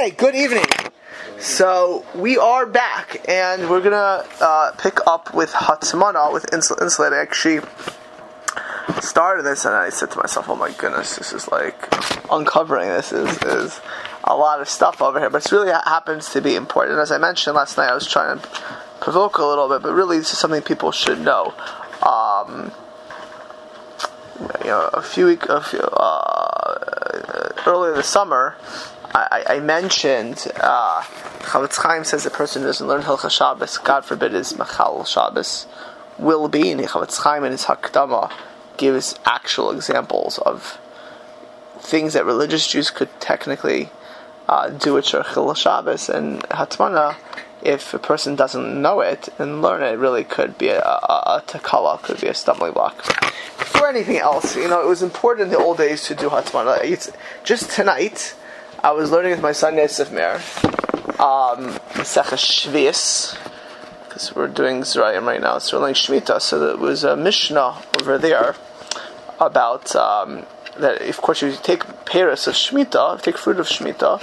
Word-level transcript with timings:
Okay, 0.00 0.16
good 0.16 0.34
evening. 0.34 0.64
So 1.38 2.06
we 2.14 2.38
are 2.38 2.64
back, 2.64 3.20
and 3.28 3.68
we're 3.68 3.82
gonna 3.82 4.24
uh, 4.40 4.72
pick 4.78 5.06
up 5.06 5.34
with 5.34 5.52
Hatzmana 5.52 6.32
with 6.32 6.46
insulin. 6.46 7.12
I 7.12 7.20
actually 7.20 7.60
started 9.02 9.42
this, 9.42 9.66
and 9.66 9.74
I 9.74 9.90
said 9.90 10.10
to 10.12 10.18
myself, 10.18 10.48
"Oh 10.48 10.56
my 10.56 10.72
goodness, 10.72 11.16
this 11.16 11.34
is 11.34 11.48
like 11.48 11.76
uncovering 12.32 12.88
this 12.88 13.12
is 13.12 13.42
is 13.42 13.82
a 14.24 14.34
lot 14.34 14.62
of 14.62 14.70
stuff 14.70 15.02
over 15.02 15.20
here." 15.20 15.28
But 15.28 15.44
it 15.44 15.52
really 15.52 15.70
happens 15.70 16.30
to 16.30 16.40
be 16.40 16.56
important. 16.56 16.98
As 16.98 17.12
I 17.12 17.18
mentioned 17.18 17.56
last 17.56 17.76
night, 17.76 17.90
I 17.90 17.94
was 17.94 18.06
trying 18.06 18.38
to 18.38 18.48
provoke 19.02 19.36
a 19.36 19.44
little 19.44 19.68
bit, 19.68 19.82
but 19.82 19.92
really, 19.92 20.16
this 20.16 20.32
is 20.32 20.38
something 20.38 20.62
people 20.62 20.92
should 20.92 21.20
know. 21.20 21.52
Um, 22.00 22.72
you 24.60 24.70
know, 24.70 24.88
a 24.94 25.02
few 25.02 25.26
weeks, 25.26 25.46
a 25.50 25.60
few, 25.60 25.80
uh, 25.80 27.52
earlier 27.66 27.92
this 27.92 28.06
summer, 28.06 28.56
I, 29.12 29.44
I 29.48 29.60
mentioned 29.60 30.46
uh, 30.56 31.02
Chofetz 31.40 31.76
Chaim 31.76 32.04
says 32.04 32.24
the 32.24 32.30
person 32.30 32.62
who 32.62 32.68
doesn't 32.68 32.86
learn 32.86 33.02
Hilchah 33.02 33.30
Shabbos, 33.30 33.78
God 33.78 34.04
forbid, 34.04 34.34
is 34.34 34.56
Machal 34.56 35.04
Shabbos, 35.04 35.66
will 36.18 36.48
be. 36.48 36.70
And 36.70 36.80
Chofetz 36.80 37.18
Chaim 37.22 37.44
in 37.44 37.52
his 37.52 37.64
Hakdama 37.64 38.32
gives 38.76 39.18
actual 39.24 39.70
examples 39.72 40.38
of 40.38 40.78
things 41.78 42.12
that 42.12 42.24
religious 42.24 42.66
Jews 42.68 42.90
could 42.90 43.08
technically 43.20 43.90
uh, 44.48 44.70
do 44.70 44.96
at 44.96 45.04
Shirchil 45.04 45.56
Shabbos 45.56 46.08
and 46.08 46.42
Hatmana. 46.44 47.16
If 47.62 47.92
a 47.92 47.98
person 47.98 48.36
doesn't 48.36 48.80
know 48.80 49.00
it 49.00 49.28
and 49.38 49.60
learn 49.60 49.82
it, 49.82 49.94
it 49.94 49.98
really 49.98 50.24
could 50.24 50.56
be 50.56 50.68
a, 50.68 50.80
a, 50.80 51.22
a 51.26 51.44
takala, 51.46 52.00
could 52.00 52.20
be 52.20 52.28
a 52.28 52.34
stumbling 52.34 52.72
block. 52.72 53.02
For 53.02 53.88
anything 53.88 54.16
else, 54.16 54.56
you 54.56 54.68
know, 54.68 54.80
it 54.80 54.86
was 54.86 55.02
important 55.02 55.46
in 55.46 55.52
the 55.52 55.58
old 55.58 55.78
days 55.78 56.04
to 56.04 56.14
do 56.14 56.30
Hatmana. 56.30 56.82
It's 56.84 57.10
just 57.44 57.70
tonight 57.70 58.34
I 58.82 58.92
was 58.92 59.10
learning 59.10 59.32
with 59.32 59.42
my 59.42 59.52
son 59.52 59.76
Yosef 59.76 60.10
Meir, 60.10 60.36
um, 61.20 61.74
Shevi'is, 62.00 63.36
because 64.08 64.34
we're 64.34 64.48
doing 64.48 64.80
Zerayim 64.80 65.26
right 65.26 65.40
now. 65.42 65.58
So 65.58 65.76
we're 65.76 65.82
learning 65.82 65.96
Shemitah. 65.96 66.40
So 66.40 66.58
there 66.58 66.76
was 66.78 67.04
a 67.04 67.14
Mishnah 67.14 67.76
over 68.00 68.16
there 68.16 68.56
about 69.38 69.94
um, 69.94 70.46
that. 70.78 71.02
Of 71.02 71.18
course, 71.18 71.42
you 71.42 71.54
take 71.62 71.82
Paris 72.06 72.46
of 72.46 72.54
Shemitah, 72.54 73.20
take 73.20 73.36
fruit 73.36 73.60
of 73.60 73.66
Shemitah, 73.66 74.18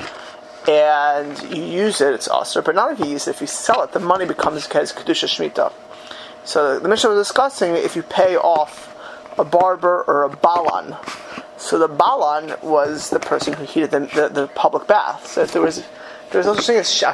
and 0.67 1.55
you 1.55 1.63
use 1.63 2.01
it. 2.01 2.15
It's 2.15 2.27
awesome. 2.27 2.63
But 2.63 2.73
not 2.73 2.91
if 2.93 2.99
you 2.99 3.11
use 3.11 3.27
it. 3.27 3.35
If 3.35 3.41
you 3.41 3.47
sell 3.47 3.83
it, 3.83 3.91
the 3.91 3.99
money 3.99 4.25
becomes 4.25 4.67
kedusha 4.67 5.27
Shemitah. 5.27 5.71
So 6.45 6.79
the 6.79 6.89
Mishnah 6.89 7.11
was 7.11 7.27
discussing 7.27 7.75
if 7.75 7.95
you 7.95 8.01
pay 8.01 8.35
off 8.35 8.95
a 9.37 9.45
barber 9.45 10.03
or 10.07 10.23
a 10.23 10.29
balan 10.29 10.95
so 11.67 11.77
the 11.77 11.87
Balan 11.87 12.55
was 12.61 13.09
the 13.09 13.19
person 13.19 13.53
who 13.53 13.65
heated 13.65 13.91
the, 13.91 13.99
the, 13.99 14.29
the 14.29 14.47
public 14.47 14.87
bath. 14.87 15.27
So 15.27 15.41
if 15.41 15.51
there 15.51 15.61
was 15.61 15.85
there 16.31 16.39
was 16.39 16.45
no 16.45 16.55
such 16.55 16.67
thing 16.67 16.77
as 16.77 16.93
shower, 16.93 17.13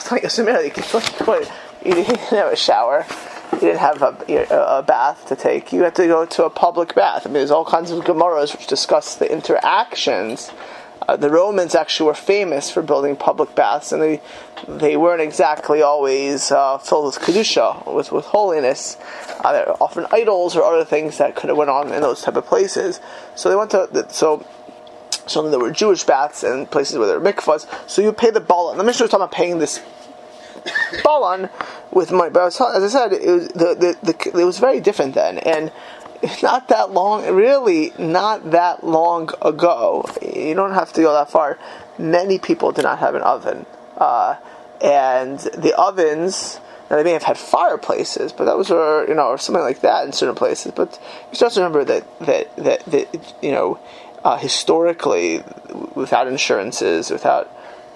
you 1.86 1.94
didn't 1.94 2.20
have 2.30 2.52
a 2.52 2.56
shower, 2.56 3.06
you 3.54 3.60
didn't 3.60 3.80
have 3.80 4.02
a, 4.02 4.48
a, 4.50 4.84
bath 4.84 5.28
to 5.28 5.36
take. 5.36 5.72
You 5.74 5.84
had 5.84 5.96
to 5.96 6.08
go 6.08 6.26
to 6.26 6.46
a 6.46 6.50
public 6.50 6.96
bath. 6.96 7.26
I 7.26 7.30
mean, 7.30 7.36
there's 7.36 7.52
all 7.52 7.66
kinds 7.66 7.92
of 7.92 8.04
Gemaras 8.04 8.56
which 8.56 8.68
discuss 8.68 9.16
the 9.16 9.32
interactions. 9.32 10.52
Uh, 11.08 11.18
the 11.18 11.30
Romans 11.30 11.76
actually 11.76 12.08
were 12.08 12.14
famous 12.14 12.72
for 12.72 12.82
building 12.82 13.16
public 13.16 13.56
baths, 13.56 13.92
and 13.92 14.02
they 14.02 14.22
they 14.68 14.96
weren't 14.96 15.22
exactly 15.22 15.82
always 15.82 16.52
uh, 16.52 16.78
filled 16.78 17.06
with 17.06 17.20
kedusha, 17.20 17.94
with 17.94 18.12
with 18.12 18.26
holiness. 18.26 18.98
Uh, 19.44 19.52
there 19.52 19.70
are 19.70 19.78
often 19.82 20.06
idols 20.12 20.56
or 20.56 20.64
other 20.64 20.86
things 20.86 21.18
that 21.18 21.36
could 21.36 21.50
have 21.50 21.58
went 21.58 21.70
on 21.70 21.92
in 21.92 22.02
those 22.02 22.22
type 22.22 22.36
of 22.36 22.46
places. 22.46 23.02
So 23.36 23.50
they 23.50 23.56
went 23.56 23.72
to 23.72 24.08
so. 24.10 24.46
So 25.26 25.50
there 25.50 25.60
were 25.60 25.72
Jewish 25.72 26.04
baths 26.04 26.44
and 26.44 26.70
places 26.70 26.98
where 26.98 27.08
there 27.08 27.18
were 27.18 27.32
mikvahs. 27.32 27.66
So 27.90 28.02
you 28.02 28.12
pay 28.12 28.30
the 28.30 28.42
balan. 28.42 28.78
The 28.78 28.84
Mishnah 28.84 29.06
was 29.06 29.12
talking 29.12 29.24
about 29.24 29.32
paying 29.32 29.60
this 29.60 29.80
balan 31.04 31.50
with 31.92 32.12
money. 32.12 32.30
But 32.30 32.48
as 32.48 32.60
I 32.62 32.88
said, 32.88 33.14
it 33.14 33.32
was 33.32 33.48
the, 33.50 33.76
the, 34.04 34.14
the, 34.14 34.42
it 34.42 34.46
was 34.46 34.60
very 34.60 34.80
different 34.80 35.16
then, 35.16 35.38
and 35.40 35.72
not 36.44 36.70
that 36.70 36.92
long, 36.92 37.30
really 37.34 37.92
not 37.98 38.52
that 38.52 38.84
long 38.84 39.30
ago. 39.42 40.06
You 40.22 40.54
don't 40.54 40.74
have 40.74 40.94
to 40.94 41.02
go 41.02 41.14
that 41.14 41.30
far. 41.30 41.60
Many 41.98 42.40
people 42.40 42.72
did 42.72 42.84
not 42.84 43.00
have 43.00 43.16
an 43.16 43.22
oven, 43.22 43.66
uh, 43.98 44.36
and 44.82 45.40
the 45.40 45.76
ovens 45.78 46.60
now 46.90 46.98
they 46.98 47.04
may 47.04 47.14
have 47.14 47.24
had 47.24 47.38
fireplaces, 47.38 48.32
but 48.34 48.46
that 48.46 48.58
was, 48.58 48.70
or 48.70 49.08
you 49.08 49.16
know, 49.16 49.28
or 49.28 49.38
something 49.38 49.64
like 49.64 49.82
that 49.82 50.06
in 50.06 50.14
certain 50.14 50.36
places. 50.36 50.74
But 50.76 51.00
you 51.32 51.38
just 51.38 51.58
remember 51.58 51.84
that 51.86 52.20
that 52.20 52.56
that, 52.58 52.86
that 52.86 53.34
you 53.42 53.52
know, 53.52 53.80
uh, 54.24 54.38
historically, 54.38 55.44
without 55.96 56.28
insurances, 56.28 57.10
without 57.10 57.50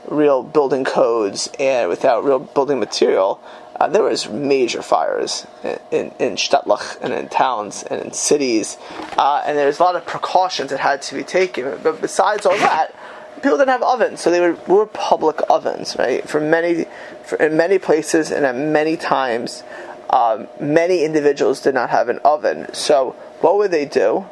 real 0.08 0.42
building 0.42 0.84
codes, 0.84 1.50
and 1.60 1.90
without 1.90 2.24
real 2.24 2.40
building 2.40 2.80
material, 2.80 3.40
uh, 3.80 3.88
there 3.88 4.04
was 4.04 4.28
major 4.30 4.82
fires 4.82 5.46
in, 5.64 5.80
in, 5.92 6.12
in 6.20 6.38
Stadtlach 6.38 6.98
and 7.02 7.14
in 7.14 7.30
towns 7.30 7.84
and 7.84 8.02
in 8.02 8.12
cities, 8.12 8.78
uh, 9.18 9.44
and 9.46 9.58
there's 9.58 9.80
a 9.80 9.84
lot 9.84 9.96
of 9.96 10.06
precautions 10.06 10.72
that 10.72 10.80
had 10.80 11.02
to 11.04 11.16
be 11.16 11.24
taken. 11.24 11.80
But 11.84 12.02
besides 12.02 12.46
all 12.46 12.58
that 12.58 12.96
people 13.42 13.58
didn't 13.58 13.70
have 13.70 13.84
ovens, 13.84 14.22
so 14.22 14.32
they 14.32 14.42
were, 14.42 14.58
were 14.68 14.86
public 14.86 15.40
ovens, 15.50 15.96
right? 15.98 16.28
For 16.28 16.40
many, 16.40 16.86
for, 17.24 17.38
in 17.38 17.56
many 17.56 17.78
places 17.78 18.32
and 18.32 18.46
at 18.46 18.56
many 18.56 18.98
times, 18.98 19.64
um, 20.10 20.48
many 20.60 21.04
individuals 21.04 21.62
did 21.62 21.76
not 21.76 21.90
have 21.90 22.10
an 22.10 22.20
oven. 22.24 22.74
So 22.74 23.12
what 23.42 23.58
would 23.58 23.72
they 23.72 23.86
do? 23.86 24.26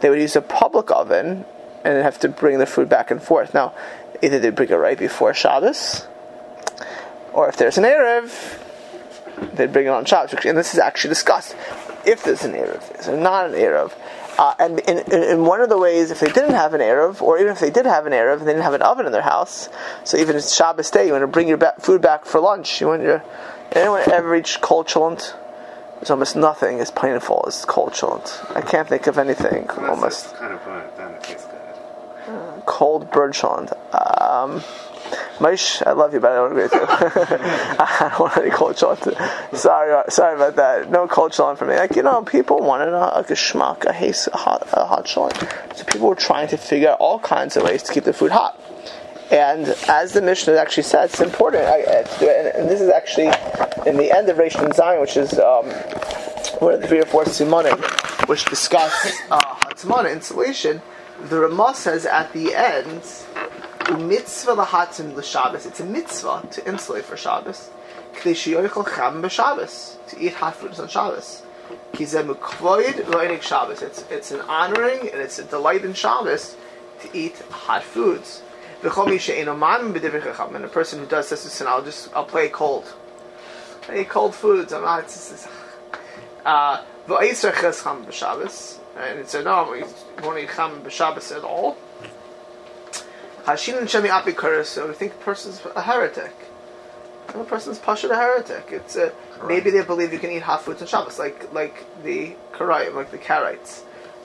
They 0.00 0.10
would 0.10 0.20
use 0.20 0.36
a 0.36 0.42
public 0.42 0.90
oven 0.90 1.44
and 1.84 2.02
have 2.02 2.18
to 2.20 2.28
bring 2.28 2.58
the 2.58 2.66
food 2.66 2.88
back 2.88 3.10
and 3.10 3.22
forth. 3.22 3.54
Now, 3.54 3.74
either 4.22 4.38
they 4.38 4.50
bring 4.50 4.70
it 4.70 4.74
right 4.74 4.98
before 4.98 5.34
Shabbos, 5.34 6.06
or 7.32 7.48
if 7.48 7.56
there's 7.56 7.78
an 7.78 7.84
Erev, 7.84 8.62
they'd 9.54 9.72
bring 9.72 9.86
it 9.86 9.90
on 9.90 10.04
Shabbos. 10.04 10.34
And 10.44 10.56
this 10.56 10.74
is 10.74 10.80
actually 10.80 11.10
discussed. 11.10 11.56
If 12.04 12.22
there's 12.22 12.44
an 12.44 12.52
Erev, 12.52 12.98
is 12.98 13.06
there 13.06 13.16
not 13.16 13.46
an 13.46 13.52
Erev? 13.52 13.92
Uh, 14.38 14.54
and 14.58 14.80
in, 14.80 15.12
in, 15.12 15.44
one 15.44 15.62
of 15.62 15.70
the 15.70 15.78
ways, 15.78 16.10
if 16.10 16.20
they 16.20 16.26
didn't 16.26 16.54
have 16.54 16.74
an 16.74 16.80
Erev, 16.80 17.22
or 17.22 17.38
even 17.38 17.52
if 17.52 17.58
they 17.58 17.70
did 17.70 17.86
have 17.86 18.06
an 18.06 18.12
Erev, 18.12 18.38
and 18.38 18.42
they 18.42 18.52
didn't 18.52 18.64
have 18.64 18.74
an 18.74 18.82
oven 18.82 19.06
in 19.06 19.12
their 19.12 19.22
house, 19.22 19.70
so 20.04 20.18
even 20.18 20.36
it's 20.36 20.54
Shabbos 20.54 20.90
day, 20.90 21.06
you 21.06 21.12
want 21.12 21.22
to 21.22 21.26
bring 21.26 21.48
your 21.48 21.56
ba- 21.56 21.74
food 21.78 22.02
back 22.02 22.26
for 22.26 22.38
lunch, 22.38 22.80
you 22.80 22.88
want 22.88 23.02
your, 23.02 23.24
anyone 23.72 24.02
ever 24.12 24.28
reached 24.28 24.60
cold 24.60 24.88
chillent? 24.88 25.34
There's 25.96 26.10
almost 26.10 26.36
nothing 26.36 26.80
as 26.80 26.90
painful 26.90 27.44
as 27.46 27.64
cold. 27.64 27.94
I 28.54 28.60
can't 28.60 28.86
think 28.86 29.06
of 29.06 29.16
anything 29.16 29.70
almost. 29.70 30.34
Kind 30.34 30.52
of 30.52 30.62
fun, 30.62 30.82
it 30.82 31.22
tastes 31.22 31.46
good. 31.46 32.34
Uh, 32.34 32.60
cold 32.66 33.10
bird. 33.10 33.34
Um, 33.42 34.62
Maish, 35.38 35.86
I 35.86 35.92
love 35.92 36.14
you, 36.14 36.20
but 36.20 36.32
I 36.32 36.36
don't 36.36 36.52
agree 36.52 36.62
with 36.62 36.72
you. 36.72 36.80
I 36.88 38.08
don't 38.10 38.20
want 38.20 38.36
any 38.38 38.50
culture. 38.50 38.96
Sorry, 39.52 40.10
sorry 40.10 40.36
about 40.36 40.56
that. 40.56 40.90
No 40.90 41.06
culture 41.06 41.54
for 41.56 41.66
me. 41.66 41.76
Like 41.76 41.94
you 41.94 42.02
know, 42.02 42.22
people 42.22 42.60
wanted 42.60 42.88
a, 42.88 42.98
like 42.98 43.30
a 43.30 43.34
schmuck, 43.34 43.84
a, 43.84 43.92
haze, 43.92 44.28
a 44.32 44.36
hot, 44.36 44.66
a 44.72 44.86
hot 44.86 45.06
shot. 45.06 45.32
So 45.74 45.84
people 45.84 46.08
were 46.08 46.14
trying 46.14 46.48
to 46.48 46.56
figure 46.56 46.90
out 46.90 47.00
all 47.00 47.18
kinds 47.18 47.56
of 47.56 47.64
ways 47.64 47.82
to 47.84 47.92
keep 47.92 48.04
the 48.04 48.12
food 48.12 48.32
hot. 48.32 48.60
And 49.30 49.66
as 49.88 50.12
the 50.12 50.22
Mishnah 50.22 50.54
actually 50.54 50.84
said, 50.84 51.06
it's 51.06 51.20
important 51.20 51.64
I, 51.64 51.82
to 51.82 52.18
do 52.20 52.28
it. 52.28 52.46
And, 52.46 52.62
and, 52.62 52.70
this 52.70 52.80
is 52.80 52.88
actually 52.88 53.26
in 53.84 53.96
the 53.96 54.12
end 54.16 54.28
of 54.28 54.36
Reish 54.36 54.54
Nun 54.54 54.70
Zayin, 54.70 55.00
which 55.00 55.16
is 55.16 55.36
um, 55.38 55.66
one 56.60 56.74
of 56.74 56.80
the 56.80 56.86
three 56.86 57.00
or 57.00 57.06
four 57.06 57.24
simanim, 57.24 58.28
which 58.28 58.44
discuss 58.44 59.12
uh, 59.30 60.06
insulation. 60.08 60.80
The 61.24 61.40
Ramah 61.40 61.74
says 61.74 62.06
at 62.06 62.32
the 62.32 62.54
end 62.54 63.02
mitzvah 63.92 64.56
lahatim 64.56 65.14
l'Shabbos. 65.14 65.66
It's 65.66 65.80
a 65.80 65.84
mitzvah 65.84 66.48
to 66.52 66.68
insulate 66.68 67.04
for 67.04 67.16
Shabbos. 67.16 67.70
K'dei 68.14 68.34
cham 68.34 69.22
b'Shabbos. 69.22 69.96
To 70.08 70.18
eat 70.18 70.34
hot 70.34 70.56
foods 70.56 70.80
on 70.80 70.88
Shabbos. 70.88 71.42
Kizeh 71.92 72.26
mukvoid 72.26 73.04
roinik 73.04 73.42
Shabbos. 73.42 73.82
It's, 73.82 74.02
it's 74.10 74.30
an 74.30 74.40
honoring 74.42 75.10
and 75.10 75.20
it's 75.20 75.38
a 75.38 75.44
delight 75.44 75.84
in 75.84 75.94
Shabbos 75.94 76.56
to 77.00 77.16
eat 77.16 77.38
hot 77.50 77.82
foods. 77.82 78.42
V'chomi 78.82 79.20
she'eno 79.20 79.56
man 79.56 79.94
b'divrei 79.94 80.22
chacham. 80.22 80.56
And 80.56 80.64
a 80.64 80.68
person 80.68 81.00
who 81.00 81.06
does 81.06 81.30
this, 81.30 81.44
listen, 81.44 81.66
I'll 81.66 81.82
just, 81.82 82.14
I'll 82.14 82.24
play 82.24 82.48
cold. 82.48 82.92
I 83.88 84.04
cold 84.04 84.34
foods. 84.34 84.72
I'm 84.72 84.82
not, 84.82 85.04
it's, 85.04 85.32
it's, 85.32 85.48
uh. 86.44 86.82
And 87.08 87.22
it's 89.18 89.34
a 89.34 89.42
no, 89.42 89.70
we 89.70 89.84
won't 90.24 90.38
eat 90.38 90.50
cham 90.54 90.82
b'Shabbos 90.82 91.36
at 91.36 91.44
all. 91.44 91.76
Hashin 93.46 93.78
and 93.78 93.86
Shemi 93.86 94.08
Apikura, 94.08 94.64
so 94.64 94.88
we 94.88 94.94
think 94.94 95.12
a 95.12 95.18
person's 95.18 95.62
a 95.76 95.82
heretic. 95.82 96.34
And 97.28 97.40
the 97.40 97.44
person's 97.44 97.78
pasha 97.78 98.08
a 98.08 98.16
heretic. 98.16 98.70
It's 98.72 98.96
a, 98.96 99.12
maybe 99.46 99.70
they 99.70 99.84
believe 99.84 100.12
you 100.12 100.18
can 100.18 100.32
eat 100.32 100.42
hot 100.42 100.62
foods 100.62 100.82
on 100.82 100.88
Shabbos, 100.88 101.20
like 101.20 101.52
like 101.52 101.84
the 102.02 102.34
Karayim, 102.52 102.94
like 102.94 103.12
the 103.12 103.18
Karaites. 103.18 103.82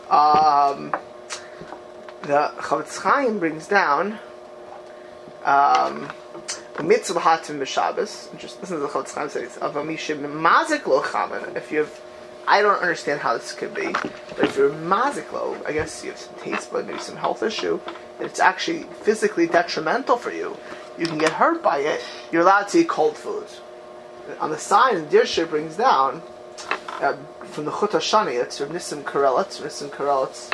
Um, 0.10 0.90
the 2.24 2.52
Chofetz 2.58 2.98
Chaim 3.04 3.38
brings 3.38 3.68
down 3.68 4.18
um, 5.46 6.10
mitzvah 6.84 7.20
hatim 7.20 7.60
b'Shabbos. 7.60 8.36
Just 8.40 8.60
listen 8.60 8.78
to 8.78 8.82
the 8.82 8.90
Chofetz 8.90 9.14
Chaim 9.14 9.30
says 9.30 9.56
of 9.58 9.76
a 9.76 9.84
mishim 9.84 10.22
mazik 10.22 10.88
lo 10.88 11.04
If 11.56 11.72
you 11.72 11.78
have, 11.78 12.02
I 12.48 12.64
don't 12.64 12.82
understand 12.82 13.22
how 13.22 13.38
this 13.38 13.54
could 13.54 13.76
be, 13.76 13.92
but 13.92 14.46
if 14.46 14.58
you're 14.58 14.72
mazik 14.72 15.32
lo, 15.32 15.62
I 15.68 15.74
guess 15.74 16.04
you 16.04 16.10
have 16.10 16.20
some 16.20 16.34
taste 16.40 16.74
bud, 16.74 16.88
maybe 16.88 16.98
some 16.98 17.18
health 17.18 17.44
issue 17.44 17.80
it's 18.22 18.40
actually 18.40 18.84
physically 19.02 19.48
detrimental 19.48 20.18
for 20.18 20.32
you, 20.32 20.58
you 20.98 21.06
can 21.06 21.18
get 21.18 21.34
hurt 21.34 21.64
by 21.64 21.80
it, 21.80 22.04
you're 22.32 22.42
allowed 22.42 22.68
to 22.70 22.80
eat 22.80 22.90
cold 22.90 23.18
foods. 23.18 23.62
On 24.40 24.50
the 24.50 24.58
sign, 24.58 25.08
Dirshu 25.08 25.50
brings 25.50 25.76
down 25.76 26.22
uh, 27.02 27.18
from 27.44 27.66
the 27.66 27.72
Chut 27.72 27.92
Hashani, 27.92 28.38
that's 28.38 28.62
Rav 28.62 28.70
Nissim 28.70 29.04
Karelitz. 29.04 29.62
Nissim 29.62 29.90
Karelitz 29.90 30.52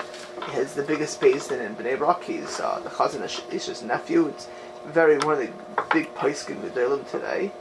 is 0.58 0.74
the 0.74 0.84
biggest 0.84 1.20
basin 1.20 1.60
in 1.60 1.76
Bnei 1.76 1.98
Brak. 1.98 2.24
He's 2.24 2.60
uh, 2.60 2.80
the 2.80 2.90
Chazon 2.90 3.54
Ish's 3.54 3.84
nephew. 3.84 4.28
It's 4.28 4.48
very 4.86 5.18
one 5.18 5.34
of 5.34 5.40
the 5.40 5.52
big 5.94 6.14
Paiskin 6.16 6.62
Gedolim 6.62 7.10
today. 7.10 7.52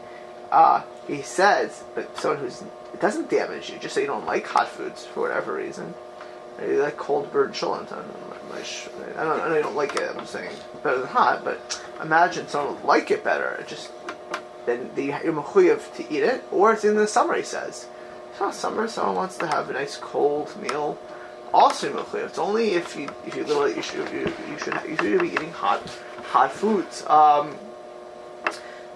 Uh, 0.52 0.82
he 1.08 1.22
says, 1.22 1.82
but 1.94 2.16
someone 2.16 2.40
who's 2.40 2.62
it 2.96 3.00
doesn't 3.00 3.28
damage 3.28 3.68
you, 3.70 3.78
just 3.78 3.94
so 3.94 4.00
you 4.00 4.06
don't 4.06 4.24
like 4.24 4.46
hot 4.46 4.68
foods 4.68 5.04
for 5.04 5.20
whatever 5.20 5.52
reason. 5.52 5.94
Maybe 6.58 6.74
you 6.74 6.82
like 6.82 6.96
cold 6.96 7.30
bird 7.32 7.52
cholent. 7.52 7.92
I 9.16 9.24
don't, 9.24 9.40
I 9.40 9.60
don't, 9.60 9.76
like 9.76 9.96
it. 9.96 10.10
I'm 10.16 10.26
saying 10.26 10.54
better 10.82 11.00
than 11.00 11.08
hot, 11.08 11.44
but 11.44 11.82
imagine 12.02 12.48
someone 12.48 12.76
would 12.76 12.84
like 12.84 13.10
it 13.10 13.24
better. 13.24 13.52
It 13.60 13.68
just 13.68 13.90
then 14.66 14.90
the, 14.94 15.10
mechuyev 15.10 15.94
to 15.96 16.12
eat 16.12 16.22
it, 16.22 16.44
or 16.50 16.72
it's 16.72 16.84
in 16.84 16.96
the 16.96 17.06
summer. 17.06 17.34
He 17.34 17.42
says 17.42 17.86
it's 18.30 18.40
not 18.40 18.54
summer. 18.54 18.88
Someone 18.88 19.16
wants 19.16 19.36
to 19.38 19.46
have 19.46 19.70
a 19.70 19.72
nice 19.72 19.96
cold 19.96 20.60
meal. 20.60 20.98
Also 21.52 21.92
mechuyev. 21.92 22.26
It's 22.26 22.38
only 22.38 22.70
if 22.70 22.96
you 22.96 23.08
if 23.26 23.36
you 23.36 23.44
literally 23.44 23.76
you 23.76 23.82
should 23.82 24.10
you, 24.12 24.32
you 24.50 24.58
should 24.58 24.74
you 24.88 24.96
should 24.96 25.20
be 25.20 25.28
eating 25.28 25.52
hot 25.52 25.82
hot 26.24 26.52
foods. 26.52 27.04
Um, 27.06 27.56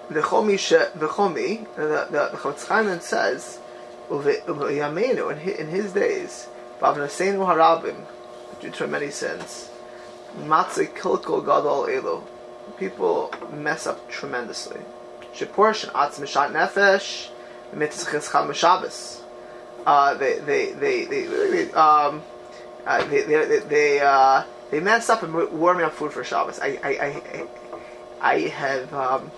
the 0.09 0.21
chomi 0.21 0.57
the 0.99 1.07
chomi 1.07 1.65
the 1.75 2.07
the, 2.11 2.37
Chofetz 2.37 2.67
Chaim 2.67 2.99
says 2.99 3.59
in 4.11 5.37
his, 5.37 5.55
in 5.55 5.67
his 5.67 5.93
days, 5.93 6.47
Bavnaseinu 6.79 7.45
harabim, 7.45 7.95
due 8.61 8.71
to 8.71 8.87
many 8.87 9.09
sins, 9.09 9.69
Matze 10.37 10.87
kilkol 10.93 11.45
gadol 11.45 11.87
elo. 11.87 12.23
People 12.77 13.33
mess 13.51 13.85
up 13.85 14.09
tremendously. 14.09 14.79
Sheportion 15.35 15.91
atz 15.91 16.19
mishat 16.19 16.51
nefesh, 16.51 17.29
mitzchis 17.75 18.31
cham 18.31 18.53
Shabbos. 18.53 19.21
Uh, 19.85 20.13
they 20.13 20.39
they 20.39 20.71
they 20.71 21.05
they, 21.05 21.71
um 21.73 22.23
uh, 22.85 23.03
they 23.07 23.23
they 23.23 23.59
they, 23.59 23.99
uh, 23.99 24.43
they 24.69 24.79
mess 24.79 25.09
up 25.09 25.23
and 25.23 25.33
warm 25.33 25.83
up 25.83 25.93
food 25.93 26.13
for 26.13 26.23
Shabbos. 26.23 26.59
I 26.59 26.79
I 26.83 26.91
I, 26.91 27.47
I 28.21 28.39
have 28.47 28.93
um, 28.93 29.31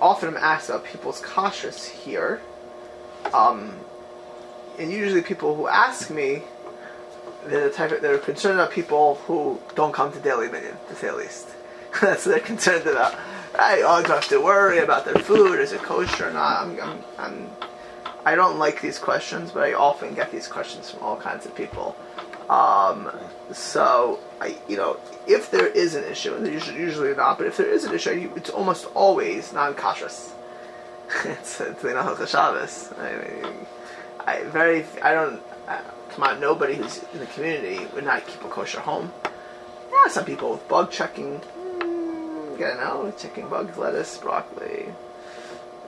often 0.00 0.36
asked 0.36 0.70
about 0.70 0.84
people's 0.84 1.20
kashrus 1.20 1.86
here 1.88 2.40
um, 3.32 3.72
and 4.78 4.92
usually 4.92 5.22
people 5.22 5.54
who 5.54 5.66
ask 5.66 6.10
me, 6.10 6.42
they're 7.48 7.68
the 7.68 7.74
type 7.74 7.92
of, 7.92 8.00
they're 8.00 8.18
concerned 8.18 8.54
about 8.54 8.72
people 8.72 9.16
who 9.26 9.60
don't 9.74 9.92
come 9.92 10.12
to 10.12 10.20
daily 10.20 10.48
minyan, 10.48 10.76
to 10.88 10.94
say 10.94 11.08
the 11.08 11.16
least. 11.16 11.48
That's 12.00 12.26
what 12.26 12.32
they're 12.32 12.40
concerned 12.40 12.86
about. 12.86 13.18
I 13.58 13.78
don't 13.80 14.06
have 14.06 14.28
to 14.28 14.40
worry 14.40 14.78
about 14.78 15.04
their 15.04 15.16
food, 15.16 15.58
is 15.58 15.72
it 15.72 15.82
kosher 15.82 16.28
or 16.28 16.32
not. 16.32 16.62
I'm, 16.62 16.80
I'm, 16.80 17.04
I'm, 17.18 17.50
I 18.24 18.34
don't 18.34 18.58
like 18.58 18.80
these 18.80 18.98
questions, 18.98 19.50
but 19.50 19.64
I 19.64 19.72
often 19.72 20.14
get 20.14 20.30
these 20.30 20.46
questions 20.46 20.90
from 20.90 21.02
all 21.02 21.16
kinds 21.16 21.46
of 21.46 21.54
people. 21.54 21.96
Um, 22.48 23.10
so, 23.52 24.20
I, 24.40 24.56
you 24.68 24.76
know, 24.76 24.98
if 25.26 25.50
there 25.50 25.66
is 25.66 25.94
an 25.94 26.04
issue, 26.04 26.34
and 26.34 26.46
usually, 26.46 26.78
usually 26.78 27.14
not, 27.14 27.38
but 27.38 27.46
if 27.46 27.56
there 27.56 27.68
is 27.68 27.84
an 27.84 27.94
issue, 27.94 28.30
it's 28.36 28.50
almost 28.50 28.86
always 28.94 29.52
non-kashrus 29.52 30.32
it's 31.24 31.60
it's 31.60 32.30
Shabbos. 32.30 32.92
I 32.98 33.12
mean, 33.12 33.66
I 34.26 34.42
very 34.44 34.84
I 35.02 35.14
don't 35.14 35.40
uh, 35.66 35.80
on. 36.22 36.40
Nobody 36.40 36.74
who's 36.74 37.02
in 37.12 37.20
the 37.20 37.26
community 37.26 37.86
would 37.94 38.04
not 38.04 38.26
keep 38.26 38.42
a 38.44 38.48
kosher 38.48 38.80
home. 38.80 39.12
Yeah, 39.90 40.08
some 40.08 40.24
people 40.24 40.52
with 40.52 40.68
bug 40.68 40.90
checking. 40.90 41.40
Mm, 41.40 42.58
gotta 42.58 42.76
know, 42.76 43.12
checking 43.18 43.48
bugs, 43.48 43.76
lettuce, 43.76 44.18
broccoli. 44.18 44.86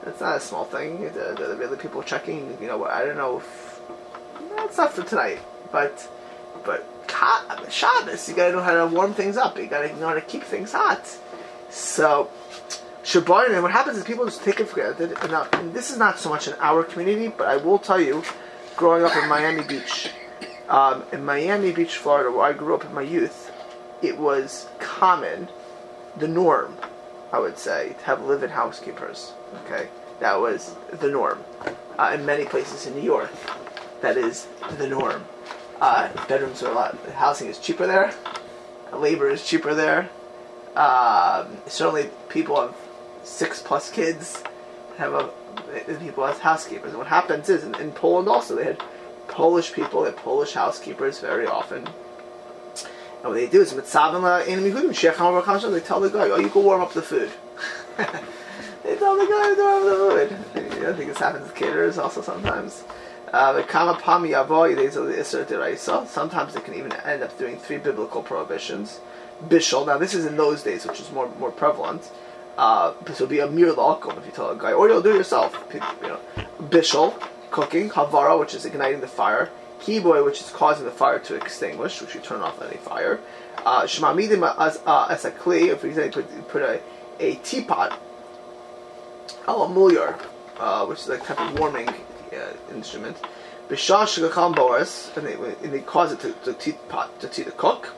It's 0.05 0.19
not 0.19 0.37
a 0.37 0.39
small 0.39 0.65
thing. 0.65 1.01
The, 1.03 1.55
the, 1.59 1.67
the 1.67 1.77
people 1.77 2.01
checking. 2.03 2.57
You 2.59 2.67
know, 2.67 2.85
I 2.85 3.05
don't 3.05 3.17
know. 3.17 3.37
if... 3.37 3.81
That's 4.55 4.77
not 4.77 4.93
for 4.93 5.03
tonight, 5.03 5.39
but 5.71 6.07
but 6.65 6.85
Shabbos, 7.69 8.27
you 8.27 8.35
gotta 8.35 8.53
know 8.53 8.61
how 8.61 8.85
to 8.85 8.93
warm 8.93 9.13
things 9.13 9.37
up. 9.37 9.57
You 9.57 9.67
gotta 9.67 9.95
know 9.97 10.07
how 10.07 10.13
to 10.13 10.21
keep 10.21 10.43
things 10.43 10.71
hot. 10.71 11.17
So 11.69 12.29
Shabbat, 13.03 13.51
and 13.51 13.63
what 13.63 13.71
happens 13.71 13.97
is 13.97 14.03
people 14.03 14.25
just 14.25 14.43
take 14.43 14.59
it 14.59 14.67
for 14.67 14.75
granted. 14.75 15.13
And, 15.21 15.33
and 15.53 15.73
this 15.73 15.89
is 15.91 15.97
not 15.97 16.19
so 16.19 16.29
much 16.29 16.47
in 16.47 16.53
our 16.59 16.83
community, 16.83 17.27
but 17.29 17.47
I 17.47 17.57
will 17.57 17.79
tell 17.79 17.99
you, 17.99 18.23
growing 18.75 19.03
up 19.03 19.15
in 19.15 19.27
Miami 19.27 19.63
Beach, 19.63 20.09
um, 20.71 21.03
in 21.11 21.25
Miami 21.25 21.71
Beach, 21.71 21.97
Florida, 21.97 22.31
where 22.31 22.45
I 22.45 22.53
grew 22.53 22.73
up 22.73 22.85
in 22.85 22.93
my 22.93 23.01
youth, 23.01 23.51
it 24.01 24.17
was 24.17 24.67
common, 24.79 25.49
the 26.17 26.27
norm, 26.27 26.77
I 27.31 27.39
would 27.39 27.57
say, 27.57 27.95
to 27.99 28.05
have 28.05 28.23
live-in 28.23 28.49
housekeepers. 28.49 29.33
Okay, 29.65 29.89
that 30.21 30.39
was 30.39 30.75
the 30.91 31.09
norm. 31.09 31.43
Uh, 31.99 32.11
in 32.15 32.25
many 32.25 32.45
places 32.45 32.87
in 32.87 32.95
New 32.95 33.03
York, 33.03 33.29
that 34.01 34.15
is 34.15 34.47
the 34.77 34.87
norm. 34.87 35.25
Uh, 35.81 36.09
bedrooms 36.27 36.63
are 36.63 36.71
a 36.71 36.73
lot. 36.73 36.97
Housing 37.15 37.49
is 37.49 37.59
cheaper 37.59 37.85
there. 37.85 38.13
Labor 38.93 39.29
is 39.29 39.45
cheaper 39.45 39.73
there. 39.73 40.09
Um, 40.75 41.57
certainly, 41.67 42.09
people 42.29 42.59
have 42.59 42.75
six 43.23 43.61
plus 43.61 43.91
kids 43.91 44.41
have 44.97 45.13
a 45.13 45.29
people 45.99 46.25
as 46.25 46.39
housekeepers. 46.39 46.91
And 46.91 46.97
what 46.97 47.07
happens 47.07 47.49
is 47.49 47.63
in, 47.63 47.75
in 47.75 47.91
Poland 47.91 48.27
also 48.27 48.55
they 48.55 48.63
had 48.65 48.81
Polish 49.31 49.73
people, 49.73 50.03
they 50.03 50.11
Polish 50.11 50.53
housekeepers 50.53 51.19
very 51.19 51.47
often. 51.47 51.87
And 51.87 53.29
what 53.29 53.33
they 53.33 53.47
do 53.47 53.61
is 53.61 53.71
they 53.71 53.81
tell 53.81 54.11
the 54.11 54.19
guy, 56.09 56.29
"Oh, 56.29 56.39
you 56.39 56.49
go 56.49 56.59
warm 56.59 56.81
up 56.81 56.93
the 56.93 57.01
food." 57.01 57.31
they 57.97 58.95
tell 58.97 59.15
the 59.17 59.25
guy 59.25 59.55
to 59.55 59.61
warm 59.61 59.83
up 59.83 59.89
the 59.89 59.95
food. 59.97 60.85
I 60.85 60.93
think 60.93 61.09
this 61.09 61.19
happens 61.19 61.47
to 61.47 61.53
caterers 61.53 61.97
also 61.97 62.21
sometimes. 62.21 62.83
Uh, 63.31 63.63
sometimes 66.07 66.53
they 66.53 66.61
can 66.61 66.73
even 66.73 66.91
end 66.91 67.23
up 67.23 67.37
doing 67.37 67.57
three 67.57 67.77
biblical 67.77 68.21
prohibitions. 68.21 68.99
Bishul. 69.47 69.85
Now 69.87 69.97
this 69.97 70.13
is 70.13 70.25
in 70.25 70.35
those 70.35 70.63
days, 70.63 70.85
which 70.85 70.99
is 70.99 71.09
more 71.11 71.29
more 71.39 71.51
prevalent. 71.51 72.11
Uh, 72.57 72.93
this 73.05 73.19
will 73.19 73.27
be 73.27 73.39
a 73.39 73.47
mir 73.47 73.73
la'akum 73.73 74.17
if 74.17 74.25
you 74.25 74.31
tell 74.31 74.49
a 74.49 74.57
guy, 74.57 74.73
or 74.73 74.89
you'll 74.89 75.01
do 75.01 75.11
it 75.11 75.17
yourself. 75.17 75.57
You 75.73 75.79
know, 75.79 76.19
bishul, 76.61 77.13
cooking, 77.51 77.89
havara, 77.89 78.39
which 78.39 78.53
is 78.53 78.65
igniting 78.65 79.01
the 79.01 79.07
fire, 79.07 79.49
kiboy, 79.81 80.23
which 80.23 80.41
is 80.41 80.49
causing 80.49 80.85
the 80.85 80.91
fire 80.91 81.19
to 81.19 81.35
extinguish, 81.35 82.01
which 82.01 82.15
you 82.15 82.21
turn 82.21 82.41
off 82.41 82.61
any 82.61 82.77
fire. 82.77 83.19
Uh, 83.65 83.83
shmamidim 83.83 84.43
as 84.57 84.81
uh, 84.85 85.07
as 85.09 85.25
a 85.25 85.31
kli, 85.31 85.67
if 85.67 85.83
you 85.83 86.11
put, 86.11 86.47
put 86.47 86.61
a, 86.61 86.81
a 87.19 87.35
teapot, 87.35 87.99
al 89.47 89.63
uh, 90.59 90.85
which 90.85 90.99
is 90.99 91.09
a 91.09 91.17
type 91.17 91.39
of 91.39 91.59
warming 91.59 91.89
uh, 91.89 92.73
instrument. 92.73 93.17
Bishash 93.69 94.55
boris, 94.55 95.11
and 95.15 95.27
they 95.27 95.33
and 95.33 95.73
they 95.73 95.79
cause 95.79 96.11
it 96.11 96.19
to, 96.21 96.33
to 96.43 96.53
teapot 96.53 97.19
to, 97.19 97.27
to 97.27 97.51
cook 97.51 97.93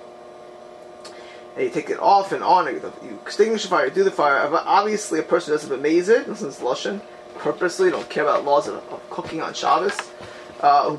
and 1.56 1.66
you 1.66 1.70
take 1.70 1.90
it 1.90 2.00
off 2.00 2.32
and 2.32 2.44
on, 2.44 2.66
you 2.68 3.20
extinguish 3.22 3.64
the 3.64 3.70
fire, 3.70 3.86
you 3.86 3.92
do 3.92 4.04
the 4.04 4.12
fire. 4.12 4.50
Obviously, 4.66 5.20
a 5.20 5.24
person 5.24 5.54
doesn't 5.54 5.72
amaze 5.72 6.10
it, 6.10 6.26
this 6.26 6.42
is 6.42 6.60
Lushan, 6.60 7.02
purposely, 7.38 7.92
don't 7.92 8.10
care 8.10 8.24
about 8.24 8.46
laws 8.46 8.68
of, 8.68 8.76
of 8.76 9.10
cooking 9.10 9.42
on 9.42 9.54
Shabbos. 9.54 9.98
Uh, 10.62 10.96
who 10.96 10.98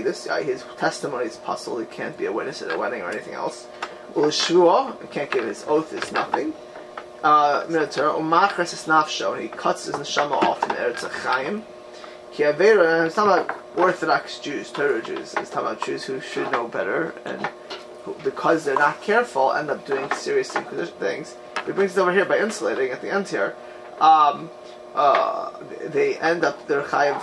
this, 0.00 0.26
guy, 0.26 0.42
his 0.42 0.64
testimony 0.76 1.26
is 1.26 1.36
puzzle, 1.36 1.78
he 1.78 1.86
can't 1.86 2.18
be 2.18 2.26
a 2.26 2.32
witness 2.32 2.60
at 2.60 2.72
a 2.72 2.78
wedding 2.78 3.02
or 3.02 3.10
anything 3.10 3.34
else. 3.34 3.68
Ulishua, 4.14 5.00
he 5.00 5.06
can't 5.08 5.30
give 5.30 5.44
his 5.44 5.64
oath, 5.68 5.92
is 5.92 6.10
nothing. 6.10 6.52
Uh, 7.22 7.64
Umachres 7.66 8.72
is 8.72 8.84
nafsho, 8.86 9.34
and 9.34 9.42
he 9.42 9.48
cuts 9.48 9.86
his 9.86 9.94
neshama 9.94 10.42
off 10.42 10.62
in 10.64 10.70
Eretz 10.70 11.08
Chaim. 11.08 11.64
Kiavera, 12.32 13.06
it's 13.06 13.16
not 13.16 13.26
about 13.26 13.60
Orthodox 13.76 14.40
Jews, 14.40 14.70
Torah 14.70 15.02
Jews, 15.02 15.34
it's 15.34 15.50
talking 15.50 15.68
about 15.68 15.84
Jews 15.84 16.04
who 16.04 16.20
should 16.20 16.50
know 16.50 16.66
better, 16.66 17.14
and 17.24 17.48
because 18.22 18.64
they're 18.64 18.74
not 18.74 19.02
careful, 19.02 19.52
end 19.52 19.70
up 19.70 19.86
doing 19.86 20.10
serious 20.12 20.50
things. 20.50 21.36
He 21.64 21.72
brings 21.72 21.96
it 21.96 22.00
over 22.00 22.12
here 22.12 22.24
by 22.24 22.38
insulating 22.38 22.90
at 22.90 23.00
the 23.02 23.12
end 23.12 23.28
here. 23.28 23.56
Um, 24.00 24.50
uh, 24.96 25.52
they 25.84 26.18
end 26.18 26.44
up 26.44 26.66
their 26.66 26.82
chayiv 26.82 27.20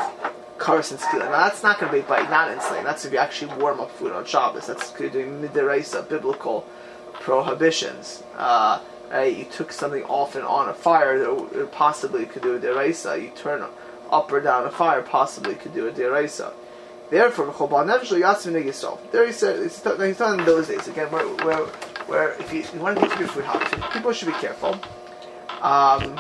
karas 0.58 0.92
and 0.92 1.00
skila. 1.00 1.26
Now 1.26 1.44
that's 1.44 1.64
not 1.64 1.80
going 1.80 1.92
to 1.92 1.98
be 1.98 2.04
by 2.08 2.22
not 2.30 2.52
insulating. 2.52 2.86
That's 2.86 3.04
if 3.04 3.12
you 3.12 3.18
actually 3.18 3.54
warm 3.56 3.80
up 3.82 3.92
food 3.92 4.12
on 4.14 4.26
Shabbos. 4.26 4.68
That's 4.68 4.92
doing 4.92 5.42
midiraisa, 5.42 6.08
biblical 6.08 6.66
prohibitions. 7.14 8.24
Uh, 8.38 8.80
right? 9.12 9.36
You 9.36 9.46
took 9.46 9.72
something 9.72 10.04
off 10.04 10.36
and 10.36 10.46
on 10.46 10.70
a 10.70 10.74
fire 10.74 11.20
that 11.20 11.70
possibly 11.72 12.26
could 12.26 12.44
do 12.44 12.56
a 12.56 12.60
deraisa. 12.60 13.22
You 13.22 13.32
turn 13.36 13.66
up 14.12 14.32
or 14.32 14.40
down 14.40 14.66
a 14.66 14.72
fire, 14.72 15.02
possibly 15.02 15.56
could 15.56 15.74
do 15.74 15.88
a 15.88 15.92
deraisa. 15.92 16.54
Therefore, 17.10 17.48
Chobal 17.48 17.86
Nefesh 17.86 18.20
Yasim. 18.20 19.12
There 19.12 19.26
he 19.26 19.32
said, 19.32 19.62
he's 19.62 19.80
talking 19.82 20.40
in 20.40 20.46
those 20.46 20.68
days 20.68 20.88
again, 20.88 21.12
where, 21.12 21.28
where, 21.46 21.66
where 22.08 22.34
if 22.34 22.54
you, 22.54 22.64
you 22.74 22.80
want 22.80 23.00
to 23.00 23.08
keep 23.08 23.20
your 23.20 23.28
food 23.28 23.46
hot, 23.46 23.94
people 23.94 24.14
should 24.14 24.28
be 24.30 24.34
careful. 24.34 24.80
Um, 25.62 26.20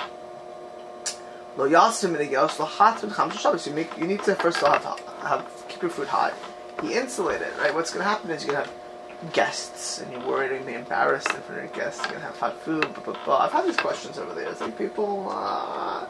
Lo 1.57 1.69
Yasim 1.69 2.15
Negos 2.17 2.60
Lo 2.60 2.65
Hot 2.65 3.03
and 3.03 3.33
Shabbos. 3.33 3.67
You 3.67 3.74
make, 3.74 3.98
you 3.98 4.07
need 4.07 4.24
to 4.24 4.36
first 4.36 4.57
of 4.57 4.63
all 4.63 4.74
have, 4.74 5.00
have 5.27 5.65
keep 5.67 5.81
your 5.81 5.91
food 5.91 6.07
hot. 6.07 6.33
He 6.81 6.93
insulated, 6.93 7.48
right? 7.60 7.74
What's 7.74 7.91
going 7.91 8.03
to 8.03 8.10
happen 8.10 8.31
is 8.31 8.43
you're 8.43 8.53
going 8.53 8.65
to 8.65 8.69
have 8.69 8.83
guests 9.31 10.01
and 10.01 10.12
you're 10.12 10.25
worried 10.27 10.51
gonna 10.60 10.77
embarrassed 10.77 11.29
in 11.29 11.41
front 11.41 11.63
of 11.63 11.65
your 11.65 11.86
guests. 11.86 12.01
You're 12.03 12.13
gonna 12.13 12.25
have 12.25 12.38
hot 12.38 12.60
food. 12.62 12.81
Blah, 12.93 13.03
blah, 13.03 13.25
blah. 13.25 13.38
I've 13.38 13.51
had 13.51 13.65
these 13.65 13.77
questions 13.77 14.17
over 14.17 14.33
there. 14.33 14.50
It's 14.50 14.60
like 14.60 14.77
people, 14.77 15.29
uh, 15.31 16.05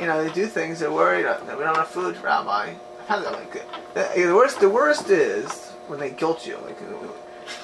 you 0.00 0.06
know, 0.06 0.24
they 0.24 0.32
do 0.32 0.46
things. 0.46 0.80
They're 0.80 0.92
worried 0.92 1.26
that 1.26 1.56
we 1.56 1.64
don't 1.64 1.76
have 1.76 1.88
food, 1.88 2.16
Rabbi. 2.22 2.72
I've 3.00 3.06
had 3.06 3.22
that. 3.22 3.32
Like 3.32 3.52
the, 3.94 4.10
the 4.16 4.34
worst. 4.34 4.60
The 4.60 4.68
worst 4.68 5.10
is 5.10 5.70
when 5.86 6.00
they 6.00 6.10
guilt 6.10 6.46
you. 6.46 6.58
Like 6.64 6.78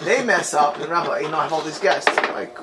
they 0.02 0.24
mess 0.24 0.54
up 0.54 0.78
and 0.78 0.88
Rabbi, 0.88 1.20
you 1.20 1.30
know, 1.30 1.38
I 1.38 1.44
have 1.44 1.52
all 1.52 1.62
these 1.62 1.80
guests. 1.80 2.14
Like, 2.16 2.56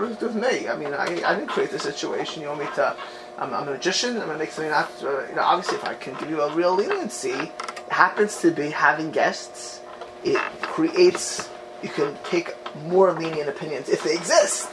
it 0.00 0.20
do 0.20 0.26
with 0.26 0.36
me? 0.36 0.68
I 0.68 0.76
mean, 0.76 0.94
I, 0.94 1.04
I 1.04 1.34
didn't 1.34 1.48
create 1.48 1.70
the 1.70 1.78
situation. 1.78 2.42
You 2.42 2.48
want 2.48 2.60
me 2.60 2.66
to? 2.76 2.96
I'm, 3.38 3.52
I'm 3.54 3.68
a 3.68 3.72
magician. 3.72 4.16
I'm 4.16 4.26
gonna 4.26 4.38
make 4.38 4.50
something 4.50 4.70
not. 4.70 4.90
Uh, 5.02 5.26
you 5.28 5.34
know, 5.34 5.42
obviously, 5.42 5.78
if 5.78 5.84
I 5.84 5.94
can 5.94 6.14
give 6.14 6.30
you 6.30 6.40
a 6.40 6.54
real 6.54 6.74
leniency, 6.74 7.30
it 7.30 7.52
happens 7.90 8.40
to 8.40 8.50
be 8.50 8.70
having 8.70 9.10
guests. 9.10 9.80
It 10.24 10.38
creates. 10.62 11.48
You 11.82 11.88
can 11.88 12.16
take 12.24 12.54
more 12.86 13.12
lenient 13.12 13.48
opinions 13.48 13.88
if 13.88 14.04
they 14.04 14.14
exist. 14.14 14.68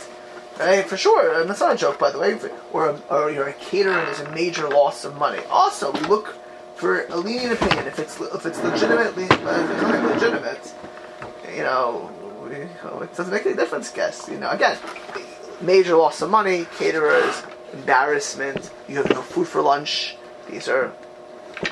Right, 0.59 0.85
for 0.85 0.97
sure. 0.97 1.39
And 1.39 1.49
that's 1.49 1.61
not 1.61 1.73
a 1.73 1.77
joke, 1.77 1.97
by 1.97 2.11
the 2.11 2.19
way. 2.19 2.37
Or, 2.73 2.99
or 3.09 3.31
you're 3.31 3.47
a 3.47 3.53
caterer 3.53 3.97
and 3.97 4.07
there's 4.07 4.19
a 4.19 4.29
major 4.31 4.67
loss 4.67 5.05
of 5.05 5.17
money. 5.17 5.39
Also, 5.49 5.93
we 5.93 6.01
look 6.01 6.35
for 6.75 7.05
a 7.05 7.15
lenient 7.15 7.53
opinion. 7.53 7.87
If 7.87 7.97
it's 7.97 8.19
if 8.19 8.45
it's 8.45 8.61
legitimate, 8.61 9.17
if 9.17 9.31
it's 9.31 10.21
legitimate, 10.21 10.73
you 11.55 11.63
know, 11.63 12.11
we, 12.49 12.55
it 12.55 13.15
doesn't 13.15 13.31
make 13.31 13.45
any 13.45 13.55
difference. 13.55 13.89
Guess 13.91 14.29
you 14.29 14.37
know. 14.37 14.49
Again, 14.49 14.77
major 15.61 15.95
loss 15.95 16.21
of 16.21 16.29
money, 16.29 16.65
caterers, 16.77 17.43
embarrassment. 17.73 18.71
You 18.87 18.97
have 18.97 19.09
no 19.09 19.21
food 19.21 19.47
for 19.47 19.61
lunch. 19.61 20.15
These 20.49 20.67
are 20.67 20.91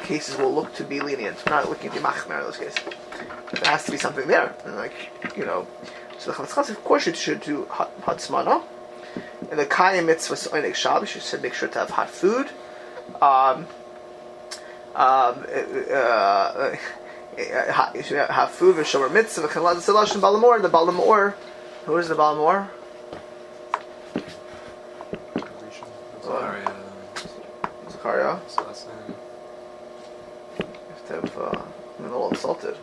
cases 0.04 0.38
will 0.38 0.54
look 0.54 0.74
to 0.76 0.84
be 0.84 1.00
lenient. 1.00 1.44
We're 1.46 1.56
not 1.56 1.70
looking 1.70 1.90
to 1.92 1.98
be 1.98 2.02
machmer 2.02 2.40
in 2.40 2.46
those 2.46 2.58
cases. 2.58 2.80
There 3.54 3.72
has 3.72 3.86
to 3.86 3.92
be 3.92 3.98
something 3.98 4.28
there. 4.28 4.56
And 4.66 4.76
like 4.76 4.94
you 5.36 5.46
know, 5.46 5.68
so 6.18 6.32
the 6.32 6.38
chametz 6.38 6.70
of 6.70 6.84
course 6.84 7.08
you 7.08 7.14
should 7.14 7.42
do 7.42 7.66
hatzmana. 7.66 8.64
And 9.50 9.60
the 9.60 9.66
kaya 9.66 10.02
mitzvah 10.02 10.36
oinik 10.36 10.76
shabbos, 10.76 11.16
you 11.16 11.22
should 11.22 11.42
make 11.42 11.54
sure 11.54 11.70
to 11.70 11.80
have 11.80 11.90
hot 11.90 12.10
food. 12.10 12.50
Um, 13.22 13.68
um, 14.96 15.46
uh, 15.48 15.94
uh, 15.94 16.76
you 17.38 18.04
should 18.04 18.18
have 18.18 18.52
food 18.52 18.76
v'shomer 18.76 19.12
mitzvah 19.12 19.48
v'chalad 19.48 19.76
zelash 19.76 20.14
and 20.14 20.24
Ba'al 20.24 20.42
HaMaor. 20.42 20.62
The 20.62 20.70
Ba'al 20.70 20.90
HaMaor, 20.90 21.34
who 21.86 21.98
is 21.98 22.08
the 22.08 22.16
Ba'al 22.16 22.38
HaMaor? 22.38 22.70
Zakaria. 28.08 28.40
What's 28.40 28.56
the 28.56 28.62
last 28.64 28.88
name? 28.88 29.16
You 30.60 30.66
have 30.90 31.08
to 31.08 31.14
have, 31.14 31.38
uh, 31.38 31.62
I'm 32.00 32.06
a 32.06 32.10
little 32.10 32.30
insulted. 32.30 32.78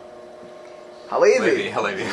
Halevi. 1.07 1.69
Halevi. 1.69 2.03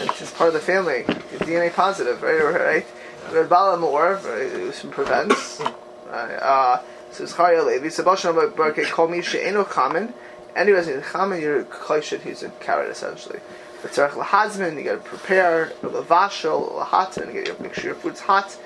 It's 0.00 0.20
just 0.20 0.36
part 0.36 0.48
of 0.48 0.54
the 0.54 0.60
family. 0.60 1.02
DNA 1.38 1.72
positive, 1.72 2.22
right? 2.22 2.40
Right. 2.40 2.86
Right. 3.32 3.48
Ba'al 3.48 3.78
HaMaor, 3.78 4.22
right, 4.24 4.92
prevents. 4.92 5.60
Right. 6.08 6.36
Uh, 6.36 6.82
so 7.10 7.26
Zachariah 7.26 7.64
Levi. 7.64 7.88
So 7.88 8.04
Basham 8.04 8.54
Barke 8.56 8.84
call 8.84 9.08
me 9.08 9.22
she'eno 9.22 9.64
chamen. 9.64 10.14
Anyone 10.56 10.84
who's 10.84 10.88
in 10.88 11.02
chamen, 11.02 11.40
you're 11.40 11.64
klaishet. 11.64 12.20
He's 12.20 12.42
a 12.42 12.50
carrot 12.50 12.90
essentially. 12.90 13.40
But 13.82 13.92
tzarech 13.92 14.10
lahazmin, 14.10 14.76
you 14.76 14.84
got 14.84 15.04
to 15.04 15.08
prepare. 15.08 15.72
Lavashel 15.82 16.80
lahatan, 16.80 17.32
you 17.32 17.44
got 17.44 17.56
to 17.56 17.62
make 17.62 17.74
sure 17.74 17.84
your 17.84 17.94
food's 17.94 18.20
hot. 18.20 18.58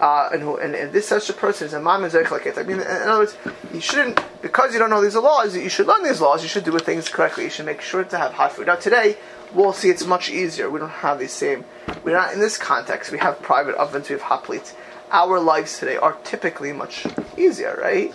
Uh, 0.00 0.28
and, 0.32 0.42
who, 0.42 0.56
and, 0.58 0.74
and 0.74 0.92
this 0.92 1.08
such 1.08 1.30
a 1.30 1.32
person 1.32 1.66
is 1.66 1.72
a 1.72 1.80
like 1.80 2.46
it. 2.46 2.58
I 2.58 2.62
mean, 2.62 2.78
in 2.80 2.86
other 2.86 3.20
words, 3.20 3.36
you 3.72 3.80
shouldn't 3.80 4.22
because 4.42 4.72
you 4.74 4.78
don't 4.78 4.90
know 4.90 5.00
these 5.02 5.16
laws. 5.16 5.56
You 5.56 5.70
should 5.70 5.86
learn 5.86 6.04
these 6.04 6.20
laws. 6.20 6.42
You 6.42 6.48
should 6.48 6.64
do 6.64 6.78
things 6.78 7.08
correctly. 7.08 7.44
You 7.44 7.50
should 7.50 7.64
make 7.64 7.80
sure 7.80 8.04
to 8.04 8.18
have 8.18 8.34
hot 8.34 8.52
food. 8.52 8.66
Now 8.66 8.76
today, 8.76 9.16
we'll 9.54 9.72
see 9.72 9.88
it's 9.88 10.04
much 10.04 10.30
easier. 10.30 10.68
We 10.68 10.78
don't 10.78 10.90
have 10.90 11.18
these 11.18 11.32
same. 11.32 11.64
We're 12.04 12.12
not 12.12 12.34
in 12.34 12.40
this 12.40 12.58
context. 12.58 13.10
We 13.10 13.18
have 13.18 13.40
private 13.40 13.76
ovens. 13.76 14.10
We 14.10 14.12
have 14.12 14.22
hot 14.22 14.44
plates. 14.44 14.74
Our 15.10 15.40
lives 15.40 15.78
today 15.78 15.96
are 15.96 16.18
typically 16.22 16.72
much 16.74 17.06
easier, 17.38 17.78
right? 17.80 18.12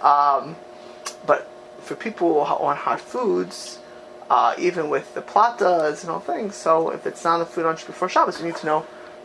Um, 0.00 0.54
but 1.26 1.50
for 1.86 1.94
people 1.94 2.44
who 2.44 2.62
want 2.64 2.78
hot 2.78 3.00
foods, 3.00 3.78
uh, 4.28 4.54
even 4.58 4.90
with 4.90 5.14
the 5.14 5.22
platas 5.22 6.02
and 6.02 6.10
all 6.10 6.20
things, 6.20 6.54
so 6.56 6.90
if 6.90 7.06
it's 7.06 7.22
not 7.24 7.40
a 7.40 7.46
food 7.46 7.64
lunch 7.64 7.86
before 7.86 8.08
Shabbos, 8.08 8.40
you 8.40 8.46
need 8.46 8.56
to 8.56 8.66
know 8.66 8.80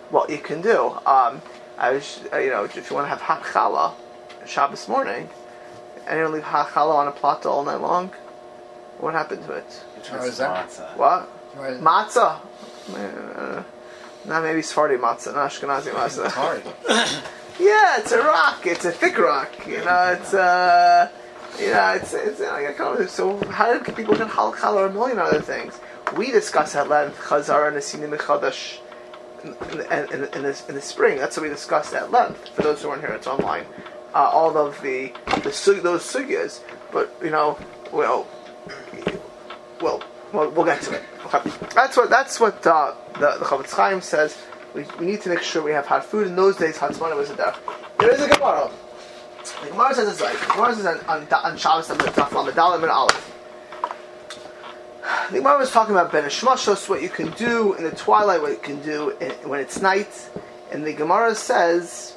what 0.10 0.30
you 0.30 0.38
can 0.38 0.62
do. 0.62 0.80
Um, 1.06 1.42
I 1.78 1.92
was, 1.92 2.20
uh, 2.32 2.38
you 2.38 2.52
know, 2.52 2.64
if 2.64 2.76
you 2.90 2.96
want 2.96 3.06
to 3.06 3.10
have 3.10 3.22
hot 3.22 3.42
challah 3.44 3.94
Shabbos 4.46 4.88
morning, 4.88 5.30
anyone 6.08 6.34
leave 6.34 6.44
hot 6.44 6.68
challah 6.70 6.96
on 6.96 7.08
a 7.08 7.12
plata 7.12 7.50
all 7.50 7.64
night 7.64 7.82
long? 7.82 8.10
What 9.00 9.14
happened 9.14 9.44
to 9.48 9.54
it? 9.54 9.84
How 10.10 10.24
is 10.24 10.38
that? 10.38 10.70
What? 10.98 11.28
Why- 11.56 11.72
Matzah. 11.90 12.40
Uh, 12.96 13.64
not 14.26 14.44
maybe 14.44 14.62
Sephardi 14.62 14.98
matzah, 14.98 15.34
not 15.34 15.50
Ashkenazi 15.50 15.88
It's 15.88 16.18
matzah. 16.18 16.32
hard. 16.32 16.64
Yeah, 17.60 18.00
it's 18.00 18.12
a 18.12 18.18
rock. 18.24 18.66
It's 18.66 18.86
a 18.86 18.92
thick 18.92 19.20
rock. 19.20 19.68
You 19.68 19.84
know, 19.84 20.18
it's 20.20 20.34
uh, 20.34 21.10
you 21.60 21.72
know, 21.72 21.94
it's 21.94 22.14
it's 22.14 22.40
like 22.40 22.80
a 22.80 22.84
of- 22.84 23.10
so. 23.10 23.38
How 23.50 23.78
did 23.78 23.96
people 23.96 24.16
get 24.16 24.28
halakha 24.28 24.74
or 24.74 24.88
a 24.88 24.94
million 24.94 25.20
other 25.20 25.42
things? 25.42 25.80
We 26.16 26.32
discuss 26.32 26.76
at 26.76 26.90
length 26.90 27.18
Chazar 27.20 27.68
and 27.68 27.78
Asinim 27.78 28.18
Chadash 28.18 28.80
in, 29.44 29.54
in, 30.14 30.24
in, 30.34 30.42
the, 30.44 30.64
in 30.70 30.76
the 30.76 30.82
spring. 30.82 31.18
That's 31.18 31.38
what 31.38 31.44
we 31.44 31.50
discussed 31.50 31.94
at 31.94 32.12
length. 32.12 32.50
For 32.50 32.64
those 32.64 32.82
who 32.82 32.90
weren't 32.90 33.02
here, 33.02 33.12
it's 33.12 33.28
online. 33.28 33.66
Uh, 34.14 34.18
all 34.18 34.58
of 34.58 34.82
the 34.82 35.14
the 35.44 35.80
those 35.82 36.04
sugyas, 36.04 36.62
but 36.92 37.16
you 37.24 37.30
know, 37.30 37.58
well, 37.94 38.28
well, 39.82 40.04
we'll, 40.34 40.50
we'll 40.52 40.66
get 40.66 40.82
to 40.82 40.94
it. 40.94 41.04
That's 41.74 41.96
what 41.96 42.10
that's 42.10 42.40
what 42.40 42.66
uh, 42.68 42.94
the 43.14 43.38
the 43.40 43.46
Chofetz 43.46 43.72
Chaim 43.72 44.02
says. 44.02 44.38
We, 44.74 44.86
we 45.00 45.06
need 45.06 45.22
to 45.22 45.30
make 45.30 45.42
sure 45.42 45.62
we 45.64 45.72
have 45.72 45.86
hot 45.86 46.06
food. 46.06 46.28
In 46.28 46.36
those 46.36 46.58
days, 46.58 46.78
Hatzmana 46.78 47.16
was 47.16 47.30
a 47.30 47.36
derech. 47.36 47.58
There 48.00 48.12
is 48.12 48.22
a 48.22 48.30
Gemara. 48.30 48.70
The 49.64 49.70
Gemara 49.70 49.96
says 49.96 50.08
it's 50.10 50.22
like 50.22 50.40
the 50.40 50.54
Gemara 50.54 50.76
says 50.76 50.86
on 50.86 51.00
on, 51.08 51.28
on 51.34 51.58
Shabbos 51.58 51.90
on 51.90 51.98
the 51.98 52.04
Lamadalim 52.06 52.84
and 52.84 52.92
Aleph. 52.92 53.38
The 55.32 55.38
Gemara 55.38 55.58
was 55.58 55.72
talking 55.72 55.96
about 55.96 56.12
Ben 56.12 56.24
Shmashos, 56.26 56.88
what 56.88 57.02
you 57.02 57.10
can 57.10 57.32
do 57.32 57.74
in 57.74 57.84
the 57.84 57.92
twilight, 57.92 58.42
what 58.42 58.52
you 58.52 58.58
can 58.58 58.82
do 58.84 59.10
in, 59.20 59.32
when 59.50 59.60
it's 59.60 59.82
night. 59.82 60.30
And 60.72 60.86
the 60.86 60.94
Gemara 60.94 61.34
says, 61.36 62.16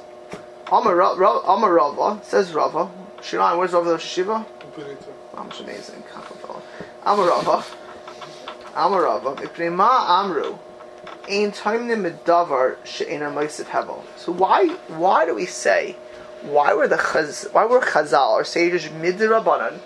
Amar 0.71 0.95
Ra- 0.95 1.15
Ra- 1.15 1.41
Amar 1.51 1.73
Rava, 1.73 2.21
says 2.23 2.53
Rava. 2.53 2.89
Shiran, 3.17 3.57
where's 3.57 3.73
Rava 3.73 3.89
the 3.91 3.99
Shiva? 3.99 4.45
Much 5.35 5.59
amazing. 5.61 6.03
Amar 7.03 7.27
Rava. 7.27 7.63
Amar 8.75 9.01
Rava. 9.03 9.35
Iprima 9.35 10.09
Amru. 10.09 10.57
Ein 11.27 11.51
Taimnim 11.51 12.09
Medavar 12.09 12.77
She'enar 12.85 13.33
Moisef 13.33 13.65
Hevel. 13.65 14.03
So 14.15 14.31
why 14.31 14.67
why 14.89 15.25
do 15.25 15.33
we 15.33 15.45
say 15.47 15.95
why 16.45 16.73
were 16.73 16.87
the 16.87 16.97
Chaz, 16.97 17.51
why 17.53 17.65
were 17.65 17.79
Chazal 17.81 18.31
or 18.31 18.43
sages 18.43 18.85
midrabanan 18.85 19.79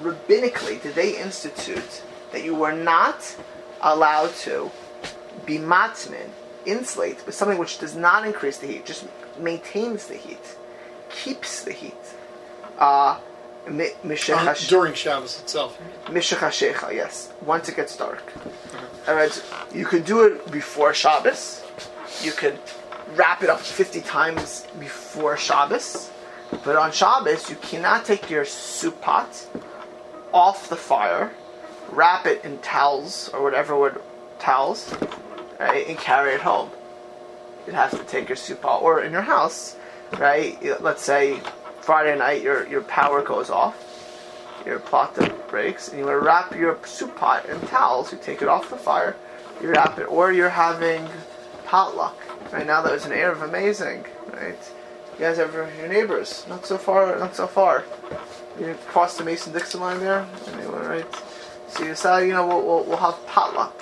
rabbinically 0.00 0.82
did 0.82 0.94
they 0.94 1.20
institute 1.20 2.02
that 2.32 2.42
you 2.42 2.54
were 2.54 2.72
not 2.72 3.36
allowed 3.80 4.34
to 4.34 4.70
be 5.46 5.58
matmin 5.58 6.30
insulate 6.66 7.24
with 7.26 7.34
something 7.34 7.58
which 7.58 7.78
does 7.78 7.96
not 7.96 8.26
increase 8.26 8.58
the 8.58 8.66
heat, 8.66 8.84
just 8.84 9.06
maintains 9.38 10.06
the 10.06 10.14
heat, 10.14 10.56
keeps 11.10 11.64
the 11.64 11.72
heat. 11.72 11.94
Uh, 12.78 13.18
mi- 13.68 13.90
mishechash- 14.04 14.68
during 14.68 14.94
Shabbos 14.94 15.40
itself. 15.40 15.78
Mishachashecha, 16.06 16.94
yes. 16.94 17.32
Once 17.42 17.68
it 17.68 17.76
gets 17.76 17.96
dark. 17.96 18.22
Alright, 19.08 19.42
you 19.74 19.86
could 19.86 20.04
do 20.04 20.24
it 20.26 20.50
before 20.50 20.92
Shabbos. 20.94 21.62
You 22.22 22.32
could 22.32 22.58
wrap 23.14 23.42
it 23.42 23.50
up 23.50 23.60
50 23.60 24.00
times 24.02 24.66
before 24.78 25.36
Shabbos. 25.36 26.10
But 26.64 26.76
on 26.76 26.92
Shabbos, 26.92 27.48
you 27.48 27.56
cannot 27.56 28.04
take 28.04 28.30
your 28.30 28.44
soup 28.44 29.00
pot 29.00 29.46
off 30.32 30.68
the 30.68 30.76
fire, 30.76 31.32
wrap 31.90 32.26
it 32.26 32.44
in 32.44 32.58
towels 32.58 33.30
or 33.32 33.42
whatever 33.42 33.78
would 33.78 34.00
towels, 34.38 34.94
right, 35.58 35.86
and 35.86 35.98
carry 35.98 36.34
it 36.34 36.40
home. 36.40 36.70
You'd 37.66 37.74
have 37.74 37.90
to 37.92 38.04
take 38.04 38.28
your 38.28 38.36
soup 38.36 38.62
pot, 38.62 38.82
or 38.82 39.02
in 39.02 39.12
your 39.12 39.22
house, 39.22 39.76
right? 40.18 40.58
Let's 40.80 41.02
say 41.02 41.40
Friday 41.80 42.16
night 42.18 42.42
your 42.42 42.66
your 42.66 42.82
power 42.82 43.22
goes 43.22 43.50
off 43.50 43.86
your 44.66 44.78
pot 44.78 45.14
breaks, 45.48 45.88
and 45.88 45.98
you 45.98 46.04
want 46.04 46.20
to 46.20 46.24
wrap 46.24 46.54
your 46.54 46.78
soup 46.84 47.16
pot 47.16 47.48
in 47.48 47.60
towels. 47.62 48.12
You 48.12 48.18
take 48.22 48.42
it 48.42 48.48
off 48.48 48.70
the 48.70 48.76
fire, 48.76 49.16
you 49.62 49.70
wrap 49.70 49.98
it, 49.98 50.04
or 50.04 50.32
you're 50.32 50.50
having 50.50 51.08
potluck. 51.70 52.16
Right 52.52 52.66
now, 52.66 52.82
that 52.82 52.92
was 52.92 53.06
an 53.06 53.12
air 53.12 53.30
of 53.30 53.42
amazing. 53.42 54.04
Right, 54.32 54.58
you 55.12 55.20
guys 55.20 55.38
ever 55.38 55.70
your 55.78 55.86
neighbors? 55.86 56.44
Not 56.48 56.66
so 56.66 56.76
far, 56.76 57.16
not 57.16 57.36
so 57.36 57.46
far. 57.46 57.84
You 58.58 58.76
cross 58.88 59.16
the 59.16 59.22
Mason-Dixon 59.22 59.80
line 59.80 60.00
there. 60.00 60.26
Anyway, 60.52 60.86
right? 60.86 61.06
So 61.68 61.84
you 61.84 61.90
decide, 61.90 62.22
you 62.22 62.32
know, 62.32 62.44
we'll, 62.44 62.66
we'll, 62.66 62.84
we'll 62.86 62.96
have 62.96 63.24
potluck. 63.28 63.80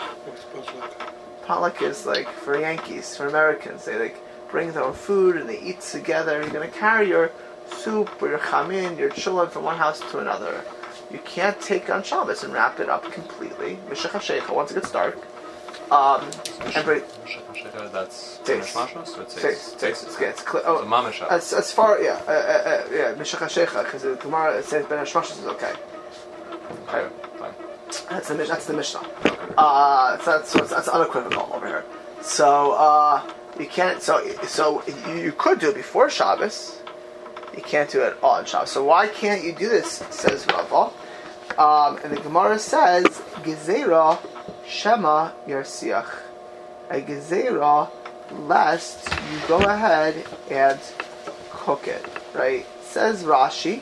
Potluck 1.46 1.80
is 1.80 2.04
like 2.04 2.28
for 2.28 2.60
Yankees, 2.60 3.16
for 3.16 3.26
Americans. 3.26 3.86
They 3.86 3.98
like 3.98 4.18
bring 4.50 4.70
their 4.72 4.84
own 4.84 4.92
food 4.92 5.36
and 5.36 5.48
they 5.48 5.58
eat 5.58 5.80
together. 5.80 6.42
You're 6.42 6.50
gonna 6.50 6.68
carry 6.68 7.08
your 7.08 7.32
soup 7.72 8.20
or 8.20 8.28
your 8.28 8.38
chamin, 8.38 8.98
your 8.98 9.08
chulad 9.10 9.50
from 9.50 9.64
one 9.64 9.78
house 9.78 10.00
to 10.10 10.18
another. 10.18 10.62
you 11.10 11.20
can't 11.20 11.58
take 11.62 11.88
on 11.88 12.02
Shabbos 12.02 12.44
and 12.44 12.52
wrap 12.52 12.80
it 12.80 12.90
up 12.90 13.10
completely. 13.12 13.78
Mishach 13.88 14.54
once 14.54 14.70
it 14.72 14.74
gets 14.74 14.92
dark. 14.92 15.16
Um, 15.90 16.20
that's 17.92 18.38
Taste. 18.44 18.74
mishmashos? 18.74 19.06
So 19.08 19.20
it's 19.22 19.34
taste, 19.34 19.78
taste, 19.80 20.04
it's, 20.04 20.20
it's 20.20 20.42
clear. 20.42 20.62
So 20.64 20.78
Oh, 20.78 20.84
mamisha. 20.84 21.28
as, 21.30 21.52
as 21.52 21.72
far, 21.72 22.00
yeah, 22.02 22.20
uh, 22.26 22.30
uh, 22.30 22.34
uh, 22.34 22.84
yeah, 22.92 23.14
Mishach 23.14 23.38
HaShecha, 23.38 23.84
because 23.84 24.02
the 24.02 24.14
Gemara 24.16 24.62
says 24.62 24.84
Ben 24.86 24.98
Hashmashos 25.04 25.38
is 25.40 25.46
okay. 25.46 25.72
Okay, 26.88 27.08
fine. 27.38 27.54
That's 28.10 28.28
the 28.28 28.34
that's 28.34 28.66
the 28.66 28.74
Mishnah. 28.74 29.00
Uh, 29.56 30.18
so 30.18 30.30
that's 30.38 30.50
so 30.50 30.58
it's- 30.58 30.70
that's 30.70 30.88
unequivocal 30.88 31.48
over 31.54 31.66
here. 31.66 31.84
So 32.20 32.72
uh, 32.72 33.22
you 33.58 33.66
can't. 33.66 34.02
So 34.02 34.26
so 34.44 34.82
you, 35.06 35.14
you 35.14 35.32
could 35.32 35.58
do 35.58 35.70
it 35.70 35.74
before 35.74 36.10
Shabbos. 36.10 36.80
You 37.56 37.62
can't 37.62 37.88
do 37.90 38.02
it 38.02 38.16
on 38.22 38.44
Shabbos. 38.44 38.70
So 38.70 38.84
why 38.84 39.08
can't 39.08 39.42
you 39.42 39.52
do 39.52 39.68
this? 39.70 40.02
Says 40.10 40.46
Rava. 40.46 40.92
Um, 41.58 41.98
and 42.04 42.12
the 42.16 42.20
Gemara 42.20 42.58
says 42.58 43.04
Gezerah 43.42 44.18
Shema 44.68 45.32
Yarsiach. 45.46 46.18
A 46.90 47.00
Gezerah, 47.00 47.90
lest 48.30 49.10
you 49.10 49.40
go 49.48 49.58
ahead 49.58 50.24
and 50.50 50.78
cook 51.50 51.88
it. 51.88 52.04
Right? 52.34 52.66
Says 52.82 53.24
Rashi. 53.24 53.80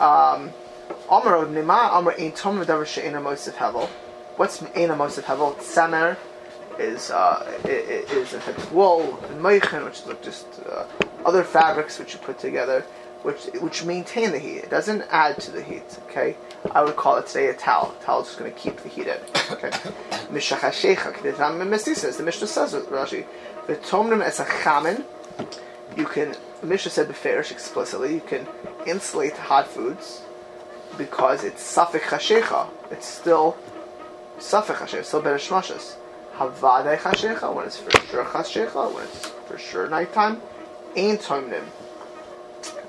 Um. 0.00 0.52
What's 1.08 1.26
Eina 4.60 4.96
Mosef 4.96 5.24
Hevel? 5.24 5.54
Tsamer 5.56 6.16
is 6.78 7.10
uh, 7.10 7.60
is 7.64 8.34
a 8.34 8.38
type 8.38 8.58
of 8.58 8.72
wool 8.72 9.18
and 9.28 9.40
Meichen, 9.40 9.84
which 9.84 10.00
is 10.00 10.06
just 10.22 10.46
uh, 10.68 10.84
other 11.26 11.44
fabrics 11.44 11.98
which 11.98 12.14
you 12.14 12.20
put 12.20 12.38
together, 12.38 12.84
which 13.22 13.44
which 13.60 13.84
maintain 13.84 14.32
the 14.32 14.38
heat. 14.38 14.58
It 14.58 14.70
doesn't 14.70 15.02
add 15.10 15.40
to 15.42 15.50
the 15.50 15.62
heat. 15.62 15.98
Okay, 16.08 16.36
I 16.70 16.82
would 16.82 16.96
call 16.96 17.16
it 17.16 17.26
today 17.26 17.48
a 17.48 17.54
towel. 17.54 17.94
A 18.00 18.04
towel 18.04 18.20
is 18.22 18.28
just 18.28 18.38
going 18.38 18.52
to 18.52 18.58
keep 18.58 18.76
the 18.78 18.88
heat 18.88 19.08
in. 19.08 19.18
Okay, 19.50 19.70
the 19.70 20.32
Mishnah 20.32 20.58
says 20.60 20.84
it, 22.74 22.86
Rashi. 22.88 23.26
V'tomnim 23.66 24.22
es 24.22 24.40
a 24.40 24.44
chamin. 24.44 25.04
You 25.96 26.06
can. 26.06 26.34
The 26.60 26.66
Mishnah 26.66 26.92
said 26.92 27.08
beferish 27.08 27.50
explicitly. 27.50 28.14
You 28.14 28.20
can 28.20 28.46
insulate 28.86 29.36
hot 29.36 29.66
foods 29.66 30.22
because 30.96 31.42
it's 31.44 31.62
Safik 31.62 32.02
Hashecha. 32.02 32.68
It's 32.90 33.06
still 33.06 33.56
Safik 34.38 34.76
Hashecha, 34.76 35.04
still 35.04 35.22
better 35.22 35.36
Shmashas. 35.36 35.96
Havadei 36.36 36.96
Hashecha, 36.98 37.54
when 37.54 37.66
it's 37.66 37.76
for 37.76 37.90
sure 38.06 38.24
Hashecha, 38.24 38.92
when 38.94 39.04
it's 39.04 39.26
for 39.46 39.58
sure 39.58 39.88
nighttime. 39.88 40.40
Ain 40.96 41.18
Toimnim. 41.18 41.64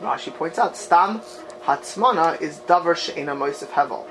Rashi 0.01 0.33
points 0.33 0.59
out, 0.59 0.77
Stam 0.77 1.21
Hatzmana 1.65 2.41
is 2.41 2.57
Davar 2.59 2.95
She'ena 2.95 3.33
Moisef 3.35 3.69
Hevel. 3.69 4.05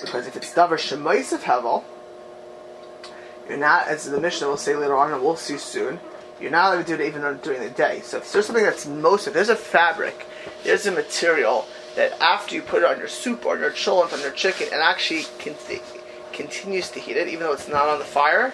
because 0.00 0.28
if 0.28 0.36
it's 0.36 0.52
Davar 0.52 0.78
She'moisef 0.78 1.42
Hevel, 1.42 1.82
you're 3.48 3.58
not, 3.58 3.88
as 3.88 4.04
the 4.04 4.20
Mishnah 4.20 4.46
will 4.46 4.56
say 4.56 4.76
later 4.76 4.96
on, 4.96 5.12
and 5.12 5.20
we'll 5.20 5.34
see 5.34 5.58
soon, 5.58 5.98
you're 6.40 6.52
not 6.52 6.72
allowed 6.72 6.86
to 6.86 6.96
do 6.96 7.02
it 7.02 7.06
even 7.08 7.22
during 7.38 7.60
the 7.60 7.70
day. 7.70 8.00
So 8.04 8.18
if 8.18 8.32
there's 8.32 8.46
something 8.46 8.62
that's 8.62 8.86
most, 8.86 9.26
if 9.26 9.34
there's 9.34 9.48
a 9.48 9.56
fabric, 9.56 10.24
there's 10.62 10.86
a 10.86 10.92
material 10.92 11.66
that 11.96 12.12
after 12.20 12.54
you 12.54 12.62
put 12.62 12.84
it 12.84 12.88
on 12.88 12.98
your 12.98 13.08
soup 13.08 13.44
or 13.44 13.58
your 13.58 13.72
cholent, 13.72 14.12
on 14.12 14.20
your 14.20 14.30
chicken, 14.30 14.68
it 14.68 14.74
actually 14.74 15.24
con- 15.40 15.56
continues 16.32 16.90
to 16.90 17.00
heat 17.00 17.16
it, 17.16 17.26
even 17.26 17.40
though 17.40 17.52
it's 17.52 17.66
not 17.66 17.88
on 17.88 17.98
the 17.98 18.04
fire, 18.04 18.52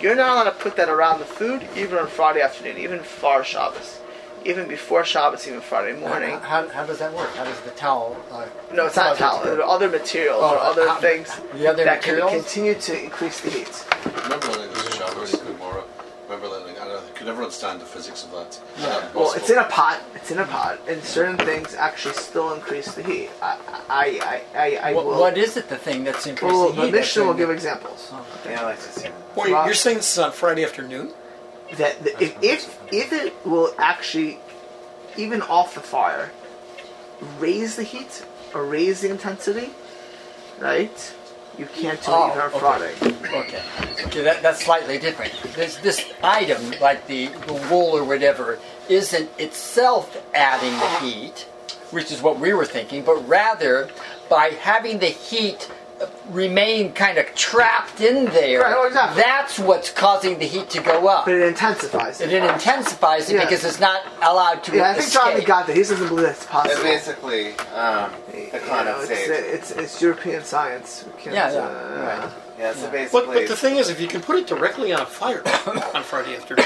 you're 0.00 0.16
not 0.16 0.30
allowed 0.30 0.44
to 0.44 0.58
put 0.58 0.74
that 0.74 0.88
around 0.88 1.20
the 1.20 1.24
food, 1.24 1.64
even 1.76 1.98
on 1.98 2.08
Friday 2.08 2.40
afternoon, 2.40 2.78
even 2.78 2.98
far 2.98 3.44
Shabbos. 3.44 4.00
Even 4.44 4.68
before 4.68 5.04
Shabbos, 5.04 5.46
even 5.48 5.60
Friday 5.62 5.98
morning. 5.98 6.38
How, 6.40 6.68
how 6.68 6.84
does 6.84 6.98
that 6.98 7.12
work? 7.14 7.30
How 7.34 7.44
does 7.44 7.58
the 7.62 7.70
towel? 7.70 8.14
Uh, 8.30 8.44
No, 8.74 8.86
it's 8.86 8.96
not 8.96 9.06
cause 9.06 9.16
it 9.16 9.20
towel. 9.20 9.42
to- 9.42 9.48
There 9.50 9.62
are 9.62 9.68
other 9.70 9.88
materials 9.88 10.40
Oh, 10.42 10.54
or 10.54 10.58
other 10.58 10.86
how- 10.88 10.96
things 11.00 11.30
the 11.54 11.66
other 11.66 11.84
that 11.84 12.02
can 12.02 12.20
continue 12.28 12.74
to 12.74 13.02
increase 13.04 13.40
the 13.40 13.50
heat. 13.50 13.86
Remember 14.24 14.48
learning 14.48 14.70
this 14.74 14.86
in 14.86 14.92
Shabbos, 14.92 15.34
Gemara. 15.36 15.84
Remember 16.28 16.48
learning, 16.48 16.76
I 16.80 16.88
don't, 16.88 17.14
could 17.14 17.26
never 17.26 17.42
understand 17.42 17.80
the 17.80 17.84
physics 17.86 18.24
of 18.24 18.32
that. 18.32 18.58
Yeah. 18.78 19.08
Well, 19.14 19.32
it's 19.34 19.48
in 19.50 19.58
a 19.58 19.64
pot. 19.64 20.00
It's 20.14 20.30
in 20.30 20.38
a 20.38 20.44
pot, 20.46 20.78
and 20.88 21.02
certain 21.04 21.36
things 21.38 21.74
actually 21.74 22.14
still 22.14 22.52
increase 22.54 22.92
the 22.94 23.02
heat. 23.02 23.30
I, 23.42 23.56
I, 23.88 24.06
I, 24.54 24.58
I, 24.58 24.76
I 24.90 24.92
What, 24.94 25.04
will. 25.06 25.20
what 25.20 25.36
is 25.38 25.56
it? 25.58 25.68
The 25.68 25.76
thing 25.76 26.02
that's 26.04 26.26
increasing 26.26 26.58
well, 26.58 26.72
the 26.72 26.82
heat? 26.86 26.92
Mishnah 26.92 27.22
will 27.24 27.28
That's 27.34 27.38
give 27.40 27.50
in- 27.50 27.54
examples. 27.56 28.12
Yeah, 28.46 28.60
I 28.60 28.64
like 28.64 28.76
to 28.80 28.82
see. 28.92 29.08
Wait, 29.36 29.52
Rob- 29.52 29.66
you're 29.66 29.74
saying 29.74 29.98
this 29.98 30.12
is 30.12 30.18
on 30.18 30.32
Friday 30.32 30.64
afternoon? 30.64 31.12
That 31.76 32.02
the, 32.04 32.22
if, 32.22 32.36
if 32.42 32.78
if 32.92 33.12
it 33.12 33.34
will 33.46 33.74
actually, 33.78 34.38
even 35.16 35.42
off 35.42 35.74
the 35.74 35.80
fire, 35.80 36.30
raise 37.38 37.76
the 37.76 37.82
heat 37.82 38.24
or 38.54 38.64
raise 38.64 39.00
the 39.00 39.10
intensity, 39.10 39.70
right? 40.60 41.14
You 41.58 41.66
can't 41.66 42.00
do 42.02 42.10
Oh, 42.10 42.26
it 42.26 42.30
even 42.30 42.40
on 42.40 42.48
okay. 42.48 42.58
Friday. 42.58 42.94
Okay, 43.38 43.62
okay, 44.06 44.22
that, 44.22 44.42
that's 44.42 44.64
slightly 44.64 44.98
different. 44.98 45.32
This 45.54 45.76
this 45.76 46.04
item, 46.22 46.72
like 46.80 47.06
the, 47.06 47.26
the 47.46 47.54
wool 47.70 47.96
or 47.96 48.04
whatever, 48.04 48.58
isn't 48.88 49.30
itself 49.38 50.20
adding 50.34 50.72
the 50.72 50.88
heat, 51.00 51.46
which 51.92 52.10
is 52.10 52.20
what 52.22 52.40
we 52.40 52.52
were 52.52 52.64
thinking, 52.64 53.04
but 53.04 53.16
rather 53.28 53.88
by 54.28 54.48
having 54.48 54.98
the 54.98 55.06
heat 55.06 55.70
remain 56.30 56.92
kind 56.92 57.18
of 57.18 57.26
trapped 57.34 58.00
in 58.00 58.26
there, 58.26 58.60
Right, 58.60 58.74
oh, 58.76 58.86
exactly. 58.86 59.22
that's 59.22 59.58
what's 59.58 59.90
causing 59.90 60.38
the 60.38 60.46
heat 60.46 60.70
to 60.70 60.80
go 60.82 61.08
up. 61.08 61.24
But 61.26 61.34
it 61.34 61.42
intensifies 61.42 62.20
it. 62.20 62.32
it 62.32 62.42
intensifies 62.44 63.30
it 63.30 63.34
Yeah. 63.36 63.44
because 63.44 63.64
it's 63.64 63.80
not 63.80 64.02
allowed 64.22 64.62
to 64.64 64.76
Yeah, 64.76 64.90
I 64.90 64.94
think 64.94 65.06
escape. 65.08 65.22
Johnny 65.22 65.44
got 65.44 65.66
that. 65.66 65.76
He 65.76 65.82
doesn't 65.82 66.08
believe 66.08 66.26
that's 66.26 66.42
It's 66.42 66.46
possible. 66.50 66.82
basically 66.82 67.48
um, 67.74 68.10
the 68.32 68.38
You 68.38 68.84
know, 68.84 68.98
it's, 69.02 69.10
it's 69.10 69.70
it's 69.72 70.02
European 70.02 70.42
science. 70.44 71.04
We 71.06 71.22
can't, 71.22 71.34
Yeah, 71.36 71.52
yeah, 71.52 71.58
uh, 71.58 72.20
right. 72.22 72.30
yeah, 72.58 72.72
so 72.74 72.84
yeah. 72.84 72.90
basically, 72.90 73.20
But, 73.26 73.34
but 73.34 73.48
the 73.48 73.56
thing 73.56 73.76
is, 73.76 73.88
if 73.90 74.00
you 74.00 74.08
can 74.08 74.20
put 74.20 74.36
it 74.36 74.46
directly 74.46 74.92
on 74.92 75.00
a 75.02 75.06
fire 75.06 75.42
on 75.94 76.02
Friday 76.02 76.36
afternoon, 76.36 76.64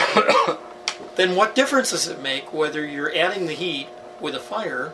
then 1.16 1.35
what 1.37 1.55
difference 1.55 1.90
does 1.90 2.07
it 2.09 2.20
make 2.22 2.53
whether 2.53 2.85
you're 2.87 3.14
adding 3.14 3.46
the 3.46 3.53
heat 3.55 3.88
with 4.20 4.35
a 4.35 4.40
fire 4.40 4.92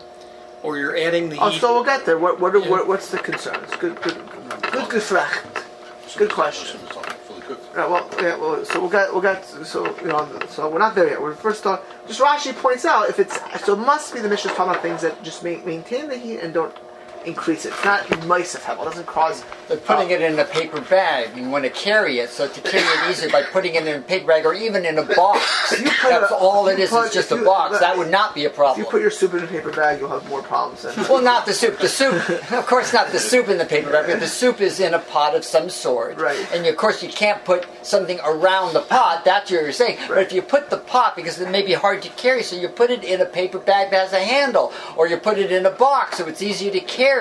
or 0.65 0.77
you're 0.77 0.97
adding 0.97 1.29
the 1.29 1.37
Oh, 1.39 1.49
heat? 1.49 1.61
so 1.61 1.73
we'll 1.73 1.83
get 1.83 2.05
there. 2.05 2.17
What, 2.17 2.39
what, 2.39 2.55
are, 2.55 2.59
what 2.69 2.87
what's 2.87 3.09
the 3.11 3.19
concerns? 3.19 3.69
Good, 3.77 4.01
good, 4.01 4.17
good, 4.71 4.89
good 4.89 5.01
fracht. 5.03 5.45
Good 6.17 6.31
question. 6.31 6.79
It's 6.85 6.95
not 6.95 7.11
fully 7.27 7.41
cooked. 7.41 7.75
Right, 7.75 7.89
well, 7.89 8.09
yeah, 8.21 8.37
well, 8.37 8.63
so 8.65 8.79
we'll 8.79 8.89
get, 8.89 9.11
we'll 9.11 9.21
get, 9.21 9.43
so 9.45 9.85
you 10.01 10.07
know, 10.07 10.27
so 10.49 10.69
we're 10.69 10.79
not 10.79 10.95
there 10.95 11.09
yet. 11.09 11.21
We're 11.21 11.35
first 11.35 11.65
on. 11.65 11.79
Just 12.07 12.21
Rashi 12.21 12.53
points 12.55 12.85
out 12.85 13.09
if 13.09 13.19
it's 13.19 13.37
so, 13.65 13.73
it 13.73 13.79
must 13.79 14.13
be 14.13 14.21
the 14.21 14.29
Mishnah 14.29 14.51
talking 14.51 14.71
about 14.71 14.81
things 14.81 15.01
that 15.01 15.21
just 15.23 15.43
ma- 15.43 15.57
maintain 15.65 16.07
the 16.07 16.17
heat 16.17 16.39
and 16.39 16.53
don't 16.53 16.73
increase 17.27 17.65
it. 17.65 17.69
It's 17.73 17.83
not 17.85 18.25
mice 18.25 18.55
of 18.55 18.61
hevel. 18.61 18.81
It 18.83 18.85
doesn't 18.85 19.07
cause. 19.07 19.43
They're 19.67 19.77
putting 19.77 20.11
uh, 20.11 20.15
it 20.15 20.21
in 20.21 20.37
a 20.39 20.45
paper 20.45 20.79
bag. 20.81 21.35
You 21.35 21.49
want 21.49 21.63
to 21.63 21.69
carry 21.69 22.19
it, 22.19 22.29
so 22.29 22.47
to 22.47 22.61
carry 22.61 22.83
it 22.83 23.09
easier 23.09 23.29
by 23.29 23.43
putting 23.43 23.75
it 23.75 23.87
in 23.87 23.95
a 23.97 24.01
paper 24.01 24.27
bag 24.27 24.45
or 24.45 24.53
even 24.53 24.85
in 24.85 24.97
a 24.97 25.03
box. 25.03 25.73
You 25.79 25.89
put 25.89 26.09
That's 26.09 26.31
a- 26.31 26.35
all 26.35 26.67
it 26.67 26.79
is. 26.79 26.93
It's 26.93 27.13
just 27.13 27.31
if 27.31 27.37
a 27.37 27.41
you- 27.41 27.45
box. 27.45 27.79
That 27.79 27.97
would 27.97 28.09
not 28.11 28.33
be 28.35 28.45
a 28.45 28.49
If 28.49 28.77
you 28.77 28.85
put 28.85 29.01
your 29.01 29.11
soup 29.11 29.33
in 29.33 29.43
a 29.43 29.47
paper 29.47 29.71
bag, 29.71 29.99
you'll 29.99 30.09
have 30.09 30.27
more 30.29 30.41
problems. 30.41 30.83
Than, 30.83 30.95
Well, 31.07 31.21
not 31.21 31.45
the 31.45 31.53
soup. 31.53 31.79
The 31.79 31.89
soup, 31.89 32.13
of 32.51 32.65
course, 32.67 32.93
not 32.93 33.11
the 33.11 33.19
soup 33.19 33.49
in 33.49 33.57
the 33.57 33.65
paper 33.65 33.91
bag. 33.91 34.07
But 34.07 34.19
the 34.19 34.27
soup 34.27 34.61
is 34.61 34.79
in 34.79 34.93
a 34.93 34.99
pot 34.99 35.35
of 35.35 35.43
some 35.43 35.69
sort, 35.69 36.17
Right. 36.17 36.47
And 36.53 36.65
of 36.65 36.77
course, 36.77 37.01
you 37.03 37.09
can't 37.09 37.43
put 37.43 37.65
something 37.81 38.19
around 38.23 38.73
the 38.73 38.81
pot. 38.81 39.23
That's 39.25 39.49
what 39.51 39.61
you're 39.61 39.71
saying. 39.71 39.97
Right. 39.99 40.09
But 40.09 40.17
if 40.19 40.33
you 40.33 40.41
put 40.41 40.69
the 40.69 40.77
pot, 40.77 41.15
because 41.15 41.39
it 41.39 41.49
may 41.49 41.63
be 41.63 41.73
hard 41.73 42.01
to 42.03 42.09
carry, 42.09 42.43
so 42.43 42.55
you 42.55 42.67
put 42.69 42.89
it 42.91 43.03
in 43.03 43.21
a 43.21 43.25
paper 43.25 43.59
bag 43.59 43.91
that 43.91 44.09
has 44.09 44.13
a 44.13 44.23
handle, 44.23 44.71
or 44.95 45.07
you 45.07 45.17
put 45.17 45.37
it 45.37 45.51
in 45.51 45.65
a 45.65 45.71
box 45.71 46.17
so 46.17 46.25
it's 46.27 46.41
easier 46.41 46.71
to 46.71 46.79
carry. 46.81 47.14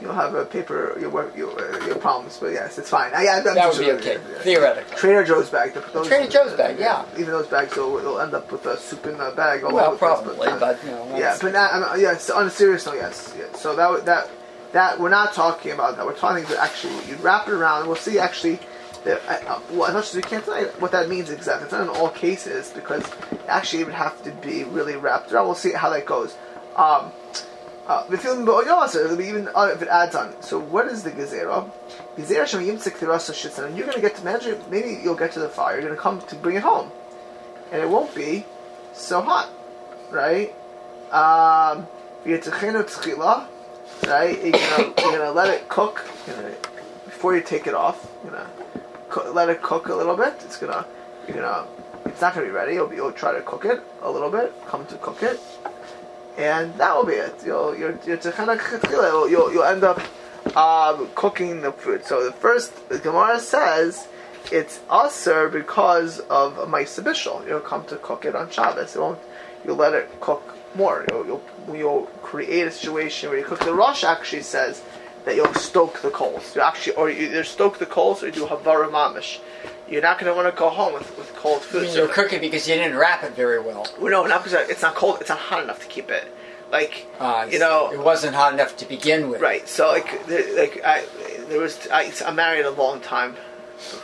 You'll 0.00 0.12
have 0.12 0.34
a 0.34 0.44
paper 0.44 0.96
your 1.00 1.10
your, 1.36 1.50
uh, 1.58 1.86
your 1.86 1.96
problems. 1.96 2.38
But 2.38 2.48
yes, 2.52 2.78
it's 2.78 2.90
fine. 2.90 3.12
I, 3.14 3.26
I, 3.28 3.40
That 3.40 3.68
would 3.72 3.78
be 3.78 3.90
okay, 3.92 4.14
yeah, 4.14 4.38
theoretically. 4.40 4.96
Trader 4.96 5.24
Joe's 5.24 5.48
bag. 5.50 5.74
the- 5.74 5.80
Those, 5.92 6.08
Trader 6.08 6.30
Joe's 6.30 6.52
bag, 6.54 6.78
yeah. 6.78 7.04
Even 7.14 7.30
those 7.32 7.46
bags 7.46 7.76
will, 7.76 7.92
will 7.92 8.20
end 8.20 8.34
up 8.34 8.50
with 8.52 8.62
the 8.64 8.76
soup 8.76 9.06
in 9.06 9.18
the 9.18 9.32
bag. 9.36 9.64
all 9.64 9.72
Well, 9.74 9.92
over 9.92 9.94
the 9.94 9.98
place, 9.98 10.22
probably, 10.22 10.48
uh, 10.48 10.58
but 10.58 10.84
you 10.84 10.90
know. 10.90 11.16
yeah, 11.18 11.36
but 11.40 11.52
not, 11.52 11.72
I'm, 11.72 12.00
yes. 12.00 12.30
On 12.30 12.46
a 12.46 12.50
serious 12.50 12.84
note, 12.86 12.96
yes. 12.96 13.34
Yeah. 13.38 13.52
So 13.56 13.74
that 13.76 14.04
that 14.06 14.30
that 14.72 15.00
we're 15.00 15.10
not 15.10 15.32
talking 15.32 15.72
about 15.72 15.96
that. 15.96 16.04
We're 16.06 16.14
talking 16.16 16.44
about 16.44 16.58
actually 16.58 16.94
you 17.08 17.16
wrap 17.16 17.48
it 17.48 17.54
around. 17.54 17.80
and 17.80 17.88
We'll 17.88 17.96
see 17.96 18.18
actually. 18.18 18.58
That, 19.04 19.22
uh, 19.28 19.52
uh, 19.54 19.60
well, 19.70 19.84
as 19.86 19.94
much 19.94 20.08
as 20.08 20.16
we 20.16 20.22
can't 20.22 20.44
tell 20.44 20.60
what 20.80 20.90
that 20.90 21.08
means 21.08 21.30
exactly. 21.30 21.64
It's 21.66 21.72
not 21.72 21.82
in 21.82 21.88
all 21.90 22.08
cases 22.10 22.72
because 22.74 23.04
actually 23.46 23.82
it 23.82 23.84
would 23.84 23.94
have 23.94 24.20
to 24.24 24.32
be 24.32 24.64
really 24.64 24.96
wrapped 24.96 25.30
around. 25.30 25.46
We'll 25.46 25.54
see 25.54 25.70
how 25.72 25.90
that 25.90 26.06
goes. 26.06 26.34
Um, 26.74 27.12
know, 27.88 28.84
it'll 29.04 29.16
be 29.16 29.26
even 29.26 29.48
uh, 29.54 29.70
if 29.72 29.82
it 29.82 29.88
adds 29.88 30.14
on. 30.14 30.40
So 30.42 30.58
what 30.58 30.86
is 30.86 31.02
the 31.02 31.10
gezerah? 31.10 31.70
Gezerah 32.16 32.46
shem 32.46 32.60
yimtzik 32.62 32.98
tirasa. 32.98 33.64
And 33.64 33.76
you're 33.76 33.86
going 33.86 33.96
to 33.96 34.02
get 34.02 34.16
to 34.16 34.22
imagine. 34.22 34.60
Maybe 34.70 35.00
you'll 35.02 35.14
get 35.14 35.32
to 35.32 35.40
the 35.40 35.48
fire. 35.48 35.74
You're 35.74 35.88
going 35.88 35.96
to 35.96 36.00
come 36.00 36.20
to 36.20 36.34
bring 36.36 36.56
it 36.56 36.62
home, 36.62 36.90
and 37.70 37.80
it 37.80 37.88
won't 37.88 38.14
be 38.14 38.44
so 38.92 39.20
hot, 39.20 39.50
right? 40.10 40.54
Um, 41.12 41.86
v'yetachenu 42.24 42.84
tchila, 42.84 43.46
right? 44.06 44.42
You're 44.42 44.52
gonna, 44.52 44.94
you're 44.98 45.18
gonna 45.18 45.32
let 45.32 45.48
it 45.48 45.68
cook 45.68 46.04
gonna, 46.26 46.54
before 47.04 47.36
you 47.36 47.42
take 47.42 47.66
it 47.66 47.74
off. 47.74 48.10
You're 48.24 48.32
gonna 49.10 49.30
let 49.30 49.48
it 49.48 49.62
cook 49.62 49.88
a 49.88 49.94
little 49.94 50.16
bit. 50.16 50.34
It's 50.44 50.56
gonna, 50.56 50.84
you're 51.28 51.36
gonna, 51.36 51.66
it's 52.06 52.20
not 52.20 52.34
gonna 52.34 52.46
be 52.46 52.52
ready. 52.52 52.74
You'll, 52.74 52.88
be, 52.88 52.96
you'll 52.96 53.12
try 53.12 53.32
to 53.32 53.42
cook 53.42 53.64
it 53.64 53.80
a 54.02 54.10
little 54.10 54.30
bit. 54.30 54.52
Come 54.66 54.86
to 54.86 54.96
cook 54.96 55.22
it, 55.22 55.38
and 56.36 56.74
that 56.74 56.94
will 56.94 57.06
be 57.06 57.14
it. 57.14 57.34
You'll 57.44 57.72
techana 57.74 59.30
you'll, 59.30 59.52
you'll 59.52 59.64
end 59.64 59.84
up 59.84 60.00
um, 60.56 61.08
cooking 61.14 61.60
the 61.62 61.72
food. 61.72 62.04
So 62.04 62.24
the 62.24 62.32
first 62.32 62.88
the 62.88 62.98
Gemara 62.98 63.40
says 63.40 64.06
it's 64.52 64.80
usher 64.88 65.48
because 65.48 66.20
of 66.20 66.58
a 66.58 66.66
ma'aseh 66.66 67.48
You'll 67.48 67.60
come 67.60 67.84
to 67.86 67.96
cook 67.96 68.24
it 68.24 68.34
on 68.34 68.50
Shabbos. 68.50 68.94
You 68.94 69.00
won't. 69.00 69.18
You'll 69.64 69.76
let 69.76 69.94
it 69.94 70.20
cook 70.20 70.56
more. 70.74 71.04
You'll, 71.10 71.26
you'll 71.26 71.42
you'll 71.74 72.02
create 72.22 72.66
a 72.66 72.70
situation 72.70 73.30
where 73.30 73.38
you 73.38 73.44
cook. 73.44 73.60
The 73.60 73.74
Rosh 73.74 74.04
actually 74.04 74.42
says 74.42 74.82
that 75.24 75.34
you'll 75.34 75.54
stoke 75.54 76.02
the 76.02 76.10
coals. 76.10 76.54
You 76.54 76.62
actually, 76.62 76.96
or 76.96 77.10
you 77.10 77.26
either 77.26 77.44
stoke 77.44 77.78
the 77.78 77.86
coals 77.86 78.22
or 78.22 78.26
you 78.26 78.32
do 78.32 78.46
havara 78.46 78.88
mamish. 78.90 79.40
You're 79.88 80.02
not 80.02 80.18
going 80.18 80.30
to 80.32 80.36
want 80.36 80.52
to 80.52 80.58
go 80.58 80.68
home 80.68 80.94
with, 80.94 81.16
with 81.16 81.32
cold 81.36 81.62
food. 81.62 81.82
mean, 81.82 81.90
So- 81.92 81.98
you're 81.98 82.08
cooking 82.08 82.40
because 82.40 82.68
you 82.68 82.74
didn't 82.74 82.96
wrap 82.98 83.22
it 83.22 83.32
very 83.34 83.60
well. 83.60 83.86
well, 84.00 84.10
no, 84.10 84.26
not 84.26 84.42
because 84.44 84.68
it's 84.68 84.82
not 84.82 84.94
cold. 84.94 85.18
It's 85.20 85.30
not 85.30 85.38
hot 85.38 85.62
enough 85.62 85.80
to 85.80 85.86
keep 85.86 86.10
it. 86.10 86.24
Like 86.72 87.06
Uh, 87.20 87.46
you 87.48 87.60
know, 87.60 87.92
it 87.92 88.00
wasn't 88.00 88.34
hot 88.34 88.52
enough 88.52 88.76
to 88.78 88.84
begin 88.86 89.30
with. 89.30 89.40
right? 89.40 89.68
So 89.68 89.86
like, 89.88 90.26
there, 90.26 90.56
like 90.58 90.80
I, 90.84 91.04
there 91.48 91.60
was. 91.60 91.86
I, 91.92 92.12
I'm 92.26 92.34
married 92.34 92.64
a 92.66 92.70
long 92.70 93.00
time. 93.00 93.36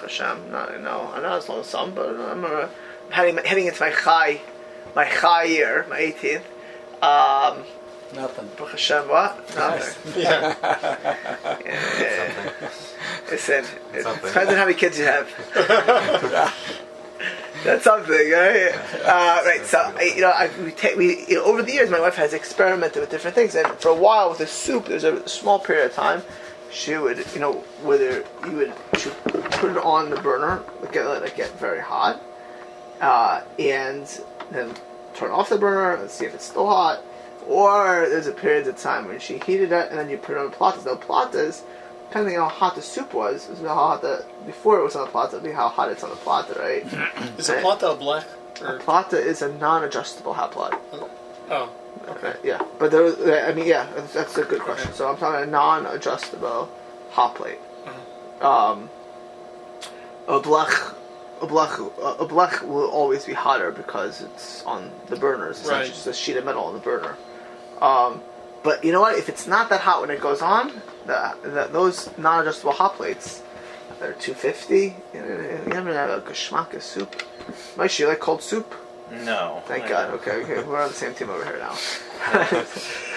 Hashem. 0.01 0.51
Not, 0.53 0.81
no, 0.81 1.11
I'm 1.13 1.23
not 1.23 1.39
as 1.39 1.49
long 1.49 1.61
as 1.61 1.67
some, 1.67 1.93
but 1.93 2.09
I'm 2.15 2.45
uh, 2.45 2.69
heading 3.11 3.37
heading 3.45 3.67
into 3.67 3.83
my 3.83 3.91
high, 3.91 4.41
my 4.95 5.05
high 5.07 5.45
year, 5.45 5.87
my 5.89 5.99
18th. 5.99 6.43
Um, 7.03 7.65
Nothing. 8.15 8.51
Baruch 8.57 8.73
Hashem, 8.73 9.09
what? 9.09 9.57
Nothing. 9.57 10.13
Yeah. 10.23 10.55
Yeah, 11.65 11.79
yeah. 12.01 12.71
Listen, 13.31 13.65
it 13.95 14.03
Something. 14.03 14.27
depends 14.29 14.51
on 14.51 14.57
how 14.57 14.65
many 14.65 14.75
kids 14.75 14.99
you 14.99 15.05
have. 15.05 15.29
That's 17.65 17.85
something, 17.85 18.13
right? 18.13 18.73
Uh, 19.05 19.43
right. 19.45 19.61
So, 19.65 19.79
I, 19.79 20.13
you 20.17 20.21
know, 20.23 20.31
I, 20.31 20.51
we 20.65 20.73
take 20.73 20.97
we 20.97 21.27
you 21.29 21.37
know, 21.37 21.45
over 21.45 21.63
the 21.63 21.73
years, 21.73 21.91
my 21.91 22.01
wife 22.01 22.17
has 22.17 22.35
experimented 22.35 23.01
with 23.01 23.11
different 23.11 23.37
things, 23.37 23.55
and 23.55 23.67
for 23.79 23.91
a 23.91 23.95
while 23.95 24.29
with 24.31 24.39
the 24.39 24.47
soup, 24.49 24.87
there's 24.87 25.05
a 25.05 25.27
small 25.29 25.61
period 25.61 25.87
of 25.87 25.95
time 25.95 26.23
she 26.73 26.97
would, 26.97 27.25
you 27.35 27.41
know, 27.41 27.53
whether 27.83 28.25
you 28.47 28.57
would 28.57 28.73
she 28.99 29.11
would 29.27 29.45
put 29.53 29.71
it 29.71 29.77
on 29.77 30.11
the 30.11 30.21
burner, 30.21 30.63
get 30.91 31.07
let 31.07 31.23
it 31.23 31.37
get 31.37 31.51
very 31.59 31.81
hot, 31.81 32.21
uh, 33.01 33.43
and 33.59 34.21
then 34.51 34.75
turn 35.15 35.31
off 35.31 35.51
the 35.51 35.59
burner 35.59 35.95
and 35.95 36.11
see 36.11 36.25
if 36.25 36.35
it's 36.35 36.47
still 36.47 36.67
hot. 36.67 37.03
Or 37.47 38.07
there's 38.09 38.27
a 38.27 38.33
period 38.33 38.67
of 38.69 38.77
time 38.79 39.07
when 39.09 39.19
she 39.21 39.39
heated 39.39 39.73
it 39.73 39.91
and 39.91 39.99
then 39.99 40.09
you 40.11 40.17
put 40.19 40.33
it 40.37 40.39
on 40.39 40.51
the 40.51 40.57
platas. 40.57 40.85
Now 40.87 40.95
platas, 40.95 41.63
depending 42.09 42.39
on 42.39 42.49
how 42.51 42.55
hot 42.57 42.75
the 42.77 42.83
soup 42.83 43.13
was, 43.15 43.49
is 43.49 43.61
how 43.61 43.75
hot 43.75 44.03
the 44.03 44.25
before 44.47 44.79
it 44.79 44.85
was 44.85 44.95
on 44.97 45.05
the 45.07 45.11
plata, 45.11 45.37
it'd 45.37 45.45
be 45.45 45.53
how 45.53 45.69
hot 45.69 45.91
it's 45.91 46.03
on 46.05 46.11
the 46.11 46.17
plata, 46.17 46.55
right? 46.59 46.85
Is 47.39 47.49
a 47.49 47.61
plata 47.61 47.91
a 47.91 47.97
black? 47.97 48.27
Or, 48.61 48.79
plata 48.79 49.19
is 49.19 49.43
a 49.43 49.53
non-adjustable 49.55 50.35
hot 50.35 50.53
plate. 50.53 50.79
oh, 51.51 51.73
Okay, 52.09 52.35
yeah, 52.45 52.61
but 52.79 52.91
there, 52.91 53.03
was- 53.03 53.19
I 53.21 53.53
mean, 53.55 53.67
yeah, 53.67 53.89
that's, 53.95 54.13
that's 54.13 54.39
a 54.39 54.45
good 54.45 54.61
question. 54.61 54.93
So 54.93 55.09
I'm 55.09 55.17
talking 55.17 55.49
a 55.49 55.51
non-adjustable 55.51 56.69
hot 57.11 57.35
plate. 57.35 57.59
Um, 58.41 58.89
a 60.29 60.39
blech, 60.41 60.95
a 61.41 61.47
blech, 61.47 61.79
a 62.21 62.27
blech 62.27 62.63
will 62.63 62.89
always 62.91 63.25
be 63.25 63.33
hotter 63.33 63.71
because 63.73 64.21
it's 64.21 64.63
on 64.65 64.91
the 65.07 65.17
burners. 65.17 65.61
It's 65.61 65.69
Right. 65.69 65.87
just 65.87 66.07
a 66.07 66.13
sheet 66.13 66.37
of 66.37 66.45
metal 66.45 66.65
on 66.65 66.75
the 66.75 66.81
burner. 66.81 67.17
Um, 67.83 68.23
but 68.63 68.85
you 68.85 68.93
know 68.93 69.01
what? 69.01 69.19
If 69.19 69.29
it's 69.29 69.47
not 69.47 69.69
that 69.71 69.81
hot 69.81 70.01
when 70.01 70.11
it 70.11 70.21
goes 70.21 70.41
on, 70.41 70.69
the, 71.07 71.37
the, 71.43 71.69
those 71.73 72.17
non-adjustable 72.17 72.73
hot 72.73 72.95
plates, 72.95 73.43
they're 73.99 74.13
250. 74.13 74.77
You, 74.77 74.95
you 75.15 75.73
haven't 75.75 75.95
a 76.11 76.23
geschmack 76.23 76.75
of 76.75 76.83
soup. 76.83 77.11
Moshe, 77.77 77.99
you 77.99 78.07
like 78.07 78.21
cold 78.21 78.41
soup? 78.41 78.73
No. 79.11 79.63
Thank 79.67 79.89
God. 79.89 80.11
don't. 80.11 80.21
Okay, 80.21 80.43
okay, 80.43 80.63
we're 80.63 80.81
on 80.81 80.89
the 80.89 80.95
same 80.95 81.13
team 81.15 81.29
over 81.29 81.45
here 81.45 81.59
now. 81.59 81.73
I 82.33 82.65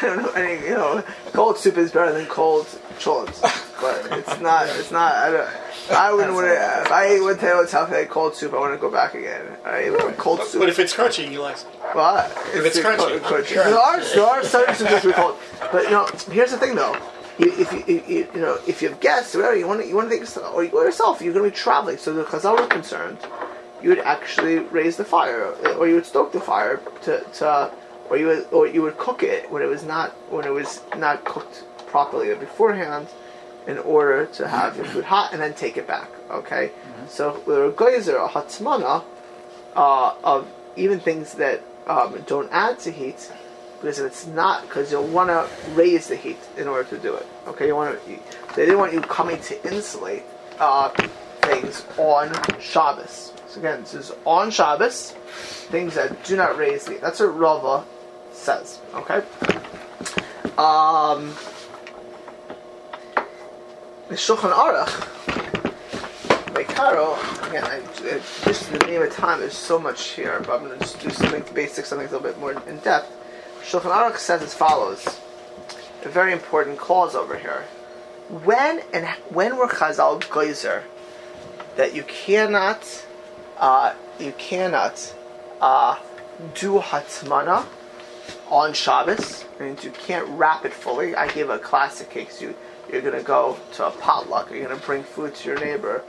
don't 0.02 0.24
know. 0.24 0.32
I 0.34 0.46
mean, 0.46 0.64
you 0.64 0.72
know, 0.72 1.04
cold 1.34 1.58
soup 1.58 1.78
is 1.78 1.92
better 1.92 2.12
than 2.12 2.26
cold 2.26 2.66
cholips, 2.98 3.42
but 3.80 4.18
it's 4.18 4.40
not. 4.42 4.68
It's 4.68 4.92
not. 4.92 5.14
I, 5.14 5.32
don't, 5.32 5.50
I 5.92 6.14
wouldn't 6.14 6.34
want 6.34 6.48
to. 6.48 6.82
If 6.86 6.92
I 6.92 7.06
ate 7.06 7.22
one 7.22 7.38
day 7.38 7.54
with 7.56 7.70
South 7.70 7.94
cold 8.10 8.36
soup, 8.36 8.54
I 8.54 8.60
want 8.60 8.74
to 8.74 8.78
go 8.80 8.90
back 8.92 9.14
again. 9.14 9.46
I 9.64 9.78
ate 9.78 10.18
cold 10.18 10.44
soup. 10.44 10.62
but 10.62 10.70
if 10.70 10.80
it's 10.80 10.94
crunchy, 10.94 11.32
you 11.32 11.42
like. 11.42 11.58
it. 11.58 11.66
Well, 11.94 12.26
If 12.54 12.66
it's 12.66 12.80
crunchy. 12.80 13.20
crunchy. 13.20 13.56
There 13.56 13.78
are 13.78 14.04
there 14.04 14.26
are 14.26 14.44
certain 14.44 14.76
soups 14.76 14.92
that 14.92 15.04
we 15.06 15.14
cold, 15.14 15.38
but 15.72 15.84
you 15.84 15.92
know, 15.92 16.08
here's 16.32 16.52
the 16.52 16.58
thing 16.58 16.76
though. 16.76 16.98
You, 17.38 17.52
if 17.58 17.72
you, 17.74 17.84
you, 17.88 18.04
you 18.08 18.28
you 18.34 18.42
know 18.42 18.58
if 18.68 18.82
you 18.82 18.90
have 18.90 19.00
guests, 19.00 19.36
whatever 19.36 19.56
you 19.56 19.68
want 19.68 19.82
to 19.82 19.88
you 19.88 19.96
want 19.96 20.10
to 20.10 20.18
think 20.18 20.54
or 20.54 20.64
you 20.64 20.70
go 20.72 20.82
yourself, 20.84 21.22
you're 21.22 21.34
going 21.34 21.46
to 21.46 21.52
be 21.52 21.56
traveling. 21.56 21.98
So 21.98 22.14
the 22.14 22.24
Chazal 22.24 22.60
were 22.60 22.68
concerned, 22.68 23.18
you 23.82 23.90
would 23.90 24.00
actually 24.00 24.60
raise 24.60 24.98
the 24.98 25.06
fire, 25.06 25.54
eh, 25.64 25.74
or 25.74 25.88
you 25.88 25.96
would 25.96 26.06
stoke 26.06 26.32
the 26.32 26.40
fire 26.40 26.82
to, 27.04 27.24
to 27.34 27.72
or 28.10 28.18
you 28.18 28.28
would 28.28 28.48
or 28.52 28.68
you 28.68 28.82
would 28.82 28.98
cook 28.98 29.24
it 29.24 29.52
when 29.52 29.62
it 29.62 29.68
was 29.68 29.84
not 29.84 30.12
when 30.32 30.46
it 30.46 30.54
was 30.54 30.82
not 30.98 31.26
cooked 31.26 31.64
properly 31.88 32.34
beforehand, 32.36 33.08
in 33.68 33.78
order 33.80 34.26
to 34.28 34.48
have 34.48 34.76
your 34.78 34.86
food 34.86 35.06
hot 35.06 35.34
and 35.34 35.42
then 35.42 35.54
take 35.54 35.78
it 35.78 35.88
back. 35.88 36.10
Okay, 36.30 36.72
so 37.08 37.42
with 37.46 37.58
a 37.58 37.74
geyser, 37.78 38.18
a 38.18 38.28
hatzmana, 38.28 39.04
uh, 39.76 40.14
of 40.24 40.48
even 40.76 41.00
things 41.00 41.34
that 41.36 41.62
um, 41.88 42.24
don't 42.26 42.50
add 42.52 42.80
to 42.80 42.92
heat, 42.92 43.32
because 43.80 44.00
if 44.00 44.06
it's 44.06 44.26
not, 44.26 44.64
because 44.64 44.92
you'll 44.92 45.08
want 45.08 45.30
to 45.30 45.48
raise 45.74 46.08
the 46.08 46.16
heat 46.16 46.40
in 46.58 46.68
order 46.68 46.90
to 46.90 46.98
do 46.98 47.14
it. 47.16 47.26
Okay, 47.48 47.68
you 47.68 47.76
want 47.76 48.00
to. 48.04 48.20
They 48.56 48.66
didn't 48.66 48.80
want 48.80 48.94
you 48.94 49.02
coming 49.02 49.40
to 49.42 49.74
insulate 49.74 50.24
uh, 50.60 50.90
things 51.42 51.86
on 51.98 52.32
Shabbos. 52.60 53.34
So 53.48 53.60
again, 53.60 53.82
this 53.82 53.94
is 53.94 54.12
on 54.26 54.50
Shabbos, 54.52 55.12
things 55.70 55.96
that 55.96 56.24
do 56.24 56.36
not 56.36 56.58
raise 56.58 56.86
the. 56.86 56.96
That's 56.96 57.20
what 57.20 57.38
Rava 57.38 57.86
says. 58.32 58.80
Okay. 58.94 59.24
Um, 60.58 61.36
the 64.08 64.16
Shulchan 64.16 64.54
Aruch 64.54 65.16
by 66.54 66.62
again, 66.62 67.64
I, 67.66 67.82
I, 68.04 68.20
just 68.46 68.72
in 68.72 68.80
the 68.80 68.86
name 68.86 69.02
of 69.02 69.12
time, 69.12 69.40
there's 69.40 69.58
so 69.58 69.78
much 69.78 70.10
here, 70.12 70.40
but 70.46 70.52
I'm 70.60 70.68
going 70.68 70.78
to 70.78 70.86
just 70.86 71.00
do 71.02 71.10
something 71.10 71.44
basic, 71.54 71.86
something 71.86 72.08
a 72.08 72.12
little 72.12 72.26
bit 72.26 72.40
more 72.40 72.52
in 72.52 72.78
depth. 72.80 73.12
Shulchan 73.64 73.92
Aruch 73.92 74.18
says 74.18 74.42
as 74.42 74.54
follows, 74.54 75.20
a 76.04 76.10
very 76.10 76.32
important 76.32 76.78
clause 76.78 77.16
over 77.16 77.38
here. 77.38 77.66
When 78.30 78.82
and 78.94 79.08
when 79.30 79.58
were 79.58 79.68
Chazal 79.68 80.22
geyser 80.32 80.84
that 81.76 81.96
you 81.96 82.04
cannot, 82.04 83.06
uh, 83.58 83.94
you 84.20 84.34
cannot 84.38 85.14
uh, 85.60 86.00
do 86.54 86.80
hatzmana 86.80 87.66
on 88.50 88.74
Shabbos, 88.74 89.46
and 89.60 89.84
you 89.84 89.92
can't 89.92 90.28
wrap 90.30 90.64
it 90.64 90.74
fully. 90.74 91.16
I 91.16 91.28
give 91.28 91.50
a 91.50 91.60
classic 91.60 92.12
case. 92.12 92.42
You 92.42 92.56
you're 92.92 93.02
gonna 93.02 93.24
go 93.24 93.58
to 93.74 93.88
a 93.88 93.92
potluck. 93.92 94.52
You're 94.52 94.68
gonna 94.68 94.80
bring 94.80 95.04
food 95.04 95.36
to 95.36 95.50
your 95.50 95.60
neighbor, 95.60 96.04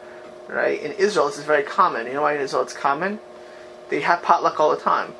right? 0.48 0.80
In 0.80 0.92
Israel, 0.92 1.26
this 1.26 1.38
is 1.38 1.44
very 1.44 1.62
common. 1.62 2.06
You 2.06 2.14
know 2.14 2.22
why 2.22 2.34
in 2.34 2.40
Israel 2.40 2.62
it's 2.62 2.72
common? 2.72 3.18
They 3.88 4.00
have 4.00 4.22
potluck 4.22 4.58
all 4.60 4.70
the 4.70 4.82
time. 4.82 5.14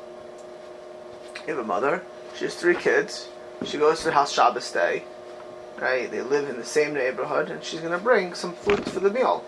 You 1.47 1.55
have 1.55 1.63
a 1.63 1.67
mother. 1.67 2.03
She 2.35 2.45
has 2.45 2.55
three 2.55 2.75
kids. 2.75 3.29
She 3.65 3.77
goes 3.77 3.99
to 3.99 4.05
the 4.05 4.11
house 4.11 4.31
Shabbos 4.31 4.71
day, 4.71 5.03
right? 5.79 6.11
They 6.11 6.21
live 6.21 6.49
in 6.49 6.57
the 6.57 6.65
same 6.65 6.93
neighborhood, 6.93 7.49
and 7.49 7.63
she's 7.63 7.81
gonna 7.81 7.97
bring 7.97 8.33
some 8.33 8.53
food 8.53 8.83
for 8.85 8.99
the 8.99 9.09
meal, 9.09 9.43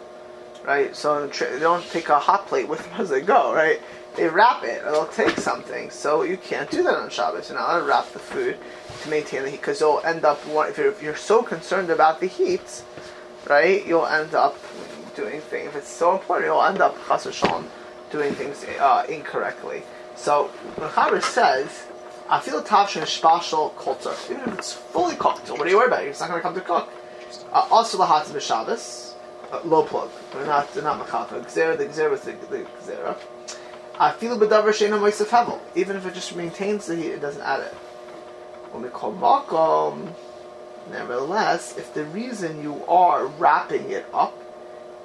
right? 0.66 0.96
So 0.96 1.28
they 1.28 1.60
don't 1.60 1.86
take 1.92 2.10
a 2.10 2.20
hot 2.20 2.48
plate 2.48 2.68
with 2.68 2.84
them 2.84 3.02
as 3.02 3.10
they 3.10 3.22
go, 3.22 3.54
right? 3.54 3.80
They 4.20 4.28
wrap 4.28 4.66
it, 4.66 4.84
or 4.84 4.92
they'll 4.92 5.08
take 5.08 5.38
something. 5.38 5.90
So 5.92 6.24
you 6.24 6.36
can't 6.36 6.70
do 6.70 6.84
that 6.84 6.94
on 6.94 7.10
Shabbos. 7.10 7.50
You're 7.50 7.58
not 7.58 7.80
to 7.80 7.86
wrap 7.86 8.12
the 8.12 8.20
food 8.20 8.58
to 9.04 9.10
maintain 9.10 9.44
the 9.44 9.50
heat, 9.50 9.62
because 9.62 9.80
you'll 9.80 10.02
end 10.04 10.26
up 10.26 10.42
if 10.46 10.78
you're, 10.78 10.90
if 10.90 11.02
you're 11.02 11.16
so 11.16 11.42
concerned 11.42 11.90
about 11.90 12.20
the 12.20 12.28
heat, 12.28 12.84
right? 13.48 13.86
You'll 13.88 14.06
end 14.06 14.36
up 14.36 14.58
doing 15.16 15.40
things. 15.40 15.70
If 15.70 15.78
it's 15.78 15.88
so 15.88 16.12
important, 16.18 16.48
you'll 16.48 16.62
end 16.62 16.82
up 16.82 16.98
chas 17.08 17.42
doing 18.12 18.34
things 18.34 18.66
uh, 18.66 19.06
incorrectly. 19.08 19.84
So 20.18 20.52
Mechaber 20.76 21.24
says, 21.24 21.86
I 22.30 22.42
feel 22.42 22.62
tavshin 22.62 23.04
spashal 23.04 23.74
kultur, 23.76 24.14
even 24.30 24.50
if 24.50 24.60
it's 24.60 24.74
fully 24.74 25.16
cooked. 25.16 25.50
What 25.50 25.64
do 25.64 25.70
you 25.70 25.78
worry 25.78 25.88
about? 25.88 26.04
It's 26.04 26.20
not 26.20 26.28
going 26.28 26.40
to 26.40 26.44
come 26.44 26.56
to 26.56 26.62
cook. 26.62 26.90
Uh, 27.54 27.70
also 27.72 27.98
lahatz 27.98 28.32
b'Shabbos, 28.32 29.14
uh, 29.54 29.62
low 29.64 29.84
plug. 29.84 30.12
They're 30.34 30.46
not 30.46 30.74
they're 30.74 30.84
not 30.84 31.00
mechaka. 31.08 31.42
Gzera 31.46 31.78
the 31.78 31.86
gzera 31.86 32.14
is 32.16 32.22
the, 32.22 32.34
the 32.50 32.68
gzera. 32.84 33.18
I 34.02 34.12
feel 34.12 34.40
b'davar 34.40 34.70
sheina 34.70 34.98
moisef 34.98 35.28
hevel. 35.28 35.60
Even 35.76 35.98
if 35.98 36.06
it 36.06 36.14
just 36.14 36.34
maintains 36.34 36.86
the 36.86 36.96
heat, 36.96 37.12
it 37.12 37.20
doesn't 37.20 37.42
add 37.42 37.60
it. 37.60 37.74
When 38.72 38.84
we 38.84 38.90
call 38.90 39.12
makom, 39.14 40.14
nevertheless, 40.90 41.78
if 41.78 41.94
the 41.94 42.06
reason 42.06 42.64
you 42.64 42.86
are 42.88 43.26
wrapping 43.26 43.92
it 43.92 44.06
up 44.14 44.42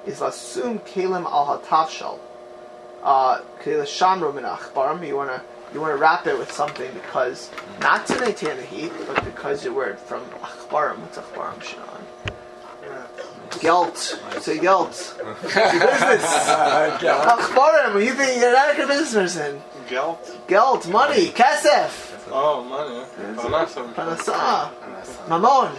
is 0.05 0.21
assume 0.21 0.79
kalim 0.79 1.25
al 1.25 1.59
hatavshal, 1.59 2.19
uh, 3.03 3.41
shamru 3.59 4.33
min 4.33 4.45
achbarim, 4.45 5.05
you 5.05 5.17
want 5.17 5.29
to 5.29 5.41
you 5.73 5.81
want 5.81 5.91
to 5.91 5.97
wrap 5.97 6.25
it 6.25 6.37
with 6.37 6.49
something 6.49 6.89
because 6.93 7.51
not 7.81 8.07
to 8.07 8.17
maintain 8.21 8.55
the 8.55 8.63
heat, 8.63 8.93
but 9.07 9.25
because 9.25 9.65
you 9.65 9.73
wear 9.73 9.89
it 9.89 9.99
from 9.99 10.23
achbarim. 10.39 10.99
What's 10.99 11.17
achbarim, 11.17 11.59
Shinon? 13.55 13.61
Gelt. 13.61 13.97
Say 14.41 14.59
gelt. 14.59 15.15
Your 15.19 15.33
business. 15.41 16.25
Achbarim. 17.03 18.05
You 18.05 18.13
think 18.13 18.41
you're 18.41 18.53
not 18.53 18.73
a 18.73 18.77
good 18.77 18.87
business 18.87 19.13
person? 19.13 19.61
Gelt? 19.89 20.47
Geld, 20.47 20.87
money, 20.89 21.27
kesef. 21.27 22.29
Oh, 22.31 22.63
money. 22.63 23.05
Parnasa. 23.35 23.93
Parnasa. 23.93 24.71
Mamon. 25.27 25.71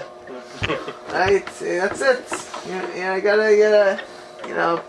right? 1.12 1.46
That's 1.46 2.00
it. 2.00 2.68
You, 2.68 2.74
you 2.74 3.04
know, 3.04 3.14
you 3.16 3.20
gotta, 3.20 3.52
you 3.52 3.62
gotta, 3.62 4.02
you 4.46 4.54
know, 4.54 4.82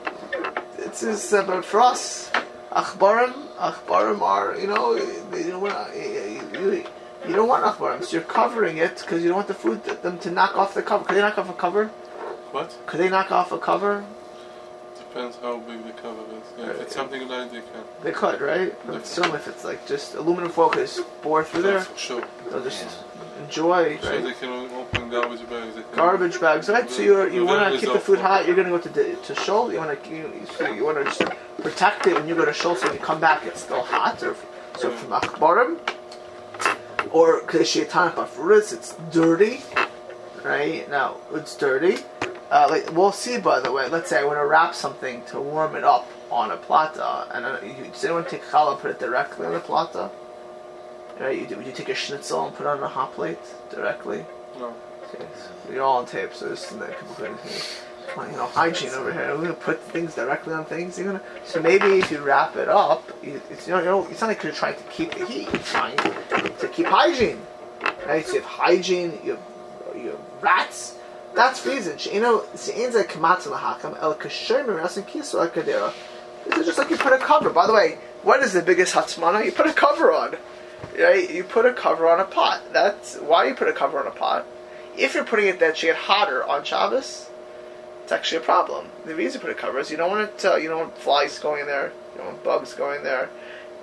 it's 0.77 1.01
just 1.01 1.33
about 1.33 1.65
for 1.65 1.81
us. 1.81 2.31
Achbarim, 2.71 3.33
achbarim 3.55 4.21
are, 4.21 4.57
you 4.59 4.67
know, 4.67 4.95
you 4.95 5.49
don't 5.49 5.61
want, 5.61 5.95
you, 5.95 6.41
you, 6.53 6.85
you 7.27 7.35
don't 7.35 7.47
want 7.47 7.63
achbarim, 7.63 8.03
so 8.03 8.11
you're 8.11 8.21
covering 8.21 8.77
it 8.77 8.97
because 8.99 9.23
you 9.23 9.29
don't 9.29 9.37
want 9.37 9.47
the 9.47 9.53
food 9.53 9.83
them 9.83 10.19
to 10.19 10.31
knock 10.31 10.55
off 10.55 10.73
the 10.73 10.83
cover. 10.83 11.05
Could 11.05 11.17
they 11.17 11.21
knock 11.21 11.37
off 11.37 11.49
a 11.49 11.53
cover? 11.53 11.89
What? 12.57 12.75
Could 12.87 12.99
they 13.01 13.09
knock 13.09 13.31
off 13.31 13.51
a 13.51 13.59
cover? 13.59 14.03
Depends 14.97 15.37
how 15.43 15.57
big 15.59 15.83
the 15.85 15.91
cover 15.91 16.21
is. 16.37 16.43
Yeah, 16.57 16.71
if 16.71 16.81
it's 16.81 16.93
uh, 16.95 16.99
something 17.01 17.27
like 17.27 17.51
they 17.51 17.59
can. 17.59 17.83
They 18.01 18.11
could, 18.11 18.41
right? 18.41 18.73
But 18.87 19.05
still, 19.05 19.31
if 19.35 19.47
it's 19.47 19.63
like 19.63 19.85
just 19.87 20.15
aluminum 20.15 20.49
foil, 20.49 20.69
could 20.69 20.87
just 20.87 21.21
bore 21.21 21.43
through 21.43 21.61
there. 21.61 21.81
For 21.81 21.97
sure. 21.97 22.23
They'll 22.49 22.63
just 22.63 22.87
enjoy, 23.43 23.99
So 24.01 24.09
right? 24.09 24.23
they 24.23 24.33
can 24.33 24.49
open 24.73 25.09
garbage 25.11 25.47
bags. 25.47 25.75
They 25.75 25.83
can 25.83 25.95
garbage 25.95 26.39
bags, 26.41 26.67
right? 26.67 26.89
So 26.89 27.03
you 27.03 27.13
you 27.29 27.41
The 27.41 27.45
want 27.45 27.73
to 27.73 27.79
keep 27.79 27.93
the 27.93 27.99
food 27.99 28.17
for- 28.17 28.23
hot. 28.25 28.47
You're 28.47 28.55
going 28.55 28.69
to 28.71 28.75
go 28.77 28.79
to 28.79 28.89
the, 28.89 29.15
to 29.27 29.35
shul. 29.35 29.71
You 29.71 29.77
want 29.77 30.03
to 30.03 30.09
you, 30.09 30.31
so 30.57 30.67
you 30.71 30.83
want 30.83 30.97
to 30.97 31.03
just 31.03 31.21
protect 31.61 32.07
it 32.07 32.15
when 32.15 32.27
you 32.27 32.33
go 32.33 32.45
to 32.45 32.53
shul. 32.53 32.75
So 32.75 32.87
when 32.87 32.95
you 32.97 33.03
come 33.11 33.19
back, 33.21 33.45
it's 33.45 33.61
still 33.61 33.83
hot. 33.83 34.23
Or 34.23 34.35
so 34.79 34.89
from 34.89 35.11
akbarim 35.11 35.77
or 37.11 37.41
kishietan 37.41 38.15
pafuris, 38.15 38.73
it's 38.73 38.95
dirty, 39.11 39.61
right? 40.43 40.89
Now 40.89 41.17
it's 41.33 41.55
dirty. 41.55 41.97
Uh, 42.49 42.67
like 42.69 42.91
we'll 42.93 43.11
see. 43.11 43.37
By 43.39 43.59
the 43.59 43.71
way, 43.71 43.89
let's 43.89 44.09
say 44.09 44.19
I 44.19 44.23
want 44.23 44.39
to 44.39 44.45
wrap 44.45 44.73
something 44.73 45.23
to 45.25 45.41
warm 45.41 45.75
it 45.75 45.83
up 45.83 46.07
on 46.31 46.51
a 46.51 46.57
plata, 46.57 47.27
and 47.33 47.45
uh, 47.45 47.59
you, 47.63 47.85
does 47.91 48.03
anyone 48.05 48.25
take 48.25 48.43
challah 48.43 48.73
and 48.73 48.81
put 48.81 48.91
it 48.91 48.99
directly 48.99 49.45
on 49.45 49.53
the 49.53 49.59
plata? 49.59 50.09
Right? 51.19 51.49
You. 51.49 51.57
Would 51.57 51.65
you 51.65 51.71
take 51.73 51.89
a 51.89 51.95
schnitzel 51.95 52.45
and 52.45 52.55
put 52.55 52.65
it 52.65 52.69
on 52.69 52.81
a 52.81 52.87
hot 52.87 53.13
plate 53.13 53.39
directly? 53.69 54.25
No. 54.59 54.73
Okay, 55.13 55.25
so 55.35 55.73
you're 55.73 55.83
all 55.83 55.97
on 55.97 56.05
tape, 56.05 56.33
so 56.33 56.49
this 56.49 56.69
is 56.71 56.77
the 56.77 56.85
people 56.85 57.15
couldn't 57.15 57.39
hear. 57.41 57.61
Well, 58.15 58.29
You 58.29 58.37
know, 58.37 58.45
hygiene 58.45 58.89
over 58.89 59.11
here. 59.11 59.29
We're 59.35 59.41
gonna 59.41 59.53
put 59.53 59.81
things 59.81 60.15
directly 60.15 60.53
on 60.53 60.65
things. 60.65 60.97
You're 60.97 61.07
gonna, 61.07 61.21
so 61.45 61.61
maybe 61.61 61.85
if 61.99 62.11
you 62.11 62.19
wrap 62.19 62.55
it 62.55 62.67
up, 62.69 63.09
you, 63.23 63.41
it's 63.49 63.67
you 63.67 63.73
know, 63.73 63.79
you 63.79 63.85
know, 63.85 64.07
it's 64.07 64.21
not 64.21 64.27
like 64.27 64.43
you're 64.43 64.53
trying 64.53 64.75
to 64.75 64.83
keep 64.83 65.13
the 65.15 65.25
heat. 65.25 65.49
You're 65.51 65.61
trying 65.63 65.97
to 65.97 66.67
keep 66.73 66.85
hygiene, 66.85 67.41
right? 68.05 68.25
So 68.25 68.35
you 68.35 68.41
have 68.41 68.49
hygiene. 68.49 69.19
You 69.23 69.31
have, 69.31 69.95
you 69.95 70.09
have 70.11 70.19
rats. 70.41 70.96
That's 71.37 71.63
reason. 71.67 71.99
You 72.11 72.19
know, 72.19 72.45
she'inza 72.55 73.03
kamatz 73.03 73.43
lahakam 73.43 73.95
el 74.01 74.15
kasher 74.15 74.65
mirasin 74.65 75.03
kisu 75.03 75.35
el 75.35 75.49
kadera. 75.49 75.93
This 76.47 76.57
is 76.57 76.65
just 76.65 76.79
like 76.79 76.89
you 76.89 76.97
put 76.97 77.13
a 77.13 77.19
cover. 77.19 77.51
By 77.51 77.67
the 77.67 77.73
way, 77.73 77.99
what 78.23 78.41
is 78.41 78.53
the 78.53 78.63
biggest 78.63 78.95
hatzmana? 78.95 79.45
You 79.45 79.51
put 79.51 79.67
a 79.67 79.73
cover 79.73 80.11
on. 80.11 80.35
Right? 80.97 81.29
You 81.29 81.43
put 81.43 81.67
a 81.67 81.73
cover 81.73 82.09
on 82.09 82.19
a 82.19 82.25
pot. 82.25 82.73
That's 82.73 83.17
why 83.17 83.45
you 83.45 83.53
put 83.53 83.67
a 83.67 83.73
cover 83.73 83.99
on 83.99 84.07
a 84.07 84.11
pot. 84.11 84.47
If 84.97 85.13
you're 85.13 85.25
putting 85.25 85.45
it 85.45 85.59
that 85.59 85.75
get 85.75 85.95
hotter 85.95 86.43
on 86.43 86.63
Shabbos, 86.63 87.29
it's 88.01 88.11
actually 88.11 88.39
a 88.39 88.41
problem. 88.41 88.87
The 89.05 89.13
reason 89.13 89.39
you 89.39 89.45
put 89.45 89.55
a 89.55 89.59
cover 89.59 89.77
is 89.77 89.91
you 89.91 89.97
don't 89.97 90.09
want 90.09 90.27
it 90.27 90.39
to, 90.39 90.59
you 90.59 90.69
don't 90.69 90.79
want 90.79 90.97
flies 90.97 91.37
going 91.37 91.61
in 91.61 91.67
there, 91.67 91.91
you 92.13 92.17
don't 92.17 92.27
want 92.31 92.43
bugs 92.43 92.73
going 92.73 93.03
there, 93.03 93.29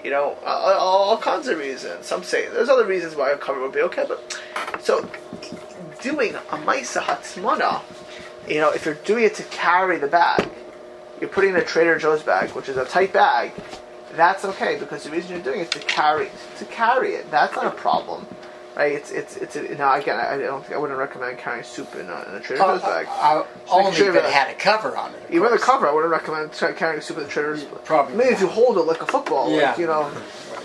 you 0.03 0.11
know, 0.11 0.37
all, 0.45 0.73
all 0.75 1.19
kinds 1.19 1.47
of 1.47 1.59
reasons. 1.59 2.07
Some 2.07 2.25
say 2.25 2.49
there's 2.49 2.69
other 2.69 2.85
reasons 2.85 3.15
why 3.15 3.31
a 3.31 3.39
cover 3.39 3.61
would 3.61 3.73
be 3.73 3.83
okay, 3.83 4.07
but 4.09 4.41
so 4.81 5.09
doing 6.05 6.35
a 6.35 6.57
Maisa 6.59 7.01
Hatzmana, 7.01 7.81
you 8.47 8.61
know, 8.61 8.71
if 8.71 8.85
you're 8.85 8.95
doing 8.95 9.25
it 9.25 9.35
to 9.37 9.43
carry 9.45 9.97
the 9.99 10.07
bag, 10.07 10.47
you're 11.19 11.31
putting 11.31 11.51
in 11.51 11.57
a 11.57 11.65
Trader 11.65 11.99
Joe's 11.99 12.23
bag, 12.23 12.51
which 12.51 12.69
is 12.69 12.77
a 12.77 12.85
tight 12.85 13.13
bag, 13.15 13.53
that's 14.15 14.45
okay 14.45 14.77
because 14.79 15.05
the 15.05 15.11
reason 15.11 15.31
you're 15.33 15.43
doing 15.43 15.61
it 15.61 15.63
is 15.63 15.71
to 15.71 15.79
carry 15.81 16.29
to 16.59 16.65
carry 16.67 17.15
it. 17.15 17.31
That's 17.31 17.57
not 17.57 17.67
a 17.67 17.71
problem, 17.71 18.27
right? 18.77 18.93
It's 18.93 19.11
it's 19.11 19.37
it's 19.39 19.57
a, 19.57 19.63
now 19.77 19.95
again. 19.95 20.21
I, 20.21 20.35
I 20.35 20.39
don't 20.39 20.61
think 20.63 20.75
I 20.75 20.79
wouldn't 20.79 20.99
recommend 20.99 21.39
carrying 21.39 21.65
soup 21.65 21.95
in 21.95 22.09
a, 22.11 22.23
in 22.29 22.35
a 22.35 22.41
Trader 22.41 22.63
Joe's 22.63 22.83
bag. 22.83 23.07
Uh, 23.09 23.11
uh, 23.11 23.47
only 23.71 23.93
sure 23.93 24.11
if 24.11 24.15
it 24.17 24.31
had 24.31 24.51
a 24.51 24.55
cover 24.55 24.95
on 24.97 25.13
it. 25.15 25.23
Even 25.31 25.51
the 25.51 25.59
cover, 25.59 25.89
I 25.89 25.93
wouldn't 25.93 26.13
recommend 26.13 26.53
carrying 26.77 27.01
soup 27.01 27.17
in 27.17 27.25
the 27.25 27.29
Trader 27.31 27.57
Joe's. 27.57 27.67
Probably 27.85 28.15
Maybe 28.15 28.35
if 28.35 28.41
you 28.41 28.47
hold 28.49 28.77
it 28.77 28.83
like 28.83 29.01
a 29.01 29.07
football, 29.07 29.51
like, 29.51 29.61
Yeah. 29.61 29.79
you 29.79 29.87
know. 29.87 30.13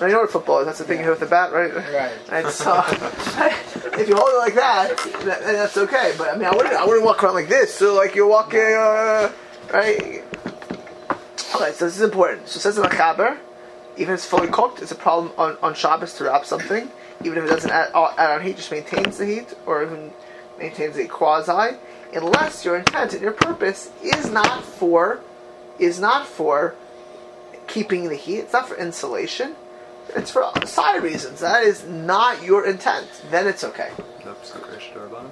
I 0.02 0.08
know 0.08 0.22
what 0.22 0.32
football 0.32 0.60
is. 0.60 0.66
That's 0.66 0.80
the 0.80 0.86
thing 0.86 1.00
you 1.00 1.04
hit 1.04 1.12
with 1.12 1.20
the 1.20 1.26
bat, 1.26 1.52
right? 1.52 1.76
Right. 1.76 2.18
And 2.32 2.48
so, 2.48 2.82
if 2.88 4.08
you 4.08 4.16
hold 4.16 4.30
it 4.34 4.38
like 4.38 4.56
that, 4.56 4.98
that, 5.26 5.42
then 5.42 5.54
that's 5.54 5.78
okay. 5.78 6.14
But 6.18 6.30
I 6.30 6.38
mean, 6.38 6.46
I 6.46 6.56
wouldn't, 6.56 6.74
I 6.74 6.86
wouldn't 6.86 7.06
walk 7.06 7.24
around 7.24 7.34
like 7.34 7.50
this. 7.50 7.74
So 7.74 7.96
like 7.96 8.16
you're 8.16 8.28
walking, 8.28 8.60
uh, 8.60 9.32
right? 9.74 10.24
Okay, 11.56 11.72
so 11.74 11.86
this 11.86 11.98
is 11.98 12.02
important. 12.02 12.48
So 12.48 12.58
it 12.58 12.62
says 12.62 12.78
in 12.78 12.84
the 12.84 12.90
Chaber, 12.90 13.38
even 13.98 14.14
if 14.14 14.20
it's 14.20 14.26
fully 14.26 14.48
cooked, 14.48 14.82
it's 14.82 14.92
a 14.92 14.96
problem 14.96 15.34
on, 15.38 15.58
on 15.62 15.74
Shabbos 15.74 16.14
to 16.16 16.26
wrap 16.26 16.46
something. 16.46 16.90
Even 17.26 17.40
if 17.40 17.44
it 17.46 17.48
doesn't 17.48 17.72
add, 17.72 17.90
add 17.94 18.40
on 18.40 18.46
heat, 18.46 18.56
just 18.56 18.72
maintains 18.72 19.18
the 19.18 19.26
heat, 19.26 19.54
or 19.66 19.84
even 19.84 20.14
maintains 20.58 20.96
a 20.98 21.06
quasi, 21.08 21.78
unless 22.14 22.64
your 22.64 22.78
intent 22.78 23.14
and 23.14 23.22
your 23.22 23.34
purpose 23.34 23.92
is 24.02 24.30
not 24.32 24.64
for, 24.64 25.20
is 25.80 26.00
not 26.00 26.26
for 26.26 26.76
keeping 27.68 28.08
the 28.08 28.16
heat. 28.16 28.40
It's 28.40 28.54
not 28.54 28.70
for 28.70 28.76
insulation. 28.76 29.56
It's 30.16 30.32
for 30.32 30.50
side 30.66 31.04
reasons. 31.04 31.40
That 31.42 31.64
is 31.64 31.86
not 31.86 32.44
your 32.44 32.66
intent. 32.66 33.08
Then 33.30 33.48
it's 33.48 33.64
okay. 33.64 33.92
That's 34.26 34.52
the 34.52 34.60
Krish 34.60 34.92
Darban. 34.94 35.30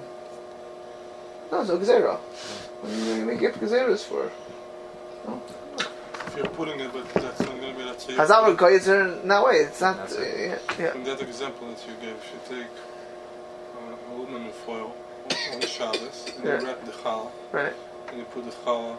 No, 1.50 1.60
it's 1.60 1.68
no 1.70 1.78
gazera. 1.78 2.16
What 2.18 2.92
are 2.92 2.96
you 2.96 3.04
going 3.04 3.20
to 3.20 3.26
make 3.26 3.42
up 3.54 3.60
gazeras 3.60 4.04
for? 4.04 4.30
If 6.26 6.36
you're 6.36 6.46
putting 6.48 6.78
it, 6.80 6.92
but 6.92 7.08
that's 7.14 7.40
not 7.40 7.48
going 7.60 7.72
to 7.72 7.78
be 7.78 7.84
that 7.84 8.00
safe. 8.00 8.16
Hazama 8.16 8.56
geyser 8.56 9.00
in 9.22 9.28
that 9.28 9.44
way. 9.44 9.54
It's 9.56 9.80
not. 9.80 9.96
That's 9.96 10.16
Uh, 10.16 10.20
yeah, 10.20 10.58
yeah. 10.78 10.94
In 10.94 11.04
that 11.04 11.20
example 11.22 11.68
that 11.68 11.80
you 11.88 11.94
gave, 12.00 12.16
if 12.16 12.32
you 12.50 12.56
take 12.56 12.66
uh, 13.76 14.14
aluminum 14.14 14.52
foil 14.64 14.94
on 15.54 15.60
the 15.60 15.66
Shabbos 15.66 16.26
and 16.36 16.44
Yeah. 16.44 16.60
you 16.60 16.66
wrap 16.66 16.84
the 16.84 16.92
challah 16.92 17.30
Right, 17.52 17.72
and 18.08 18.18
you 18.18 18.24
put 18.26 18.44
the 18.44 18.52
challah 18.64 18.96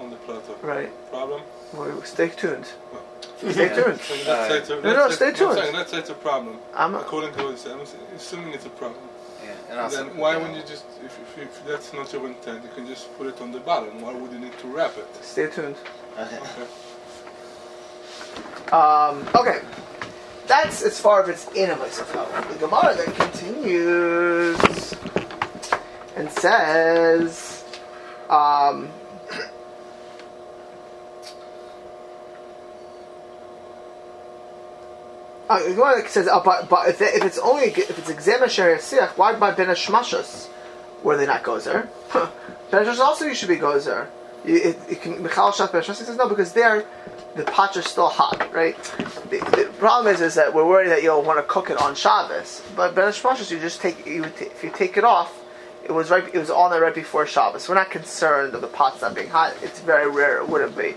on 0.00 0.10
the 0.10 0.16
platter. 0.16 0.54
right. 0.62 0.90
Problem? 1.10 1.42
Well, 1.72 2.02
stay 2.02 2.28
tuned. 2.28 2.66
No. 2.92 3.52
Stay 3.52 3.68
tuned. 3.68 4.00
So 4.00 4.14
let's 4.26 4.70
Uh, 4.70 4.78
a, 4.78 4.82
no, 4.82 4.92
no, 4.94 5.08
say- 5.08 5.14
stay 5.16 5.32
tuned. 5.32 5.54
saying, 5.58 5.74
let's 5.74 5.90
say 5.90 5.98
it's 5.98 6.10
a 6.10 6.14
problem. 6.14 6.58
I'm. 6.74 6.94
According 6.94 7.32
to 7.34 7.42
what 7.44 7.50
you 7.52 7.56
said, 7.56 7.72
I'm 7.72 7.86
assuming 8.16 8.52
it's 8.54 8.66
a 8.66 8.70
problem. 8.70 9.00
Yeah, 9.44 9.52
and 9.70 9.80
also, 9.80 10.04
then 10.04 10.16
why 10.18 10.36
wouldn't 10.36 10.56
you 10.56 10.62
just, 10.62 10.84
if, 11.04 11.18
if, 11.20 11.38
if 11.38 11.66
that's 11.66 11.92
not 11.94 12.12
your 12.12 12.26
intent, 12.26 12.62
you 12.62 12.70
can 12.74 12.86
just 12.86 13.16
put 13.16 13.26
it 13.26 13.40
on 13.40 13.50
the 13.52 13.60
bottom. 13.60 14.00
Why 14.02 14.12
would 14.12 14.30
you 14.32 14.38
need 14.38 14.56
to 14.58 14.66
wrap 14.68 14.96
it? 14.98 15.06
Stay 15.24 15.46
tuned. 15.48 15.76
Okay. 16.18 16.36
Okay. 16.36 16.66
Um, 18.72 19.26
okay. 19.34 19.60
That's 20.46 20.82
as 20.82 21.00
far 21.00 21.22
as 21.24 21.28
it's 21.28 21.48
in 21.56 21.70
a 21.70 21.74
Moisefel. 21.74 22.26
The 22.52 22.58
Gemara 22.58 22.94
then 22.94 23.12
continues 23.14 24.94
and 26.16 26.30
says, 26.30 27.64
um, 28.28 28.88
uh, 35.50 36.06
says, 36.06 36.28
uh, 36.28 36.40
but, 36.40 36.68
but 36.68 36.88
if, 36.88 37.00
if 37.02 37.24
it's 37.24 37.38
only 37.38 37.64
if 37.64 37.98
it's 37.98 38.08
examine 38.08 38.48
shari 38.48 38.76
siach, 38.78 39.10
why 39.16 39.34
by 39.34 39.50
ben 39.52 39.66
shmashas 39.68 40.48
were 41.02 41.16
they 41.16 41.26
not 41.26 41.42
gozer? 41.42 41.88
ben 42.70 42.84
Hashmashas 42.84 43.00
also 43.00 43.26
you 43.26 43.34
should 43.34 43.48
be 43.48 43.56
gozer. 43.56 44.06
It, 44.44 45.02
can 45.02 45.22
Michal 45.22 45.52
Shas 45.52 45.70
Ben 45.70 45.82
says 45.82 46.16
no 46.16 46.28
because 46.28 46.54
there 46.54 46.86
the 47.36 47.44
potch 47.44 47.76
is 47.76 47.84
still 47.84 48.08
hot, 48.08 48.52
right? 48.52 48.76
The, 49.28 49.38
the 49.38 49.70
problem 49.78 50.14
is, 50.14 50.20
is 50.20 50.34
that 50.34 50.54
we're 50.54 50.66
worried 50.66 50.88
that 50.88 51.02
you'll 51.02 51.22
want 51.22 51.38
to 51.38 51.42
cook 51.42 51.70
it 51.70 51.80
on 51.80 51.94
Shabbos. 51.94 52.62
But 52.74 52.94
Ben 52.94 53.12
you 53.12 53.58
just 53.60 53.80
take, 53.80 54.06
you 54.06 54.22
ta- 54.22 54.46
if 54.46 54.64
you 54.64 54.70
take 54.70 54.96
it 54.96 55.04
off, 55.04 55.38
it 55.84 55.92
was 55.92 56.10
right, 56.10 56.24
it 56.32 56.38
was 56.38 56.50
on 56.50 56.70
there 56.70 56.80
right 56.80 56.94
before 56.94 57.26
Shabbos. 57.26 57.68
We're 57.68 57.74
not 57.74 57.90
concerned 57.90 58.54
of 58.54 58.60
the 58.60 58.66
pots 58.66 59.02
not 59.02 59.14
being 59.14 59.28
hot. 59.28 59.54
It's 59.62 59.80
very 59.80 60.10
rare 60.10 60.38
it 60.38 60.48
wouldn't 60.48 60.76
be. 60.76 60.94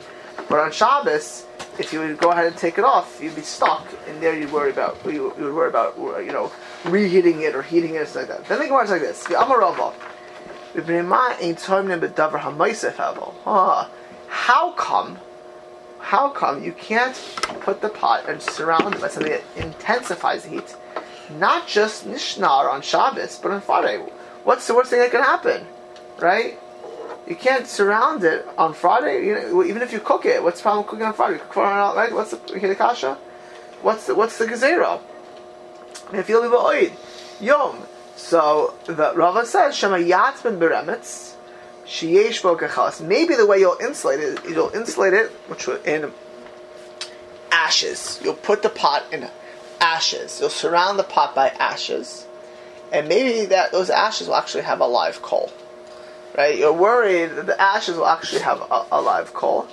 But 0.49 0.59
on 0.59 0.71
Shabbos, 0.71 1.45
if 1.79 1.91
you 1.93 1.99
would 1.99 2.17
go 2.17 2.31
ahead 2.31 2.47
and 2.47 2.57
take 2.57 2.77
it 2.77 2.83
off, 2.83 3.19
you'd 3.21 3.35
be 3.35 3.41
stuck, 3.41 3.85
and 4.07 4.21
there 4.21 4.37
you'd 4.37 4.51
worry 4.51 4.71
about, 4.71 4.97
you, 5.05 5.33
you 5.37 5.45
would 5.45 5.53
worry 5.53 5.69
about, 5.69 5.97
you 5.97 6.31
know, 6.31 6.51
reheating 6.85 7.41
it 7.41 7.55
or 7.55 7.61
heating 7.61 7.95
it, 7.95 8.13
like 8.15 8.27
that. 8.27 8.45
Then 8.45 8.59
the 8.59 8.65
Gemara 8.65 8.83
is 8.83 8.91
like 8.91 9.01
this: 9.01 9.23
Amarava. 9.25 9.93
Ah, 13.45 13.89
How 14.27 14.71
come? 14.73 15.19
How 15.99 16.29
come 16.29 16.63
you 16.63 16.73
can't 16.73 17.15
put 17.61 17.81
the 17.81 17.89
pot 17.89 18.27
and 18.27 18.41
surround 18.41 18.95
it 18.95 19.01
by 19.01 19.07
something 19.07 19.31
that 19.31 19.43
intensifies 19.55 20.43
the 20.43 20.49
heat? 20.49 20.75
Not 21.37 21.67
just 21.67 22.05
Nishnar 22.07 22.71
on 22.71 22.81
Shabbos, 22.81 23.39
but 23.41 23.51
on 23.51 23.61
Friday. 23.61 23.97
What's 24.43 24.67
the 24.67 24.75
worst 24.75 24.89
thing 24.89 24.99
that 24.99 25.11
can 25.11 25.21
happen? 25.23 25.65
Right? 26.19 26.59
You 27.27 27.35
can't 27.35 27.67
surround 27.67 28.23
it 28.23 28.45
on 28.57 28.73
Friday. 28.73 29.25
You 29.25 29.35
know, 29.35 29.63
even 29.63 29.81
if 29.81 29.93
you 29.93 29.99
cook 29.99 30.25
it, 30.25 30.43
what's 30.43 30.59
the 30.59 30.63
problem 30.63 30.85
cooking 30.85 31.05
on 31.05 31.13
Friday? 31.13 31.37
Cook 31.37 31.55
right? 31.55 32.13
What's 32.13 32.31
the 32.31 32.37
Hidakasha? 32.37 33.17
What's 33.81 34.07
the 34.07 34.15
what's 34.15 34.37
the 34.37 34.45
gezerah? 34.45 34.99
If 36.11 36.27
you'll 36.29 36.41
be 36.43 36.55
oid 36.55 36.93
yom. 37.39 37.77
So 38.15 38.73
the 38.85 39.13
Rava 39.15 39.45
says 39.45 39.75
Shema 39.75 39.97
ben 39.97 40.59
Beremetz 40.59 41.33
Maybe 43.01 43.35
the 43.35 43.45
way 43.45 43.59
you'll 43.59 43.77
insulate 43.81 44.19
it, 44.19 44.39
you'll 44.47 44.69
insulate 44.69 45.13
it, 45.13 45.31
which 45.47 45.67
in 45.85 46.11
ashes. 47.51 48.19
You'll 48.23 48.35
put 48.35 48.63
the 48.63 48.69
pot 48.69 49.03
in 49.11 49.29
ashes. 49.81 50.39
You'll 50.39 50.49
surround 50.49 50.97
the 50.97 51.03
pot 51.03 51.35
by 51.35 51.49
ashes, 51.49 52.25
and 52.91 53.07
maybe 53.07 53.47
that 53.47 53.71
those 53.71 53.89
ashes 53.89 54.27
will 54.27 54.35
actually 54.35 54.63
have 54.63 54.79
a 54.79 54.87
live 54.87 55.21
coal. 55.21 55.51
Right? 56.37 56.57
You're 56.57 56.73
worried 56.73 57.27
that 57.35 57.45
the 57.45 57.61
ashes 57.61 57.95
will 57.95 58.07
actually 58.07 58.41
have 58.41 58.61
a, 58.61 58.85
a 58.91 59.01
live 59.01 59.33
coal. 59.33 59.67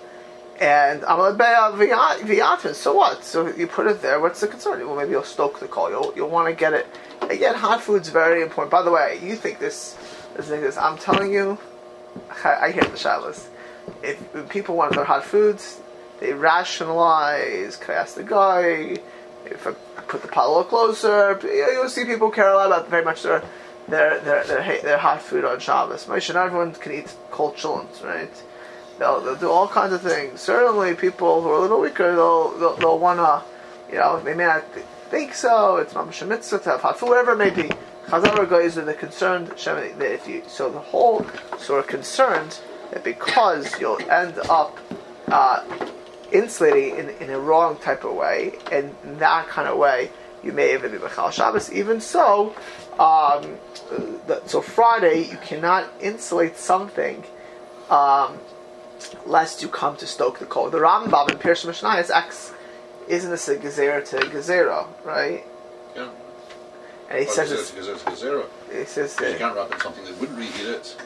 And 0.61 1.03
I'm 1.07 1.19
like, 1.19 1.35
viatin. 1.37 2.75
So 2.75 2.95
what? 2.95 3.25
So 3.25 3.49
you 3.49 3.67
put 3.67 3.87
it 3.87 4.03
there. 4.03 4.21
What's 4.21 4.41
the 4.41 4.47
concern? 4.47 4.87
Well, 4.87 4.95
maybe 4.95 5.13
you'll 5.13 5.23
stoke 5.23 5.59
the 5.59 5.67
coal. 5.67 5.89
You'll 5.89 6.13
you'll 6.15 6.29
want 6.29 6.49
to 6.49 6.55
get 6.55 6.75
it. 6.75 6.87
Again, 7.23 7.55
hot 7.55 7.83
food's 7.83 8.11
very 8.11 8.43
important. 8.43 8.71
By 8.71 8.83
the 8.83 8.91
way, 8.91 9.19
you 9.23 9.37
think 9.37 9.59
this? 9.59 9.97
This 10.37 10.49
thing 10.49 10.61
is. 10.63 10.77
I'm 10.77 10.99
telling 10.99 11.33
you, 11.33 11.59
I, 12.45 12.67
I 12.67 12.73
hear 12.73 12.85
the 12.85 12.99
shabbos. 12.99 13.49
If, 14.03 14.35
if 14.35 14.49
people 14.51 14.77
want 14.77 14.95
their 14.95 15.05
hot 15.05 15.25
foods, 15.25 15.81
they 16.19 16.35
rationalize. 16.35 17.77
Can 17.77 17.95
I 17.95 17.99
ask 17.99 18.15
the 18.17 18.23
guy? 18.23 18.99
If 19.47 19.67
I 19.67 19.73
put 20.03 20.21
the 20.21 20.29
pot 20.29 20.47
a 20.47 20.49
little 20.49 20.65
closer, 20.65 21.41
you'll 21.43 21.89
see 21.89 22.05
people 22.05 22.31
care 22.31 22.51
a 22.51 22.55
lot 22.55 22.67
about 22.67 22.91
very 22.91 23.03
much 23.03 23.23
their 23.23 23.43
their 23.91 24.21
their 24.21 24.45
their, 24.45 24.83
their 24.83 24.99
hot 24.99 25.23
food 25.23 25.45
on 25.45 25.61
Shabbos. 25.61 26.07
Moshe, 26.07 26.33
not 26.33 26.47
everyone 26.47 26.73
can 26.73 26.93
eat 26.93 27.15
cold 27.31 27.57
chillins, 27.57 28.03
right? 28.05 28.31
They'll, 28.99 29.21
they'll 29.21 29.37
do 29.37 29.51
all 29.51 29.67
kinds 29.67 29.93
of 29.93 30.03
things. 30.03 30.41
Certainly, 30.41 30.95
people 30.95 31.43
who 31.43 31.49
are 31.49 31.57
a 31.57 31.61
little 31.61 31.81
weaker, 31.81 32.15
they'll 32.15 32.51
they'll, 32.59 32.77
they'll 32.77 32.99
wanna, 32.99 33.43
you 33.91 33.99
know, 33.99 34.21
they 34.21 34.35
may 34.35 34.45
not 34.45 34.65
think 35.11 35.35
so. 35.35 35.77
It's 35.77 35.95
mamash 35.95 36.27
mitzvah 36.27 36.59
to 36.61 36.71
have 36.71 36.81
hot 36.83 36.99
food, 36.99 37.09
whatever 37.09 37.33
it 37.33 37.37
may 37.39 37.51
be. 37.51 37.71
Chazal 38.07 38.49
guys 38.49 38.77
are 38.77 38.85
the 38.85 38.95
concerned 38.95 39.53
if 39.57 40.29
you 40.29 40.43
so 40.49 40.69
the 40.71 40.81
whole 40.81 41.25
sort 41.59 41.81
of 41.81 41.87
concerned 41.87 42.59
that 42.91 43.05
because 43.05 43.79
you'll 43.81 44.01
end 44.11 44.37
up 44.49 44.77
uh, 45.29 45.65
insulating 46.33 46.99
in, 46.99 47.09
in 47.21 47.31
a 47.31 47.39
wrong 47.39 47.77
type 47.77 48.05
of 48.05 48.15
way, 48.15 48.55
and 48.73 48.95
in 49.05 49.19
that 49.19 49.47
kind 49.49 49.69
of 49.69 49.79
way, 49.79 50.11
you 50.43 50.53
may 50.53 50.75
even 50.75 50.91
be 50.93 50.99
Mechal 50.99 51.31
Shabbos. 51.31 51.73
Even 51.73 52.01
so, 52.01 52.55
um, 53.01 53.57
the, 54.27 54.43
so 54.47 54.61
Friday, 54.61 55.23
you 55.31 55.39
cannot 55.39 55.91
insulate 56.01 56.57
something 56.57 57.25
um, 57.89 58.39
lest 59.27 59.63
you 59.63 59.69
come 59.69 59.97
to 59.97 60.07
stoke 60.07 60.39
the 60.39 60.47
coal. 60.47 60.71
The 60.71 60.79
Rambam 60.79 61.31
in 61.31 61.39
Pirush 61.39 61.65
Mishnayos 61.67 62.11
X 62.15 62.53
isn't 63.09 63.31
this 63.31 63.49
a 63.49 63.57
gezerah 63.57 64.05
to 64.11 64.19
gezerah, 64.19 64.87
right? 65.05 65.45
Yeah. 65.97 66.11
And 67.09 67.19
he 67.19 67.25
Well, 67.25 67.35
says 67.35 67.51
it's, 67.53 67.75
it's, 67.75 67.89
it's 68.07 68.21
zero. 68.21 68.47
he 68.71 68.85
says 68.85 69.17
you 69.19 69.35
can't 69.39 69.57
wrap 69.57 69.73
in 69.73 69.81
something 69.81 70.05
that 70.05 70.17
wouldn't 70.21 70.39
reheat 70.39 70.67
it. 70.67 70.97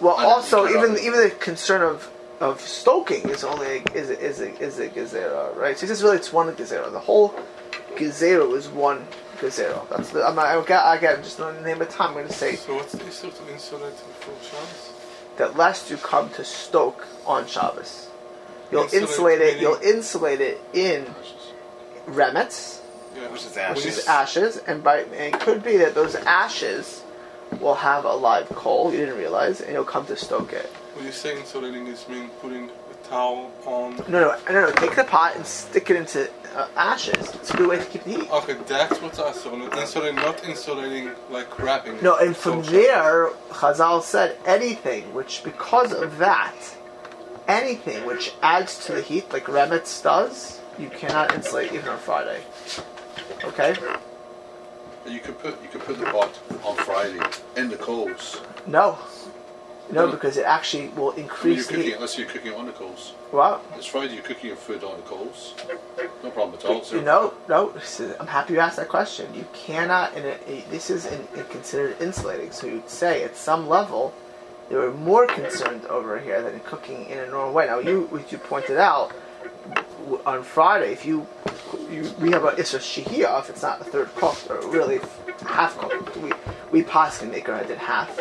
well. 0.00 0.18
Know, 0.18 0.26
Also, 0.28 0.68
even 0.68 0.98
even 0.98 1.20
the 1.20 1.30
concern 1.38 1.82
of 1.82 2.10
of 2.40 2.60
stoking 2.60 3.28
is 3.30 3.42
only 3.44 3.82
is 3.94 4.10
a, 4.10 4.18
is 4.20 4.40
a, 4.40 4.50
is 4.60 4.78
a 4.78 4.88
gezerah, 4.88 5.56
right? 5.56 5.76
So 5.76 5.82
he 5.82 5.86
says 5.86 6.02
really 6.02 6.16
it's 6.18 6.32
one 6.32 6.52
gezerah. 6.54 6.92
The 6.92 6.98
whole 7.00 7.34
gezerah 7.96 8.54
is 8.56 8.68
one 8.68 9.06
gezerah. 9.40 9.88
That's 9.88 10.10
the 10.10 10.26
I'm 10.26 10.34
not, 10.34 10.46
I 10.46 10.64
get 10.64 10.80
I 10.82 10.96
get 10.98 11.22
just 11.22 11.38
in 11.38 11.54
the 11.54 11.60
name 11.62 11.80
of 11.80 11.88
time. 11.88 12.08
I'm 12.08 12.14
going 12.14 12.26
to 12.28 12.32
say 12.32 12.56
So 12.56 12.74
what's 12.76 12.92
the 12.92 13.06
issue 13.06 13.30
to 13.30 13.52
insulate 13.52 13.94
for 13.94 14.32
Shabbos? 14.44 14.92
that 15.36 15.56
lest 15.56 15.90
you 15.90 15.96
come 15.96 16.28
to 16.30 16.44
stoke 16.44 17.06
on 17.24 17.46
Shabbos, 17.46 18.08
you'll 18.72 18.82
Insulate 18.82 19.02
insulate 19.02 19.40
it. 19.40 19.60
You'll 19.60 19.80
insulate 19.80 20.40
it 20.40 20.60
in 20.72 21.06
remetz, 22.06 22.80
Yeah. 23.16 23.28
Which 23.30 23.44
is 23.44 23.56
ashes. 23.56 23.76
which 23.84 23.86
ashes. 23.86 23.98
is 23.98 24.06
ashes, 24.08 24.56
and 24.66 24.82
by 24.82 25.00
and 25.00 25.34
it 25.34 25.40
could 25.40 25.62
be 25.62 25.76
that 25.78 25.94
those 25.94 26.14
ashes 26.14 27.02
will 27.60 27.74
have 27.76 28.04
a 28.04 28.12
live 28.14 28.48
coal 28.50 28.92
you 28.92 28.98
didn't 28.98 29.16
realize, 29.18 29.60
and 29.60 29.72
you'll 29.72 29.84
come 29.84 30.06
to 30.06 30.16
stoke 30.16 30.52
it. 30.52 30.66
What 30.94 31.04
you 31.04 31.12
say 31.12 31.38
insulating 31.38 31.86
is 31.86 32.06
mean 32.08 32.28
putting 32.42 32.70
a 32.87 32.87
towel 33.08 33.50
on. 33.64 33.96
No, 34.08 34.20
no, 34.20 34.36
no, 34.50 34.60
no. 34.66 34.72
Take 34.72 34.96
the 34.96 35.04
pot 35.04 35.36
and 35.36 35.46
stick 35.46 35.90
it 35.90 35.96
into 35.96 36.30
uh, 36.54 36.68
ashes. 36.76 37.34
It's 37.34 37.50
a 37.50 37.56
good 37.56 37.68
way 37.68 37.78
to 37.78 37.84
keep 37.84 38.04
the 38.04 38.10
heat. 38.10 38.30
Okay, 38.30 38.56
that's 38.66 39.00
what's 39.00 39.18
also 39.18 39.54
insulating, 39.72 40.16
not 40.16 40.44
insulating 40.44 41.10
like 41.30 41.58
wrapping. 41.58 42.02
No, 42.02 42.16
and 42.16 42.36
from 42.36 42.64
So- 42.64 42.70
there, 42.70 43.28
Chazal 43.50 44.02
said 44.02 44.36
anything 44.46 45.12
which, 45.14 45.42
because 45.44 45.92
of 45.92 46.18
that, 46.18 46.54
anything 47.46 48.04
which 48.06 48.32
adds 48.42 48.84
to 48.86 48.92
the 48.92 49.02
heat, 49.02 49.32
like 49.32 49.44
Remetz 49.44 50.02
does, 50.02 50.60
you 50.78 50.88
cannot 50.90 51.34
insulate 51.34 51.72
even 51.72 51.88
on 51.88 51.98
Friday. 51.98 52.40
Okay? 53.44 53.74
You 55.06 55.20
could 55.20 55.38
put 55.38 55.60
you 55.62 55.68
could 55.68 55.80
put 55.82 55.98
the 55.98 56.04
pot 56.04 56.38
on 56.64 56.76
Friday 56.76 57.20
in 57.56 57.70
the 57.70 57.76
coals. 57.76 58.40
No. 58.66 58.98
No, 59.90 60.06
No. 60.06 60.12
because 60.12 60.36
it 60.36 60.44
actually 60.44 60.88
will 60.88 61.12
I 61.16 61.20
increase 61.20 61.66
the 61.66 61.72
cooking 61.74 61.86
heat. 61.86 61.94
it, 61.94 62.00
let's 62.00 62.18
you're 62.18 62.28
cooking 62.28 62.52
it 62.52 62.56
on 62.58 62.66
the 62.66 62.72
coals. 62.72 63.14
What? 63.30 63.64
It's 63.76 63.86
Friday, 63.86 64.14
you're 64.14 64.22
cooking 64.22 64.48
your 64.48 64.56
food 64.56 64.84
on 64.84 64.96
the 64.96 65.02
coals. 65.02 65.54
No 66.22 66.30
problem 66.30 66.58
at 66.58 66.64
all. 66.66 66.84
you 66.92 67.00
know, 67.02 67.32
no, 67.48 67.70
is- 67.70 68.00
I'm 68.20 68.26
happy 68.26 68.54
you 68.54 68.60
asked 68.60 68.76
that 68.76 68.88
question. 68.88 69.32
You 69.34 69.46
cannot, 69.54 70.14
and 70.14 70.24
it, 70.26 70.42
it- 70.46 70.70
this 70.70 70.90
is 70.90 71.06
in, 71.06 71.26
considered 71.50 71.96
insulating, 72.00 72.50
so 72.52 72.66
you'd 72.66 72.88
say 72.90 73.22
at 73.24 73.36
some 73.36 73.68
level, 73.68 74.12
they 74.68 74.76
were 74.76 74.92
more 74.92 75.26
concerned 75.26 75.86
over 75.86 76.18
here 76.18 76.42
than 76.42 76.60
cooking 76.60 77.06
in 77.06 77.18
a 77.18 77.26
normal 77.26 77.54
way. 77.54 77.66
Now, 77.66 77.78
you, 77.78 78.02
what 78.10 78.30
you 78.30 78.36
pointed 78.38 78.76
out, 78.76 79.12
on 80.26 80.42
Friday, 80.42 80.92
if 80.92 81.04
you, 81.06 81.26
you 81.90 82.10
we 82.20 82.30
have 82.30 82.44
a 82.44 82.48
it's 82.48 82.72
a 82.74 82.78
Shihia, 82.78 83.40
if 83.40 83.50
it's 83.50 83.62
not 83.62 83.80
a 83.80 83.84
third 83.84 84.14
cooked, 84.16 84.48
or 84.50 84.60
really 84.68 85.00
half 85.46 85.76
cooked, 85.78 86.16
we, 86.18 86.32
we 86.70 86.82
possibly 86.82 87.30
make 87.30 87.48
our 87.48 87.62
did 87.64 87.78
half, 87.78 88.18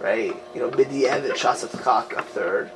right? 0.00 0.34
You 0.54 0.60
know, 0.60 0.70
midi 0.70 1.08
and 1.08 1.24
Shasat 1.24 1.82
Chak, 1.82 2.12
a 2.16 2.22
third. 2.22 2.70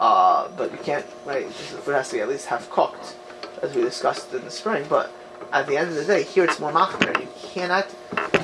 Uh, 0.00 0.48
but 0.56 0.72
you 0.72 0.78
can't, 0.78 1.06
right? 1.26 1.46
This 1.46 1.72
It 1.72 1.84
has 1.84 2.08
to 2.08 2.14
be 2.16 2.20
at 2.20 2.28
least 2.28 2.46
half 2.46 2.68
cooked, 2.70 3.16
as 3.62 3.74
we 3.74 3.82
discussed 3.82 4.32
in 4.32 4.42
the 4.44 4.50
spring. 4.50 4.86
But 4.88 5.12
at 5.52 5.66
the 5.66 5.76
end 5.76 5.90
of 5.90 5.94
the 5.96 6.04
day, 6.04 6.22
here 6.22 6.44
it's 6.44 6.58
more 6.58 6.72
machmir. 6.72 7.20
You 7.20 7.28
cannot 7.40 7.86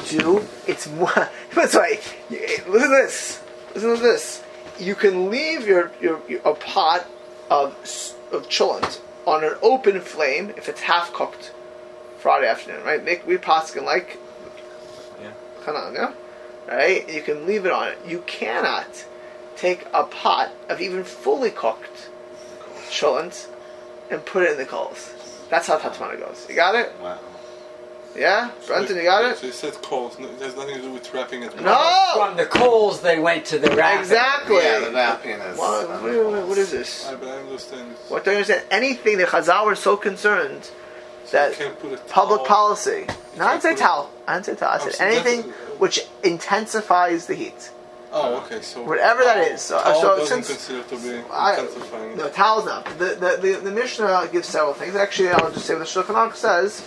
do. 0.09 0.47
It's 0.67 0.89
more. 0.89 1.29
That's 1.55 1.75
why. 1.75 1.99
Listen 2.31 2.67
to 2.67 2.89
this. 2.89 3.43
Listen 3.75 3.97
to 3.97 4.03
this. 4.03 4.45
You 4.79 4.95
can 4.95 5.31
leave 5.31 5.67
your 5.67 5.91
your, 6.01 6.21
your 6.29 6.41
a 6.45 6.55
pot 6.55 7.07
of 7.51 7.73
of 8.31 8.49
chillent 8.49 9.01
on 9.27 9.43
an 9.45 9.55
open 9.63 10.01
flame 10.01 10.51
if 10.57 10.69
it's 10.69 10.83
half 10.83 11.13
cooked 11.13 11.53
Friday 12.19 12.49
afternoon, 12.49 12.85
right? 12.85 13.03
Make 13.03 13.27
we 13.27 13.37
paskin 13.39 13.85
like 13.85 14.19
Yeah. 15.21 15.33
Hanan, 15.65 15.95
yeah? 15.95 16.13
Right? 16.69 17.09
You 17.09 17.23
can 17.23 17.47
leave 17.47 17.65
it 17.65 17.73
on 17.73 17.89
it. 17.89 17.99
You 18.07 18.23
cannot 18.27 19.07
take 19.57 19.87
a 19.93 20.05
pot 20.05 20.53
of 20.69 20.81
even 20.81 21.03
fully 21.03 21.51
cooked 21.51 22.11
cholent 22.91 23.49
and 24.11 24.25
put 24.25 24.43
it 24.43 24.53
in 24.53 24.59
the 24.59 24.67
coals. 24.67 25.15
That's 25.51 25.67
how 25.67 25.79
Tatmana 25.79 26.19
goes. 26.19 26.47
You 26.49 26.55
got 26.55 26.75
it? 26.75 26.93
Wow. 27.01 27.19
Yeah? 28.17 28.51
Brenton, 28.67 28.97
you 28.97 29.05
got 29.05 29.25
it. 29.25 29.39
So 29.39 29.45
it? 29.45 29.47
you 29.49 29.53
said 29.53 29.75
coals. 29.75 30.19
No, 30.19 30.27
it 30.29 30.41
has 30.41 30.57
nothing 30.57 30.75
to 30.77 30.83
do 30.83 30.93
with 30.93 31.13
wrapping 31.15 31.43
it. 31.43 31.61
No! 31.61 32.11
From 32.15 32.37
the 32.37 32.47
coals, 32.47 33.01
they 33.01 33.19
went 33.19 33.45
to 33.47 33.59
the 33.59 33.71
wrapping. 33.75 34.01
Exactly. 34.01 34.57
Yeah, 34.57 34.81
the 34.81 34.91
wrapping 34.93 35.33
is. 35.33 35.59
What, 35.59 35.87
on 35.89 36.03
what- 36.03 36.13
the 36.13 36.47
what 36.47 36.59
is 36.59 36.71
this? 36.71 37.07
I, 37.07 37.13
I 37.13 37.39
understand. 37.39 37.93
What 38.09 38.25
do 38.25 38.31
you 38.31 38.37
understand? 38.39 38.65
Anything 38.71 39.19
that 39.19 39.29
Chazal 39.29 39.67
were 39.67 39.77
so 39.77 39.97
concerned 39.97 40.65
You 40.65 40.71
that 41.33 41.53
can't 41.55 41.79
put 41.79 41.93
a 41.93 41.97
public 41.99 42.45
policy. 42.47 43.07
No, 43.37 43.47
I 43.47 43.53
didn't 43.59 43.63
say 43.63 43.75
towel. 43.77 44.11
I 44.27 44.35
didn't 44.35 44.47
say 44.47 44.55
towel. 44.57 44.71
I 44.73 44.77
Oh, 44.77 44.85
said 44.89 44.95
so 44.95 45.05
anything 45.05 45.43
which 45.79 46.01
intensifies 46.25 47.27
the 47.27 47.35
heat. 47.35 47.71
Oh, 48.11 48.37
okay. 48.39 48.63
So 48.63 48.83
Whatever 48.83 49.23
that 49.25 49.35
towel- 49.35 49.45
is. 49.55 49.61
So- 49.61 49.79
so 50.01 50.25
since- 50.25 50.49
consider 50.49 50.83
to 50.85 50.97
be 50.97 51.23
I- 51.31 51.51
intensifying. 51.61 52.17
No, 52.17 52.29
towels 52.31 52.65
not. 52.65 52.87
The, 52.99 53.05
the, 53.17 53.39
the, 53.41 53.61
the 53.65 53.71
Mishnah 53.71 54.29
gives 54.33 54.49
several 54.49 54.73
things. 54.75 54.97
Actually, 54.97 55.29
I'll 55.31 55.51
just 55.53 55.67
say 55.67 55.75
what 55.75 55.81
the 55.81 55.85
Shulchan 55.85 56.15
Aruch 56.15 56.35
says. 56.37 56.83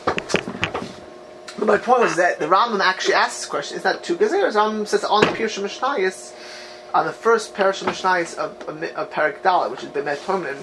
But 1.58 1.68
my 1.68 1.78
point 1.78 2.00
was 2.02 2.16
that 2.16 2.40
the 2.40 2.48
Rambam 2.48 2.80
actually 2.80 3.14
asks 3.14 3.42
this 3.42 3.46
question: 3.46 3.78
Is 3.78 3.84
that 3.84 4.04
two 4.04 4.16
gezeras? 4.18 4.54
Rambam 4.56 4.88
says 4.88 5.04
on 5.04 5.22
the 5.22 5.28
Pirush 5.28 5.60
Mishnayis, 5.62 6.34
on 6.94 7.06
the 7.06 7.14
first 7.14 7.56
Pirush 7.56 7.84
Mishnayis 7.84 8.38
of, 8.38 8.60
of, 8.68 8.84
of 8.84 9.10
Perik 9.12 9.42
Dalet, 9.42 9.72
which 9.72 9.84
is 9.84 9.90
Bameh 9.90 10.18
Tomnin, 10.26 10.58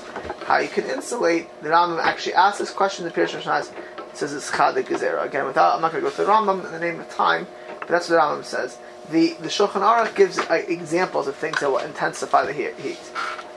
how 0.45 0.59
you 0.59 0.69
can 0.69 0.85
insulate. 0.85 1.49
The 1.63 1.71
Rambam 1.71 2.03
actually 2.03 2.35
asks 2.35 2.59
this 2.59 2.71
question 2.71 3.07
in 3.07 3.13
the 3.13 3.19
Pirush 3.19 3.41
Mishnayis. 3.41 3.73
It 4.11 4.17
says 4.17 4.33
it's 4.33 4.51
Chad 4.51 4.75
Gezerah. 4.75 5.25
Again, 5.25 5.47
without 5.47 5.75
I'm 5.75 5.81
not 5.81 5.93
going 5.93 6.03
to 6.03 6.11
go 6.11 6.15
through 6.15 6.27
the 6.27 6.31
Rambam 6.31 6.65
in 6.65 6.73
the 6.73 6.81
name 6.81 7.01
of 7.01 7.09
time, 7.11 7.47
but 7.81 7.89
that's 7.89 8.09
what 8.09 8.17
the 8.17 8.21
Rambam 8.21 8.45
says. 8.45 8.79
The 9.11 9.35
the 9.35 9.49
Shulchan 9.49 9.81
Aruch 9.81 10.15
gives 10.15 10.39
uh, 10.39 10.63
examples 10.69 11.29
of 11.29 11.37
things 11.37 11.61
that 11.61 11.71
will 11.71 11.79
intensify 11.79 12.45
the 12.45 12.53
heat. 12.53 12.99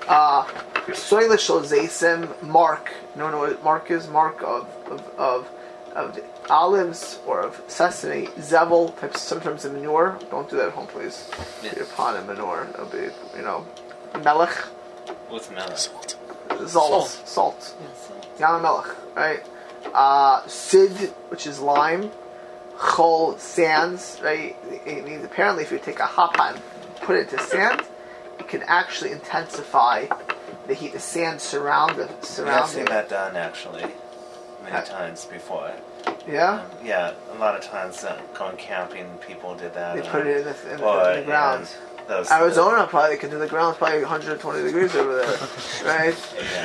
Uh, 0.08 0.44
Soila 0.88 1.38
shel 1.40 1.62
zaysim, 1.62 2.42
mark. 2.42 2.92
You 3.16 3.22
know 3.22 3.38
what 3.38 3.64
mark 3.64 3.92
is? 3.92 4.08
Mark 4.08 4.42
of 4.44 4.68
of, 4.90 5.08
of 5.18 5.52
of 5.96 6.20
olives 6.50 7.20
or 7.26 7.42
of 7.42 7.62
sesame, 7.68 8.28
zevel, 8.38 8.98
types 9.00 9.22
sometimes 9.22 9.66
of 9.66 9.74
manure. 9.74 10.18
Don't 10.30 10.50
do 10.50 10.56
that 10.58 10.68
at 10.68 10.74
home, 10.74 10.88
please. 10.88 11.30
Yeah. 11.64 11.76
Your 11.76 11.86
pot 11.86 12.16
and 12.16 12.28
manure. 12.28 12.68
It'll 12.74 12.86
be, 12.88 13.10
you 13.36 13.42
know, 13.44 13.66
melech, 14.24 14.54
What's 15.30 15.50
melon? 15.50 15.76
salt, 15.76 16.16
Salt. 16.68 17.08
salt, 17.26 17.76
yama 18.40 18.62
melech, 18.62 18.96
right? 19.16 19.44
Uh, 19.94 20.46
sid, 20.48 20.92
which 21.30 21.48
is 21.48 21.60
lime, 21.60 22.12
chol, 22.78 23.38
sands, 23.40 24.20
right? 24.24 24.56
It 24.86 25.06
means 25.06 25.24
apparently 25.26 25.64
if 25.64 25.72
you 25.72 25.80
take 25.80 26.00
a 26.00 26.06
hot 26.06 26.34
pot 26.36 26.56
and 26.56 26.64
put 27.02 27.16
it 27.16 27.32
into 27.32 27.44
sand, 27.44 27.82
it 28.40 28.48
can 28.48 28.64
actually 28.64 29.12
intensify 29.12 30.06
the 30.68 30.74
heat. 30.74 30.94
The 30.94 31.00
sand 31.00 31.42
surround 31.42 31.96
the 31.98 32.04
Yeah, 32.04 32.12
I've 32.20 32.26
surrounding. 32.26 32.68
seen 32.76 32.86
that 32.86 33.10
done 33.10 33.36
actually. 33.36 33.86
Many 34.64 34.86
times 34.86 35.26
before. 35.26 35.72
Yeah, 36.28 36.62
Um, 36.62 36.86
yeah, 36.86 37.14
a 37.34 37.38
lot 37.38 37.56
of 37.56 37.62
times 37.64 38.04
uh, 38.04 38.20
going 38.34 38.58
camping, 38.58 39.08
people 39.28 39.56
did 39.56 39.74
that. 39.74 39.96
they 39.96 40.02
uh, 40.02 40.12
put 40.12 40.28
it 40.28 40.38
in 40.38 40.44
the, 40.46 40.72
in 40.74 40.78
the, 40.80 40.86
or 40.86 41.12
in 41.12 41.20
the 41.22 41.26
ground. 41.26 41.68
Those, 42.08 42.30
Arizona 42.32 42.88
probably 42.88 43.18
could 43.18 43.30
do 43.30 43.38
the 43.40 43.48
ground's 43.48 43.78
probably 43.78 44.02
120 44.02 44.64
degrees 44.64 44.96
over 44.96 45.16
there, 45.18 45.38
right? 45.86 46.16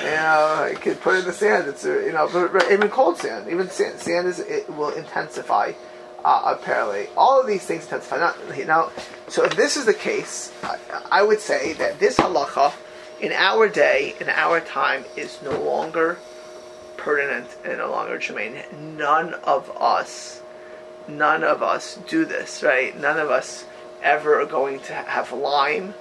You 0.03 0.11
know, 0.11 0.69
you 0.73 0.79
could 0.79 1.01
put 1.01 1.15
it 1.15 1.19
in 1.21 1.25
the 1.27 1.33
sand. 1.33 1.69
It's 1.69 1.85
uh, 1.85 1.99
you 2.01 2.13
know, 2.13 2.29
but, 2.33 2.53
but 2.53 2.73
even 2.73 2.89
cold 2.89 3.19
sand, 3.19 3.49
even 3.51 3.69
sand, 3.71 4.01
sand 4.01 4.27
is 4.27 4.41
it 4.41 4.69
will 4.71 4.91
intensify. 4.91 5.73
Uh, 6.25 6.57
apparently, 6.59 7.09
all 7.17 7.41
of 7.41 7.47
these 7.47 7.65
things 7.65 7.85
intensify. 7.85 8.19
Not 8.19 8.37
you 8.57 8.65
know. 8.65 8.91
So 9.29 9.45
if 9.45 9.55
this 9.55 9.77
is 9.77 9.85
the 9.85 9.95
case, 9.95 10.53
I, 10.65 10.79
I 11.13 11.23
would 11.23 11.41
say 11.41 11.75
that 11.75 11.99
this 12.01 12.17
halacha 12.17 12.73
in 13.21 13.33
our 13.33 13.69
day, 13.69 14.15
in 14.21 14.29
our 14.29 14.61
time, 14.61 15.05
is 15.17 15.41
no 15.43 15.61
longer 15.63 16.19
pertinent 16.97 17.57
and 17.65 17.79
no 17.79 17.91
longer 17.91 18.19
germane. 18.19 18.63
None 18.97 19.35
of 19.35 19.71
us, 19.77 20.43
none 21.09 21.45
of 21.45 21.63
us 21.63 21.99
do 22.09 22.25
this, 22.25 22.63
right? 22.63 22.99
None 22.99 23.19
of 23.19 23.31
us 23.31 23.65
ever 24.03 24.41
are 24.41 24.47
going 24.47 24.81
to 24.81 24.95
have 24.95 25.33
lime 25.33 25.95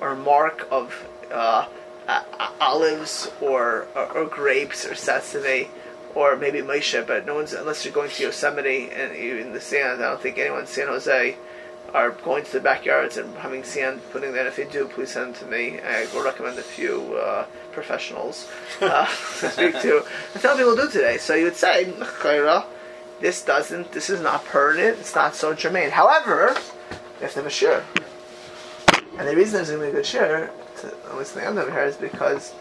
or 0.00 0.14
mark 0.14 0.66
of 0.70 1.06
uh, 1.32 1.66
olives 2.60 3.30
or, 3.40 3.86
or, 3.94 4.12
or 4.12 4.24
grapes 4.26 4.86
or 4.86 4.94
sesame 4.94 5.68
or 6.14 6.36
maybe 6.36 6.60
Moshe, 6.60 7.06
but 7.06 7.24
no 7.24 7.34
one's 7.36 7.52
unless 7.52 7.84
you're 7.84 7.94
going 7.94 8.10
to 8.10 8.22
Yosemite 8.22 8.90
and 8.90 9.16
you're 9.16 9.38
in 9.38 9.52
the 9.52 9.60
sand. 9.60 10.02
I 10.02 10.10
don't 10.10 10.20
think 10.20 10.38
anyone 10.38 10.60
in 10.60 10.66
San 10.66 10.88
Jose 10.88 11.36
are 11.94 12.10
going 12.10 12.44
to 12.44 12.52
the 12.52 12.60
backyards 12.60 13.16
and 13.16 13.34
having 13.36 13.64
sand, 13.64 14.00
putting 14.12 14.32
that. 14.32 14.46
If 14.46 14.56
they 14.56 14.64
do, 14.64 14.86
please 14.86 15.10
send 15.10 15.34
them 15.34 15.42
to 15.42 15.46
me. 15.46 15.80
I 15.80 16.06
will 16.14 16.24
recommend 16.24 16.58
a 16.58 16.62
few 16.62 17.16
uh, 17.16 17.46
professionals 17.72 18.48
uh, 18.80 19.06
to 19.40 19.50
speak 19.50 19.80
to. 19.82 20.04
That's 20.32 20.44
how 20.44 20.56
people 20.56 20.76
do 20.76 20.90
today. 20.90 21.18
So 21.18 21.34
you 21.34 21.44
would 21.44 21.56
say, 21.56 21.86
"Chayra, 22.20 22.64
this 23.20 23.42
doesn't, 23.44 23.92
this 23.92 24.08
is 24.08 24.20
not 24.20 24.44
pertinent. 24.46 24.98
It's 24.98 25.14
not 25.14 25.34
so 25.34 25.54
germane. 25.54 25.90
However, 25.90 26.54
you 26.90 27.22
have 27.22 27.32
to 27.32 27.38
have 27.40 27.46
a 27.46 27.50
share. 27.50 27.84
And 29.18 29.28
the 29.28 29.36
reason 29.36 29.54
there's 29.54 29.68
going 29.70 29.80
to 29.80 29.86
be 29.86 29.90
a 29.90 29.94
good 29.94 30.06
share, 30.06 30.50
to, 30.80 30.86
at 30.86 31.18
least 31.18 31.34
the 31.34 31.46
end 31.46 31.58
of 31.58 31.68
here, 31.68 31.84
is 31.84 31.96
because 31.96 32.54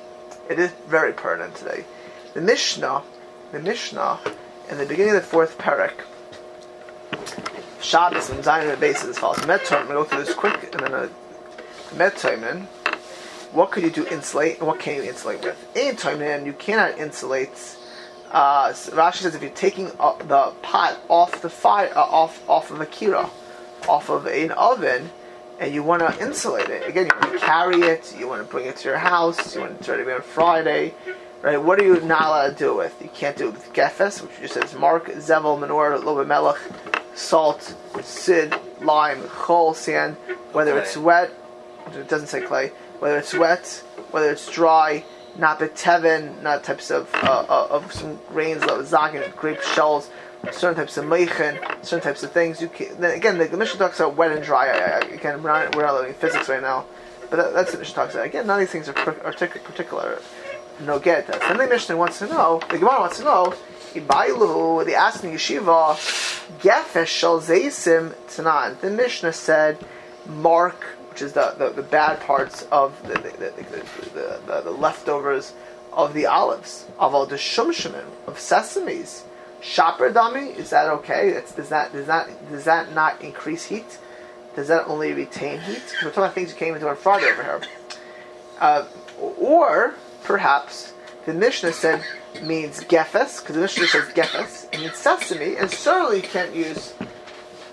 it 0.50 0.60
is 0.60 0.72
very 0.88 1.14
pertinent 1.14 1.56
today. 1.56 1.86
The 2.34 2.42
Mishnah, 2.42 3.04
the 3.54 3.60
Mishnah, 3.60 4.20
in 4.70 4.78
the 4.78 4.86
beginning 4.86 5.16
of 5.16 5.22
the 5.22 5.28
fourth 5.28 5.58
parak, 5.58 5.94
Shabbos 7.82 8.30
and 8.30 8.44
Zion 8.44 8.70
and 8.70 8.80
base 8.80 9.04
is 9.04 9.10
as 9.12 9.18
follows. 9.20 9.40
Metar, 9.40 9.80
I'm 9.80 9.88
going 9.88 10.04
to 10.04 10.04
go 10.04 10.04
through 10.04 10.26
this 10.26 10.34
quick, 10.34 10.74
and 10.74 10.82
then 10.82 10.94
a 10.94 11.10
Metaimen. 11.96 12.66
What 13.52 13.72
could 13.72 13.84
you 13.84 13.90
do 13.90 14.06
insulate, 14.08 14.60
and 14.60 14.68
what 14.68 14.80
can 14.80 14.98
you 14.98 15.04
insulate 15.04 15.44
with? 15.44 15.58
In 15.76 15.96
Taimen, 15.96 16.46
you 16.46 16.54
cannot 16.54 17.00
insulate. 17.00 17.78
Uh, 18.32 18.70
Rashi 18.70 19.22
says 19.22 19.34
if 19.34 19.42
you're 19.42 19.50
taking 19.52 19.92
uh, 20.00 20.16
the 20.18 20.54
pot 20.62 21.00
off 21.08 21.42
the 21.42 21.50
fire, 21.50 21.92
uh, 21.96 22.02
off 22.02 22.48
off 22.48 22.70
of 22.70 22.80
a 22.80 22.86
kira, 22.86 23.28
off 23.88 24.10
of 24.10 24.28
an 24.28 24.52
oven, 24.52 25.10
and 25.60 25.74
you 25.74 25.82
want 25.82 26.02
to 26.02 26.24
insulate 26.24 26.70
it. 26.70 26.88
Again, 26.88 27.08
you 27.08 27.20
want 27.20 27.40
to 27.40 27.46
carry 27.46 27.82
it, 27.82 28.16
you 28.20 28.28
want 28.28 28.46
to 28.46 28.52
bring 28.52 28.68
it 28.68 28.78
to 28.78 28.90
your 28.90 29.00
house, 29.00 29.56
you 29.56 29.62
want 29.62 29.82
to 29.82 29.92
ready 29.92 30.04
to 30.04 30.08
be 30.08 30.14
on 30.14 30.22
Friday, 30.22 30.94
right? 31.42 31.58
What 31.58 31.80
are 31.80 31.86
you 31.86 32.00
not 32.02 32.22
allowed 32.22 32.50
to 32.50 32.56
do 32.56 32.72
it 32.74 32.76
with? 32.76 33.02
You 33.02 33.10
can't 33.10 33.36
do 33.36 33.48
it 33.48 33.54
with 33.54 33.74
gefes, 33.74 34.22
which 34.22 34.40
just 34.40 34.54
says 34.54 34.76
mark, 34.76 35.08
zevel, 35.08 35.60
manor, 35.60 35.98
lobe 35.98 36.28
melech, 36.28 36.60
salt, 37.20 37.76
sid, 38.02 38.56
lime, 38.82 39.22
chol, 39.24 39.76
sand, 39.76 40.16
whether 40.54 40.78
it's 40.80 40.96
wet, 40.96 41.32
it 41.94 42.08
doesn't 42.08 42.28
say 42.28 42.42
clay, 42.42 42.70
whether 43.00 43.18
it's 43.18 43.34
wet, 43.34 43.84
whether 44.12 44.32
it's 44.32 44.50
dry, 44.50 45.04
not 45.38 45.60
betevin, 45.60 46.42
not 46.42 46.64
types 46.64 46.90
of 46.90 47.14
uh, 47.16 47.46
uh, 47.48 47.68
of 47.70 47.92
some 47.92 48.20
grains, 48.30 48.64
like 48.64 48.80
zagin, 48.86 49.36
grape 49.36 49.62
shells, 49.62 50.10
certain 50.52 50.76
types 50.76 50.98
of 50.98 51.06
meichin, 51.06 51.60
certain 51.84 52.02
types 52.02 52.24
of 52.24 52.32
things. 52.32 52.62
You 52.62 52.70
can, 52.70 53.00
then 53.00 53.16
again, 53.16 53.38
the, 53.38 53.46
the 53.46 53.58
Mishnah 53.58 53.80
talks 53.80 54.00
about 54.00 54.16
wet 54.16 54.32
and 54.32 54.44
dry. 54.44 54.70
I, 54.70 54.78
I, 54.78 55.00
again, 55.10 55.44
we're 55.44 55.52
not 55.52 55.76
we're 55.76 55.86
not 55.86 55.96
learning 55.96 56.14
physics 56.16 56.48
right 56.48 56.62
now, 56.62 56.86
but 57.30 57.38
that, 57.38 57.54
that's 57.54 57.72
what 57.72 57.74
the 57.74 57.80
Mishnah 57.80 57.96
talks 57.96 58.14
about. 58.14 58.26
Again, 58.28 58.48
none 58.48 58.62
of 58.62 58.68
these 58.68 58.72
things 58.72 58.88
are 58.88 58.94
per, 58.94 59.16
artic- 59.24 59.64
particular. 59.64 60.22
No 60.86 60.98
get 60.98 61.28
that. 61.28 61.42
Then 61.42 61.58
the 61.58 61.68
Mishnah 61.68 61.98
wants 61.98 62.20
to 62.20 62.28
know. 62.28 62.62
The 62.70 62.78
Gemara 62.78 63.02
wants 63.02 63.18
to 63.18 63.26
know. 63.26 63.54
Ibailu, 63.94 64.86
the 64.86 64.96
asked 64.96 65.24
in 65.24 65.32
yeshiva, 65.32 65.96
gefesh 66.60 67.08
shal 67.08 67.40
zeisim 67.40 68.14
tanan. 68.28 68.80
The 68.80 68.90
Mishnah 68.90 69.34
said, 69.34 69.78
mark, 70.28 70.84
which 71.10 71.22
is 71.22 71.34
the, 71.34 71.56
the, 71.58 71.70
the 71.70 71.82
bad 71.82 72.20
parts 72.22 72.64
of 72.72 73.02
the 73.08 73.16
the, 73.16 74.62
the, 74.64 74.72
leftovers 74.72 75.54
of 75.92 76.14
the 76.14 76.26
olives, 76.26 76.86
of 77.00 77.16
all 77.16 77.26
the 77.26 77.36
shumshimin, 77.36 78.06
of 78.28 78.38
sesames. 78.38 79.24
Shopper 79.62 80.10
dummy, 80.12 80.52
is 80.52 80.70
that 80.70 80.90
okay? 80.90 81.42
Does 81.56 81.70
that 81.70 81.92
does 81.92 82.08
that 82.08 82.50
does 82.50 82.64
that 82.64 82.94
not 82.94 83.22
increase 83.22 83.66
heat? 83.66 84.00
Does 84.56 84.70
that 84.70 84.88
only 84.88 85.14
retain 85.14 85.60
heat? 85.60 85.84
We're 86.02 86.10
talking 86.10 86.24
about 86.24 86.34
things 86.36 86.52
you 86.52 86.56
came 86.56 86.76
into 86.76 86.88
on 86.88 86.96
Friday 86.96 87.26
over 87.26 87.44
here. 87.44 87.62
Uh, 88.60 88.86
or 89.20 89.96
perhaps 90.24 90.94
the 91.26 91.34
Mishnah 91.34 91.74
said 91.74 92.04
means 92.44 92.82
gefes, 92.82 93.42
because 93.42 93.56
the 93.56 93.62
Mishnah 93.62 93.88
says 93.88 94.06
gefes, 94.14 94.66
and 94.66 94.82
it 94.82 94.86
means 94.86 94.98
sesame, 94.98 95.56
and 95.58 95.70
certainly 95.70 96.18
you 96.18 96.24
can't 96.24 96.56
use 96.56 96.94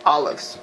olives. 0.05 0.59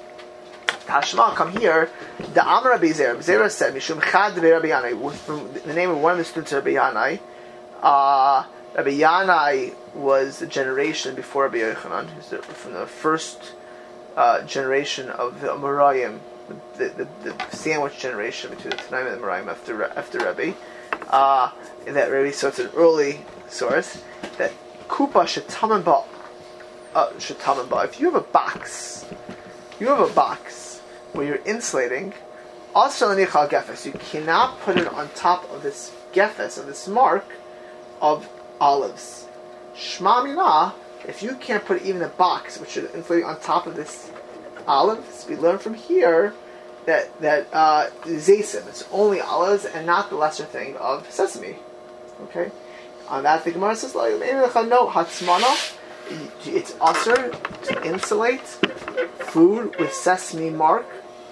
Tashma, 0.86 1.34
come 1.34 1.52
here. 1.52 1.90
The 2.34 2.44
Amr 2.46 2.70
Rabbi 2.70 2.88
Zera. 2.88 3.14
Rabbi 3.14 3.22
Zera 3.22 3.50
said, 3.50 3.74
Mishum 3.74 4.02
Chad 4.02 4.36
Rabbi 4.36 4.68
Yanai, 4.68 5.64
the 5.64 5.72
name 5.72 5.90
of 5.90 5.98
one 5.98 6.12
of 6.12 6.18
the 6.18 6.24
students 6.24 6.52
of 6.52 6.64
Rabbi 6.64 6.76
Yanai. 6.76 7.20
Uh, 7.82 8.44
Rabbi 8.76 8.90
Yanai 8.90 9.74
was 9.94 10.42
a 10.42 10.46
generation 10.46 11.14
before 11.14 11.44
Rabbi 11.44 11.58
Yochanan. 11.58 12.08
The- 12.28 12.42
from 12.42 12.74
the 12.74 12.86
first 12.86 13.54
uh, 14.16 14.42
generation 14.42 15.08
of 15.08 15.40
the 15.40 15.48
Amoraim, 15.48 16.18
the, 16.76 16.88
the, 16.88 17.08
the 17.22 17.50
sandwich 17.50 17.98
generation 17.98 18.50
between 18.50 18.70
the 18.70 18.76
Tanaim 18.76 19.12
and 19.12 19.22
the 19.22 19.26
Amoraim 19.26 19.46
after, 19.48 19.84
after 19.84 20.18
Rabbi. 20.18 20.52
Uh, 21.08 21.50
that 21.86 22.10
Rabbi, 22.10 22.30
so 22.30 22.48
it's 22.48 22.58
an 22.58 22.70
early 22.76 23.20
source, 23.54 24.02
that 24.38 24.52
Kupa 24.88 25.24
Shetaman 25.24 25.84
Ba, 25.84 26.02
uh, 26.94 27.10
Shetaman 27.12 27.68
Ba, 27.68 27.82
if 27.84 28.00
you 28.00 28.10
have 28.10 28.20
a 28.20 28.26
box, 28.26 29.06
you 29.78 29.88
have 29.88 30.00
a 30.00 30.12
box 30.12 30.80
where 31.12 31.26
you're 31.26 31.42
insulating, 31.46 32.12
also 32.74 33.14
Nichal 33.14 33.48
Gefes, 33.48 33.86
you 33.86 33.92
cannot 33.92 34.60
put 34.60 34.76
it 34.76 34.88
on 34.88 35.08
top 35.14 35.50
of 35.52 35.62
this 35.62 35.92
Gefes, 36.12 36.58
of 36.58 36.66
this 36.66 36.88
mark 36.88 37.26
of 38.00 38.28
olives. 38.60 39.26
Shma 39.74 40.72
if 41.06 41.22
you 41.22 41.36
can't 41.36 41.64
put 41.64 41.82
even 41.82 42.02
a 42.02 42.08
box 42.08 42.58
which 42.58 42.76
is 42.76 42.92
inflating 42.94 43.26
on 43.26 43.38
top 43.40 43.66
of 43.66 43.76
this 43.76 44.10
olives, 44.66 45.26
we 45.28 45.36
learn 45.36 45.58
from 45.58 45.74
here 45.74 46.32
that 46.86 47.20
that 47.20 47.46
uh, 47.52 47.88
zaysim, 48.04 48.66
it's 48.68 48.84
only 48.90 49.20
olives 49.20 49.64
and 49.64 49.86
not 49.86 50.10
the 50.10 50.16
lesser 50.16 50.44
thing 50.44 50.76
of 50.76 51.10
sesame. 51.10 51.56
Okay, 52.24 52.50
on 53.08 53.22
that 53.24 53.44
the 53.44 53.52
Gemara 53.52 53.76
says 53.76 53.94
no 53.94 54.88
hatzmana. 54.88 55.76
It's 56.46 56.74
usher 56.80 57.30
to 57.64 57.84
insulate 57.86 58.46
food 59.18 59.76
with 59.78 59.92
sesame 59.92 60.50
mark 60.50 60.86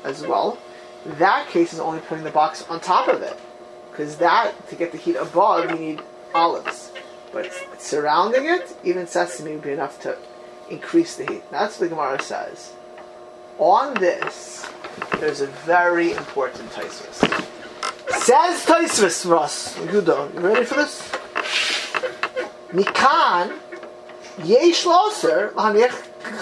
as 0.04 0.26
well. 0.26 0.58
That 1.04 1.48
case 1.48 1.72
is 1.72 1.80
only 1.80 2.00
putting 2.00 2.24
the 2.24 2.30
box 2.30 2.64
on 2.68 2.80
top 2.80 3.08
of 3.08 3.22
it 3.22 3.38
because 3.90 4.16
that 4.18 4.68
to 4.68 4.76
get 4.76 4.92
the 4.92 4.98
heat 4.98 5.16
above 5.16 5.70
you 5.70 5.76
need 5.76 6.02
olives, 6.34 6.92
but 7.32 7.52
surrounding 7.78 8.46
it 8.46 8.74
even 8.84 9.06
sesame 9.06 9.52
would 9.52 9.62
be 9.62 9.72
enough 9.72 10.00
to 10.02 10.16
increase 10.70 11.16
the 11.16 11.26
heat. 11.26 11.42
That's 11.50 11.78
what 11.78 11.90
the 11.90 11.94
Gemara 11.94 12.22
says. 12.22 12.72
On 13.58 13.94
this, 13.94 14.66
there's 15.20 15.42
a 15.42 15.46
very 15.46 16.12
important 16.12 16.70
Tosfos. 16.70 17.61
Says 18.09 18.64
Tosfos, 18.66 19.30
Russ. 19.30 19.76
Yudo, 19.78 20.32
you 20.34 20.40
ready 20.40 20.64
for 20.64 20.74
this? 20.74 21.11
Mikan, 22.72 23.59
yesh 24.44 24.86
loser, 24.86 25.53
hanich 25.55 25.90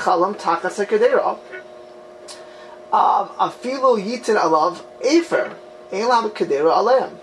chalam 0.02 0.34
takas 0.36 0.84
hakadera. 0.84 1.38
Um, 2.92 3.28
afilu 3.38 4.02
yitin 4.02 4.36
alav 4.36 4.82
efer, 5.02 5.54
elam 5.92 6.30
kadera 6.30 6.76
alem. 6.76 7.18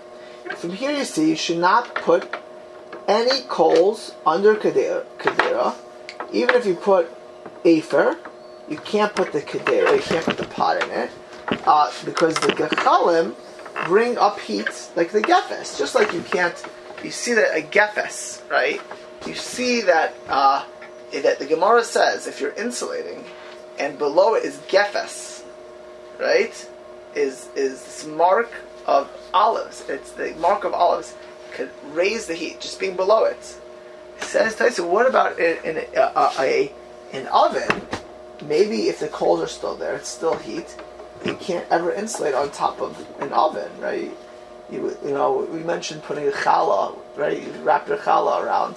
From 0.56 0.70
here 0.70 0.92
you 0.92 1.04
see, 1.04 1.30
you 1.30 1.36
should 1.36 1.58
not 1.58 1.94
put 1.94 2.28
any 3.06 3.42
coals 3.42 4.14
under 4.26 4.54
kadera. 4.54 5.74
Even 6.32 6.54
if 6.54 6.66
you 6.66 6.74
put 6.74 7.10
afer, 7.64 8.18
you 8.68 8.76
can't 8.78 9.14
put 9.14 9.32
the 9.32 9.40
kadera, 9.40 9.96
you 9.96 10.02
can't 10.02 10.24
put 10.24 10.36
the 10.36 10.46
pot 10.46 10.82
in 10.82 10.90
it, 10.90 11.10
uh, 11.66 11.90
because 12.04 12.34
the 12.36 12.48
gechalim 12.48 13.34
bring 13.86 14.18
up 14.18 14.38
heat 14.40 14.90
like 14.96 15.12
the 15.12 15.20
gefes. 15.20 15.78
Just 15.78 15.94
like 15.94 16.12
you 16.12 16.22
can't, 16.22 16.62
you 17.02 17.10
see 17.10 17.34
that 17.34 17.56
a 17.56 17.62
gefes, 17.62 18.48
right? 18.50 18.80
You 19.26 19.34
see 19.34 19.82
that 19.82 20.14
uh, 20.28 20.64
that 21.12 21.38
the 21.38 21.46
Gemara 21.46 21.84
says 21.84 22.26
if 22.26 22.40
you're 22.40 22.52
insulating, 22.52 23.24
and 23.78 23.98
below 23.98 24.34
it 24.34 24.44
is 24.44 24.56
gefes, 24.68 25.42
right? 26.18 26.68
Is 27.14 27.48
is 27.54 27.82
this 27.84 28.06
mark 28.06 28.50
of 28.86 29.10
olives? 29.34 29.84
It's 29.88 30.12
the 30.12 30.34
mark 30.38 30.64
of 30.64 30.72
olives 30.72 31.14
could 31.52 31.70
raise 31.92 32.26
the 32.26 32.34
heat 32.34 32.60
just 32.60 32.78
being 32.78 32.96
below 32.96 33.24
it. 33.24 33.56
Says 34.20 34.56
Tosfos, 34.56 34.86
what 34.86 35.08
about 35.08 35.38
in, 35.38 35.56
in 35.64 35.84
a, 35.96 36.00
a, 36.00 36.32
a 36.38 36.72
an 37.12 37.26
oven? 37.28 37.82
Maybe 38.46 38.88
if 38.88 39.00
the 39.00 39.08
coals 39.08 39.40
are 39.40 39.48
still 39.48 39.74
there, 39.74 39.96
it's 39.96 40.08
still 40.08 40.36
heat. 40.36 40.76
You 41.24 41.34
can't 41.34 41.66
ever 41.70 41.92
insulate 41.92 42.34
on 42.34 42.50
top 42.50 42.80
of 42.80 43.06
an 43.20 43.32
oven, 43.32 43.70
right? 43.80 44.10
You, 44.70 44.96
you 45.04 45.12
know, 45.12 45.48
we 45.50 45.60
mentioned 45.60 46.02
putting 46.02 46.28
a 46.28 46.30
challah, 46.30 46.96
right? 47.16 47.42
You 47.42 47.50
wrap 47.62 47.88
your 47.88 47.98
challah 47.98 48.44
around 48.44 48.76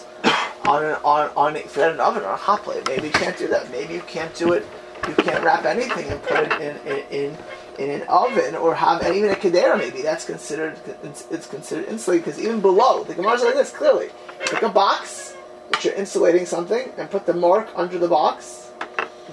on 0.65 0.85
an 0.85 0.95
on 1.03 1.29
on 1.35 1.55
if 1.55 1.75
you 1.75 1.81
had 1.81 1.91
an 1.91 1.99
oven 1.99 2.23
or 2.23 2.31
a 2.31 2.37
hot 2.37 2.63
plate. 2.63 2.87
Maybe 2.87 3.07
you 3.07 3.13
can't 3.13 3.37
do 3.37 3.47
that. 3.47 3.69
Maybe 3.71 3.93
you 3.93 4.01
can't 4.01 4.33
do 4.35 4.53
it. 4.53 4.65
You 5.07 5.15
can't 5.15 5.43
wrap 5.43 5.65
anything 5.65 6.07
and 6.09 6.21
put 6.23 6.39
it 6.39 6.61
in 6.61 6.77
in 6.87 7.05
in, 7.09 7.37
in 7.79 8.01
an 8.01 8.07
oven 8.07 8.55
or 8.55 8.75
have 8.75 9.01
and 9.01 9.15
even 9.15 9.31
a 9.31 9.35
kedera. 9.35 9.77
Maybe 9.77 10.01
that's 10.01 10.25
considered 10.25 10.77
it's, 11.03 11.47
considered 11.47 11.85
insulated 11.85 12.25
because 12.25 12.39
even 12.39 12.61
below 12.61 13.03
the 13.03 13.13
Gemara's 13.13 13.43
like 13.43 13.55
this 13.55 13.71
clearly. 13.71 14.09
Take 14.45 14.61
a 14.61 14.69
box 14.69 15.33
which 15.69 15.85
you're 15.85 15.93
insulating 15.95 16.45
something 16.45 16.91
and 16.97 17.09
put 17.09 17.25
the 17.25 17.33
mark 17.33 17.69
under 17.75 17.97
the 17.97 18.07
box. 18.07 18.71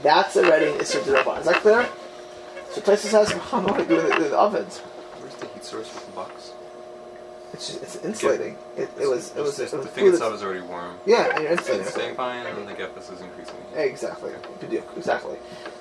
That's 0.02 0.36
already 0.36 0.66
an 0.66 0.78
Diraban. 0.78 1.40
Is 1.40 1.46
that 1.46 1.56
clear? 1.56 1.88
So 2.72 2.80
Tosfos 2.80 2.98
says, 2.98 3.32
how 3.32 3.60
do 3.60 3.72
I 3.74 3.84
do 3.84 3.98
it 3.98 4.16
in 4.16 4.30
the 4.30 4.36
ovens? 4.38 4.78
Where's 4.78 5.34
the 5.36 5.46
heat 5.48 5.64
source 5.64 5.92
with 5.94 6.06
the 6.06 6.12
box? 6.12 6.52
It's 7.54 7.68
just, 7.68 7.82
it's 7.82 7.96
insulating. 8.04 8.58
It, 8.76 8.90
it 9.00 9.08
was 9.08 9.34
it 9.34 9.40
was, 9.40 9.56
Just- 9.56 9.72
it 9.72 9.76
was 9.78 9.86
the 9.86 9.92
thing 9.92 10.04
food 10.04 10.12
itself 10.14 10.34
is 10.34 10.42
already 10.42 10.60
warm. 10.60 10.98
yeah, 11.06 11.34
and 11.34 11.42
you're 11.44 11.52
It's 11.54 11.90
staying 11.90 12.14
fine, 12.14 12.44
and 12.46 12.58
then 12.58 12.66
the 12.66 12.74
Gefis 12.74 13.10
is 13.12 13.20
increasing. 13.22 13.54
the 13.72 13.80
heat. 13.80 13.86
Exactly. 13.88 14.32
B'diuk, 14.60 14.96
Exactly. 14.98 15.38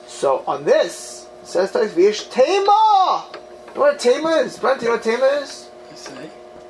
So 0.08 0.44
on 0.48 0.64
this 0.64 1.28
it 1.42 1.48
says 1.48 1.72
Tosfos 1.74 1.90
Vish 1.90 2.24
Tema. 2.30 3.26
You 3.34 3.74
know 3.76 3.82
what 3.82 4.00
Tema 4.00 4.30
is? 4.38 4.58
Brent, 4.58 4.82
you 4.82 4.88
know 4.88 4.94
what 4.96 5.04
Tema 5.04 5.26
is? 5.26 5.70
You 5.92 5.98
say? 5.98 6.30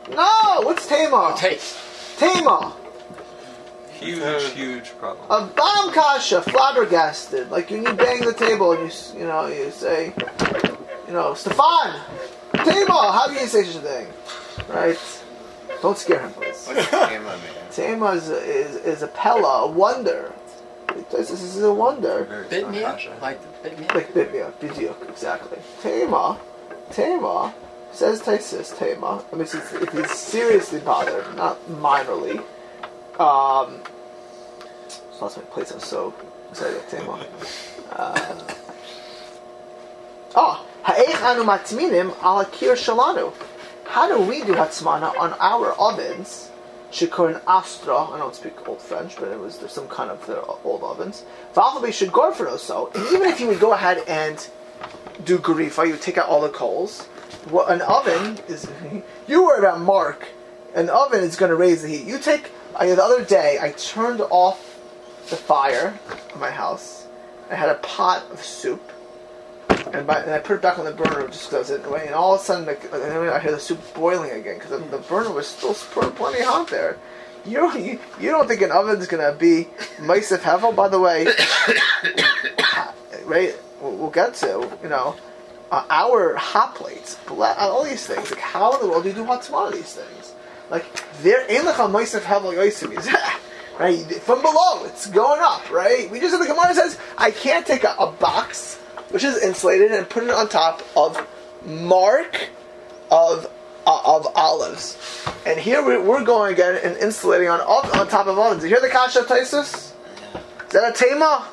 No, 0.10 0.62
what's 0.64 0.88
Tema? 0.88 1.36
Taste. 1.38 1.78
Tema. 2.18 2.74
Huge, 4.00 4.52
huge 4.54 4.90
problem. 4.98 5.26
A 5.30 5.48
bomb 5.48 5.92
kasha, 5.94 6.42
flabbergasted. 6.42 7.50
Like 7.50 7.70
when 7.70 7.84
you 7.84 7.94
bang 7.94 8.22
the 8.22 8.34
table 8.34 8.74
and 8.74 8.92
you, 8.92 9.20
you 9.20 9.26
know, 9.26 9.48
you 9.48 9.72
say, 9.72 10.14
you 11.08 11.14
know, 11.14 11.34
Stefan, 11.34 12.00
Tema, 12.54 13.12
how 13.12 13.28
do 13.28 13.34
you 13.34 13.48
say 13.48 13.64
such 13.64 13.76
a 13.78 13.80
thing? 13.80 14.08
Right? 14.70 15.00
Don't 15.82 15.98
scare 15.98 16.20
him, 16.20 16.32
please. 16.34 16.66
What's 16.68 16.90
the 16.90 17.08
game 17.08 17.26
on 17.26 17.40
me? 17.40 17.48
Tema 17.72 18.12
is, 18.12 18.30
is, 18.30 18.76
is 18.78 19.02
a 19.02 19.08
pella, 19.08 19.64
a 19.64 19.72
wonder. 19.72 20.34
This 21.12 21.30
this 21.30 21.42
is 21.44 21.62
a 21.64 21.72
wonder. 21.74 22.24
Very 22.26 22.48
Bit 22.48 22.60
strong 22.60 22.72
me 22.72 22.84
up? 22.84 22.96
kasha. 22.96 23.18
Like 23.22 23.40
the 23.42 23.70
bit 23.70 23.80
me 23.80 23.86
up? 23.88 23.96
Like 23.96 24.14
Bibia, 24.14 24.52
Bidiuk, 24.54 25.10
exactly. 25.10 25.60
Tema, 25.82 26.40
Tema, 26.92 27.54
says 27.92 28.22
Tosfos, 28.22 28.76
Tema. 28.78 29.24
I 29.32 29.36
mean, 29.36 29.44
if 29.44 29.74
if 29.82 29.92
he's 29.92 30.12
seriously 30.12 30.80
bothered, 30.80 31.36
not 31.36 31.64
minorly. 31.70 32.44
Um, 33.20 33.82
so 34.88 35.22
lost 35.22 35.38
my 35.38 35.44
place. 35.44 35.72
I'm 35.72 35.80
so 35.80 36.14
excited. 36.52 36.78
about 36.78 36.90
Tema. 36.90 37.26
Uh, 37.92 38.44
oh, 40.36 40.66
ha'ech 40.84 41.22
anu 41.24 41.44
matminim 41.44 42.12
kir 42.52 42.76
shalanu. 42.76 43.34
How 43.86 44.08
do 44.08 44.22
we 44.22 44.42
do 44.44 44.54
hatzmana 44.54 45.18
on 45.18 45.34
our 45.40 45.72
ovens? 45.74 46.52
Shikurin 46.92 47.42
Astra, 47.48 47.98
I 47.98 48.18
don't 48.18 48.36
speak 48.36 48.68
Old 48.68 48.82
French, 48.82 49.18
but 49.18 49.30
it 49.30 49.40
was 49.40 49.58
there's 49.58 49.74
some 49.74 49.88
kind 49.88 50.10
of 50.10 50.62
old 50.64 50.84
ovens. 50.84 51.26
Valchabe 51.54 51.92
should 51.92 52.14
go 52.14 52.32
for 52.32 52.46
those 52.46 52.64
so. 52.64 52.92
Even 53.12 53.30
if 53.30 53.40
you 53.40 53.48
would 53.48 53.60
go 53.60 53.74
ahead 53.74 54.04
and 54.08 54.48
do 55.26 55.38
garifa, 55.38 55.86
you 55.86 55.92
would 55.92 56.02
take 56.02 56.18
out 56.18 56.30
all 56.30 56.42
the 56.42 56.50
coals. 56.50 57.04
What 57.50 57.70
an 57.72 57.82
oven 57.82 58.40
is, 58.48 58.70
you 59.28 59.44
worry 59.44 59.60
about 59.60 59.82
Mark. 59.82 60.28
An 60.76 60.90
oven 60.90 61.24
is 61.24 61.36
going 61.36 61.50
to 61.50 61.56
raise 61.56 61.82
the 61.82 61.90
heat. 61.90 62.06
You 62.06 62.20
take. 62.20 62.52
I, 62.78 62.94
the 62.94 63.04
other 63.04 63.26
day, 63.26 63.58
I 63.60 63.72
turned 63.72 64.22
off 64.22 64.80
the 65.30 65.36
fire 65.36 65.98
in 66.34 66.40
my 66.40 66.52
house. 66.52 67.08
I 67.50 67.56
had 67.56 67.70
a 67.70 67.76
pot 67.76 68.30
of 68.32 68.44
soup, 68.44 68.92
and, 69.94 70.06
by, 70.06 70.22
and 70.22 70.32
I 70.32 70.40
put 70.40 70.58
it 70.58 70.62
back 70.62 70.78
on 70.78 70.86
the 70.86 70.92
burner 70.92 71.28
just 71.28 71.50
because 71.50 71.72
it. 71.72 71.84
And 71.86 72.14
all 72.14 72.36
of 72.36 72.42
a 72.42 72.44
sudden, 72.44 72.66
the, 72.66 73.34
I 73.34 73.40
hear 73.40 73.52
the 73.52 73.60
soup 73.60 73.80
boiling 73.94 74.32
again 74.32 74.56
because 74.56 74.70
the, 74.70 74.78
the 74.78 75.00
burner 75.00 75.32
was 75.32 75.48
still 75.48 75.74
pl- 75.74 76.12
plenty 76.12 76.44
hot 76.44 76.68
there. 76.68 76.98
You 77.46 77.58
don't, 77.58 77.82
you, 77.82 78.00
you 78.20 78.30
don't 78.30 78.48
think 78.48 78.62
an 78.62 78.72
oven's 78.72 79.08
gonna 79.08 79.34
be 79.34 79.70
Meisif 79.98 80.40
Hevel? 80.40 80.76
By 80.76 80.90
the 80.90 81.00
way, 81.00 81.26
right? 83.26 83.56
We'll, 83.82 83.96
we'll 83.96 84.10
get 84.10 84.34
to 84.36 84.70
you 84.84 84.90
know 84.90 85.16
uh, 85.72 85.86
our 85.90 86.36
hot 86.36 86.76
plates, 86.76 87.18
all 87.30 87.86
these 87.86 88.06
things. 88.06 88.30
Like 88.30 88.40
how 88.40 88.76
in 88.76 88.82
the 88.82 88.90
world 88.90 89.04
do 89.04 89.10
you 89.10 89.16
do 89.16 89.24
hot 89.24 89.50
of 89.50 89.74
these 89.74 89.94
things? 89.94 90.17
Like 90.70 90.86
they're 91.22 91.46
in 91.48 91.66
the 91.66 91.72
Meisif 91.72 92.22
Hevel 92.22 92.54
Yosim 92.54 92.96
right? 93.80 94.00
From 94.22 94.42
below, 94.42 94.86
it's 94.86 95.08
going 95.08 95.40
up, 95.42 95.72
right? 95.72 96.10
We 96.10 96.20
just 96.20 96.34
said 96.34 96.42
the 96.42 96.48
Gemara 96.48 96.74
says 96.74 96.98
I 97.18 97.32
can't 97.32 97.66
take 97.66 97.84
a, 97.84 97.96
a 98.00 98.12
box 98.12 98.78
which 99.10 99.24
is 99.24 99.42
insulated 99.42 99.92
and 99.92 100.10
put 100.10 100.24
it 100.24 100.30
on 100.30 100.50
top 100.50 100.84
of 100.96 101.26
mark 101.66 102.50
of 103.12 103.48
uh, 103.86 104.02
of 104.04 104.28
olives. 104.36 104.98
And 105.46 105.60
here 105.60 105.82
we, 105.82 105.98
we're 105.98 106.24
going 106.24 106.54
again 106.54 106.80
and 106.84 106.98
insulating 106.98 107.48
on 107.48 107.62
on 107.62 108.08
top 108.08 108.28
of 108.28 108.38
ovens. 108.38 108.64
You 108.64 108.70
hear 108.70 108.82
the 108.82 108.90
kasha 108.90 109.22
Tosfos? 109.22 109.94
Is 110.68 110.74
that 110.74 110.90
a 110.90 110.94
tema? 110.94 111.48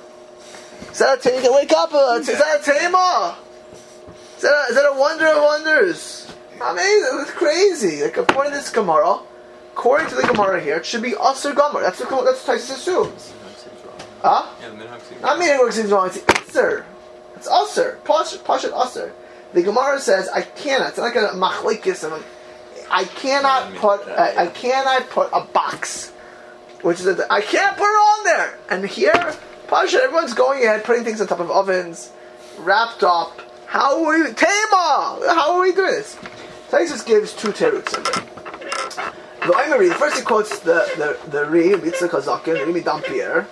Is 0.90 0.98
that 0.98 1.18
a 1.18 1.22
tema? 1.22 1.54
Wake 1.54 1.72
up. 1.72 1.94
Uh, 1.94 2.18
is 2.20 2.26
that 2.26 2.60
a 2.60 2.64
tema? 2.64 3.36
Is 4.36 4.42
that 4.42 4.52
a, 4.52 4.70
is 4.70 4.74
that 4.74 4.92
a 4.92 4.98
wonder 4.98 5.26
of 5.28 5.42
wonders? 5.42 6.23
Amazing! 6.60 7.20
It's 7.20 7.30
crazy. 7.32 8.02
Like 8.02 8.16
according 8.16 8.52
to 8.52 8.58
this 8.58 8.70
Gemara, 8.70 9.20
according 9.72 10.08
to 10.08 10.14
the 10.14 10.22
Gemara 10.22 10.60
here, 10.60 10.76
it 10.76 10.86
should 10.86 11.02
be 11.02 11.14
Aser 11.14 11.52
Gomer. 11.52 11.80
That's 11.80 12.00
what 12.00 12.24
that's 12.24 12.46
what 12.46 12.58
Tosfos 12.58 12.74
assumes. 12.74 13.32
Minhag. 13.32 13.42
Huh? 14.22 14.46
Yeah, 14.60 14.68
the 14.70 14.76
minhag 14.76 15.00
seems 15.02 15.22
Not 15.22 15.38
what 15.38 15.74
seems 15.74 15.90
wrong. 15.90 16.06
It's 16.06 16.18
Isser. 16.18 16.84
It's 17.36 17.48
Usser. 17.48 17.98
Pashat 18.00 18.70
Usser. 18.72 19.12
The 19.52 19.62
Gemara 19.62 20.00
says 20.00 20.28
I 20.28 20.42
cannot. 20.42 20.90
It's 20.90 20.98
like 20.98 21.16
a 21.16 21.30
machlekes. 21.34 22.22
I 22.90 23.04
cannot 23.04 23.74
put. 23.74 24.06
I, 24.08 24.44
I 24.44 24.46
cannot 24.48 25.10
put 25.10 25.28
a 25.32 25.44
box, 25.44 26.10
which 26.82 27.00
is 27.00 27.06
a, 27.06 27.32
I 27.32 27.40
can't 27.40 27.76
put 27.76 27.84
it 27.84 27.86
on 27.86 28.24
there. 28.24 28.58
And 28.70 28.84
here, 28.84 29.36
Pasha, 29.68 29.98
everyone's 30.02 30.34
going 30.34 30.64
ahead 30.64 30.84
putting 30.84 31.04
things 31.04 31.20
on 31.20 31.26
top 31.26 31.40
of 31.40 31.50
ovens, 31.50 32.12
wrapped 32.58 33.02
up. 33.02 33.40
How 33.66 34.04
are 34.04 34.24
we? 34.24 34.32
Tema. 34.32 35.20
How 35.28 35.54
are 35.54 35.60
we 35.60 35.72
doing 35.72 35.90
this? 35.92 36.16
Tosfos 36.74 37.06
gives 37.06 37.32
two 37.32 37.48
teruts 37.48 37.96
in 37.96 38.02
there. 38.02 38.22
The 39.46 39.52
Oimeri, 39.52 39.94
first 39.94 40.16
he 40.16 40.22
quotes 40.22 40.58
the 40.60 40.84
the 40.96 41.30
the 41.30 41.46
Ri 41.46 41.76
Mitzvah 41.76 42.08
Kazakin, 42.08 42.66
the 42.66 42.72
Ri 42.72 42.80
Dampier. 42.80 43.46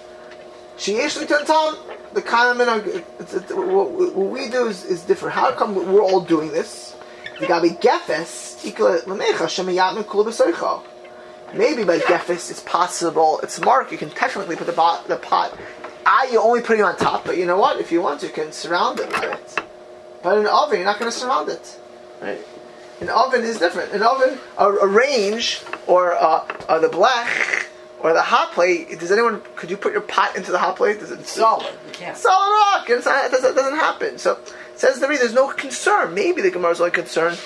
Sheyesh 0.77 1.19
Litantam, 1.23 1.77
the 2.15 2.23
kind 2.23 2.61
of 2.61 2.67
minhag, 2.67 2.87
it's- 2.89 3.35
it's- 3.35 3.53
what 3.53 4.15
we 4.15 4.49
do 4.49 4.67
is, 4.67 4.85
is 4.85 5.03
different. 5.03 5.35
How 5.35 5.53
come 5.53 5.93
we're 5.93 6.03
all 6.03 6.23
doing 6.23 6.51
this? 6.51 6.97
The. 7.39 7.47
Maybe 11.55 11.85
by 11.85 11.99
Gefes 11.99 12.51
it's 12.51 12.61
possible, 12.61 13.39
it's 13.43 13.61
mark, 13.61 13.93
you 13.93 13.99
can 13.99 14.11
technically 14.11 14.57
put 14.57 14.67
the, 14.67 14.73
pot, 14.73 15.07
the 15.07 15.17
pot, 15.17 15.57
ah, 16.07 16.27
you're 16.33 16.43
only 16.43 16.63
put 16.63 16.79
it 16.79 16.83
on 16.83 16.97
top, 16.97 17.25
but 17.27 17.37
you 17.37 17.45
know 17.47 17.59
what? 17.59 17.79
If 17.79 17.93
you 17.93 18.01
want 18.01 18.23
you 18.23 18.31
can 18.31 18.53
surround 18.53 18.99
it 19.01 19.09
with 19.09 19.23
it. 19.23 19.61
But 20.23 20.39
in 20.39 20.47
an 20.47 20.51
oven, 20.51 20.79
you're 20.79 20.87
not 20.87 20.99
going 20.99 21.13
to 21.13 21.17
surround 21.17 21.51
it. 21.51 21.79
Right? 22.21 22.41
An 23.03 23.09
oven 23.09 23.43
is 23.43 23.59
different. 23.59 23.93
An 23.93 24.03
oven, 24.05 24.39
a, 24.57 24.69
a 24.69 24.87
range, 24.87 25.61
or 25.89 26.15
uh, 26.15 26.47
uh, 26.69 26.79
the 26.79 26.89
black, 26.89 27.67
or 27.99 28.13
the 28.13 28.23
hot 28.23 28.53
plate. 28.53 28.97
Does 29.01 29.11
anyone? 29.11 29.43
Could 29.57 29.73
you 29.73 29.77
put 29.77 29.91
your 29.93 30.03
pot 30.03 30.37
into 30.37 30.53
the 30.53 30.59
hot 30.59 30.77
plate? 30.77 31.01
Does 31.01 31.11
it 31.11 31.27
Solid. 31.27 31.67
You 31.89 31.93
can't. 31.93 32.17
solid 32.17 32.53
rock? 32.53 32.89
It's 32.89 33.05
not, 33.05 33.25
it, 33.25 33.33
doesn't, 33.33 33.51
it 33.51 33.55
doesn't 33.57 33.77
happen. 33.77 34.19
So 34.19 34.39
says 34.77 35.01
the 35.01 35.09
reader, 35.09 35.23
there's 35.23 35.35
no 35.35 35.49
concern. 35.49 36.15
Maybe 36.15 36.43
the 36.43 36.53
Gemara 36.53 36.71
is 36.71 36.81
only 36.81 36.93
concerned 36.93 37.41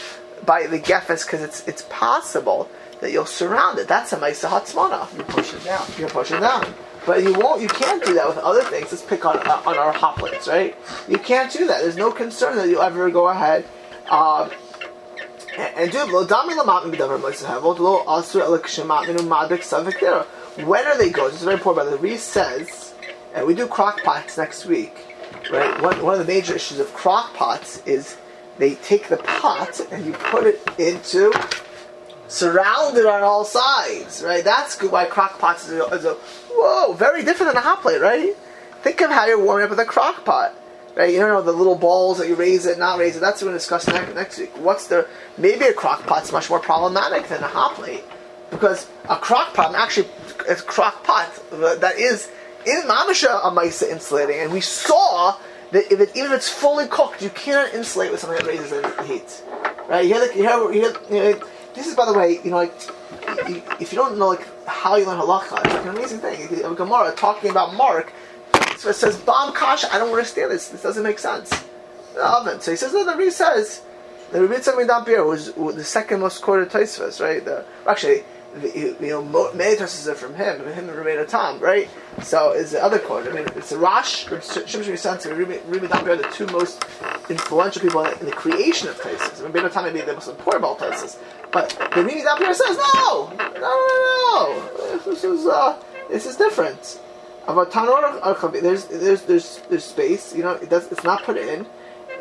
by 0.44 0.66
the 0.66 0.78
gefes 0.78 1.24
because 1.24 1.40
it's 1.40 1.66
it's 1.66 1.86
possible 1.88 2.68
that 3.00 3.10
you'll 3.10 3.24
surround 3.24 3.78
it. 3.78 3.88
That's 3.88 4.12
a 4.12 4.18
ma'isa 4.18 4.50
hatzmana. 4.50 5.16
You 5.16 5.24
push 5.24 5.54
it 5.54 5.64
down. 5.64 5.86
You 5.98 6.06
push 6.06 6.32
it 6.32 6.40
down. 6.40 6.74
But 7.06 7.22
you 7.22 7.32
won't. 7.32 7.62
You 7.62 7.68
can't 7.68 8.04
do 8.04 8.12
that 8.12 8.28
with 8.28 8.36
other 8.36 8.62
things. 8.62 8.92
Let's 8.92 9.02
pick 9.02 9.24
on 9.24 9.38
uh, 9.38 9.62
on 9.64 9.78
our 9.78 9.92
hot 9.92 10.18
plates, 10.18 10.48
right? 10.48 10.76
You 11.08 11.16
can't 11.16 11.50
do 11.50 11.66
that. 11.66 11.80
There's 11.80 11.96
no 11.96 12.12
concern 12.12 12.56
that 12.56 12.68
you'll 12.68 12.82
ever 12.82 13.08
go 13.08 13.28
ahead 13.28 13.64
um, 14.10 14.50
When 20.64 20.86
are 20.86 20.98
they 20.98 21.10
going? 21.10 21.30
This 21.30 21.40
is 21.40 21.44
very 21.44 21.56
important. 21.56 22.00
Way. 22.00 22.10
Reese 22.10 22.22
says, 22.22 22.94
and 23.34 23.46
we 23.46 23.54
do 23.54 23.66
crock 23.66 24.02
pots 24.02 24.36
next 24.36 24.66
week, 24.66 24.96
right? 25.50 25.80
One, 25.82 26.02
one 26.02 26.18
of 26.18 26.26
the 26.26 26.32
major 26.32 26.54
issues 26.54 26.78
of 26.78 26.92
crock 26.94 27.34
pots 27.34 27.82
is 27.86 28.16
they 28.58 28.74
take 28.76 29.08
the 29.08 29.18
pot 29.18 29.80
and 29.90 30.06
you 30.06 30.12
put 30.12 30.46
it 30.46 30.62
into 30.78 31.32
surrounded 32.28 33.06
on 33.06 33.22
all 33.22 33.44
sides, 33.44 34.22
right? 34.22 34.42
That's 34.44 34.76
good. 34.76 34.90
Why 34.90 35.06
crock 35.06 35.38
pots 35.38 35.68
is 35.68 35.78
a, 35.78 35.84
is 35.86 36.04
a 36.04 36.14
whoa, 36.50 36.92
very 36.94 37.24
different 37.24 37.52
than 37.52 37.62
a 37.62 37.64
hot 37.64 37.82
plate, 37.82 38.00
right? 38.00 38.34
Think 38.82 39.00
of 39.00 39.10
how 39.10 39.26
you're 39.26 39.42
warming 39.42 39.64
up 39.64 39.70
with 39.70 39.80
a 39.80 39.84
crock 39.84 40.24
pot, 40.24 40.54
right? 40.96 41.12
You 41.12 41.20
don't 41.20 41.28
know 41.28 41.42
the 41.42 41.52
little 41.52 41.76
balls 41.76 42.18
that 42.18 42.26
you 42.26 42.34
raise 42.34 42.66
it, 42.66 42.78
not 42.78 42.98
raise 42.98 43.16
it. 43.16 43.20
That's 43.20 43.40
what 43.40 43.46
we're 43.46 43.52
going 43.52 43.60
to 43.60 43.64
discuss 43.64 43.86
next, 43.86 44.14
next 44.14 44.38
week. 44.38 44.56
What's 44.58 44.88
the 44.88 45.06
maybe 45.38 45.66
a 45.66 45.72
crock 45.72 46.06
pot's 46.06 46.32
much 46.32 46.50
more 46.50 46.58
problematic 46.58 47.28
than 47.28 47.42
a 47.42 47.48
hot 47.48 47.74
plate. 47.74 48.02
because 48.50 48.88
a 49.08 49.16
crock 49.16 49.54
pot, 49.54 49.74
actually, 49.74 50.08
it's 50.48 50.60
a 50.60 50.64
crock 50.64 51.04
pot 51.04 51.30
uh, 51.52 51.76
that 51.76 51.98
is 51.98 52.30
in 52.64 52.82
Mamisha 52.82 53.40
a 53.44 53.50
Maisa 53.50 53.88
insulating, 53.88 54.40
and 54.40 54.52
we 54.52 54.60
saw 54.60 55.36
that 55.72 55.90
if 55.92 56.00
it, 56.00 56.10
even 56.16 56.32
if 56.32 56.38
it's 56.38 56.48
fully 56.48 56.86
cooked, 56.86 57.22
you 57.22 57.30
cannot 57.30 57.74
insulate 57.74 58.10
with 58.10 58.20
something 58.20 58.38
that 58.38 58.46
raises 58.46 58.70
the 58.70 59.02
heat. 59.04 59.42
Right? 59.88 60.06
You 60.06 60.14
hear, 60.14 60.28
the, 60.28 60.36
you 60.36 60.42
hear, 60.42 60.72
you 60.72 60.80
hear, 60.80 60.94
you 61.10 61.34
know, 61.34 61.46
this 61.74 61.86
is, 61.86 61.94
by 61.94 62.06
the 62.06 62.14
way, 62.14 62.40
you 62.42 62.50
know, 62.50 62.56
like, 62.56 62.74
if 63.80 63.92
you 63.92 63.98
don't 63.98 64.18
know 64.18 64.28
like 64.28 64.46
how 64.66 64.96
you 64.96 65.06
learn 65.06 65.18
halacha, 65.18 65.64
it's 65.64 65.74
like 65.74 65.84
an 65.84 65.88
amazing 65.90 66.20
thing. 66.20 66.74
Gemara 66.74 67.12
talking 67.14 67.50
about 67.50 67.74
Mark, 67.74 68.12
so 68.76 68.90
it 68.90 68.94
says 68.94 69.16
Bam 69.16 69.52
Kasha. 69.52 69.92
I 69.92 69.98
don't 69.98 70.10
understand 70.10 70.50
this. 70.50 70.68
This 70.68 70.82
doesn't 70.82 71.02
make 71.02 71.18
sense. 71.18 71.50
The 72.14 72.24
oven. 72.24 72.60
So 72.60 72.70
he 72.70 72.76
says, 72.76 72.92
no, 72.92 73.04
the 73.04 73.16
Rebbe 73.16 73.30
says 73.30 73.82
the 74.32 74.40
Rebbe 74.40 74.56
Tzemim 74.56 74.86
Dampir 74.86 75.24
was, 75.24 75.52
the 75.52 75.84
second 75.84 76.20
most 76.20 76.42
quoted 76.42 76.70
Tosfos, 76.70 77.20
right? 77.20 77.44
The, 77.44 77.64
actually, 77.86 78.24
the, 78.54 78.96
you 79.00 79.08
know, 79.08 79.52
many 79.52 79.76
Tosfos 79.76 80.08
are 80.08 80.14
from 80.14 80.34
him, 80.34 80.60
him 80.72 80.88
and 80.88 80.98
Rebbe 80.98 81.24
Tam, 81.26 81.60
right? 81.60 81.88
So 82.22 82.52
is 82.52 82.72
the 82.72 82.82
other 82.82 82.98
quote. 82.98 83.28
I 83.28 83.32
mean, 83.32 83.46
it's 83.54 83.70
the 83.70 83.78
Rash, 83.78 84.26
Shimshon 84.26 84.82
Yisanti, 84.82 85.26
and 85.26 85.38
Rebbe 85.38 85.88
Dampir 85.88 86.10
are 86.10 86.16
the 86.16 86.28
two 86.32 86.46
most 86.46 86.84
influential 87.28 87.82
people 87.82 88.04
in 88.04 88.26
the, 88.26 88.32
creation 88.32 88.88
of 88.88 89.00
Tosfos. 89.00 89.40
I 89.40 89.44
mean, 89.44 89.52
Rebbe 89.52 89.70
Tam 89.70 89.84
may 89.84 89.92
be 89.92 90.00
the 90.00 90.14
most 90.14 90.28
important 90.28 90.64
about 90.64 90.78
Tosfos, 90.78 91.18
but 91.52 91.70
the 91.94 92.02
Rebbe 92.02 92.54
says, 92.54 92.76
no, 92.76 93.32
no, 93.36 93.60
no, 93.60 94.72
no, 94.78 94.98
this 95.04 95.22
is 95.22 95.46
uh, 95.46 95.80
this 96.08 96.26
is 96.26 96.36
different. 96.36 97.00
There's 97.46 98.84
there's 98.86 99.22
there's 99.22 99.62
there's 99.68 99.84
space. 99.84 100.34
You 100.34 100.42
know, 100.42 100.52
it 100.52 100.68
does. 100.68 100.90
It's 100.90 101.04
not 101.04 101.22
put 101.22 101.36
in, 101.36 101.66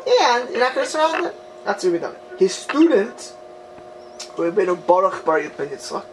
and 0.06 0.50
you're 0.50 0.60
not 0.60 0.74
going 0.74 0.86
to 0.86 0.90
surround 0.90 1.26
it. 1.26 1.34
That's 1.64 1.84
Rebbe 1.84 1.98
Dampir. 1.98 2.38
His 2.38 2.54
student, 2.54 3.34
Rebbe 4.38 4.76
Baruch 4.76 5.24
Bar 5.24 5.42
Ben 5.56 5.68
Yitzchak. 5.68 6.06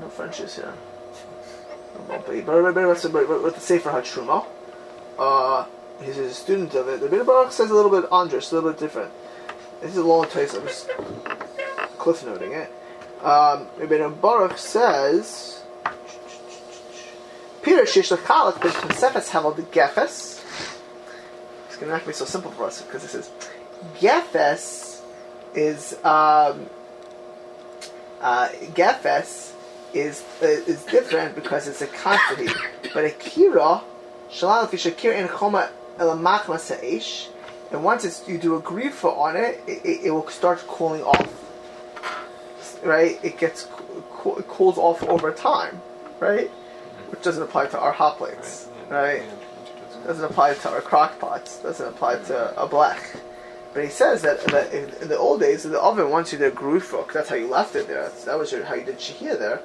No 0.00 0.08
Frenches 0.08 0.56
here. 0.56 0.74
But 2.08 2.28
with 2.28 3.54
the 3.54 3.60
Sefer 3.60 3.90
HaTruma. 3.90 4.46
Uh, 5.18 5.66
he's 6.02 6.18
a 6.18 6.32
student 6.32 6.74
of 6.74 6.88
it. 6.88 7.00
The 7.00 7.08
Rebbe 7.08 7.24
Baruch 7.24 7.52
says 7.52 7.70
a 7.70 7.74
little 7.74 7.90
bit 7.90 8.10
andrus, 8.12 8.52
a 8.52 8.56
little 8.56 8.70
bit 8.70 8.80
different. 8.80 9.12
This 9.80 9.92
is 9.92 9.98
a 9.98 10.04
long 10.04 10.26
place. 10.26 10.54
I'm 10.54 10.66
just 10.66 10.88
cliff 11.98 12.24
noting 12.24 12.52
it. 12.52 12.72
Um, 13.22 13.68
Rebbe 13.76 14.08
Baruch 14.10 14.58
says. 14.58 15.57
Peter 17.68 17.82
Shishlachalak 17.82 18.62
ben 18.62 18.72
Tosefes 18.72 19.28
Hevel 19.28 19.54
the 19.54 19.60
Gefes. 19.60 20.42
It's 21.66 21.76
going 21.76 21.90
to 21.90 21.98
make 21.98 22.06
me 22.06 22.14
so 22.14 22.24
simple 22.24 22.50
for 22.50 22.64
us 22.64 22.80
because 22.80 23.02
this 23.02 23.14
is 23.14 23.30
Gefes 24.00 25.02
is 25.54 25.92
um, 26.02 26.70
uh, 28.22 28.48
Gefes 28.72 29.52
is 29.92 30.24
uh, 30.40 30.46
is 30.46 30.82
different 30.84 31.34
because 31.34 31.68
it's 31.68 31.82
a 31.82 31.88
quantity, 31.88 32.48
but 32.94 33.04
a 33.04 33.10
kira 33.10 33.82
shalal 34.30 34.66
kira 34.70 35.20
in 35.20 35.28
choma 35.28 35.68
elamachma 35.98 36.56
seish, 36.56 37.28
and 37.70 37.84
once 37.84 38.26
you 38.26 38.38
do 38.38 38.54
a 38.56 38.62
grifa 38.62 39.14
on 39.14 39.36
it, 39.36 39.62
it, 39.66 39.84
it, 39.84 40.04
it 40.06 40.10
will 40.10 40.26
start 40.28 40.58
cooling 40.66 41.02
off. 41.02 42.80
Right, 42.82 43.22
it 43.22 43.36
gets 43.36 43.68
cools 44.10 44.78
off 44.78 45.02
over 45.02 45.32
time. 45.32 45.82
Right, 46.18 46.50
which 47.10 47.22
doesn't 47.22 47.42
apply 47.42 47.66
to 47.66 47.78
our 47.78 47.92
hot 47.92 48.18
plates. 48.18 48.68
Right, 48.88 49.22
doesn't 50.06 50.24
apply 50.24 50.54
to 50.54 50.70
our 50.70 50.80
crock 50.80 51.18
pots. 51.18 51.58
Doesn't 51.58 51.86
apply 51.86 52.16
to 52.24 52.60
a 52.60 52.66
black. 52.66 53.14
But 53.74 53.84
he 53.84 53.90
says 53.90 54.22
that, 54.22 54.40
that 54.46 54.72
in, 54.72 54.88
in 55.02 55.08
the 55.08 55.18
old 55.18 55.40
days, 55.40 55.64
in 55.64 55.72
the 55.72 55.80
oven, 55.80 56.10
once 56.10 56.32
you 56.32 56.38
did 56.38 56.54
grufok, 56.54 57.12
that's 57.12 57.28
how 57.28 57.36
you 57.36 57.46
left 57.46 57.76
it 57.76 57.86
there. 57.86 58.02
That's, 58.02 58.24
that 58.24 58.38
was 58.38 58.50
your, 58.50 58.64
how 58.64 58.74
you 58.74 58.84
did 58.84 58.98
shahir 58.98 59.38
there. 59.38 59.60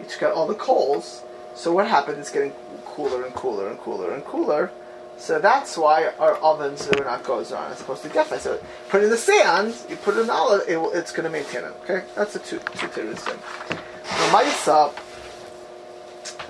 You 0.00 0.06
took 0.06 0.24
out 0.24 0.32
all 0.34 0.46
the 0.46 0.54
coals. 0.54 1.22
So 1.54 1.72
what 1.72 1.86
happened? 1.86 2.18
It's 2.18 2.30
getting 2.30 2.52
cooler 2.84 3.24
and 3.24 3.34
cooler 3.34 3.68
and 3.68 3.78
cooler 3.78 4.12
and 4.12 4.24
cooler. 4.24 4.72
So 5.16 5.38
that's 5.38 5.78
why 5.78 6.12
our 6.18 6.34
ovens 6.38 6.88
are 6.88 7.04
not 7.04 7.22
goes 7.22 7.52
on. 7.52 7.70
as 7.70 7.80
opposed 7.80 8.02
to 8.02 8.08
get 8.08 8.26
So 8.40 8.60
put 8.88 9.04
in 9.04 9.10
the 9.10 9.16
sand. 9.16 9.76
You 9.88 9.94
put 9.96 10.16
it 10.16 10.22
in 10.22 10.30
olive. 10.30 10.68
It 10.68 10.76
will, 10.76 10.92
it's 10.92 11.12
going 11.12 11.24
to 11.24 11.30
maintain 11.30 11.62
it. 11.62 11.72
Okay, 11.84 12.04
that's 12.16 12.34
a 12.34 12.40
two 12.40 12.58
two 12.76 12.88
theories 12.88 13.20
thing. 13.20 13.38
The 13.68 14.32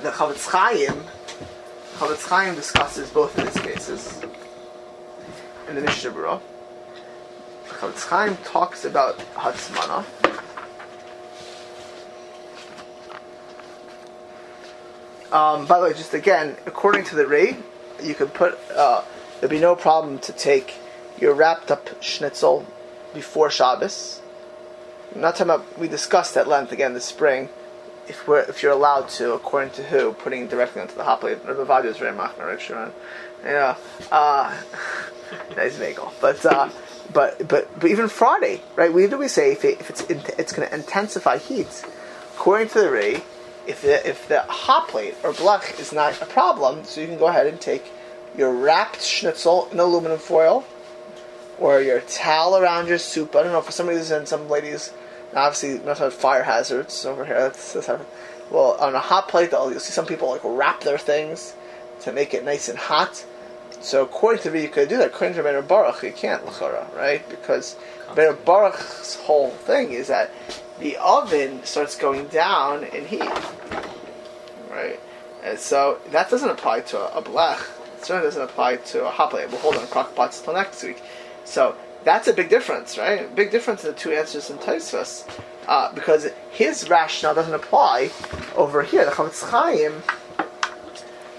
the 0.03 0.11
Chofetz 0.11 0.49
Chaim, 0.49 1.05
Chofetz 1.97 2.29
Chaim 2.29 2.55
discusses 2.55 3.11
both 3.11 3.37
of 3.39 3.45
these 3.45 3.63
cases 3.63 4.23
in 5.69 5.75
the 5.75 5.81
Mishnah 5.81 6.11
Berurah. 6.11 6.41
Chofetz 7.69 8.09
Chaim 8.09 8.37
talks 8.45 8.85
about 8.85 9.19
Hatzmana. 9.35 10.05
Um, 15.33 15.67
by 15.67 15.81
the 15.81 15.87
way, 15.87 15.93
just 15.93 16.15
again, 16.15 16.57
according 16.65 17.05
to 17.07 17.17
the 17.17 17.27
Ray, 17.27 17.57
you 18.01 18.15
could 18.15 18.33
put, 18.33 18.59
uh, 18.71 19.03
there'd 19.41 19.51
be 19.51 19.59
no 19.59 19.75
problem 19.75 20.19
to 20.21 20.33
take 20.33 20.75
your 21.19 21.35
wrapped 21.35 21.71
up 21.71 22.03
schnitzel 22.03 22.67
before 23.13 23.51
Shabbos. 23.51 24.21
I'm 25.15 25.21
not 25.21 25.37
talking 25.37 25.55
about, 25.55 25.79
we 25.79 25.89
discussed 25.89 26.37
at 26.37 26.47
length 26.47 26.71
again 26.73 26.95
this 26.95 27.05
spring, 27.05 27.49
if 28.09 28.27
we're, 28.27 28.41
if 28.41 28.63
you're 28.63 28.73
allowed 28.73 29.09
to, 29.11 29.33
according 29.33 29.71
to 29.73 29.83
who, 29.83 30.13
putting 30.13 30.47
directly 30.47 30.83
onto 30.83 30.95
the 30.95 31.05
hot 31.05 31.21
plate. 31.21 31.39
Rabbi 31.45 31.65
Vadia 31.65 31.87
is 31.87 31.99
very 31.99 32.17
machmer, 32.17 32.47
right, 32.47 32.61
Sharon? 32.61 32.93
Yeah. 33.45 33.77
Uh, 34.11 34.57
nice 35.57 35.79
bagel. 35.79 36.13
But, 36.21 36.45
uh, 36.45 36.69
but, 37.13 37.47
but, 37.49 37.79
but 37.79 37.91
even 37.91 38.09
Friday, 38.09 38.61
right? 38.77 38.93
We 38.93 39.07
do 39.07 39.19
we 39.19 39.29
say 39.29 39.53
if, 39.53 39.65
it, 39.65 39.81
if 39.81 39.91
it's 39.91 40.03
in, 40.05 40.21
it's 40.39 40.53
going 40.53 40.69
to 40.69 40.75
intensify 40.75 41.39
heat, 41.39 41.85
according 42.35 42.69
to 42.69 42.81
the 42.81 42.91
Ray, 42.91 43.23
if 43.67 43.83
the 43.83 44.07
if 44.07 44.29
the 44.29 44.43
hot 44.43 44.89
plate 44.89 45.15
or 45.23 45.33
blech 45.33 45.79
is 45.81 45.93
not 45.93 46.21
a 46.21 46.27
problem, 46.27 46.85
so 46.85 47.01
you 47.01 47.07
can 47.07 47.19
go 47.19 47.29
ahead 47.29 47.47
and 47.47 47.61
take 47.61 47.91
your 48.37 48.53
wrapped 48.53 49.03
schnitzel 49.03 49.69
in 49.71 49.79
aluminum 49.79 50.19
foil, 50.19 50.65
or 51.59 51.81
your 51.81 52.01
towel 52.01 52.57
around 52.57 52.89
your 52.89 52.99
soup. 52.99 53.35
I 53.35 53.43
don't 53.43 53.53
know 53.53 53.63
for 53.63 53.73
some 53.73 53.89
reason 53.89 54.27
some 54.27 54.49
ladies 54.49 54.93
obviously 55.35 55.85
not 55.85 55.99
have 55.99 56.15
fire 56.15 56.45
hazards 56.45 57.05
over 57.05 57.25
here. 57.25 57.39
That's, 57.41 57.73
that's 57.73 57.87
how, 57.87 58.01
well 58.51 58.77
on 58.81 58.95
a 58.95 59.01
hot 59.01 59.29
plate, 59.29 59.51
they'll- 59.51 59.71
you'll 59.71 59.81
see 59.81 59.93
some 59.93 60.07
people 60.07 60.31
like 60.31 60.41
wrap 60.45 60.83
their 60.83 60.99
things 60.99 61.55
to 62.01 62.13
make 62.13 62.35
it 62.35 62.45
nice 62.45 62.69
and 62.69 62.79
hot. 62.79 63.25
So 63.81 64.03
according 64.03 64.43
to 64.43 64.51
me, 64.51 64.63
you 64.63 64.69
could 64.69 64.89
do 64.89 64.97
that. 64.99 65.09
According 65.09 65.37
to 65.37 65.43
Bener 65.43 65.67
Baruch, 65.67 66.03
you 66.03 66.13
can't 66.13 66.45
l'chara, 66.47 66.95
right? 66.97 67.27
Because 67.29 67.77
Bener 68.15 68.43
Baruch's 68.45 69.17
whole 69.17 69.51
thing 69.51 69.93
is 69.93 70.09
that 70.09 70.31
the 70.81 70.97
oven 70.97 71.63
starts 71.65 71.97
going 71.97 72.27
down 72.29 72.85
in 72.85 73.07
heat, 73.07 73.31
right? 74.71 74.99
And 75.43 75.59
so 75.59 76.01
that 76.11 76.31
doesn't 76.31 76.49
apply 76.49 76.81
to 76.81 76.99
a, 76.99 77.19
a 77.19 77.23
blech. 77.23 77.61
It 77.99 78.05
certainly 78.05 78.27
doesn't 78.27 78.43
apply 78.43 78.77
to 78.77 79.07
a 79.07 79.11
hot 79.11 79.31
plate. 79.31 79.51
We'll 79.51 79.61
hold 79.61 79.77
on 79.77 79.87
crock 79.87 80.15
pots 80.15 80.41
till 80.41 80.55
next 80.55 80.83
week. 80.83 81.03
So 81.45 81.77
that's 82.05 82.29
a 82.29 82.33
big 82.33 82.51
difference, 82.51 82.99
right? 82.99 83.35
Big 83.35 83.51
difference 83.51 83.85
in 83.85 83.93
the 83.93 83.97
two 83.97 84.13
answers 84.13 84.51
in 84.51 84.59
Tosfos, 84.59 85.27
uh, 85.67 85.93
because 85.95 86.29
his 86.51 86.89
rationale 86.89 87.35
doesn't 87.35 87.55
apply 87.55 88.11
over 88.55 88.83
here. 88.83 89.05
The 89.05 89.11
Chofetz 89.11 89.49
Chaim, 89.49 90.03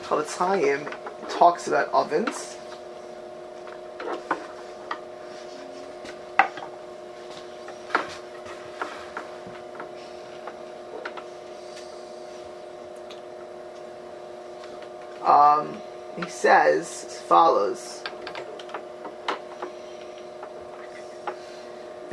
Chofetz 0.03 0.37
Chaim 0.37 0.87
talks 1.29 1.67
about 1.67 1.93
ovens. 1.93 2.57
Um, 15.21 15.81
he 16.15 16.29
says 16.29 17.05
as 17.07 17.19
follows. 17.21 18.04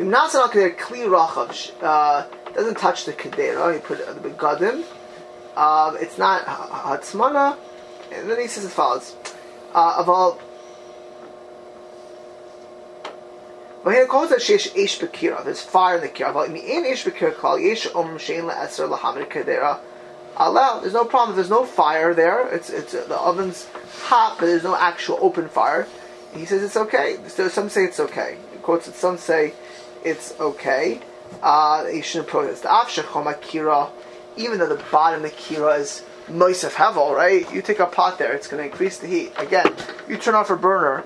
Kli 0.02 1.72
uh, 1.82 2.26
doesn't 2.54 2.78
touch 2.78 3.04
the 3.04 3.12
kedera. 3.12 3.74
You 3.74 3.80
put 3.80 4.00
it 4.00 4.08
on 4.08 4.20
the 4.20 4.28
begadim. 4.28 4.84
Um, 5.56 5.96
it's 6.00 6.18
not 6.18 6.44
ha- 6.44 6.96
hatzmana. 6.96 7.56
And 8.12 8.30
then 8.30 8.40
he 8.40 8.46
says 8.46 8.64
as 8.64 8.72
follows. 8.72 9.16
Uh, 9.74 9.94
of 9.98 10.08
all 10.08 10.38
V'hin 13.84 14.06
calls 14.06 14.30
that 14.30 14.38
sheish 14.38 14.76
ish 14.76 15.00
bekira. 15.00 15.44
There's 15.44 15.60
fire 15.60 15.96
in 15.96 16.02
the 16.02 16.08
kira. 16.08 16.46
In 16.46 16.84
ish 16.84 17.04
bekira 17.04 17.60
yesh 17.60 17.88
kedera. 17.88 19.80
There's 20.82 20.92
no 20.92 21.04
problem. 21.04 21.36
There's 21.36 21.50
no 21.50 21.64
fire 21.64 22.14
there. 22.14 22.46
It's 22.54 22.70
it's 22.70 22.92
the 22.92 23.18
oven's 23.18 23.66
hot, 24.04 24.36
but 24.38 24.46
there's 24.46 24.62
no 24.62 24.76
actual 24.76 25.18
open 25.20 25.48
fire. 25.48 25.88
He 26.34 26.44
says 26.44 26.62
it's 26.62 26.76
okay. 26.76 27.18
So 27.26 27.48
some 27.48 27.68
say 27.68 27.84
it's 27.84 27.98
okay. 27.98 28.38
He 28.52 28.58
quotes 28.58 28.86
it. 28.86 28.94
Some 28.94 29.18
say 29.18 29.52
it's 30.04 30.38
okay. 30.40 31.00
Uh, 31.42 31.86
you 31.92 32.02
shouldn't 32.02 32.28
protest. 32.28 32.64
Even 34.36 34.58
though 34.58 34.68
the 34.68 34.82
bottom 34.90 35.24
of 35.24 35.30
the 35.30 35.36
kira 35.36 35.78
is 35.78 36.04
moisef 36.28 36.72
hevel, 36.72 37.14
right? 37.14 37.52
You 37.52 37.62
take 37.62 37.78
a 37.78 37.86
pot 37.86 38.18
there, 38.18 38.32
it's 38.32 38.46
going 38.46 38.62
to 38.62 38.68
increase 38.70 38.98
the 38.98 39.06
heat. 39.06 39.32
Again, 39.36 39.74
you 40.08 40.16
turn 40.16 40.34
off 40.34 40.50
a 40.50 40.56
burner 40.56 41.04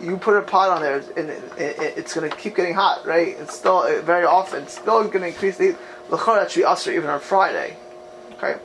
you 0.00 0.16
put 0.16 0.36
a 0.36 0.42
pot 0.42 0.70
on 0.70 0.82
there, 0.82 1.02
and 1.16 1.30
it, 1.30 1.42
it, 1.58 1.98
it's 1.98 2.14
going 2.14 2.30
to 2.30 2.36
keep 2.36 2.56
getting 2.56 2.74
hot, 2.74 3.06
right? 3.06 3.36
It's 3.38 3.56
still 3.56 3.78
uh, 3.78 4.00
very 4.02 4.24
often 4.24 4.64
it's 4.64 4.74
still 4.74 5.02
going 5.04 5.22
to 5.22 5.28
increase 5.28 5.56
the 5.58 5.68
heat. 5.68 5.76
That 6.10 6.50
should 6.50 6.60
be 6.60 6.64
usher 6.64 6.92
even 6.92 7.10
on 7.10 7.20
Friday. 7.20 7.76
Okay. 8.34 8.58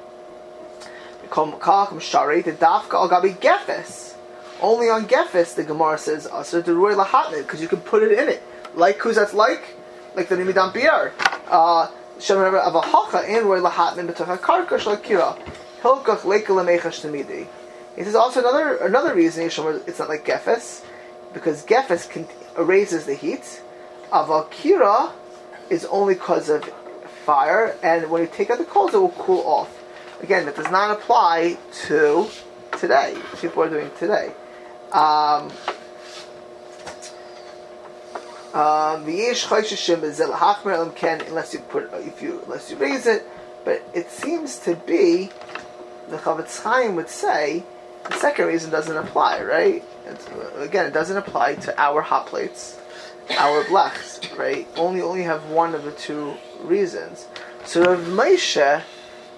Only 4.62 4.90
on 4.90 5.08
gefes 5.08 5.56
the 5.56 5.64
Gemara 5.64 5.98
says 5.98 6.28
because 6.28 7.62
you 7.62 7.68
can 7.68 7.82
put 7.82 8.04
it 8.04 8.12
in 8.18 8.30
it. 8.30 8.44
Like 8.76 8.98
who's 9.00 9.18
like? 9.34 9.76
Like 10.16 10.30
the 10.30 10.36
nimidam 10.36 10.74
biar. 10.74 11.12
Uh, 11.48 11.90
Shem 12.20 12.38
of 12.38 12.76
a 12.76 12.82
hacha 12.82 13.18
and 13.28 13.46
roy 13.48 13.60
lahatnit 13.60 14.14
b'toch 14.14 14.38
karka 14.38 14.80
shalakira. 14.80 15.38
Hilkach 15.82 16.22
leika 16.22 16.48
lemechash 16.48 17.02
tamidi. 17.02 17.48
He 17.96 18.16
also 18.16 18.40
another 18.40 18.78
another 18.78 19.14
reason 19.14 19.44
it's 19.44 20.00
not 20.00 20.10
like 20.10 20.26
gefes 20.26 20.84
because 21.34 21.66
gefes 21.66 22.10
can, 22.10 22.28
raises 22.58 23.06
the 23.06 23.16
heat. 23.16 23.62
Avakira 24.12 25.12
is 25.70 25.86
only 25.86 26.14
because 26.14 26.50
of 26.50 26.64
fire, 27.26 27.76
and 27.82 28.10
when 28.10 28.22
you 28.22 28.28
take 28.28 28.50
out 28.50 28.58
the 28.58 28.66
coals, 28.66 28.94
it 28.94 28.98
will 28.98 29.10
cool 29.10 29.42
off. 29.42 29.84
Again, 30.22 30.46
that 30.46 30.56
does 30.56 30.72
not 30.72 30.92
apply 30.92 31.58
to 31.88 32.28
today. 32.78 33.18
People 33.40 33.64
are 33.64 33.70
doing 33.70 33.92
today. 33.98 34.32
Um, 34.92 35.52
um, 38.54 39.04
unless 41.28 41.54
you 41.54 41.60
put 41.60 41.90
if 41.94 42.22
you 42.22 42.42
unless 42.46 42.70
you 42.70 42.78
raise 42.78 43.08
it, 43.08 43.28
but 43.66 43.84
it 43.94 44.12
seems 44.12 44.60
to 44.60 44.76
be 44.76 45.30
the 46.10 46.18
Chofetz 46.18 46.62
Chaim 46.62 46.96
would 46.96 47.10
say 47.10 47.64
the 48.08 48.16
second 48.16 48.48
reason 48.48 48.70
doesn't 48.70 48.96
apply, 48.96 49.42
right? 49.44 49.84
It's, 50.06 50.28
again, 50.58 50.86
it 50.86 50.94
doesn't 50.94 51.16
apply 51.16 51.56
to 51.56 51.82
our 51.82 52.02
hot 52.02 52.28
plates, 52.28 52.80
our 53.32 53.64
blacks, 53.70 54.20
right? 54.38 54.68
Only 54.76 55.02
only 55.02 55.24
have 55.24 55.50
one 55.50 55.74
of 55.74 55.84
the 55.84 55.92
two 55.92 56.36
reasons. 56.62 57.28
So 57.66 57.84
Rav 57.84 58.00
Moshe, 58.06 58.84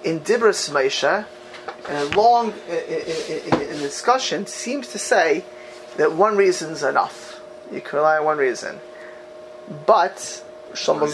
in 0.04 0.20
Dibras 0.22 0.72
Moshe, 0.72 1.26
in 1.88 1.96
a 1.96 2.06
long 2.16 2.54
in, 2.68 2.76
in, 2.76 3.54
in, 3.54 3.62
in 3.62 3.80
discussion, 3.80 4.48
seems 4.48 4.88
to 4.90 4.98
say 4.98 5.46
that 5.98 6.14
one 6.14 6.36
reason 6.36 6.72
is 6.72 6.84
enough. 6.84 7.40
You 7.72 7.82
can 7.82 7.98
rely 7.98 8.18
on 8.18 8.26
one 8.26 8.38
reason, 8.38 8.80
but 9.86 10.44
Shlomo 10.74 11.08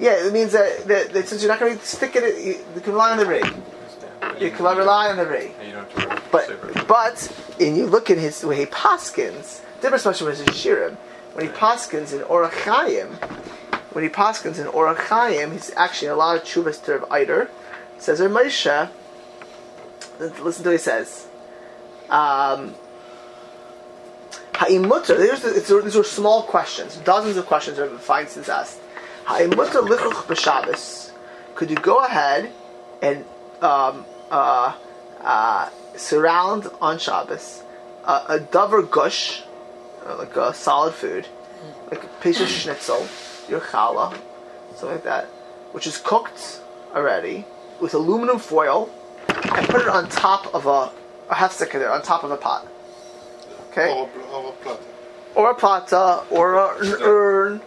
yeah, 0.00 0.26
it 0.26 0.32
means 0.32 0.52
that, 0.52 0.88
that, 0.88 1.12
that 1.12 1.28
since 1.28 1.42
you're 1.42 1.52
not 1.52 1.60
going 1.60 1.78
to 1.78 1.86
stick 1.86 2.16
it, 2.16 2.42
you, 2.42 2.56
you 2.74 2.80
can 2.80 2.94
rely 2.94 3.10
on 3.10 3.18
the 3.18 3.26
rig. 3.26 3.44
You 4.40 4.50
can 4.50 4.64
rely 4.64 5.10
on 5.10 5.18
the 5.18 5.26
rig. 5.26 5.52
And 5.60 5.68
you 5.68 5.74
don't 5.74 5.90
have 5.90 6.34
to 6.34 6.56
worry. 6.56 6.72
But 6.72 6.88
but 6.88 7.56
and 7.60 7.76
you 7.76 7.86
look 7.86 8.08
at 8.10 8.16
his 8.16 8.42
way 8.42 8.60
he 8.60 8.66
paskins, 8.66 9.60
different 9.76 9.96
especially 9.96 10.28
with 10.28 10.46
his 10.46 10.56
shirim. 10.56 10.96
When 11.34 11.46
he 11.46 11.52
paskins 11.52 12.14
in 12.14 12.20
Orachayim, 12.20 13.08
when 13.92 14.02
he 14.02 14.10
paskins 14.10 14.58
in 14.58 14.66
Orachayim, 14.66 15.52
he's 15.52 15.70
actually 15.76 16.08
a 16.08 16.16
lot 16.16 16.36
of 16.36 16.44
chuvas 16.44 16.82
to 16.84 16.98
Rav 16.98 17.12
Eider. 17.12 17.50
Says 17.98 18.20
Rav 18.20 18.30
Moshe. 18.30 18.90
Listen 20.18 20.64
to 20.64 20.70
what 20.70 20.72
he 20.72 20.78
says. 20.78 21.28
Um, 22.08 22.74
These 24.68 25.96
are 25.96 26.04
small 26.04 26.42
questions. 26.42 26.96
Dozens 26.98 27.36
of 27.36 27.46
questions 27.46 27.78
Rav 27.78 27.90
Feinstein's 28.00 28.48
asked. 28.48 28.80
Ha'imutter 29.24 29.80
lichuch 29.80 30.26
b'Shabbos. 30.26 31.12
Could 31.54 31.70
you 31.70 31.76
go 31.76 32.04
ahead 32.04 32.52
and 33.02 33.24
um, 33.60 34.04
uh, 34.30 34.74
uh, 35.20 35.68
surround 35.96 36.68
on 36.80 36.98
Shabbos 36.98 37.62
a 38.04 38.40
dover 38.40 38.82
gush, 38.82 39.42
uh, 40.06 40.16
like 40.16 40.36
a 40.36 40.54
solid 40.54 40.94
food, 40.94 41.26
like 41.90 42.04
a 42.04 42.08
piece 42.22 42.40
of 42.40 42.48
schnitzel, 42.48 43.06
your 43.48 43.60
challah, 43.60 44.16
something 44.70 44.90
like 44.90 45.04
that, 45.04 45.26
which 45.72 45.86
is 45.86 45.98
cooked 45.98 46.60
already 46.94 47.44
with 47.80 47.94
aluminum 47.94 48.38
foil, 48.38 48.90
and 49.28 49.68
put 49.68 49.82
it 49.82 49.88
on 49.88 50.08
top 50.08 50.52
of 50.54 50.66
a, 50.66 50.90
a 51.30 51.34
hefsek 51.34 51.72
there, 51.72 51.92
on 51.92 52.02
top 52.02 52.24
of 52.24 52.30
a 52.30 52.36
pot. 52.36 52.66
Okay? 53.70 53.92
Or 53.92 54.08
a, 54.08 54.36
or 54.36 54.48
a 54.48 54.52
platter. 54.52 54.82
or 55.34 55.50
a 55.50 55.54
plata, 55.54 56.24
or 56.30 56.54
a, 56.54 56.78
an 56.78 56.96
urn, 57.00 57.60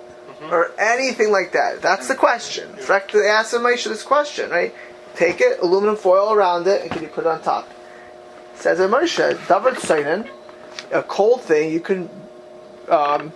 or 0.52 0.72
anything 0.78 1.32
like 1.32 1.54
that. 1.54 1.82
That's 1.82 2.08
the 2.08 2.16
question. 2.16 2.70
In 2.72 2.78
fact, 2.78 3.14
they 3.14 3.30
asked 3.30 3.54
Moshe 3.54 3.86
this 3.86 4.04
question, 4.04 4.50
right? 4.50 4.74
Take 5.16 5.42
it, 5.42 5.60
aluminum 5.62 5.96
foil 5.96 6.34
around 6.34 6.68
it, 6.68 6.82
and 6.82 6.92
can 6.92 7.04
you 7.04 7.08
put 7.08 7.26
it 7.26 7.28
on 7.28 7.42
top? 7.42 7.72
Says 8.56 8.80
Moshe, 8.80 9.48
David 9.48 9.80
Seinen, 9.80 10.30
a 10.92 11.04
cold 11.04 11.42
thing, 11.42 11.72
you 11.72 11.80
can. 11.80 12.10
Um, 12.90 13.30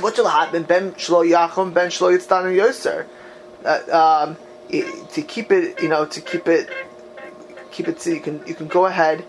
what 0.00 0.16
will 0.16 0.28
happen? 0.28 0.64
Ben 0.64 0.92
shlo 0.92 1.28
yachum, 1.28 1.72
ben 1.72 1.90
shlo 1.90 2.16
yitzdan 2.16 2.56
yoser. 2.56 3.06
Uh, 3.64 4.26
um, 4.26 4.36
to 5.12 5.22
keep 5.22 5.52
it, 5.52 5.80
you 5.82 5.88
know, 5.88 6.06
to 6.06 6.20
keep 6.20 6.48
it, 6.48 6.68
keep 7.70 7.86
it 7.86 8.00
so 8.00 8.10
you 8.10 8.20
can 8.20 8.44
you 8.46 8.54
can 8.54 8.66
go 8.66 8.86
ahead 8.86 9.24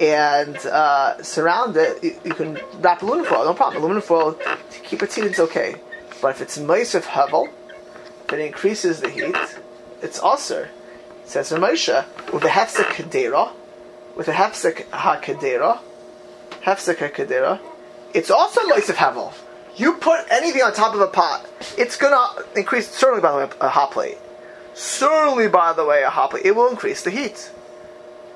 and 0.00 0.56
uh, 0.56 1.22
surround 1.22 1.76
it. 1.76 2.02
You, 2.02 2.18
you 2.24 2.34
can 2.34 2.58
wrap 2.78 3.02
aluminum 3.02 3.26
foil, 3.26 3.44
no 3.44 3.54
problem. 3.54 3.82
Aluminum 3.82 4.02
foil 4.02 4.34
to 4.34 4.80
keep 4.80 5.02
it 5.02 5.12
heated 5.12 5.32
is 5.32 5.40
okay, 5.40 5.76
but 6.22 6.28
if 6.28 6.40
it's 6.40 6.56
of 6.94 7.04
hevel, 7.06 7.48
it 8.32 8.38
increases 8.38 9.00
the 9.00 9.10
heat, 9.10 9.36
it's 10.02 10.18
also 10.18 10.66
says 11.24 11.50
Ramosha 11.50 12.06
with 12.32 12.44
a 12.44 12.48
hefsek 12.48 12.86
kadera, 12.86 13.52
with 14.16 14.28
a 14.28 14.32
hefsek 14.32 14.86
hakadera, 14.86 15.80
hefsek 16.62 16.96
hakadera, 16.96 17.60
it's 18.14 18.30
also 18.30 18.62
of 18.88 18.96
hevel. 18.96 19.32
You 19.76 19.94
put 19.94 20.20
anything 20.30 20.62
on 20.62 20.72
top 20.74 20.94
of 20.94 21.00
a 21.00 21.06
pot, 21.06 21.46
it's 21.78 21.96
gonna 21.96 22.44
increase. 22.56 22.90
Certainly, 22.90 23.22
by 23.22 23.32
the 23.32 23.38
way, 23.38 23.52
a 23.60 23.68
hot 23.68 23.92
plate. 23.92 24.18
Certainly, 24.74 25.48
by 25.48 25.72
the 25.72 25.84
way, 25.84 26.02
a 26.02 26.10
hot 26.10 26.30
plate. 26.30 26.44
It 26.44 26.56
will 26.56 26.68
increase 26.68 27.02
the 27.02 27.10
heat. 27.10 27.50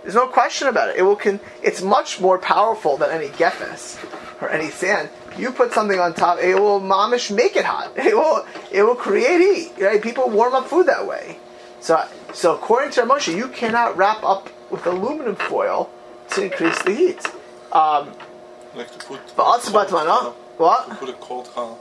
There's 0.05 0.15
no 0.15 0.27
question 0.29 0.69
about 0.69 0.91
it. 0.91 0.97
It 0.97 1.03
will. 1.03 1.17
Con- 1.17 1.41
it's 1.63 1.83
much 1.83 2.21
more 2.21 2.39
powerful 2.39 2.97
than 2.97 3.11
any 3.11 3.29
gefes 3.29 3.99
or 4.41 4.49
any 4.51 4.71
sand. 4.71 5.09
You 5.37 5.51
put 5.51 5.73
something 5.73 5.99
on 5.99 6.15
top, 6.15 6.39
it 6.39 6.55
will 6.55 6.81
mamish 6.81 7.35
make 7.35 7.57
it 7.57 7.65
hot. 7.65 7.93
It 7.97 8.15
will. 8.15 8.47
It 8.71 8.83
will 8.85 8.95
create 8.95 9.41
heat. 9.41 9.73
Right? 9.81 10.01
People 10.01 10.29
warm 10.31 10.55
up 10.55 10.69
food 10.69 10.87
that 10.87 11.07
way. 11.07 11.39
So, 11.81 12.03
so 12.33 12.55
according 12.55 12.93
to 12.93 13.03
Moshe, 13.03 13.35
you 13.35 13.49
cannot 13.49 13.97
wrap 13.97 14.23
up 14.23 14.49
with 14.71 14.87
aluminum 14.87 15.37
foil 15.37 15.91
to 16.31 16.45
increase 16.45 16.81
the 16.83 16.93
heat. 16.95 17.27
Um, 17.73 18.13
Like 18.75 18.91
to 18.93 19.07
put. 19.07 19.21
but 19.37 19.43
also, 19.43 19.71
cold 19.73 19.89
challah. 19.89 20.33
what? 20.59 20.89
To 20.89 20.95
put 20.97 21.09
a 21.09 21.13
cold 21.15 21.47
challah. 21.49 21.77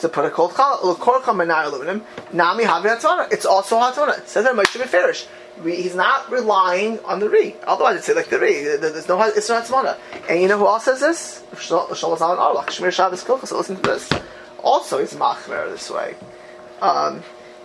to 0.00 0.08
put 0.08 0.24
a 0.26 0.30
cold 0.30 0.52
challah, 0.52 0.82
l'korka 0.84 1.32
menai 1.34 1.64
aluminum, 1.64 2.04
nami 2.32 2.64
havi 2.64 2.88
hatzvana. 2.94 3.32
It's 3.32 3.46
also 3.46 3.76
hatzvana. 3.78 4.18
It 4.18 4.28
says 4.28 4.44
that 4.44 4.54
Moshe 4.54 4.76
Beferish. 4.80 5.26
We, 5.62 5.76
he's 5.76 5.94
not 5.94 6.30
relying 6.30 6.98
on 7.00 7.20
the 7.20 7.28
re. 7.30 7.54
Otherwise, 7.66 8.02
it'd 8.02 8.16
like 8.16 8.28
the 8.28 8.40
re. 8.40 8.76
There's 8.76 9.08
no, 9.08 9.22
it's 9.22 9.48
not. 9.48 9.98
And 10.28 10.42
you 10.42 10.48
know 10.48 10.58
who 10.58 10.66
else 10.66 10.84
says 10.84 11.00
this? 11.00 11.44
Shlomo 11.52 11.88
Zalman 11.90 12.38
Auerbach. 12.38 12.70
Shemiras 12.70 12.92
Shabbos 12.92 13.22
Kehilchasah. 13.22 13.46
So 13.46 13.56
listen 13.58 13.76
to 13.76 13.82
this. 13.82 14.10
Also, 14.62 14.98
he's 14.98 15.14
machmer 15.14 15.70
this 15.70 15.90
way. 15.90 16.16
Um, 16.80 17.22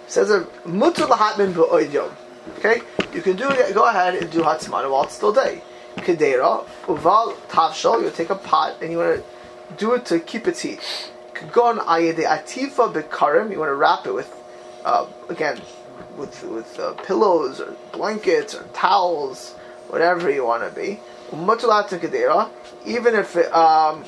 says 0.07 0.29
a 0.29 0.41
mutu 0.65 1.07
lahatmin 1.07 1.53
b'oid 1.53 1.91
yom. 1.91 2.11
Okay, 2.57 2.81
you 3.13 3.21
can 3.21 3.35
do. 3.35 3.49
Go 3.73 3.85
ahead 3.87 4.15
and 4.15 4.29
do 4.31 4.41
hatzmana 4.41 4.89
while 4.89 5.03
it's 5.03 5.15
still 5.15 5.33
day. 5.33 5.61
Kedera 5.97 6.65
uval 6.85 7.33
tavshal. 7.47 8.01
You 8.03 8.09
take 8.11 8.29
a 8.29 8.35
pot 8.35 8.81
and 8.81 8.91
you 8.91 8.97
want 8.97 9.23
to 9.23 9.75
do 9.77 9.93
it 9.93 10.05
to 10.07 10.19
keep 10.19 10.47
its 10.47 10.61
heat. 10.61 11.11
Kagon 11.33 11.79
ayede 11.79 12.25
atifa 12.25 12.91
bekarim. 12.93 13.51
You 13.51 13.59
want 13.59 13.69
to 13.69 13.75
wrap 13.75 14.05
it 14.07 14.13
with, 14.13 14.31
uh, 14.83 15.05
again, 15.29 15.61
with 16.19 16.43
with 16.43 16.79
uh, 16.79 16.93
pillows 16.93 17.61
or 17.61 17.75
blankets 17.93 18.53
or 18.53 18.63
towels, 18.73 19.53
whatever 19.87 20.29
you 20.29 20.45
want 20.45 20.63
to 20.63 20.79
be. 20.79 20.99
Even 22.85 23.15
if 23.15 23.35
it, 23.35 23.53
um, 23.53 24.03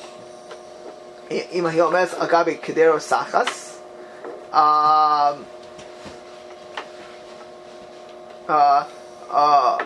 agabe 1.30 2.60
kedero 2.60 2.98
sachas. 2.98 3.78
Um, 4.52 5.46
uh, 8.48 8.86
uh, 9.30 9.84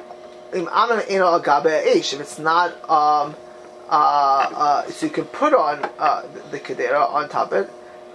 im 0.53 0.69
anan 0.69 1.03
eno 1.09 1.39
agabe 1.39 1.87
ish. 1.95 2.15
If 2.15 2.21
it's 2.21 2.39
not, 2.39 2.73
um, 2.91 3.37
uh, 3.89 3.93
uh, 3.93 4.91
so 4.91 5.07
you 5.07 5.13
can 5.13 5.27
put 5.27 5.55
on 5.55 5.85
uh, 5.99 6.23
the, 6.51 6.59
the 6.59 6.99
on 6.99 7.29
top 7.29 7.53
of 7.53 7.69
it, 7.69 7.71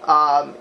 um, 0.09 0.55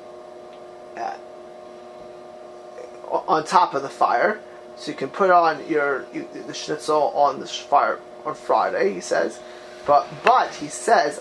on 3.11 3.45
top 3.45 3.75
of 3.75 3.83
the 3.83 3.89
fire. 3.89 4.41
So 4.77 4.91
you 4.91 4.97
can 4.97 5.11
put 5.11 5.31
on 5.31 5.67
your 5.69 6.07
you, 6.13 6.27
the 6.47 6.55
schnitzel 6.55 7.13
on 7.15 7.41
the 7.41 7.47
fire 7.47 7.99
on 8.25 8.35
Friday. 8.35 8.95
He 8.95 9.01
says, 9.01 9.41
but 9.87 10.09
but 10.25 10.55
he 10.55 10.69
says. 10.69 11.21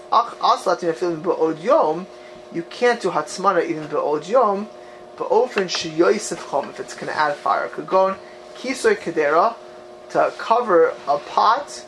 You 2.51 2.63
can't 2.63 2.99
do 2.99 3.11
hatzmana 3.11 3.63
even 3.63 3.87
ba'od 3.89 4.27
yom, 4.27 4.67
but 5.17 5.25
often 5.25 5.65
sheyoisef 5.65 6.69
if 6.69 6.79
it's 6.79 6.95
going 6.95 7.07
to 7.07 7.15
add 7.15 7.35
fire. 7.35 7.67
Kagon 7.67 8.17
kisoy 8.55 8.95
kedera 8.97 9.55
to 10.09 10.33
cover 10.37 10.95
a 11.07 11.19
pot 11.19 11.85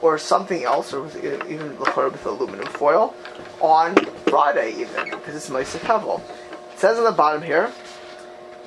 or 0.00 0.18
something 0.18 0.64
else, 0.64 0.92
or 0.92 1.02
with, 1.02 1.16
even 1.24 1.78
with 1.78 2.26
aluminum 2.26 2.66
foil 2.66 3.14
on 3.60 3.96
Friday, 4.26 4.72
even 4.72 5.04
because 5.10 5.34
it's 5.34 5.48
Ma'aseh. 5.48 6.20
It 6.72 6.78
says 6.78 6.98
on 6.98 7.04
the 7.04 7.12
bottom 7.12 7.42
here, 7.42 7.72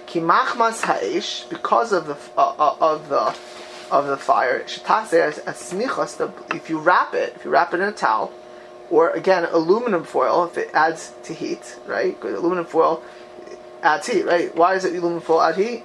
Kimachmas 0.08 0.84
ha'ish, 0.84 1.44
because 1.44 1.92
of 1.92 2.08
the 2.08 2.18
uh, 2.38 2.56
uh, 2.58 2.76
of 2.80 3.10
the 3.10 3.36
of 3.92 4.08
the 4.08 4.18
fire, 4.18 4.64
shetaser 4.64 5.38
as. 5.46 5.74
If 6.56 6.70
you 6.70 6.80
wrap 6.80 7.14
it, 7.14 7.34
if 7.36 7.46
you 7.46 7.52
wrap 7.52 7.74
it 7.74 7.82
in 7.82 7.88
a 7.88 7.92
towel, 7.92 8.32
or 8.90 9.10
again 9.12 9.46
aluminum 9.46 10.04
foil, 10.04 10.46
if 10.46 10.58
it 10.58 10.70
adds 10.74 11.14
to 11.24 11.34
heat, 11.34 11.78
right? 11.86 12.16
Because 12.16 12.38
aluminum 12.38 12.66
foil 12.66 13.04
adds 13.84 14.08
heat, 14.08 14.24
right? 14.24 14.56
Why 14.56 14.76
is 14.76 14.86
it 14.86 14.96
aluminum 14.96 15.22
foil 15.22 15.42
add 15.42 15.58
heat? 15.58 15.84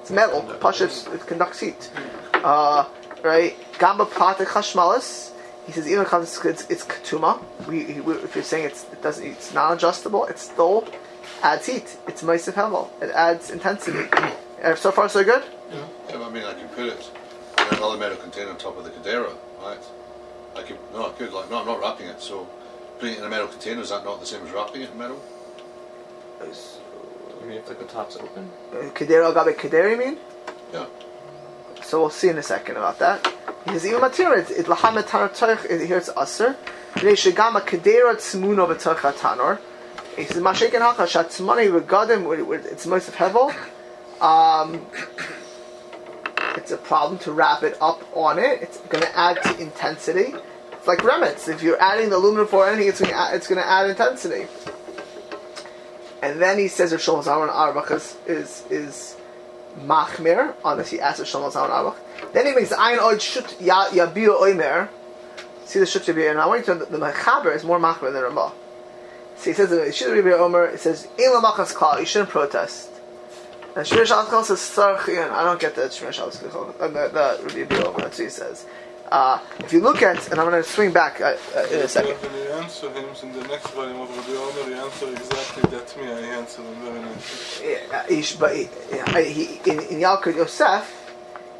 It's 0.00 0.10
metal. 0.10 0.42
Pashas 0.42 1.12
it 1.12 1.26
conducts 1.26 1.60
heat. 1.60 1.90
Uh, 2.34 2.88
right? 3.22 3.56
Gamba 3.78 4.06
pata 4.06 4.44
chashmalis. 4.44 5.32
He 5.66 5.72
says 5.72 5.86
even 5.86 6.06
if 6.06 6.12
it's, 6.44 6.70
it's 6.70 6.84
ketuma. 6.84 7.42
We, 7.66 8.00
we, 8.00 8.14
if 8.14 8.34
you're 8.34 8.44
saying 8.44 8.66
it's 8.66 8.84
it 8.92 9.02
doesn't 9.02 9.24
it's 9.24 9.52
non 9.52 9.76
adjustable, 9.76 10.24
It's 10.26 10.42
still 10.42 10.86
adds 11.42 11.66
heat. 11.66 11.96
It's 12.06 12.22
Meisif 12.22 12.54
Hevel. 12.54 12.88
It 13.02 13.10
adds 13.10 13.50
intensity. 13.50 14.08
Uh, 14.60 14.74
so 14.74 14.90
far 14.92 15.08
so 15.08 15.24
good. 15.24 15.42
Yeah, 15.72 15.86
but 16.08 16.20
I 16.20 16.28
mean, 16.28 16.44
I 16.44 16.52
can 16.52 16.68
put 16.68 16.84
it 16.84 17.10
in 17.56 17.78
another 17.78 17.96
metal 17.96 18.18
container 18.18 18.50
on 18.50 18.58
top 18.58 18.76
of 18.76 18.84
the 18.84 18.90
Cadera, 18.90 19.34
right? 19.62 19.78
I 20.54 20.60
could, 20.60 20.76
no, 20.92 21.06
I 21.06 21.12
could, 21.12 21.32
like, 21.32 21.50
no, 21.50 21.60
I'm 21.60 21.66
not 21.66 21.80
wrapping 21.80 22.08
it, 22.08 22.20
so 22.20 22.46
putting 22.98 23.14
it 23.14 23.18
in 23.20 23.24
a 23.24 23.28
metal 23.30 23.48
container, 23.48 23.80
is 23.80 23.88
that 23.88 24.04
not 24.04 24.20
the 24.20 24.26
same 24.26 24.42
as 24.44 24.50
wrapping 24.50 24.82
it 24.82 24.90
in 24.90 24.98
metal? 24.98 25.18
You 26.42 27.46
mean 27.46 27.58
if 27.58 27.68
like 27.68 27.78
the 27.78 27.86
top's 27.86 28.16
open? 28.16 28.50
Kedera 28.70 29.32
gabe 29.32 29.56
kedera, 29.56 29.90
you 29.90 29.96
mean? 29.96 30.18
Yeah. 30.72 30.86
So 31.82 32.00
we'll 32.00 32.10
see 32.10 32.28
in 32.28 32.38
a 32.38 32.42
second 32.42 32.76
about 32.76 32.98
that. 32.98 33.26
He 33.64 33.72
says 33.72 33.86
even 33.86 34.00
material, 34.00 34.38
it's 34.38 34.68
lahamet 34.68 35.04
tanor 35.04 35.30
toich. 35.30 35.86
Here 35.86 35.98
it's 35.98 36.10
aser. 36.10 36.56
Bnei 36.94 37.16
shegama 37.16 37.60
kedera 37.60 38.14
tzmuno 38.16 38.66
b'toich 38.68 39.14
tanor. 39.14 39.58
He 40.20 40.26
says 40.26 40.42
mashikin 40.42 40.80
hacha 40.80 41.04
shatzmani 41.04 41.80
regadim. 41.80 42.66
It's 42.66 42.86
most 42.86 43.08
of 43.08 43.14
hevel. 43.14 43.54
Um, 44.20 44.86
it's 46.56 46.70
a 46.70 46.76
problem 46.76 47.18
to 47.20 47.32
wrap 47.32 47.62
it 47.62 47.78
up 47.80 48.04
on 48.14 48.38
it. 48.38 48.60
It's 48.60 48.76
going 48.78 49.02
to 49.02 49.18
add 49.18 49.42
to 49.42 49.58
intensity. 49.58 50.34
It's 50.72 50.86
like 50.86 51.02
remets. 51.04 51.48
If 51.48 51.62
you're 51.62 51.80
adding 51.80 52.10
the 52.10 52.16
aluminum 52.16 52.46
for 52.46 52.68
anything, 52.68 52.88
it's 52.88 53.00
going 53.00 53.12
to 53.12 53.18
add, 53.18 53.34
it's 53.34 53.46
going 53.46 53.62
to 53.62 53.66
add 53.66 53.88
intensity. 53.88 54.46
And 56.22 56.40
then 56.40 56.58
he 56.58 56.68
says 56.68 56.92
if 56.92 57.00
Shlomo 57.00 57.24
Zalman 57.24 57.48
Auerbach 57.48 57.90
is, 57.90 58.16
is, 58.26 58.64
is 58.68 59.16
machmir 59.78 60.54
this. 60.76 60.90
He 60.90 61.00
asks 61.00 61.32
Shlomo 61.32 61.50
Zalman 61.50 61.70
Auerbach. 61.70 62.32
Then 62.34 62.44
he 62.44 62.52
makes 62.52 62.72
ayin 62.72 62.98
oid 62.98 63.22
shut 63.22 63.58
ya- 63.58 63.88
yabiu 63.88 64.38
oimer. 64.38 64.90
See 65.64 65.78
the 65.78 65.86
shut 65.86 66.02
yabiu. 66.02 66.30
And 66.30 66.38
I 66.38 66.46
want 66.46 66.60
you 66.60 66.66
to 66.66 66.74
know 66.74 66.78
that 66.80 66.90
the 66.90 66.98
mechaber 66.98 67.54
is 67.54 67.64
more 67.64 67.78
machmir 67.78 68.12
than 68.12 68.22
Ramah. 68.22 68.52
So 69.40 69.50
he 69.50 69.54
says 69.54 69.70
the 69.70 69.90
shut 69.90 70.10
yabiu 70.10 70.38
omer. 70.38 70.66
It 70.66 70.80
says 70.80 71.08
in 71.16 71.30
lamachas 71.30 71.72
klal. 71.72 71.98
You 71.98 72.04
shouldn't 72.04 72.28
protest. 72.28 72.90
And 73.74 73.86
Shmir 73.86 74.04
Shalachal 74.04 74.44
says 74.44 74.58
sarchian. 74.58 75.30
I 75.30 75.44
don't 75.44 75.58
get 75.58 75.74
that 75.76 75.92
Shmir 75.92 76.10
Shalachal. 76.10 76.78
Uh, 76.78 76.88
the 76.88 77.08
the 77.08 77.38
Rabbi 77.42 77.74
Yabiu 77.74 77.86
omer. 77.86 78.00
That's 78.00 78.18
what 78.18 78.24
he 78.24 78.28
says. 78.28 78.66
Uh, 79.10 79.40
if 79.60 79.72
you 79.72 79.80
look 79.80 80.02
at, 80.02 80.30
and 80.30 80.38
I'm 80.38 80.48
going 80.48 80.62
to 80.62 80.68
swing 80.68 80.92
back 80.92 81.22
uh, 81.22 81.36
uh, 81.56 81.66
in 81.72 81.80
a 81.80 81.88
second. 81.88 82.16
When 82.16 82.32
he 82.32 82.48
answer 82.52 82.90
him 82.90 83.06
in 83.22 83.32
the 83.32 83.48
next 83.48 83.68
volume 83.70 84.00
of 84.02 84.10
Rabbi 84.14 84.38
Omer, 84.38 84.68
he 84.68 84.74
answer 84.74 85.10
exactly 85.10 85.62
that 85.70 85.96
me. 85.96 86.04
I 86.04 86.20
answer 86.36 86.62
him 86.62 86.74
very 86.82 87.00
nicely. 87.00 87.72
Yeah, 87.72 88.06
he, 88.06 88.36
but 88.38 88.54
he, 88.54 89.32
he, 89.32 89.70
in, 89.70 89.80
in 89.80 90.00
Yalkut 90.00 90.36
Yosef, 90.36 91.10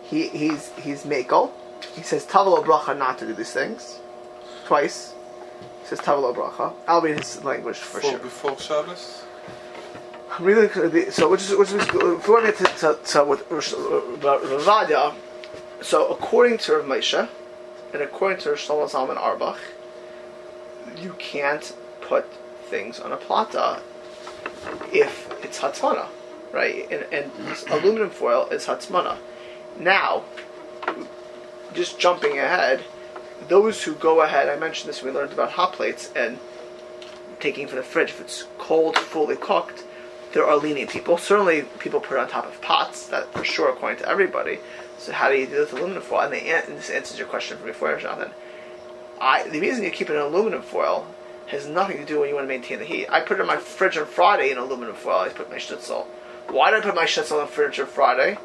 he, 0.02 0.28
he's 0.28 0.70
he's 0.78 1.04
Makel. 1.04 1.50
He 1.94 2.02
says 2.02 2.26
Tavalo 2.26 2.62
Bracha 2.62 2.96
not 2.96 3.18
to 3.18 3.26
do 3.26 3.32
these 3.32 3.52
things 3.52 3.98
twice. 4.66 5.14
Says 5.90 5.98
Tavalo 5.98 6.32
Bracha. 6.32 6.72
I'll 6.86 7.02
read 7.02 7.18
his 7.18 7.42
language 7.42 7.76
for 7.76 7.98
Before, 7.98 8.10
sure. 8.12 8.20
before 8.20 8.58
Shabbos. 8.60 9.24
Really, 10.38 11.10
so 11.10 11.28
which 11.28 11.40
is 11.40 11.56
which 11.56 11.72
is 11.72 11.82
if 11.82 12.28
we 12.28 12.32
want 12.32 12.46
to 12.46 12.62
get 12.62 12.76
to, 12.76 12.96
to, 13.04 13.24
with 13.24 13.50
uh, 13.50 13.56
Rosh- 13.56 13.72
about 13.72 14.40
Ravadia. 14.42 15.16
So 15.82 16.06
according 16.06 16.58
to 16.58 16.74
Rav 16.74 16.84
Moshe, 16.84 17.28
and 17.92 18.02
according 18.02 18.38
to 18.42 18.50
Shlomo 18.50 18.88
Zalman 18.88 19.16
Auerbach, 19.16 19.58
you 20.96 21.14
can't 21.18 21.74
put 22.00 22.32
things 22.66 23.00
on 23.00 23.10
a 23.10 23.16
plata 23.16 23.82
if 24.92 25.28
it's 25.42 25.58
hatzmana, 25.58 26.06
right? 26.52 26.86
And, 26.92 27.04
and 27.12 27.32
aluminum 27.68 28.10
foil 28.10 28.46
is 28.50 28.66
hatzmana. 28.66 29.18
Now, 29.76 30.22
just 31.74 31.98
jumping 31.98 32.38
ahead, 32.38 32.84
those 33.50 33.82
who 33.82 33.94
go 33.94 34.22
ahead, 34.22 34.48
I 34.48 34.56
mentioned 34.56 34.88
this 34.88 35.02
when 35.02 35.12
we 35.12 35.18
learned 35.18 35.32
about 35.32 35.50
hot 35.50 35.74
plates 35.74 36.10
and 36.14 36.38
taking 37.40 37.66
from 37.66 37.76
the 37.76 37.82
fridge. 37.82 38.10
If 38.10 38.20
it's 38.20 38.44
cold, 38.58 38.96
fully 38.96 39.36
cooked, 39.36 39.84
there 40.32 40.46
are 40.46 40.56
lenient 40.56 40.90
people. 40.90 41.18
Certainly, 41.18 41.62
people 41.80 42.00
put 42.00 42.16
it 42.16 42.20
on 42.20 42.28
top 42.28 42.46
of 42.46 42.62
pots. 42.62 43.08
That 43.08 43.32
for 43.34 43.44
sure, 43.44 43.68
according 43.68 43.98
to 43.98 44.08
everybody. 44.08 44.60
So 44.98 45.12
how 45.12 45.30
do 45.30 45.36
you 45.36 45.46
do 45.46 45.60
with 45.60 45.72
aluminum 45.72 46.02
foil? 46.02 46.20
And, 46.20 46.34
and 46.34 46.78
this 46.78 46.90
answers 46.90 47.18
your 47.18 47.26
question 47.26 47.58
from 47.58 47.66
before, 47.66 47.96
Jonathan. 47.98 48.32
I 49.20 49.48
the 49.48 49.60
reason 49.60 49.82
you 49.82 49.90
keep 49.90 50.08
it 50.08 50.14
in 50.14 50.22
aluminum 50.22 50.62
foil 50.62 51.06
has 51.48 51.66
nothing 51.66 51.98
to 51.98 52.04
do 52.04 52.20
when 52.20 52.28
you 52.28 52.36
want 52.36 52.44
to 52.44 52.48
maintain 52.48 52.78
the 52.78 52.84
heat. 52.84 53.08
I 53.10 53.20
put 53.20 53.38
it 53.38 53.40
in 53.40 53.46
my 53.48 53.56
fridge 53.56 53.96
on 53.96 54.06
Friday 54.06 54.52
in 54.52 54.58
aluminum 54.58 54.94
foil. 54.94 55.20
I 55.20 55.28
put 55.30 55.50
my 55.50 55.58
schnitzel. 55.58 56.06
Why 56.48 56.70
did 56.70 56.80
I 56.80 56.82
put 56.82 56.94
my 56.94 57.06
schnitzel 57.06 57.40
in 57.40 57.46
the 57.46 57.52
fridge 57.52 57.80
on 57.80 57.86
Friday? 57.86 58.38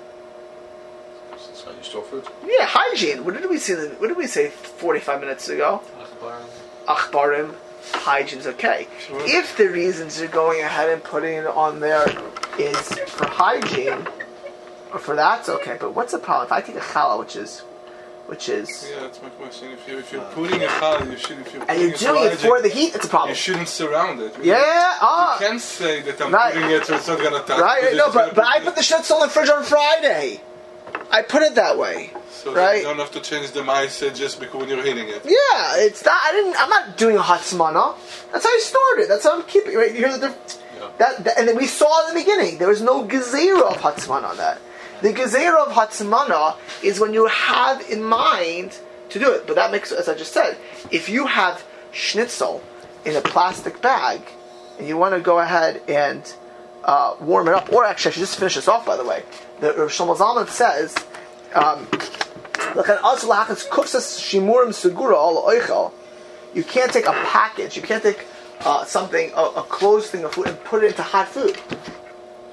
You 1.67 1.83
store 1.83 2.03
food. 2.03 2.25
Yeah, 2.45 2.65
hygiene. 2.65 3.25
What 3.25 3.33
did 3.35 3.49
we 3.49 3.57
say? 3.57 3.75
What 3.99 4.07
did 4.07 4.17
we 4.17 4.27
say 4.27 4.49
45 4.49 5.19
minutes 5.21 5.49
ago? 5.49 5.81
Achbarim, 6.87 7.55
hygiene's 7.91 8.47
okay. 8.47 8.87
Sure. 8.99 9.17
If 9.21 9.57
the 9.57 9.67
reasons 9.69 10.19
you're 10.19 10.29
going 10.29 10.61
ahead 10.61 10.89
and 10.89 11.03
putting 11.03 11.33
it 11.35 11.47
on 11.47 11.79
there 11.79 12.05
is 12.59 12.77
for 13.07 13.27
hygiene, 13.27 14.07
or 14.93 14.99
for 14.99 15.15
that's 15.15 15.49
okay. 15.49 15.77
But 15.79 15.95
what's 15.95 16.11
the 16.11 16.19
problem 16.19 16.45
if 16.45 16.51
I 16.51 16.61
take 16.61 16.75
a 16.75 16.79
challah, 16.79 17.17
which 17.19 17.35
is, 17.35 17.61
which 18.27 18.47
is, 18.49 18.87
Yeah, 18.89 19.01
that's 19.01 19.21
my 19.21 19.29
question. 19.29 19.71
If 19.71 19.87
you 19.87 19.97
if 19.97 20.11
you're 20.13 20.21
putting 20.25 20.61
a 20.63 20.67
challah, 20.67 21.09
you 21.11 21.17
should 21.17 21.39
if 21.39 21.53
you're 21.53 21.63
and 21.67 21.81
you're 21.81 21.91
doing 21.91 22.23
it 22.31 22.37
for 22.37 22.61
the 22.61 22.69
heat, 22.69 22.93
it's 22.95 23.05
a 23.05 23.09
problem. 23.09 23.29
you 23.29 23.35
shouldn't 23.35 23.67
surround 23.67 24.21
it. 24.21 24.33
Yeah, 24.43 24.97
ah, 25.01 25.39
You 25.39 25.47
can't 25.47 25.61
say 25.61 26.01
that 26.01 26.21
I'm 26.21 26.31
Right. 26.31 26.53
putting 26.53 26.69
it 26.69 26.85
so 26.85 26.95
it's 26.95 27.07
not 27.07 27.17
gonna 27.19 27.39
touch. 27.43 27.59
right. 27.59 27.95
No, 27.95 28.11
but 28.11 28.35
but 28.35 28.45
I 28.45 28.59
put 28.59 28.75
the 28.75 28.83
schnitzel 28.83 29.17
in 29.17 29.23
the 29.23 29.29
fridge 29.29 29.49
on 29.49 29.63
Friday. 29.63 30.41
I 31.11 31.21
put 31.21 31.41
it 31.43 31.55
that 31.55 31.77
way. 31.77 32.11
so 32.29 32.53
right. 32.53 32.77
you 32.77 32.83
don't 32.83 32.97
have 32.97 33.11
to 33.11 33.21
change 33.21 33.51
the 33.51 33.61
mindset 33.61 34.15
just 34.15 34.39
because 34.39 34.59
when 34.59 34.69
you're 34.69 34.83
hitting 34.83 35.07
it. 35.07 35.23
Yeah, 35.25 35.75
it's 35.77 36.03
not. 36.05 36.17
I 36.23 36.31
didn't. 36.31 36.55
I'm 36.59 36.69
not 36.69 36.97
doing 36.97 37.17
a 37.17 37.21
hatzmana. 37.21 37.95
That's 38.31 38.43
how 38.45 38.49
I 38.49 38.59
stored 38.61 38.99
it. 38.99 39.07
That's 39.07 39.23
how 39.23 39.37
I'm 39.37 39.43
keeping. 39.43 39.73
it. 39.73 39.77
Right, 39.77 39.91
you 39.91 39.97
hear 39.99 40.17
the 40.17 40.27
diff- 40.27 40.63
Yeah. 40.77 40.89
that, 40.97 41.23
that, 41.23 41.37
and 41.37 41.47
then 41.47 41.55
we 41.57 41.67
saw 41.67 42.07
in 42.07 42.13
the 42.15 42.19
beginning 42.21 42.57
there 42.57 42.67
was 42.67 42.81
no 42.81 43.05
gezerah 43.05 43.71
of 43.71 43.77
hatzmana 43.77 44.25
on 44.31 44.37
that. 44.37 44.59
The 45.01 45.13
gezerah 45.13 45.67
of 45.67 45.73
hatzmana 45.73 46.55
is 46.83 46.99
when 46.99 47.13
you 47.13 47.27
have 47.27 47.89
in 47.89 48.03
mind 48.03 48.77
to 49.09 49.19
do 49.19 49.31
it. 49.33 49.47
But 49.47 49.55
that 49.55 49.71
makes, 49.71 49.91
as 49.91 50.09
I 50.09 50.15
just 50.15 50.33
said, 50.33 50.57
if 50.91 51.09
you 51.09 51.27
have 51.27 51.63
schnitzel 51.91 52.61
in 53.05 53.15
a 53.15 53.21
plastic 53.21 53.81
bag 53.81 54.21
and 54.77 54.87
you 54.87 54.97
want 54.97 55.13
to 55.13 55.21
go 55.21 55.39
ahead 55.39 55.81
and 55.87 56.33
uh, 56.83 57.15
warm 57.19 57.47
it 57.47 57.53
up, 57.53 57.71
or 57.71 57.83
actually, 57.85 58.09
I 58.09 58.13
should 58.13 58.19
just 58.21 58.37
finish 58.37 58.55
this 58.55 58.67
off. 58.67 58.85
By 58.85 58.97
the 58.97 59.05
way, 59.05 59.23
the 59.59 59.73
Rav 59.73 59.89
Shlomo 59.89 60.15
Zalman 60.15 60.47
says. 60.49 60.95
Um. 61.53 61.87
You 66.53 66.63
can't 66.63 66.91
take 66.91 67.05
a 67.05 67.11
package. 67.11 67.75
You 67.77 67.81
can't 67.81 68.03
take 68.03 68.25
uh, 68.61 68.83
something, 68.85 69.31
a, 69.33 69.41
a 69.41 69.63
closed 69.63 70.09
thing 70.09 70.23
of 70.25 70.33
food, 70.33 70.47
and 70.47 70.61
put 70.63 70.83
it 70.83 70.87
into 70.87 71.03
hot 71.03 71.27
food, 71.27 71.57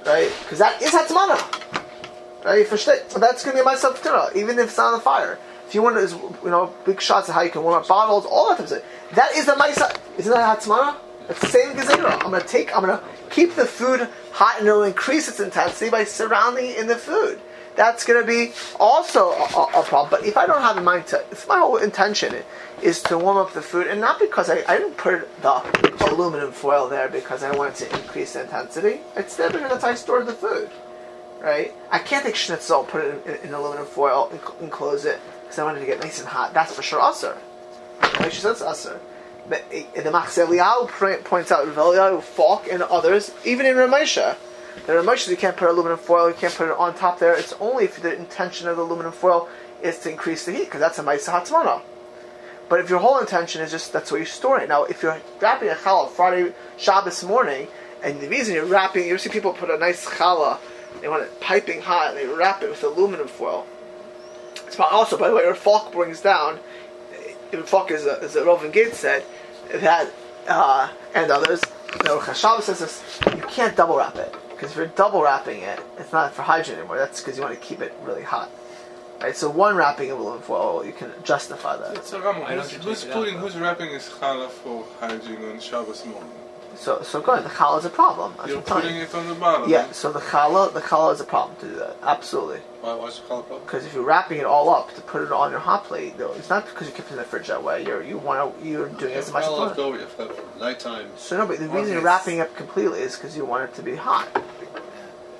right? 0.06 0.32
Because 0.42 0.58
that 0.58 0.80
is 0.82 0.90
hatzmana, 0.90 1.38
right? 2.44 2.66
For 2.66 2.76
shit, 2.76 3.08
that's 3.10 3.44
going 3.44 3.56
to 3.56 3.62
be 3.62 3.64
my 3.64 3.74
self 3.74 4.04
even 4.36 4.58
if 4.58 4.68
it's 4.68 4.76
not 4.76 4.92
on 4.92 4.94
the 4.94 5.00
fire. 5.00 5.38
If 5.66 5.74
you 5.74 5.82
want 5.82 5.96
to, 5.96 6.16
you 6.44 6.50
know, 6.50 6.72
big 6.84 7.00
shots 7.00 7.28
of 7.28 7.34
how 7.34 7.40
you 7.42 7.50
can 7.50 7.62
warm 7.62 7.80
up 7.80 7.88
bottles, 7.88 8.26
all 8.26 8.50
that 8.50 8.58
type 8.58 8.64
of 8.64 8.68
stuff. 8.68 8.84
That 9.14 9.34
is 9.36 9.46
the 9.46 9.52
ma'isa. 9.52 9.96
Isn't 10.18 10.32
that 10.32 10.60
hatzmana? 10.60 10.96
It's 11.28 11.40
the 11.40 11.46
same 11.46 11.74
gezerah. 11.74 12.22
I'm 12.22 12.30
going 12.30 12.42
to 12.42 12.48
take. 12.48 12.76
I'm 12.76 12.84
going 12.84 12.98
to 12.98 13.04
keep 13.30 13.54
the 13.54 13.64
food 13.64 14.08
hot, 14.32 14.56
and 14.58 14.66
it'll 14.66 14.82
increase 14.82 15.28
its 15.28 15.40
intensity 15.40 15.90
by 15.90 16.04
surrounding 16.04 16.66
it 16.66 16.78
in 16.78 16.86
the 16.86 16.96
food 16.96 17.40
that's 17.76 18.04
going 18.04 18.20
to 18.20 18.26
be 18.26 18.52
also 18.78 19.30
a, 19.30 19.44
a, 19.74 19.82
problem. 19.82 20.10
But 20.10 20.26
if 20.26 20.36
I 20.36 20.46
don't 20.46 20.60
have 20.60 20.76
in 20.76 20.84
mind 20.84 21.06
to, 21.08 21.24
if 21.30 21.48
my 21.48 21.58
whole 21.58 21.76
intention 21.76 22.34
is 22.82 23.02
to 23.04 23.18
warm 23.18 23.36
up 23.36 23.52
the 23.52 23.62
food, 23.62 23.86
and 23.86 24.00
not 24.00 24.18
because 24.18 24.50
I, 24.50 24.62
I 24.68 24.78
didn't 24.78 24.96
put 24.96 25.42
the 25.42 26.06
aluminum 26.10 26.52
foil 26.52 26.88
there 26.88 27.08
because 27.08 27.42
I 27.42 27.56
wanted 27.56 27.76
to 27.76 28.00
increase 28.00 28.34
the 28.34 28.42
intensity, 28.42 29.00
it's 29.16 29.36
there 29.36 29.50
because 29.50 29.70
that's 29.70 29.84
how 29.84 29.90
I 29.90 29.94
stored 29.94 30.26
the 30.26 30.32
food, 30.32 30.70
right? 31.40 31.72
I 31.90 31.98
can't 31.98 32.24
take 32.24 32.36
schnitzel, 32.36 32.84
put 32.84 33.04
it 33.04 33.26
in, 33.26 33.48
in 33.48 33.54
aluminum 33.54 33.86
foil, 33.86 34.28
and, 34.30 34.40
cl- 34.40 34.56
and 34.60 34.70
close 34.70 35.04
it 35.04 35.20
because 35.42 35.58
I 35.58 35.64
wanted 35.64 35.80
to 35.80 35.86
get 35.86 36.00
nice 36.00 36.18
and 36.18 36.28
hot. 36.28 36.54
That's 36.54 36.74
for 36.74 36.82
sure. 36.82 37.00
Right? 37.00 38.32
She 38.32 38.40
says 38.40 38.62
usher. 38.62 39.00
The 39.48 40.10
Machzeh 40.10 40.46
Eliyahu 40.46 41.24
points 41.24 41.50
out 41.50 41.66
Eliyahu, 41.66 42.22
Falk, 42.22 42.68
and 42.70 42.82
others, 42.82 43.32
even 43.44 43.66
in 43.66 43.74
Ramesha, 43.74 44.36
the 44.86 44.92
Ramesha 44.92 45.28
you 45.28 45.36
can't 45.36 45.56
put 45.56 45.68
aluminum 45.68 45.98
foil, 45.98 46.28
you 46.28 46.34
can't 46.34 46.54
put 46.54 46.68
it 46.70 46.76
on 46.78 46.94
top 46.94 47.18
there. 47.18 47.34
It's 47.34 47.52
only 47.54 47.84
if 47.84 48.00
the 48.00 48.16
intention 48.16 48.68
of 48.68 48.76
the 48.76 48.82
aluminum 48.82 49.12
foil 49.12 49.48
is 49.82 49.98
to 50.00 50.10
increase 50.10 50.44
the 50.46 50.52
heat, 50.52 50.66
because 50.66 50.80
that's 50.80 50.98
a 50.98 51.02
Maisa 51.02 51.30
Hatzmana. 51.30 51.82
But 52.68 52.80
if 52.80 52.88
your 52.88 53.00
whole 53.00 53.18
intention 53.18 53.60
is 53.60 53.70
just 53.70 53.92
that's 53.92 54.10
where 54.10 54.20
you 54.20 54.26
store 54.26 54.60
it. 54.60 54.68
Now, 54.68 54.84
if 54.84 55.02
you're 55.02 55.20
wrapping 55.40 55.68
a 55.68 55.74
challah 55.74 56.08
Friday 56.08 56.54
Shabbos 56.78 57.22
morning, 57.24 57.68
and 58.02 58.20
the 58.20 58.28
reason 58.28 58.54
you're 58.54 58.64
wrapping, 58.64 59.06
you 59.06 59.18
see 59.18 59.28
people 59.28 59.52
put 59.52 59.70
a 59.70 59.76
nice 59.76 60.06
challah, 60.06 60.58
they 61.00 61.08
want 61.08 61.24
it 61.24 61.40
piping 61.40 61.82
hot, 61.82 62.10
and 62.10 62.16
they 62.16 62.26
wrap 62.26 62.62
it 62.62 62.70
with 62.70 62.82
aluminum 62.82 63.28
foil. 63.28 63.66
It's 64.66 64.78
also, 64.78 65.18
by 65.18 65.28
the 65.28 65.34
way, 65.34 65.42
your 65.42 65.54
Falk 65.54 65.92
brings 65.92 66.20
down. 66.20 66.60
Ibn 67.52 67.64
Falk 67.64 67.90
is 67.90 68.06
a, 68.06 68.16
is 68.20 68.34
a 68.34 68.70
Gates 68.72 68.98
said 68.98 69.24
that, 69.74 70.10
uh, 70.48 70.88
and 71.14 71.30
others. 71.30 71.60
You 71.98 72.04
know, 72.04 72.18
Chashav 72.18 72.62
says 72.62 72.78
this: 72.80 73.20
you 73.26 73.42
can't 73.42 73.76
double 73.76 73.96
wrap 73.96 74.16
it 74.16 74.34
because 74.50 74.70
if 74.70 74.76
you're 74.76 74.86
double 74.86 75.22
wrapping 75.22 75.60
it, 75.60 75.78
it's 75.98 76.12
not 76.12 76.32
for 76.32 76.42
hygiene 76.42 76.76
anymore. 76.76 76.96
That's 76.96 77.20
because 77.20 77.36
you 77.36 77.42
want 77.42 77.54
to 77.54 77.60
keep 77.60 77.82
it 77.82 77.94
really 78.02 78.22
hot. 78.22 78.50
Right, 79.20 79.36
so 79.36 79.48
one 79.50 79.76
wrapping 79.76 80.10
of 80.10 80.18
aluminum 80.18 80.42
foil, 80.42 80.84
you 80.84 80.92
can 80.92 81.12
justify 81.22 81.76
that. 81.76 82.04
So 82.04 82.20
Ramo, 82.20 82.40
Why 82.40 82.56
don't 82.56 82.68
who's, 82.68 82.84
who's 82.84 83.02
take 83.02 83.10
out, 83.10 83.16
putting, 83.16 83.38
who's 83.38 83.56
wrapping 83.56 83.90
his 83.90 84.08
challah 84.08 84.48
for 84.48 84.84
hygiene 84.98 85.44
on 85.44 85.60
Shabbos 85.60 86.04
morning? 86.06 86.30
So, 86.76 87.02
so 87.02 87.20
good. 87.20 87.44
The 87.44 87.48
challah 87.48 87.78
is 87.80 87.84
a 87.84 87.90
problem. 87.90 88.34
That's 88.36 88.48
You're 88.48 88.58
what 88.60 88.72
I'm 88.72 88.82
putting 88.82 88.96
it 88.96 89.14
on 89.14 89.28
the 89.28 89.34
bottom. 89.34 89.70
Yeah. 89.70 89.86
Eh? 89.88 89.92
So 89.92 90.12
the 90.12 90.20
challah, 90.20 90.72
the 90.72 90.80
challah 90.80 91.14
is 91.14 91.20
a 91.20 91.24
problem 91.24 91.56
to 91.60 91.66
do 91.66 91.76
that. 91.76 91.96
Absolutely. 92.02 92.58
Why, 92.80 92.94
why 92.94 93.06
is 93.06 93.20
the 93.20 93.26
colour 93.28 93.42
problem? 93.42 93.66
Because 93.66 93.86
if 93.86 93.94
you're 93.94 94.04
wrapping 94.04 94.38
it 94.38 94.44
all 94.44 94.70
up 94.70 94.94
to 94.94 95.00
put 95.02 95.22
it 95.22 95.30
on 95.32 95.50
your 95.50 95.60
hot 95.60 95.84
plate, 95.84 96.18
though, 96.18 96.32
it's 96.32 96.48
not 96.50 96.66
because 96.66 96.88
you 96.88 96.92
keep 96.94 97.06
it 97.06 97.12
in 97.12 97.16
the 97.18 97.24
fridge 97.24 97.48
that 97.48 97.62
way. 97.62 97.84
You're 97.84 98.02
you 98.02 98.18
want 98.18 98.58
to 98.58 98.66
you're 98.66 98.88
doing 98.88 99.12
it 99.12 99.18
as 99.18 99.32
much 99.32 99.44
as 99.44 99.50
Well, 99.50 99.60
left 99.60 99.76
possible. 99.76 99.88
over, 99.88 99.98
you've 100.00 100.18
got 100.18 100.36
for 100.36 100.58
night. 100.58 101.08
So 101.16 101.38
no, 101.38 101.46
but 101.46 101.58
the 101.58 101.68
reason 101.68 101.92
you're 101.92 102.02
wrapping 102.02 102.38
it 102.38 102.42
up 102.42 102.56
completely 102.56 103.00
is 103.00 103.16
because 103.16 103.36
you 103.36 103.44
want 103.44 103.70
it 103.70 103.74
to 103.76 103.82
be 103.82 103.94
hot. 103.94 104.28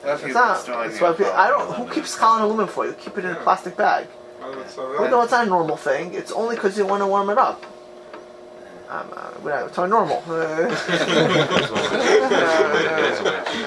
That's 0.02 0.22
It's 0.22 0.34
not. 0.34 0.68
It's 0.86 1.00
why 1.00 1.12
people, 1.12 1.32
I 1.32 1.48
don't. 1.48 1.74
Who 1.74 1.88
keeps 1.92 2.16
challah 2.16 2.38
in 2.38 2.42
aluminum 2.44 2.68
foil? 2.68 2.88
You 2.88 2.94
keep 2.94 3.16
it 3.18 3.24
in 3.24 3.30
a 3.30 3.36
plastic 3.36 3.76
bag. 3.76 4.06
Well, 4.40 4.56
that's 4.56 4.76
no, 4.76 5.22
it's 5.22 5.30
not 5.32 5.46
a 5.46 5.48
normal 5.48 5.76
thing. 5.76 6.14
It's 6.14 6.32
only 6.32 6.56
because 6.56 6.76
you 6.76 6.84
want 6.84 7.00
to 7.02 7.06
warm 7.06 7.30
it 7.30 7.38
up. 7.38 7.64
Um, 8.92 9.08
uh, 9.16 9.30
we're 9.42 9.70
not 9.74 9.88
normal. 9.88 10.22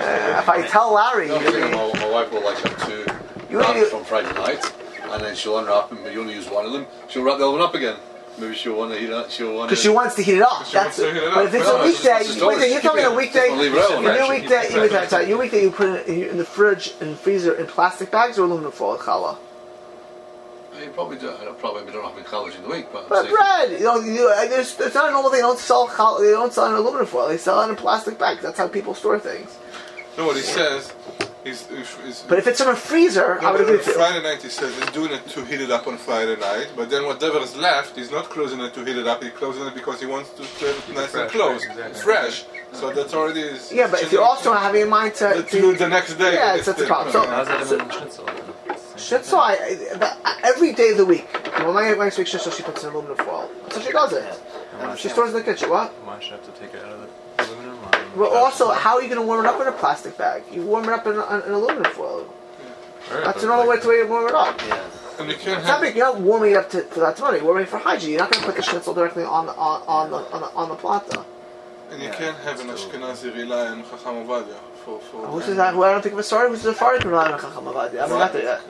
Uh, 0.05 0.39
if 0.39 0.49
I 0.49 0.67
tell 0.67 0.93
Larry, 0.93 1.28
No, 1.30 1.38
I'm 1.38 1.71
my, 1.71 1.99
my 1.99 2.09
wife 2.11 2.32
will 2.32 2.43
like 2.43 2.57
have 2.59 2.86
two 2.88 3.05
You 3.49 3.59
wraps 3.59 3.71
only- 3.71 3.89
from 3.89 4.03
Friday 4.03 4.32
night, 4.34 4.63
and 5.09 5.23
then 5.23 5.36
she'll 5.36 5.57
unwrap 5.57 5.89
them, 5.89 5.99
but 6.03 6.13
you 6.13 6.21
only 6.21 6.34
use 6.36 6.47
one 6.49 6.65
of 6.65 6.71
them. 6.73 6.86
She'll 7.07 7.23
wrap 7.23 7.38
the 7.39 7.43
other 7.45 7.53
one 7.53 7.61
up 7.61 7.73
again. 7.73 7.95
Maybe 8.38 8.53
she'll 8.53 8.76
want 8.76 8.91
to 8.93 8.99
heat 8.99 9.09
it. 9.09 9.32
She'll 9.32 9.55
want 9.55 9.69
Because 9.69 9.82
she 9.82 9.89
wants 9.89 10.15
to 10.15 10.21
heat 10.21 10.36
it 10.36 10.41
up. 10.41 10.59
That's 10.69 10.73
wants 10.76 10.97
to 10.97 11.11
heat 11.11 11.17
it 11.17 11.34
But 11.34 11.38
up. 11.38 11.45
if 11.47 11.53
it's 11.53 11.65
Well, 11.65 11.76
a 11.82 11.88
it's 11.88 11.97
weekday, 12.03 12.17
just- 12.19 12.32
it's 12.38 12.41
wait, 12.45 12.71
you're 12.71 12.82
talking 12.82 13.05
a 13.05 13.13
weekday. 13.15 13.47
just 13.47 13.61
leave 13.61 13.73
it 13.73 13.80
out, 13.82 14.01
your 14.03 14.30
weekday, 14.30 14.63
you 14.73 15.07
sorry, 15.09 15.28
your 15.30 15.38
weekday, 15.39 15.61
you 15.63 15.71
put 15.71 15.89
it 15.89 16.07
in, 16.07 16.23
in 16.32 16.38
the 16.38 16.45
fridge 16.45 16.93
and 17.01 17.17
freezer 17.17 17.53
in 17.55 17.65
plastic 17.65 18.11
bags 18.11 18.38
or 18.38 18.43
aluminum 18.43 18.71
foil 18.71 18.97
challah. 18.97 19.38
You 20.82 20.89
probably 20.91 21.17
do. 21.17 21.30
I 21.32 21.45
probably 21.57 21.91
don't 21.91 22.03
have 22.03 22.15
any 22.15 22.23
college 22.23 22.55
in 22.55 22.63
the 22.63 22.69
week, 22.69 22.88
but, 22.91 23.07
But 23.09 23.30
bread, 23.30 23.71
you 23.71 23.80
know, 23.86 23.99
you, 23.99 24.28
there's, 24.49 24.80
it's 24.80 24.95
not 24.95 25.09
a 25.09 25.11
normal 25.11 25.32
thing. 25.32 25.39
They 25.39 25.47
don't 25.47 25.59
sell 25.59 25.88
challah. 25.88 26.19
They 26.21 26.32
don't 26.32 26.53
sell 26.53 26.67
in 26.67 26.73
aluminum 26.73 27.05
foil. 27.07 27.28
They 27.28 27.38
sell 27.38 27.61
it 27.63 27.69
in 27.69 27.76
plastic 27.76 28.17
bags. 28.19 28.41
That's 28.41 28.57
how 28.57 28.67
people 28.67 28.93
store 28.93 29.19
things. 29.19 29.57
No, 30.17 30.28
what 30.28 30.36
he 30.38 30.41
says 30.43 30.93
is, 31.43 31.69
is, 31.71 31.97
is 32.07 32.26
But 32.28 32.38
if 32.39 32.47
it's 32.47 32.61
in 32.61 32.67
a 32.69 32.76
freezer, 32.76 33.38
No, 33.41 33.47
I 33.47 33.51
would 33.51 33.61
agree 33.61 33.78
with. 33.78 33.86
Friday 33.88 34.23
night 34.23 34.41
he 34.41 34.49
says 34.49 34.73
he's 34.76 34.89
doing 34.91 35.11
it 35.11 35.28
to 35.28 35.43
heat 35.45 35.59
it 35.61 35.71
up 35.71 35.88
on 35.88 35.97
Friday 35.97 36.38
night, 36.39 36.69
but 36.76 36.89
then 36.89 37.05
whatever 37.05 37.39
is 37.39 37.55
left, 37.55 37.95
he's 37.97 38.11
not 38.11 38.30
closing 38.30 38.59
it 38.61 38.73
to 38.76 38.84
heat 38.86 38.97
it 38.97 39.07
up, 39.07 39.21
he's 39.21 39.34
closing 39.34 39.65
it 39.67 39.73
because 39.76 39.99
he 39.99 40.05
wants 40.05 40.30
to 40.32 40.43
to 40.43 40.65
have 40.67 40.89
it 40.89 40.95
nice 40.95 41.13
and 41.13 41.30
fresh, 41.30 41.32
close, 41.32 41.65
right, 41.65 41.71
exactly. 41.78 42.01
fresh. 42.01 42.45
So 42.71 42.91
that's 42.91 43.13
already 43.13 43.41
is. 43.41 43.71
Yeah, 43.71 43.89
but 43.91 44.01
if 44.03 44.11
you're 44.11 44.23
also 44.23 44.53
having 44.53 44.82
in 44.84 44.89
mind 44.89 45.15
to, 45.15 45.43
to 45.43 45.51
do 45.61 45.71
it 45.71 45.80
the 45.80 45.88
next 45.89 46.15
day. 46.15 46.34
Yeah, 46.34 46.55
it's- 46.55 46.67
it's 46.67 46.82
a 46.82 46.86
problem. 46.86 47.11
So- 47.11 48.84
How's 48.96 49.04
So- 49.04 49.16
in 49.18 49.22
schnitzel? 49.24 49.39
Schnitzel, 49.39 49.39
I, 49.39 49.54
I, 49.93 49.98
but 49.98 50.18
every 50.43 50.74
day 50.74 50.89
of 50.91 50.98
the 50.98 51.06
week, 51.06 51.28
when 51.60 51.74
my 51.74 51.93
wife 51.93 52.18
makes 52.18 52.30
schnitzel, 52.30 52.52
she 52.52 52.64
puts 52.64 52.84
in 52.84 52.89
aluminum 52.89 53.18
foil. 53.18 53.50
So 53.72 53.82
she 53.82 53.91
does 53.91 54.14
it. 54.14 54.41
She 54.98 55.10
stores 55.10 55.34
it 55.34 55.38
in 55.38 55.43
the 55.46 55.52
kitchen. 55.52 55.70
What? 55.70 55.91
Why 56.06 56.20
should 56.20 56.34
I 56.34 56.36
have 56.38 56.46
to 56.54 56.60
take 56.62 56.74
it 56.74 56.84
out 56.84 56.91
of 56.93 57.02
the 57.38 57.43
aluminum? 57.43 57.78
or- 58.16 58.20
Well, 58.20 58.34
also, 58.43 58.72
how 58.72 58.96
are 58.96 59.02
you 59.02 59.08
going 59.10 59.22
to 59.22 59.26
warm 59.28 59.46
it 59.46 59.50
up 59.50 59.60
in 59.62 59.68
a 59.68 59.72
plastic 59.72 60.18
bag? 60.18 60.43
You 60.52 60.62
warm 60.64 60.86
it 60.86 60.91
up 60.91 61.06
in, 61.08 61.14
in, 61.14 61.41
in 61.48 61.52
aluminum 61.52 61.91
foil. 61.93 62.34
Alright, 63.10 63.26
That's 63.26 63.43
another 63.43 63.64
way 63.64 63.76
like- 63.76 63.82
to 63.84 63.88
way 63.89 63.98
to 64.02 64.06
warm 64.08 64.28
it 64.28 64.34
up. 64.36 64.60
Yeah. 64.68 64.84
And 65.20 65.30
you 65.30 65.36
can't 65.38 65.60
It's 65.60 65.68
not 65.68 65.74
have. 65.76 65.82
big. 65.82 65.96
You're 65.96 66.08
not 66.08 66.20
warming 66.20 66.52
it 66.52 66.58
up 66.58 66.70
to, 66.72 66.82
for 66.84 67.00
that 67.02 67.20
money. 67.20 67.38
You're 67.38 67.46
warming 67.46 67.64
it 67.64 67.70
for 67.70 67.78
hygiene. 67.78 68.12
You're 68.12 68.20
not 68.20 68.32
going 68.32 68.41
to 68.41 68.48
put 68.48 68.56
the 68.58 68.64
schnitzel 68.64 68.93
directly 68.93 69.24
on 69.24 69.46
the 69.46 69.54
on, 69.54 69.82
on 69.88 70.12
the 70.12 70.18
on 70.34 70.41
the 70.41 70.52
on 70.54 70.70
the 70.70 70.76
plata. 70.76 71.24
And 71.91 72.02
you 72.02 72.08
Yeah, 72.10 72.16
can't 72.16 72.38
have 72.39 72.60
an 72.60 72.70
it's 72.72 72.82
still- 72.82 73.00
Ashkenazi 73.00 73.34
rely 73.34 73.68
on 73.68 73.84
Chacham 73.84 74.26
Ovadia 74.26 74.58
for 74.84 75.00
for. 75.00 75.26
Who 75.28 75.39
says 75.41 75.56
that? 75.56 75.74
Who 75.74 75.84
I 75.84 75.91
don't 75.91 76.02
think 76.02 76.14
of 76.14 76.20
a 76.20 76.24
story. 76.24 76.50
Who 76.50 76.56
says 76.58 76.66
a 76.66 76.74
Sephardi 76.74 77.00
can 77.00 77.12
rely 77.12 77.32
on 77.32 77.39
Chacham 77.39 77.64
Ovadia? 77.66 78.00
I 78.00 78.02
haven't 78.02 78.18
got 78.18 78.34
there 78.34 78.43
yet. 78.43 78.62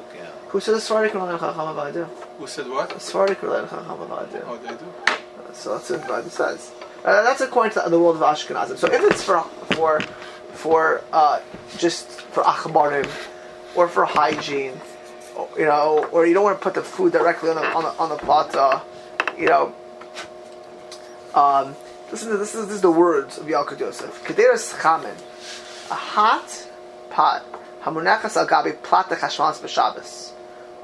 Who 0.56 0.62
says 0.62 0.78
a 0.78 0.80
Sephardi 0.80 1.10
can 1.10 1.20
rely 1.20 1.38
Chacham? 1.38 2.06
Who 2.38 2.48
said 2.48 2.70
what? 2.70 2.96
A 2.96 3.00
Sephardi 3.02 3.36
can 3.36 3.50
rely 3.50 3.68
Chacham. 3.68 3.88
Oh, 4.48 4.58
they 4.58 4.70
do. 4.70 4.86
So 5.52 5.74
that's 5.74 5.90
what 5.90 6.02
the 6.02 6.08
Bible 6.08 6.30
says. 6.30 6.72
Uh, 7.04 7.24
that's 7.24 7.42
according 7.42 7.74
to 7.74 7.90
the 7.90 8.00
world 8.00 8.16
of 8.16 8.22
Ashkenazim. 8.22 8.78
So 8.78 8.88
if 8.88 9.04
it's 9.04 9.22
for 9.22 9.42
for 9.74 10.00
for 10.54 11.02
uh, 11.12 11.42
just 11.78 12.08
for 12.08 12.42
achbarim 12.44 13.06
or 13.76 13.90
for 13.90 14.06
hygiene, 14.06 14.80
or, 15.36 15.50
you 15.58 15.66
know, 15.66 16.08
or 16.14 16.26
you 16.26 16.34
don't 16.34 16.46
want 16.46 16.58
to 16.58 16.64
put 16.64 16.74
the 16.74 16.84
food 16.84 17.12
directly 17.12 17.50
on 17.50 17.58
the 17.58 17.66
on 17.74 17.84
the, 17.84 17.90
on 18.00 18.08
the 18.08 18.16
plata, 18.16 18.82
you 19.38 19.48
know. 19.48 19.76
Um, 21.34 21.76
listen 22.12 22.30
to 22.30 22.38
this 22.38 22.56
is 22.56 22.68
this 22.68 22.76
is 22.76 22.82
the 22.82 22.92
words 22.92 23.38
of 23.38 23.48
Yalkut 23.48 23.82
Yosef. 23.82 24.24
Kederas 24.24 24.74
chamen, 24.80 25.18
a 25.92 25.96
hot 25.96 26.70
pot, 27.10 27.44
hamunachas 27.82 28.38
al 28.38 28.48
gabi 28.48 28.82
plata 28.82 29.16
chashmanas 29.16 29.60
b'Shabbos 29.60 30.32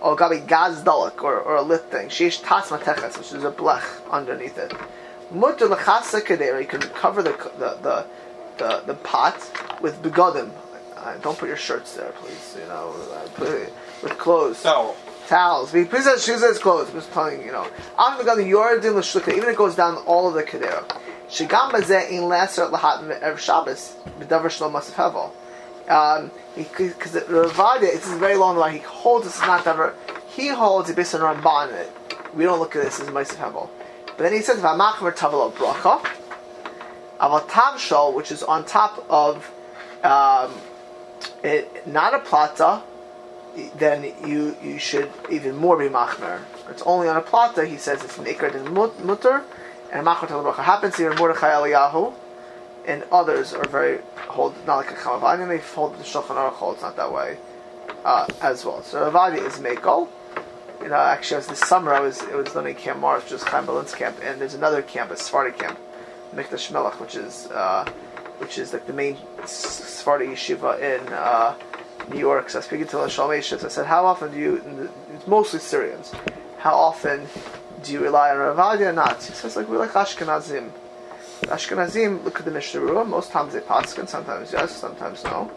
or 0.02 0.16
gabi 0.16 0.46
gaz 0.46 0.84
dalek 0.84 1.22
or, 1.24 1.40
or 1.40 1.56
a 1.56 1.62
lit 1.62 1.84
thing. 1.92 2.10
Sheish 2.10 2.44
tas 2.44 2.70
mateches, 2.70 3.18
which 3.18 3.34
is 3.34 3.44
a 3.44 3.52
blech 3.52 3.84
underneath 4.12 4.58
it. 4.58 4.74
Mutter 5.32 5.68
lechasa 5.68 6.22
kedera. 6.22 6.60
You 6.60 6.68
can 6.68 6.82
cover 6.82 7.22
the 7.22 7.32
the 7.58 7.78
the 7.82 8.06
the, 8.58 8.84
the 8.88 8.94
pot 8.96 9.40
with 9.82 10.02
begodim. 10.02 10.52
Uh, 10.98 11.18
don't 11.18 11.38
put 11.38 11.48
your 11.48 11.58
shirts 11.58 11.96
there, 11.96 12.12
please. 12.12 12.58
You 12.60 12.68
know, 12.68 12.94
uh, 13.14 13.28
put 13.36 13.48
it 13.50 13.74
with 14.04 14.18
clothes, 14.18 14.62
Towel. 14.62 14.96
towels. 15.28 15.72
Please, 15.72 16.04
says 16.04 16.24
shoes 16.24 16.44
as 16.44 16.60
clothes. 16.60 16.90
I'm 16.90 16.96
just 16.96 17.12
telling 17.12 17.40
you, 17.40 17.46
you 17.48 17.52
know. 17.52 17.68
After 17.98 18.24
begodim 18.24 18.50
yordim 18.50 18.96
l'shluka, 18.96 19.30
even 19.30 19.44
if 19.46 19.50
it 19.50 19.58
goes 19.58 19.76
down 19.76 19.98
all 20.06 20.28
of 20.28 20.34
the 20.34 20.44
kedera. 20.44 20.84
Shigam 21.30 21.72
bazeh 21.72 22.10
in 22.12 22.28
laser 22.28 22.68
lahat 22.68 23.22
erev 23.22 23.38
Shabbos 23.38 23.96
b'davar 24.20 24.50
shalom 24.50 24.74
masif 24.74 24.94
hevel. 24.94 25.32
Um, 25.88 26.32
because 26.56 27.12
the 27.12 27.22
Ravadia, 27.22 27.84
it's 27.84 28.08
is 28.08 28.18
very 28.18 28.36
long 28.36 28.58
line. 28.58 28.74
He 28.74 28.80
holds 28.80 29.28
is 29.28 29.40
not 29.42 29.66
ever. 29.68 29.96
He 30.30 30.50
holds 30.50 30.90
it 30.90 30.96
based 30.96 31.16
on 31.16 31.22
Ramban. 31.22 31.88
We 32.34 32.44
don't 32.44 32.60
look 32.60 32.76
at 32.76 32.84
this 32.84 33.00
as 33.00 33.08
Ma'aseh 33.10 33.36
Hevel. 33.36 33.70
But 34.06 34.18
then 34.20 34.34
he 34.34 34.42
says 34.42 34.60
V'amachmer 34.60 35.16
tavel 35.16 35.52
bracha. 35.52 36.06
Aval 37.20 37.42
tavshol, 37.48 38.14
which 38.14 38.32
is 38.32 38.44
on 38.44 38.66
top 38.66 39.06
of 39.10 39.52
um, 40.04 40.54
it, 41.44 41.86
not 41.88 42.14
a 42.14 42.20
plata, 42.20 42.82
then 43.76 44.14
you 44.26 44.56
you 44.64 44.80
should 44.80 45.12
even 45.30 45.56
more 45.56 45.78
be 45.78 45.86
machmer. 45.86 46.42
It's 46.70 46.82
only 46.84 47.08
on 47.08 47.18
a 47.18 47.22
plata. 47.22 47.66
He 47.66 47.78
says 47.78 48.04
it's 48.04 48.18
an 48.18 48.26
ikar 48.26 48.54
and 48.56 48.72
mutter, 48.72 49.44
and 49.92 50.06
machmer 50.06 50.28
tavel 50.28 50.44
bracha 50.44 50.64
happens 50.64 50.98
here 50.98 51.12
in 51.12 51.18
Mordechai 51.18 51.50
Eliyahu 51.50 52.14
and 52.86 53.04
others 53.12 53.54
are 53.54 53.68
very 53.68 54.00
hold 54.16 54.56
not 54.66 54.78
like 54.78 54.92
a 54.92 54.96
Chamavadi, 54.96 55.42
and 55.42 55.52
they 55.52 55.60
hold 55.60 55.98
the 55.98 56.04
Shulchan 56.04 56.36
Aruch 56.36 56.54
holds 56.54 56.82
not 56.82 56.96
that 56.96 57.12
way 57.12 57.38
uh, 58.06 58.28
as 58.42 58.66
well. 58.66 58.84
So 58.84 59.10
Ravadi 59.10 59.46
is 59.46 59.56
Mekel. 59.60 60.10
You 60.82 60.90
know, 60.90 60.96
actually, 60.96 61.38
as 61.38 61.48
this 61.48 61.60
summer 61.60 61.94
I 61.94 62.00
was 62.00 62.22
it 62.24 62.36
was 62.36 62.56
learning 62.56 62.76
Camp 62.76 63.00
Mars, 63.00 63.32
is 63.32 63.44
Chaim 63.44 63.66
Berlin's 63.66 63.94
camp, 63.94 64.18
and 64.24 64.42
there's 64.42 64.56
another 64.56 64.82
camp, 64.82 65.12
a 65.12 65.18
Sephardi 65.18 65.56
camp, 65.56 65.78
Mikdash 66.34 66.72
Melech, 66.72 67.00
which 67.00 67.16
is 67.16 67.48
uh, 67.52 67.86
which 68.40 68.58
is 68.58 68.74
like 68.74 68.88
the 68.88 68.94
main 68.94 69.18
Sephardi 69.46 70.26
yeshiva 70.26 70.80
in 70.80 71.08
uh, 71.14 71.56
New 72.10 72.20
York. 72.20 72.50
So 72.50 72.58
I 72.58 72.60
was 72.60 72.66
speaking 72.66 72.88
to 72.88 72.98
the 72.98 73.06
Shalmeshis. 73.06 73.64
I 73.64 73.68
said, 73.68 73.86
how 73.86 74.06
often 74.06 74.32
do 74.32 74.40
you? 74.40 74.90
It's 75.14 75.28
mostly 75.28 75.60
Syrians. 75.60 76.12
How 76.58 76.76
often 76.76 77.28
do 77.84 77.94
you 77.94 78.00
rely 78.00 78.32
on 78.32 78.38
Ravadi 78.38 78.82
or 78.82 78.94
not? 78.94 79.24
He 79.24 79.34
says 79.34 79.56
like 79.56 79.68
we're 79.70 79.78
like 79.78 79.92
Ashkenazim. 79.92 80.72
Ashkenazim 81.48 82.24
look 82.24 82.40
at 82.40 82.46
the 82.46 82.52
Mishnah 82.52 82.82
Berurah. 82.82 83.08
Most 83.08 83.32
times 83.32 83.54
they 83.54 83.60
paskin, 83.60 84.08
sometimes 84.08 84.54
yes, 84.54 84.76
sometimes 84.76 85.24
no. 85.24 85.52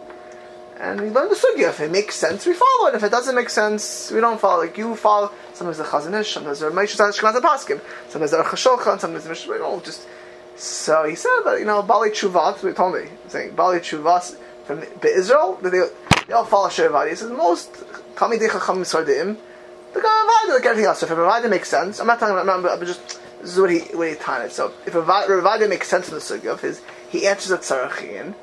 And 0.79 0.99
we 0.99 1.09
learn 1.09 1.29
the 1.29 1.35
sugya. 1.35 1.69
If 1.69 1.79
it 1.79 1.91
makes 1.91 2.15
sense, 2.15 2.45
we 2.45 2.53
follow 2.53 2.89
it. 2.89 2.95
If 2.95 3.03
it 3.03 3.11
doesn't 3.11 3.33
make 3.33 3.49
sense, 3.49 4.11
we 4.11 4.19
don't 4.19 4.39
follow. 4.39 4.63
Like 4.63 4.77
you 4.77 4.95
follow. 4.95 5.31
Sometimes 5.53 5.77
the 5.77 5.85
Chazon 5.85 6.19
Ish, 6.19 6.33
sometimes 6.33 6.59
the 6.59 6.69
Ramesh, 6.69 6.95
Meishes 6.95 7.13
Ashkenaz 7.13 7.39
paskin, 7.39 7.81
sometimes 8.09 8.31
the 8.31 8.37
Chasholchan, 8.43 8.99
sometimes 8.99 9.23
the 9.23 9.29
Mishnah. 9.29 9.51
We 9.53 9.57
don't 9.59 9.81
oh, 9.81 9.85
just. 9.85 10.05
So 10.57 11.03
he 11.03 11.15
said 11.15 11.41
that 11.45 11.59
you 11.59 11.65
know 11.65 11.81
Bali 11.81 12.09
Tshuvat. 12.09 12.67
He 12.67 12.73
told 12.73 12.95
me 12.95 13.09
saying 13.27 13.55
Bali 13.55 13.79
Tshuvat 13.79 14.37
from 14.65 14.83
Israel. 15.03 15.59
They 15.61 15.69
they 16.27 16.33
all 16.33 16.45
follow 16.45 16.69
Shevadi. 16.69 17.09
He 17.09 17.15
says 17.15 17.31
most 17.31 17.73
Talmidei 18.15 18.51
Chacham 18.51 18.83
Sardim. 18.83 19.37
The 19.93 19.99
Ravadi 19.99 20.49
like 20.49 20.65
everything 20.65 20.85
else. 20.85 20.99
So 20.99 21.05
if 21.05 21.45
a 21.45 21.47
makes 21.47 21.69
sense, 21.69 21.99
I'm 21.99 22.07
not 22.07 22.19
talking 22.19 22.37
about. 22.37 22.79
I'm 22.79 22.85
just 22.85 23.19
this 23.45 23.53
is 23.53 23.59
what 23.59 23.69
he 23.69 23.79
what 23.95 24.09
he 24.09 24.15
taught 24.15 24.43
it. 24.43 24.51
So 24.51 24.73
if 24.87 24.95
a 24.95 25.03
Ravadi 25.03 25.69
makes 25.69 25.87
sense 25.87 26.09
in 26.09 26.15
the 26.15 26.19
sugya 26.19 26.51
of 26.51 26.61
his, 26.61 26.81
he 27.09 27.27
answers 27.27 27.51
at 27.51 27.61
Sarachin. 27.61 28.33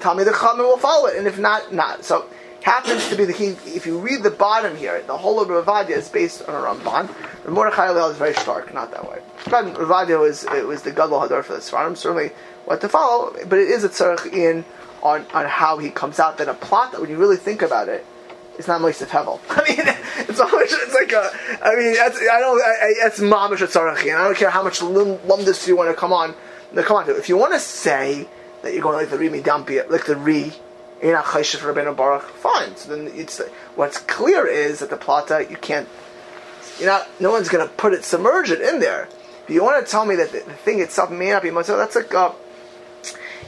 Talmid 0.00 0.26
Chachamim 0.26 0.58
will 0.58 0.76
follow 0.76 1.06
it, 1.06 1.16
and 1.16 1.26
if 1.26 1.38
not, 1.38 1.72
not. 1.72 2.04
So 2.04 2.26
happens 2.62 3.08
to 3.08 3.16
be 3.16 3.24
the 3.24 3.32
key. 3.32 3.56
If 3.64 3.86
you 3.86 3.98
read 3.98 4.22
the 4.22 4.30
bottom 4.30 4.76
here, 4.76 5.00
the 5.02 5.16
whole 5.16 5.40
of 5.40 5.48
Ravadia 5.48 5.96
is 5.96 6.10
based 6.10 6.46
on 6.46 6.54
a 6.54 6.58
Ramban. 6.58 7.08
The 7.44 7.50
Mordechai 7.50 7.86
Hillel 7.86 8.10
is 8.10 8.18
very 8.18 8.34
stark, 8.34 8.74
not 8.74 8.90
that 8.90 9.08
way. 9.08 9.20
But 9.48 9.64
Ravadia 9.76 10.20
was 10.20 10.44
it 10.44 10.66
was 10.66 10.82
the 10.82 10.90
Gadol 10.90 11.20
Hadar 11.20 11.42
for 11.42 11.54
the 11.54 11.60
Svarim, 11.60 11.96
certainly 11.96 12.32
what 12.66 12.82
to 12.82 12.90
follow, 12.90 13.34
but 13.48 13.58
it 13.58 13.68
is 13.68 13.82
a 13.82 13.88
tzarech 13.88 14.30
in 14.30 14.64
on, 15.02 15.26
on 15.32 15.46
how 15.46 15.78
he 15.78 15.88
comes 15.88 16.20
out. 16.20 16.36
That 16.36 16.48
a 16.48 16.54
plot 16.54 16.92
that 16.92 17.00
when 17.00 17.08
you 17.08 17.16
really 17.16 17.38
think 17.38 17.62
about 17.62 17.88
it, 17.88 18.04
it's 18.58 18.68
not 18.68 18.82
Moisef 18.82 19.06
Hevel. 19.06 19.40
I 19.48 19.68
mean, 19.68 19.91
it's 20.52 20.72
it's 20.72 20.94
like 20.94 21.12
a, 21.12 21.30
I 21.62 21.76
mean, 21.76 21.94
that's, 21.94 22.18
I 22.18 22.40
don't, 22.40 22.60
I, 22.62 22.94
that's 23.02 23.20
mamish 23.20 23.58
tzarech, 23.58 24.02
and 24.02 24.12
I 24.12 24.24
don't 24.24 24.36
care 24.36 24.50
how 24.50 24.62
much 24.62 24.82
lum- 24.82 25.18
lumdus 25.18 25.66
you 25.66 25.76
want 25.76 25.90
to 25.90 25.94
come 25.94 26.12
on, 26.12 26.34
to 26.74 26.82
come 26.82 26.96
on 26.96 27.06
to. 27.06 27.16
If 27.16 27.28
you 27.28 27.36
want 27.36 27.52
to 27.52 27.60
say 27.60 28.26
that 28.62 28.72
you're 28.72 28.82
going 28.82 28.96
like 28.96 29.10
the 29.10 29.16
Rimi 29.16 29.42
Dampi, 29.42 29.88
like 29.90 30.06
the 30.06 30.16
Re, 30.16 30.52
you're 31.02 31.12
not 31.12 31.24
Chayshish 31.24 31.56
for 31.56 31.72
Rabbeinu 31.72 31.96
Baruch, 31.96 32.22
fine. 32.22 32.76
So 32.76 32.94
then 32.94 33.12
it's, 33.14 33.40
what's 33.74 33.98
clear 33.98 34.46
is 34.46 34.80
that 34.80 34.90
the 34.90 34.96
plata, 34.96 35.46
you 35.48 35.56
can't, 35.56 35.88
you're 36.78 36.88
not, 36.88 37.08
no 37.20 37.30
one's 37.30 37.48
going 37.48 37.66
to 37.66 37.72
put 37.74 37.92
it, 37.92 38.04
submerge 38.04 38.50
it 38.50 38.60
in 38.60 38.80
there. 38.80 39.08
If 39.44 39.50
you 39.50 39.62
want 39.62 39.84
to 39.84 39.90
tell 39.90 40.06
me 40.06 40.14
that 40.16 40.30
the, 40.30 40.40
the 40.40 40.54
thing 40.54 40.80
itself 40.80 41.10
may 41.10 41.30
not 41.30 41.42
be 41.42 41.50
Moisef, 41.50 41.76
that's 41.76 41.96
like, 41.96 42.14
uh, 42.14 42.32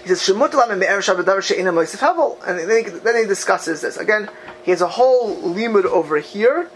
he 0.02 0.08
says, 0.08 0.20
"Shemut 0.20 0.52
lam 0.52 0.78
me'er 0.78 0.98
shabadav 0.98 1.42
she'ina 1.42 1.72
moisef 1.72 1.98
hevel," 1.98 2.36
and 2.46 2.58
then 2.58 2.84
he, 2.84 2.90
then 2.90 3.16
he 3.16 3.24
discusses 3.26 3.80
this 3.80 3.96
again. 3.96 4.28
He 4.62 4.70
has 4.70 4.82
a 4.82 4.88
whole 4.88 5.34
limud 5.36 5.86
over 5.86 6.18
here, 6.18 6.68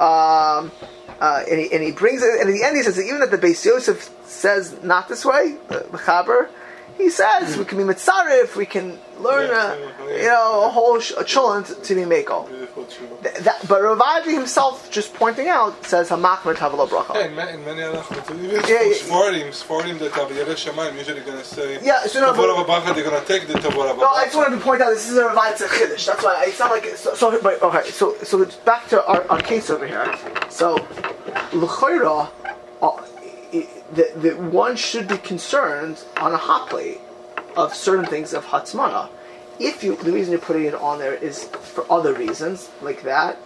um, 0.00 0.72
uh, 1.20 1.44
and, 1.50 1.60
he, 1.60 1.72
and 1.72 1.82
he 1.82 1.92
brings 1.92 2.22
it. 2.22 2.40
And 2.40 2.48
at 2.48 2.52
the 2.52 2.64
end, 2.64 2.76
he 2.76 2.82
says 2.82 2.96
that 2.96 3.04
even 3.04 3.20
that 3.20 3.30
the 3.30 3.38
Beis 3.38 3.64
Yosef 3.64 4.10
says 4.24 4.82
not 4.82 5.08
this 5.08 5.24
way, 5.24 5.56
the, 5.68 5.86
the 5.90 5.98
Chaber, 5.98 6.48
he 6.96 7.10
says 7.10 7.56
we 7.56 7.64
can 7.64 7.78
be 7.78 7.84
mitzarif, 7.84 8.56
we 8.56 8.66
can 8.66 8.98
learn, 9.18 9.50
a, 9.50 10.16
you 10.16 10.24
know, 10.24 10.64
a 10.64 10.68
whole 10.70 11.00
sh- 11.00 11.12
a 11.12 11.24
chulant 11.24 11.82
to 11.84 11.94
be 11.94 12.04
mako. 12.04 12.48
Th- 12.88 13.34
That, 13.46 13.58
but 13.68 13.80
Ravaji 13.82 14.32
himself, 14.34 14.90
just 14.90 15.12
pointing 15.14 15.48
out, 15.48 15.84
says 15.84 16.08
hamachmer 16.10 16.54
tavla 16.54 16.88
bracha. 16.88 17.14
Yeah, 17.14 17.26
in, 17.26 17.34
ma- 17.34 17.46
in 17.48 17.64
many 17.64 17.80
halachot, 17.80 18.30
even 18.36 18.50
Yeah, 18.50 18.82
yeah. 18.82 18.94
Sforim, 18.94 19.48
Sforim 19.50 19.98
that 19.98 20.12
have 20.12 20.28
Shamayim 20.28 20.96
usually 20.96 21.20
going 21.22 21.38
to 21.38 21.44
say 21.44 21.78
Yeah, 21.82 22.02
so 22.06 22.20
no, 22.20 22.32
Tavor 22.32 22.66
but- 22.66 22.66
Avabacha, 22.82 22.94
they're 22.94 23.04
going 23.04 23.20
to 23.20 23.26
take 23.26 23.46
the 23.48 23.54
Tavor 23.54 23.96
No, 23.96 24.06
I 24.06 24.24
just 24.24 24.36
wanted 24.36 24.56
to 24.56 24.62
point 24.62 24.82
out 24.82 24.90
this 24.90 25.08
is 25.08 25.16
a 25.16 25.24
Ravaitza 25.24 25.66
Chiddush. 25.68 26.06
That's 26.06 26.22
why 26.22 26.44
it's 26.46 26.58
not 26.58 26.70
like 26.70 26.84
so. 26.96 27.14
so 27.14 27.40
but, 27.42 27.62
okay, 27.62 27.90
so 27.90 28.14
so 28.22 28.42
it's 28.42 28.56
back 28.56 28.88
to 28.88 29.04
our, 29.06 29.22
our 29.30 29.40
case 29.40 29.70
over 29.70 29.86
here. 29.86 30.14
So, 30.48 30.74
l'chayra, 31.52 32.30
uh, 32.82 32.96
the 33.92 34.36
one 34.50 34.76
should 34.76 35.08
be 35.08 35.16
concerned 35.18 36.02
on 36.18 36.32
a 36.32 36.36
hot 36.36 36.68
plate 36.70 37.00
of 37.56 37.74
certain 37.74 38.06
things 38.06 38.32
of 38.32 38.44
hatzmana. 38.46 39.08
If 39.60 39.84
you 39.84 39.94
the 39.96 40.10
reason 40.10 40.32
you're 40.32 40.40
putting 40.40 40.64
it 40.64 40.74
on 40.74 40.98
there 40.98 41.14
is 41.14 41.44
for 41.44 41.84
other 41.92 42.14
reasons 42.14 42.70
like 42.80 43.02
that. 43.02 43.38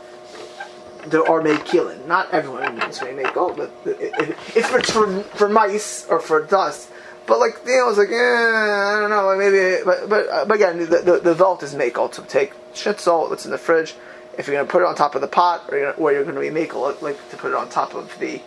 There 1.07 1.29
are 1.29 1.43
mekilin. 1.43 2.07
Not 2.07 2.31
everyone 2.33 2.79
going 2.79 2.93
to 2.93 3.13
make 3.13 3.35
gold, 3.35 3.59
but 3.59 3.71
if, 3.85 4.57
it's 4.57 4.91
for 4.91 5.23
for 5.23 5.49
mice 5.49 6.07
or 6.09 6.19
for 6.21 6.43
dust, 6.47 6.89
but 7.27 7.39
like 7.41 7.59
you 7.67 7.77
know, 7.77 7.89
it's 7.91 7.99
like 7.99 8.09
eh, 8.09 8.15
I 8.15 9.01
don't 9.01 9.11
know, 9.11 9.37
maybe. 9.37 9.83
But 9.85 10.09
but, 10.09 10.29
uh, 10.29 10.45
but 10.47 10.55
again, 10.55 10.79
the 10.79 11.03
the, 11.03 11.21
the 11.21 11.35
vault 11.35 11.63
is 11.63 11.75
makel 11.75 12.11
to 12.13 12.23
take 12.23 12.55
schnitzel 12.75 13.29
that's 13.29 13.45
in 13.45 13.51
the 13.51 13.59
fridge. 13.59 13.95
If 14.39 14.47
you're 14.49 14.57
to 14.65 14.71
put 14.71 14.83
it 14.83 14.87
on 14.87 14.95
top 14.95 15.15
of 15.15 15.21
the 15.21 15.29
pot, 15.29 15.65
or 15.69 15.79
you're 15.79 15.93
gonna, 15.93 16.03
or 16.03 16.13
you're 16.13 16.25
to 16.25 16.41
be 16.41 16.49
makel 16.49 17.01
like 17.03 17.19
to 17.31 17.37
put 17.37 17.49
it 17.51 17.55
on 17.55 17.69
top 17.69 17.95
of 17.95 18.17
the 18.19 18.41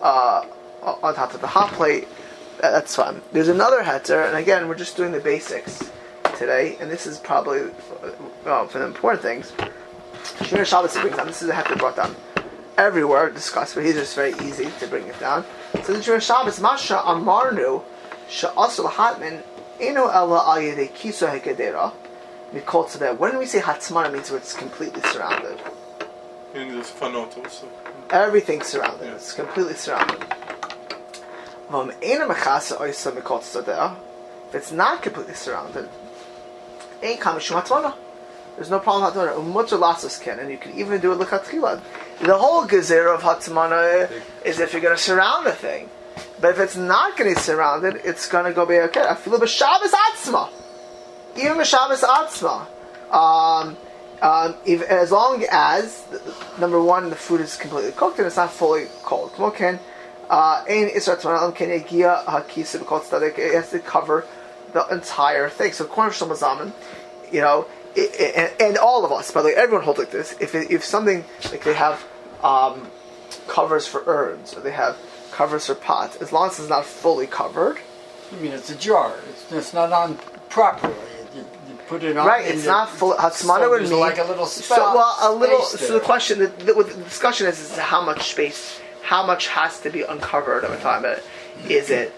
uh, 0.00 0.46
on 0.82 1.14
top 1.14 1.34
of 1.34 1.40
the 1.40 1.46
hot 1.46 1.72
plate, 1.72 2.08
that- 2.60 2.70
that's 2.70 2.94
fine. 2.96 3.20
There's 3.32 3.48
another 3.48 3.82
heter, 3.82 4.26
and 4.28 4.36
again, 4.36 4.66
we're 4.68 4.76
just 4.76 4.96
doing 4.96 5.12
the 5.12 5.20
basics 5.20 5.90
today, 6.38 6.76
and 6.80 6.90
this 6.90 7.06
is 7.06 7.18
probably 7.18 7.70
well, 8.44 8.66
for 8.68 8.78
the 8.78 8.86
important 8.86 9.22
things. 9.22 9.52
Shemiras 10.46 10.66
Shabbos 10.66 10.94
brings 10.94 11.16
down. 11.16 11.26
This 11.26 11.42
is 11.42 11.48
a 11.48 11.52
heter 11.52 11.78
brought 11.78 11.96
down 11.96 12.14
everywhere 12.76 13.28
discussed, 13.28 13.74
but 13.74 13.84
he's 13.84 13.94
just 13.94 14.14
very 14.14 14.32
easy 14.34 14.70
to 14.78 14.86
bring 14.86 15.06
it 15.08 15.18
down. 15.18 15.44
So 15.82 15.92
the 15.92 15.98
Shemiras 15.98 16.22
Shabbos 16.22 16.60
Masha 16.60 16.96
Amarnu 17.04 17.82
Sha'asul 18.28 18.90
Hatman 18.90 19.42
Eno 19.80 20.08
Ella 20.08 20.44
Ayede 20.56 20.90
Kiso 20.92 21.28
Hekedera 21.28 21.92
Mikol 22.52 22.86
Tzedeh. 22.86 23.18
When 23.18 23.38
we 23.38 23.46
say 23.46 23.60
Hatzmana, 23.60 24.06
it 24.06 24.12
means 24.12 24.30
it's 24.30 24.54
completely 24.54 25.02
surrounded. 25.02 25.60
In 26.54 26.68
this 26.68 26.90
Fanot 26.90 27.36
also. 27.36 27.68
Everything's 28.10 28.66
surrounded. 28.66 29.08
It's 29.08 29.34
completely 29.34 29.74
surrounded. 29.74 30.24
Vom 31.68 31.92
ena 32.00 32.26
mechasa 32.26 32.78
oisa 32.80 33.12
mikol 33.12 33.40
tzadeh. 33.40 33.94
If 34.48 34.54
it's 34.54 34.72
not 34.72 35.02
completely 35.02 35.34
surrounded, 35.34 35.90
ain't 37.02 37.20
hatzmana. 37.20 37.94
There's 38.56 38.70
no 38.70 38.80
problem 38.80 39.04
with 39.04 39.14
hatzmana. 39.14 39.36
Umutter 39.36 39.78
lasas 39.78 40.20
ken, 40.20 40.38
and 40.38 40.50
you 40.50 40.58
can 40.58 40.78
even 40.78 41.00
do 41.00 41.12
it 41.12 41.18
lechatchila. 41.18 41.80
The 42.20 42.36
whole 42.36 42.66
gezerah 42.66 43.14
of 43.14 43.22
hatzmana 43.22 44.10
is 44.44 44.58
if 44.58 44.72
you're 44.72 44.82
going 44.82 44.96
to 44.96 45.02
surround 45.02 45.46
the 45.46 45.52
thing. 45.52 45.88
But 46.40 46.52
if 46.52 46.60
it's 46.60 46.76
not 46.76 47.16
going 47.16 47.30
to 47.30 47.36
be 47.36 47.40
surrounded, 47.40 48.00
it's 48.04 48.28
going 48.28 48.44
to 48.44 48.52
go 48.52 48.66
be 48.66 48.78
okay. 48.78 49.02
I 49.02 49.14
feel 49.14 49.38
b'Shabbos 49.38 49.90
atzma. 49.90 50.50
Even 51.36 51.58
b'Shabbos 51.58 52.02
atzma. 52.02 52.66
Um, 53.12 53.76
um, 54.20 54.56
if, 54.66 54.82
as 54.82 55.12
long 55.12 55.44
as 55.50 56.04
number 56.58 56.82
one, 56.82 57.10
the 57.10 57.16
food 57.16 57.40
is 57.40 57.56
completely 57.56 57.92
cooked 57.92 58.18
and 58.18 58.26
it's 58.26 58.36
not 58.36 58.52
fully 58.52 58.88
cold. 59.02 59.32
Uh, 59.38 59.76
tzadik. 60.66 60.98
It 63.38 63.54
has 63.54 63.70
to 63.70 63.78
cover 63.78 64.26
the 64.72 64.86
entire 64.88 65.48
thing. 65.48 65.72
So 65.72 65.84
according 65.84 66.12
to 66.14 66.24
Shlomo 66.24 66.72
you 67.32 67.40
know, 67.40 67.66
it, 67.94 68.34
and, 68.36 68.52
and 68.60 68.78
all 68.78 69.04
of 69.04 69.12
us, 69.12 69.30
by 69.30 69.42
the 69.42 69.48
way, 69.48 69.54
everyone 69.54 69.84
holds 69.84 69.98
like 69.98 70.10
this. 70.10 70.36
If 70.40 70.54
if 70.54 70.84
something 70.84 71.24
like 71.50 71.64
they 71.64 71.74
have 71.74 72.06
um, 72.42 72.90
covers 73.46 73.86
for 73.86 74.02
urns 74.06 74.54
or 74.54 74.60
they 74.60 74.72
have 74.72 74.96
covers 75.32 75.66
for 75.66 75.74
pots, 75.74 76.16
as 76.16 76.32
long 76.32 76.48
as 76.48 76.58
it's 76.58 76.68
not 76.68 76.84
fully 76.84 77.26
covered, 77.26 77.78
I 78.32 78.36
mean, 78.36 78.52
it's 78.52 78.70
a 78.70 78.76
jar. 78.76 79.14
It's, 79.30 79.52
it's 79.52 79.74
not 79.74 79.92
on 79.92 80.18
properly. 80.48 80.94
You, 81.34 81.44
you 81.68 81.78
put 81.88 82.02
it 82.02 82.16
on. 82.16 82.26
Right, 82.26 82.46
it's 82.46 82.66
not 82.66 82.88
full. 82.88 83.14
Hatzmana 83.14 83.60
so 83.60 83.70
would 83.70 83.82
mean 83.82 84.00
like 84.00 84.18
a 84.18 84.24
little 84.24 84.46
So, 84.46 84.76
well, 84.76 85.16
a 85.20 85.32
little. 85.32 85.62
So 85.62 85.94
the 85.94 86.00
question, 86.00 86.38
the, 86.38 86.46
the, 86.46 86.74
the 86.74 87.02
discussion 87.04 87.46
is, 87.46 87.60
is 87.60 87.76
how 87.78 88.04
much 88.04 88.30
space, 88.30 88.80
how 89.02 89.26
much 89.26 89.48
has 89.48 89.80
to 89.80 89.90
be 89.90 90.02
uncovered 90.02 90.64
of 90.64 90.72
a 90.72 90.78
time. 90.80 91.02
But 91.02 91.24
is 91.68 91.90
it, 91.90 92.14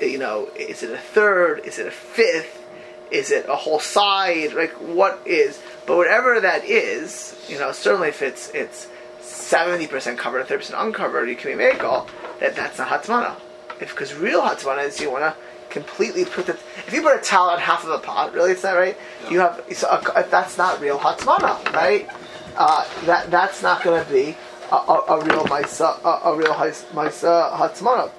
you 0.00 0.18
know, 0.18 0.48
is 0.56 0.82
it 0.82 0.90
a 0.90 0.98
third? 0.98 1.60
Is 1.64 1.78
it 1.78 1.86
a 1.86 1.90
fifth? 1.90 2.62
Is 3.10 3.30
it 3.30 3.46
a 3.48 3.56
whole 3.56 3.80
side? 3.80 4.54
Like 4.54 4.72
what 4.72 5.20
is? 5.26 5.60
But 5.86 5.96
whatever 5.96 6.40
that 6.40 6.64
is, 6.64 7.36
you 7.48 7.58
know, 7.58 7.72
certainly 7.72 8.08
if 8.08 8.22
it's 8.22 8.50
it's 8.50 8.88
seventy 9.20 9.86
percent 9.86 10.18
covered 10.18 10.40
and 10.40 10.48
thirty 10.48 10.60
percent 10.60 10.80
uncovered, 10.80 11.28
you 11.28 11.36
can 11.36 11.56
be 11.56 11.62
makel. 11.62 12.08
That 12.40 12.56
that's 12.56 12.78
not 12.78 12.88
hatzmana. 12.88 13.36
If 13.80 13.90
because 13.90 14.14
real 14.14 14.42
hatzmana 14.42 14.86
is 14.86 15.00
you 15.00 15.10
want 15.10 15.24
to 15.24 15.36
completely 15.70 16.24
put 16.24 16.46
the. 16.46 16.52
If 16.52 16.92
you 16.92 17.02
put 17.02 17.18
a 17.18 17.22
towel 17.22 17.50
on 17.50 17.58
half 17.58 17.84
of 17.84 17.90
a 17.90 17.98
pot, 17.98 18.32
really, 18.32 18.52
it's 18.52 18.62
not 18.62 18.76
right. 18.76 18.96
You 19.30 19.40
have 19.40 19.62
so 19.72 19.88
a, 19.88 20.24
that's 20.30 20.56
not 20.56 20.80
real 20.80 20.98
hatzmana, 20.98 21.72
right? 21.72 22.08
Uh, 22.56 22.86
that 23.06 23.30
that's 23.30 23.62
not 23.62 23.82
going 23.82 24.04
to 24.04 24.10
be 24.10 24.36
a, 24.70 24.76
a, 24.76 25.04
a 25.08 25.24
real 25.24 25.44
maisa, 25.44 25.98
a, 26.04 26.30
a 26.30 26.36
real 26.36 26.54
maisa 26.54 27.52
hatzmana. 27.52 28.10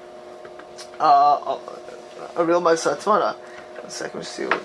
Uh, 1.00 1.58
a, 2.36 2.42
a 2.42 2.46
real 2.46 2.62
maisa 2.62 2.96
hatzmana. 2.96 3.36
One 3.36 3.90
second, 3.90 4.26
see 4.26 4.46
what 4.46 4.64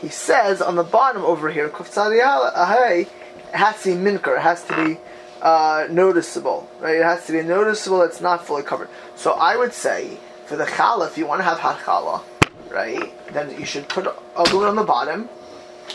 he 0.00 0.08
says 0.08 0.60
on 0.62 0.76
the 0.76 0.82
bottom 0.82 1.22
over 1.22 1.50
here. 1.50 1.68
Kuftzadi 1.68 2.20
Ahai, 2.20 3.02
it 3.02 3.08
has 3.54 3.82
to 3.82 3.94
be 3.94 4.10
minker. 4.10 4.36
It 4.36 4.42
has 4.42 4.64
to 4.64 4.84
be 4.84 4.98
uh, 5.40 5.86
noticeable, 5.90 6.68
right? 6.80 6.96
It 6.96 7.04
has 7.04 7.26
to 7.26 7.32
be 7.32 7.42
noticeable. 7.42 8.02
It's 8.02 8.20
not 8.20 8.46
fully 8.46 8.62
covered. 8.62 8.88
So 9.16 9.32
I 9.32 9.56
would 9.56 9.72
say 9.72 10.18
for 10.46 10.56
the 10.56 10.64
challah, 10.64 11.08
if 11.08 11.18
you 11.18 11.26
want 11.26 11.40
to 11.40 11.44
have 11.44 11.58
hot 11.58 11.78
challah, 11.80 12.22
right, 12.70 13.12
then 13.32 13.58
you 13.58 13.64
should 13.64 13.88
put 13.88 14.06
a 14.06 14.44
balloon 14.44 14.68
on 14.68 14.76
the 14.76 14.84
bottom. 14.84 15.28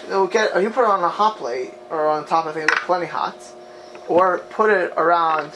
It'll 0.07 0.27
get, 0.27 0.55
or 0.55 0.61
you 0.61 0.69
put 0.69 0.83
it 0.83 0.89
on 0.89 1.03
a 1.03 1.09
hot 1.09 1.37
plate 1.37 1.73
or 1.89 2.07
on 2.07 2.25
top 2.25 2.45
of 2.45 2.53
things 2.53 2.67
that 2.67 2.77
are 2.77 2.85
plenty 2.85 3.05
hot, 3.07 3.37
or 4.07 4.39
put 4.49 4.69
it 4.69 4.91
around 4.97 5.51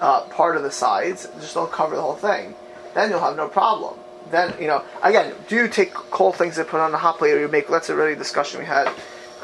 uh, 0.00 0.22
part 0.22 0.56
of 0.56 0.62
the 0.62 0.70
sides. 0.70 1.28
Just 1.40 1.54
don't 1.54 1.70
cover 1.70 1.96
the 1.96 2.02
whole 2.02 2.16
thing. 2.16 2.54
Then 2.98 3.10
you'll 3.10 3.20
have 3.20 3.36
no 3.36 3.46
problem. 3.46 3.94
Then 4.32 4.60
you 4.60 4.66
know, 4.66 4.84
again, 5.04 5.32
do 5.46 5.54
you 5.54 5.68
take 5.68 5.94
cold 5.94 6.34
things 6.34 6.58
and 6.58 6.66
put 6.66 6.80
on 6.80 6.92
a 6.92 6.98
hot 6.98 7.18
plate, 7.18 7.32
or 7.34 7.38
you 7.38 7.46
make? 7.46 7.68
That's 7.68 7.90
a 7.90 7.94
really 7.94 8.16
discussion 8.16 8.58
we 8.58 8.66
had 8.66 8.92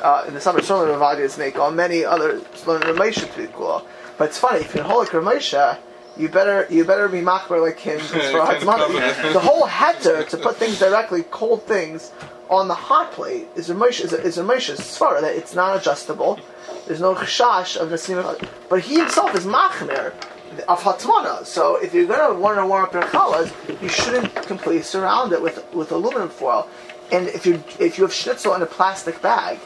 uh, 0.02 0.24
in 0.26 0.34
the 0.34 0.40
summer. 0.40 0.60
Certainly, 0.60 0.92
Ravadias 0.92 1.38
make 1.38 1.56
on 1.56 1.76
many 1.76 2.04
other 2.04 2.40
Ramesha 2.40 3.32
to 3.32 3.42
be 3.42 3.46
cool. 3.52 3.86
But 4.18 4.30
it's 4.30 4.38
funny 4.38 4.58
if 4.58 4.74
you're 4.74 4.82
holy 4.82 5.06
Ramesha, 5.06 5.78
you 6.16 6.28
better 6.28 6.66
you 6.68 6.84
better 6.84 7.06
be 7.06 7.20
makbar 7.20 7.62
like 7.62 7.78
him 7.78 8.00
for 8.00 8.18
Yeah, 8.18 8.60
money. 8.64 8.92
The 9.32 9.38
whole 9.38 9.68
heter 9.68 10.28
to 10.30 10.36
put 10.36 10.56
things 10.56 10.80
directly, 10.80 11.22
cold 11.30 11.62
things 11.62 12.10
on 12.50 12.66
the 12.66 12.74
hot 12.74 13.12
plate 13.12 13.46
is 13.54 13.68
Ramesha 13.68 14.06
is 14.06 14.12
a, 14.12 14.20
is 14.20 14.36
Ramesha's 14.36 14.80
svara 14.80 15.20
that 15.20 15.36
it's 15.36 15.54
not 15.54 15.76
adjustable. 15.76 16.40
There's 16.88 17.00
no 17.00 17.14
chashash 17.14 17.76
of 17.76 17.90
nasim, 17.90 18.18
but 18.68 18.80
he 18.80 18.96
himself 18.96 19.32
is 19.36 19.46
machmer 19.46 20.12
of 20.68 20.80
hatmana. 20.82 21.44
So 21.44 21.76
if 21.76 21.94
you're 21.94 22.06
gonna 22.06 22.38
want 22.38 22.58
to 22.58 22.66
warm 22.66 22.84
up 22.84 22.92
your 22.92 23.02
challahs, 23.04 23.52
you 23.82 23.88
shouldn't 23.88 24.34
completely 24.46 24.82
surround 24.82 25.32
it 25.32 25.42
with 25.42 25.64
with 25.74 25.92
aluminum 25.92 26.28
foil. 26.28 26.68
And 27.12 27.28
if 27.28 27.46
you 27.46 27.62
if 27.78 27.98
you 27.98 28.04
have 28.04 28.12
schnitzel 28.12 28.54
in 28.54 28.62
a 28.62 28.66
plastic 28.66 29.20
bag, 29.20 29.58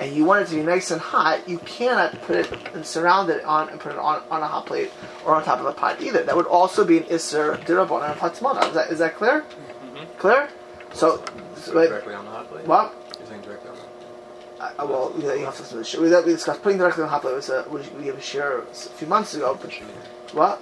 and 0.00 0.14
you 0.14 0.24
want 0.24 0.42
it 0.42 0.48
to 0.48 0.56
be 0.56 0.62
nice 0.62 0.90
and 0.90 1.00
hot, 1.00 1.48
you 1.48 1.58
cannot 1.58 2.20
put 2.22 2.36
it 2.36 2.74
and 2.74 2.84
surround 2.84 3.30
it 3.30 3.44
on 3.44 3.68
and 3.68 3.78
put 3.80 3.92
it 3.92 3.98
on, 3.98 4.22
on 4.30 4.42
a 4.42 4.46
hot 4.46 4.66
plate 4.66 4.90
or 5.24 5.34
on 5.34 5.44
top 5.44 5.60
of 5.60 5.66
a 5.66 5.72
pot 5.72 6.00
either. 6.02 6.22
That 6.22 6.36
would 6.36 6.46
also 6.46 6.84
be 6.84 6.98
an 6.98 7.04
Isser 7.04 7.56
Dirabon 7.64 8.08
and 8.08 8.18
Patzmana. 8.18 8.66
Is 8.68 8.74
that, 8.74 8.90
is 8.90 8.98
that 8.98 9.16
clear? 9.16 9.44
Clear? 10.18 10.48
So, 10.92 11.24
so 11.56 11.72
Directly 11.72 12.14
on 12.14 12.24
the 12.24 12.30
hot 12.30 12.50
plate? 12.50 12.66
what? 12.66 12.94
You're 13.18 13.28
saying 13.28 13.42
directly 13.42 13.70
on 13.70 13.76
the 13.76 13.82
hot 14.62 14.74
Uh, 14.78 14.86
well, 14.86 15.14
you 15.18 15.44
have 15.44 15.56
to 15.56 15.62
listen 15.62 15.68
to 15.68 15.76
the 15.76 15.84
show. 15.84 16.00
We, 16.00 16.08
we 16.08 16.32
discussed 16.32 16.62
putting 16.62 16.78
directly 16.78 17.02
on 17.02 17.08
the 17.08 17.10
hot 17.10 17.22
plate 17.22 17.34
was 17.34 17.48
a, 17.50 17.64
we 17.70 18.04
gave 18.04 18.16
a 18.16 18.20
share 18.20 18.58
a 18.58 18.64
few 18.74 19.06
months 19.06 19.34
ago. 19.34 19.58
But? 19.60 19.72
What? 20.34 20.60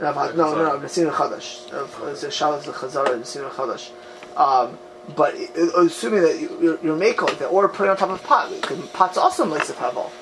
No, 0.00 0.12
no, 0.12 0.54
no, 0.54 0.54
no, 0.78 0.78
Nesim 0.78 1.10
Chadash. 1.10 2.10
It's 2.12 2.22
a 2.22 2.30
Shabbos 2.30 2.66
Chazara, 2.66 3.18
Nesim 3.18 3.48
Chadash. 3.50 3.90
Um, 4.36 4.78
but 5.16 5.34
uh, 5.34 5.80
assuming 5.84 6.22
that 6.22 6.38
you- 6.38 6.78
you're, 6.82 6.96
making 6.96 7.26
that, 7.38 7.46
or 7.46 7.68
putting 7.68 7.90
on 7.90 7.96
top 7.96 8.10
of 8.10 8.22
pot, 8.22 8.50
because 8.60 8.86
pot's 8.90 9.16
also 9.16 9.44
makes 9.44 9.70
a 9.70 9.74
pebble, 9.74 10.12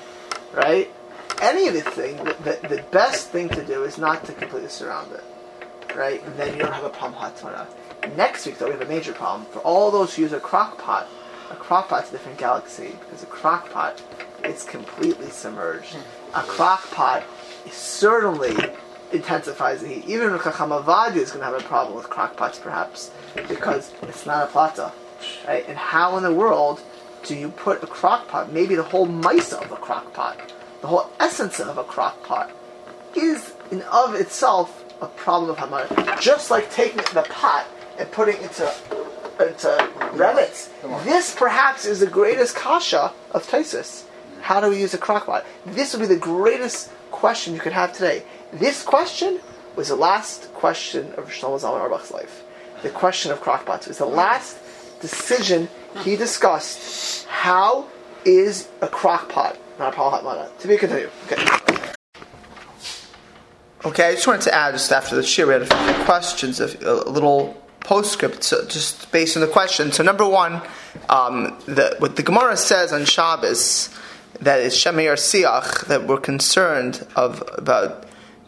right? 0.53 0.89
Any 1.41 1.67
of 1.67 1.73
the 1.73 1.81
thing, 1.81 2.15
the, 2.17 2.33
the, 2.61 2.67
the 2.75 2.83
best 2.91 3.29
thing 3.31 3.49
to 3.49 3.63
do 3.65 3.83
is 3.83 3.97
not 3.97 4.23
to 4.25 4.33
completely 4.33 4.69
surround 4.69 5.11
it, 5.11 5.23
right? 5.95 6.23
And 6.23 6.35
then 6.37 6.53
you 6.53 6.59
don't 6.63 6.71
have 6.71 6.85
a 6.85 6.89
problem 6.89 7.13
hot. 7.13 7.67
Next 8.15 8.45
week, 8.45 8.57
though, 8.59 8.67
we 8.67 8.71
have 8.73 8.81
a 8.81 8.85
major 8.85 9.11
problem. 9.11 9.45
For 9.47 9.59
all 9.59 9.91
those 9.91 10.15
who 10.15 10.21
use 10.21 10.31
a 10.31 10.39
crock 10.39 10.77
pot, 10.77 11.09
a 11.51 11.55
crock 11.55 11.89
pot's 11.89 12.09
a 12.09 12.11
different 12.13 12.37
galaxy, 12.37 12.95
because 13.01 13.23
a 13.23 13.25
crock 13.25 13.69
pot 13.71 14.01
is 14.45 14.63
completely 14.63 15.29
submerged. 15.29 15.97
A 16.35 16.43
crock 16.43 16.89
pot 16.91 17.23
is 17.65 17.73
certainly 17.73 18.55
intensifies 19.11 19.81
the 19.81 19.87
heat. 19.87 20.05
Even 20.07 20.29
Chachamavadi 20.37 21.17
is 21.17 21.31
going 21.31 21.39
to 21.39 21.45
have 21.45 21.59
a 21.59 21.63
problem 21.63 21.95
with 21.95 22.09
crock 22.09 22.35
pots, 22.35 22.59
perhaps, 22.59 23.11
because 23.47 23.93
it's 24.03 24.25
not 24.25 24.47
a 24.47 24.51
plata. 24.51 24.91
Right? 25.47 25.67
And 25.67 25.77
how 25.77 26.17
in 26.17 26.23
the 26.23 26.33
world 26.33 26.81
do 27.23 27.35
you 27.35 27.49
put 27.49 27.83
a 27.83 27.87
crock 27.87 28.27
pot, 28.27 28.51
maybe 28.51 28.75
the 28.75 28.83
whole 28.83 29.05
mice 29.05 29.53
of 29.53 29.71
a 29.71 29.75
crock 29.75 30.13
pot, 30.13 30.53
the 30.81 30.87
whole 30.87 31.09
essence 31.19 31.59
of 31.59 31.77
a 31.77 31.83
crock 31.83 32.23
pot, 32.23 32.51
is 33.15 33.53
in 33.71 33.81
of 33.83 34.13
itself 34.15 34.83
a 35.01 35.07
problem 35.07 35.51
of 35.51 35.57
Hamad. 35.57 36.21
Just 36.21 36.51
like 36.51 36.71
taking 36.71 36.97
the 36.97 37.25
pot 37.29 37.67
and 37.97 38.11
putting 38.11 38.35
it 38.35 38.43
into 38.43 38.71
into 39.39 39.89
revets. 40.13 40.69
This 41.03 41.35
perhaps 41.35 41.85
is 41.85 41.99
the 41.99 42.07
greatest 42.07 42.55
kasha 42.55 43.11
of 43.31 43.45
Taisus. 43.45 44.05
How 44.41 44.61
do 44.61 44.69
we 44.69 44.79
use 44.79 44.93
a 44.93 44.97
crock 44.97 45.25
pot? 45.25 45.45
This 45.65 45.93
would 45.93 46.07
be 46.07 46.13
the 46.13 46.19
greatest 46.19 46.91
question 47.11 47.53
you 47.53 47.59
could 47.59 47.73
have 47.73 47.91
today. 47.91 48.23
This 48.53 48.83
question 48.83 49.39
was 49.75 49.89
the 49.89 49.95
last 49.95 50.53
question 50.53 51.13
of 51.17 51.29
Shlomo 51.29 51.59
Zalman 51.59 51.81
Auerbach's 51.81 52.11
life. 52.11 52.43
The 52.83 52.89
question 52.89 53.31
of 53.31 53.41
crock 53.41 53.65
pots 53.65 53.87
was 53.87 53.97
the 53.97 54.05
last 54.05 54.57
decision 55.01 55.69
he 56.03 56.15
discussed. 56.15 57.25
How 57.27 57.87
is 58.23 58.69
a 58.81 58.87
crock 58.87 59.29
pot 59.29 59.57
not 59.77 59.93
a 59.93 59.97
hatmana? 59.97 60.57
To 60.59 60.67
be 60.67 60.77
continued. 60.77 61.11
Okay. 61.25 61.43
Okay, 63.85 64.09
I 64.09 64.15
just 64.15 64.25
wanted 64.25 64.41
to 64.43 64.53
add 64.53 64.71
just 64.71 64.91
after 64.91 65.15
the 65.15 65.21
shir, 65.21 65.45
we 65.45 65.53
had 65.53 65.61
a 65.61 65.65
few 65.65 66.05
questions, 66.05 66.59
a, 66.59 66.65
a 66.81 67.07
little 67.09 67.61
postscript, 67.81 68.43
so 68.43 68.65
just 68.65 69.11
based 69.11 69.37
on 69.37 69.41
the 69.41 69.47
question. 69.47 69.91
So 69.91 70.01
number 70.01 70.27
one, 70.27 70.61
um, 71.07 71.55
the, 71.65 71.95
what 71.99 72.15
the 72.15 72.23
Gemara 72.23 72.57
says 72.57 72.91
on 72.91 73.05
Shabbos 73.05 73.89
that 74.41 74.59
is 74.59 74.73
Shemir 74.73 75.13
Siach 75.13 75.85
that 75.87 76.07
we're 76.07 76.17
concerned 76.17 77.05
of 77.15 77.43
about 77.53 78.04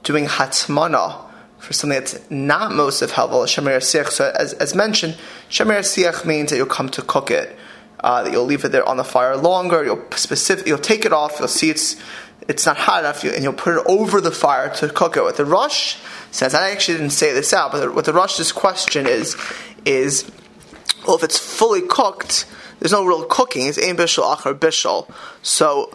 doing 0.07 0.25
Hatmana 0.25 1.25
for 1.59 1.73
something 1.73 1.99
that's 1.99 2.31
not 2.31 2.71
most 2.71 3.01
of 3.01 3.11
Hevel, 3.11 3.43
Shemir 3.43 3.77
Siach. 3.77 4.09
So 4.09 4.31
as, 4.33 4.53
as 4.53 4.73
mentioned, 4.73 5.17
Shemir 5.49 5.79
Siach 5.79 6.25
means 6.25 6.49
that 6.49 6.55
you'll 6.55 6.65
come 6.65 6.87
to 6.89 7.01
cook 7.01 7.29
it. 7.29 7.55
Uh, 7.99 8.23
that 8.23 8.31
you'll 8.31 8.45
leave 8.45 8.63
it 8.63 8.71
there 8.71 8.87
on 8.87 8.95
the 8.95 9.03
fire 9.03 9.35
longer. 9.35 9.83
You'll 9.83 10.05
specific. 10.15 10.65
You'll 10.65 10.77
take 10.77 11.03
it 11.03 11.11
off. 11.11 11.39
You'll 11.39 11.47
see 11.49 11.69
it's 11.69 11.97
it's 12.47 12.65
not 12.65 12.77
hot 12.77 12.99
enough, 12.99 13.23
and 13.23 13.43
you'll 13.43 13.53
put 13.53 13.75
it 13.75 13.83
over 13.87 14.21
the 14.21 14.31
fire 14.31 14.73
to 14.75 14.87
cook 14.87 15.17
it. 15.17 15.23
What 15.23 15.35
the 15.35 15.45
Rosh 15.45 15.97
says, 16.31 16.53
I 16.53 16.69
actually 16.69 16.99
didn't 16.99 17.09
say 17.09 17.33
this 17.33 17.51
out, 17.51 17.71
but 17.71 17.93
what 17.95 18.05
the 18.05 18.13
Rosh's 18.13 18.51
question 18.51 19.07
is 19.07 19.35
is, 19.83 20.31
well, 21.05 21.17
if 21.17 21.23
it's 21.23 21.39
fully 21.39 21.81
cooked, 21.81 22.45
there's 22.79 22.91
no 22.91 23.03
real 23.03 23.25
cooking. 23.25 23.65
It's 23.65 23.79
ein 23.79 23.97
bishul 23.97 24.23
achar 24.23 24.53
bishul. 24.57 25.11
So 25.41 25.91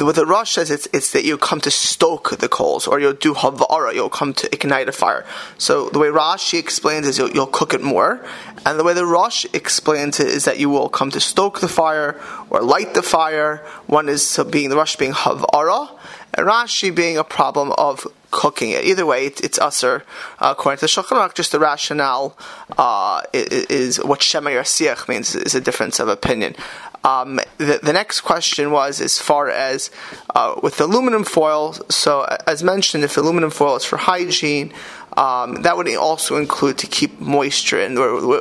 what 0.00 0.16
the 0.16 0.26
Rosh 0.26 0.52
says 0.52 0.70
it's, 0.70 0.88
it's 0.92 1.12
that 1.12 1.24
you 1.24 1.36
come 1.36 1.60
to 1.60 1.70
stoke 1.70 2.38
the 2.38 2.48
coals, 2.48 2.86
or 2.86 3.00
you'll 3.00 3.12
do 3.12 3.34
havara, 3.34 3.94
you'll 3.94 4.08
come 4.08 4.32
to 4.34 4.52
ignite 4.54 4.88
a 4.88 4.92
fire. 4.92 5.24
So 5.58 5.88
the 5.90 5.98
way 5.98 6.08
Rashi 6.08 6.58
explains 6.58 7.06
is 7.06 7.18
you'll, 7.18 7.30
you'll 7.30 7.46
cook 7.46 7.74
it 7.74 7.82
more, 7.82 8.24
and 8.64 8.78
the 8.78 8.84
way 8.84 8.94
the 8.94 9.06
Rosh 9.06 9.46
explains 9.52 10.20
it 10.20 10.28
is 10.28 10.44
that 10.44 10.58
you 10.58 10.70
will 10.70 10.88
come 10.88 11.10
to 11.10 11.20
stoke 11.20 11.60
the 11.60 11.68
fire 11.68 12.20
or 12.50 12.62
light 12.62 12.94
the 12.94 13.02
fire. 13.02 13.58
One 13.86 14.08
is 14.08 14.40
being 14.50 14.70
the 14.70 14.76
Rosh 14.76 14.96
being 14.96 15.12
havara, 15.12 15.90
and 16.34 16.46
Rashi 16.46 16.94
being 16.94 17.18
a 17.18 17.24
problem 17.24 17.72
of 17.76 18.06
cooking 18.34 18.70
it. 18.70 18.84
Either 18.84 19.06
way, 19.06 19.26
it, 19.26 19.40
it's 19.40 19.58
usher. 19.58 20.04
Uh, 20.40 20.54
according 20.56 20.78
to 20.78 20.80
the 20.82 20.88
Shulchan 20.88 21.16
Aruch, 21.16 21.34
just 21.34 21.52
the 21.52 21.60
rationale 21.60 22.36
uh, 22.76 23.22
is, 23.32 23.66
is 23.66 24.04
what 24.04 24.22
Shema 24.22 24.50
Siach 24.50 25.08
means 25.08 25.34
is 25.36 25.54
a 25.54 25.60
difference 25.60 26.00
of 26.00 26.08
opinion. 26.08 26.56
Um, 27.04 27.38
the, 27.58 27.78
the 27.82 27.92
next 27.92 28.22
question 28.22 28.70
was 28.72 29.00
as 29.00 29.18
far 29.18 29.50
as 29.50 29.90
uh, 30.34 30.58
with 30.62 30.80
aluminum 30.80 31.22
foil. 31.22 31.74
So, 31.90 32.26
as 32.46 32.64
mentioned, 32.64 33.04
if 33.04 33.16
aluminum 33.16 33.50
foil 33.50 33.76
is 33.76 33.84
for 33.84 33.98
hygiene, 33.98 34.72
um, 35.16 35.62
that 35.62 35.76
would 35.76 35.92
also 35.96 36.36
include 36.36 36.78
to 36.78 36.86
keep 36.86 37.20
moisture. 37.20 37.80
And 37.80 37.94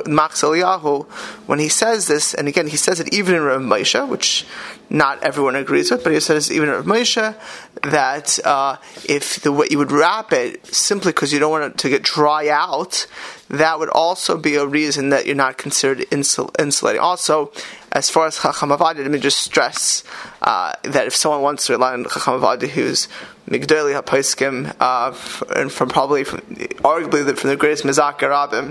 Max 0.08 0.42
Eliyahu, 0.42 1.06
when 1.48 1.60
he 1.60 1.70
says 1.70 2.08
this, 2.08 2.34
and 2.34 2.48
again, 2.48 2.68
he 2.68 2.78
says 2.78 3.00
it 3.00 3.14
even 3.14 3.36
in 3.36 3.44
Rav 3.44 3.62
Moshe, 3.62 4.08
which 4.08 4.46
not 4.90 5.22
everyone 5.24 5.56
agrees 5.56 5.92
with, 5.92 6.04
but 6.04 6.14
he 6.14 6.20
says 6.20 6.52
even 6.52 6.70
in 6.70 6.76
Rav 6.76 6.86
Moshe 6.86 7.36
that 7.84 8.40
uh, 8.46 8.78
if 9.08 9.42
the 9.42 9.52
way 9.52 9.68
you 9.70 9.78
would 9.78 9.92
wrap 9.92 10.34
it 10.34 10.66
simply 10.68 11.12
because 11.12 11.32
you 11.32 11.40
don't 11.40 11.52
want 11.52 11.74
it 11.74 11.78
to 11.80 11.90
get 11.90 12.02
dry 12.02 12.50
out, 12.50 13.06
that 13.50 13.78
would 13.78 13.90
also 13.90 14.38
be 14.38 14.56
a 14.56 14.66
reason 14.66 15.10
that 15.10 15.26
you're 15.28 15.36
not 15.36 15.58
considered 15.58 16.00
insul- 16.10 16.60
insulating. 16.60 17.02
Also, 17.02 17.52
as 17.94 18.10
far 18.10 18.26
as 18.26 18.40
Chacham 18.40 18.70
let 18.70 18.98
me 18.98 19.20
just 19.20 19.40
stress 19.40 20.04
uh, 20.42 20.74
that 20.84 21.06
if 21.06 21.16
someone 21.16 21.42
wants 21.42 21.68
to 21.68 21.74
rely 21.74 21.94
on 21.94 22.04
Chacham 22.06 22.42
Avadi, 22.42 22.68
who's 22.68 23.08
Migdali 23.48 24.00
HaPaiskim, 24.00 24.76
uh, 24.80 25.16
and 25.56 25.72
from 25.72 25.90
probably, 25.90 26.24
from, 26.24 26.40
arguably 26.40 27.24
the, 27.24 27.36
from 27.36 27.52
the 27.52 27.56
greatest 27.56 27.84
Mizakar 27.84 28.30
Rabbim 28.30 28.70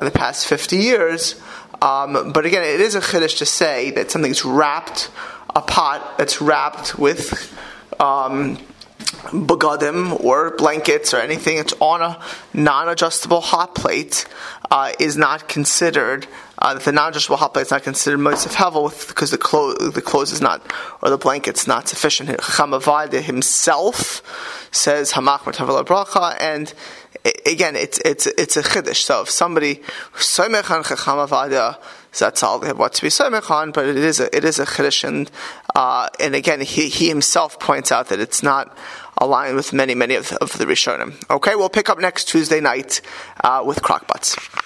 in 0.00 0.04
the 0.04 0.10
past 0.10 0.48
50 0.48 0.76
years, 0.76 1.40
um, 1.80 2.32
but 2.32 2.44
again, 2.44 2.62
it 2.62 2.80
is 2.80 2.96
a 2.96 3.00
chiddush 3.00 3.38
to 3.38 3.46
say 3.46 3.92
that 3.92 4.10
something's 4.10 4.44
wrapped, 4.44 5.10
a 5.54 5.62
pot 5.62 6.18
that's 6.18 6.40
wrapped 6.40 6.98
with 6.98 7.56
um, 8.00 8.56
bagadim 9.30 10.24
or 10.24 10.56
blankets 10.56 11.12
or 11.14 11.18
anything 11.18 11.58
that's 11.58 11.74
on 11.80 12.02
a 12.02 12.20
non-adjustable 12.54 13.40
hot 13.40 13.74
plate 13.74 14.26
uh, 14.70 14.92
is 14.98 15.16
not 15.16 15.48
considered. 15.48 16.26
Uh, 16.66 16.74
the 16.74 16.90
non-adjustable 16.90 17.36
hot 17.36 17.52
plate 17.52 17.62
is 17.62 17.70
not 17.70 17.84
considered 17.84 18.18
most 18.18 18.44
of 18.44 18.52
hevel 18.52 18.90
because 19.06 19.30
the 19.30 19.38
clothes 19.38 19.94
the 19.94 20.02
clothes 20.02 20.32
is 20.32 20.40
not 20.40 20.60
or 21.00 21.10
the 21.10 21.18
blanket's 21.18 21.68
not 21.68 21.86
sufficient. 21.86 22.28
Chamavada 22.28 23.22
himself 23.22 24.00
says 24.72 25.12
hamach 25.12 25.40
bracha 25.84 26.36
and 26.40 26.74
again, 27.46 27.76
it's 27.76 27.98
it's 28.04 28.26
it's 28.26 28.56
a 28.56 28.62
chiddush. 28.62 29.02
So 29.02 29.22
if 29.22 29.30
somebody 29.30 29.76
soimech 30.14 30.70
on 30.70 30.82
chachamavada, 30.84 31.78
that's 32.18 32.42
all 32.42 32.58
they 32.58 32.68
have 32.68 32.78
what 32.78 32.94
to 32.94 33.02
be 33.02 33.08
soimech 33.08 33.50
on. 33.50 33.72
But 33.72 33.86
it 33.86 33.96
is 33.96 34.20
a 34.20 34.34
it 34.36 34.44
is 34.44 34.58
a 34.58 34.66
chiddush, 34.66 35.04
and 35.04 35.30
uh, 35.74 36.08
and 36.20 36.34
again, 36.34 36.60
he 36.60 36.88
he 36.88 37.08
himself 37.08 37.58
points 37.58 37.92
out 37.92 38.08
that 38.08 38.20
it's 38.20 38.42
not 38.42 38.76
aligned 39.18 39.56
with 39.56 39.72
many 39.72 39.94
many 39.94 40.14
of, 40.14 40.32
of 40.32 40.56
the 40.58 40.64
rishonim. 40.64 41.14
Okay, 41.30 41.54
we'll 41.54 41.68
pick 41.68 41.88
up 41.88 41.98
next 41.98 42.26
Tuesday 42.28 42.60
night 42.60 43.00
uh, 43.42 43.62
with 43.64 43.82
crockpots. 43.82 44.64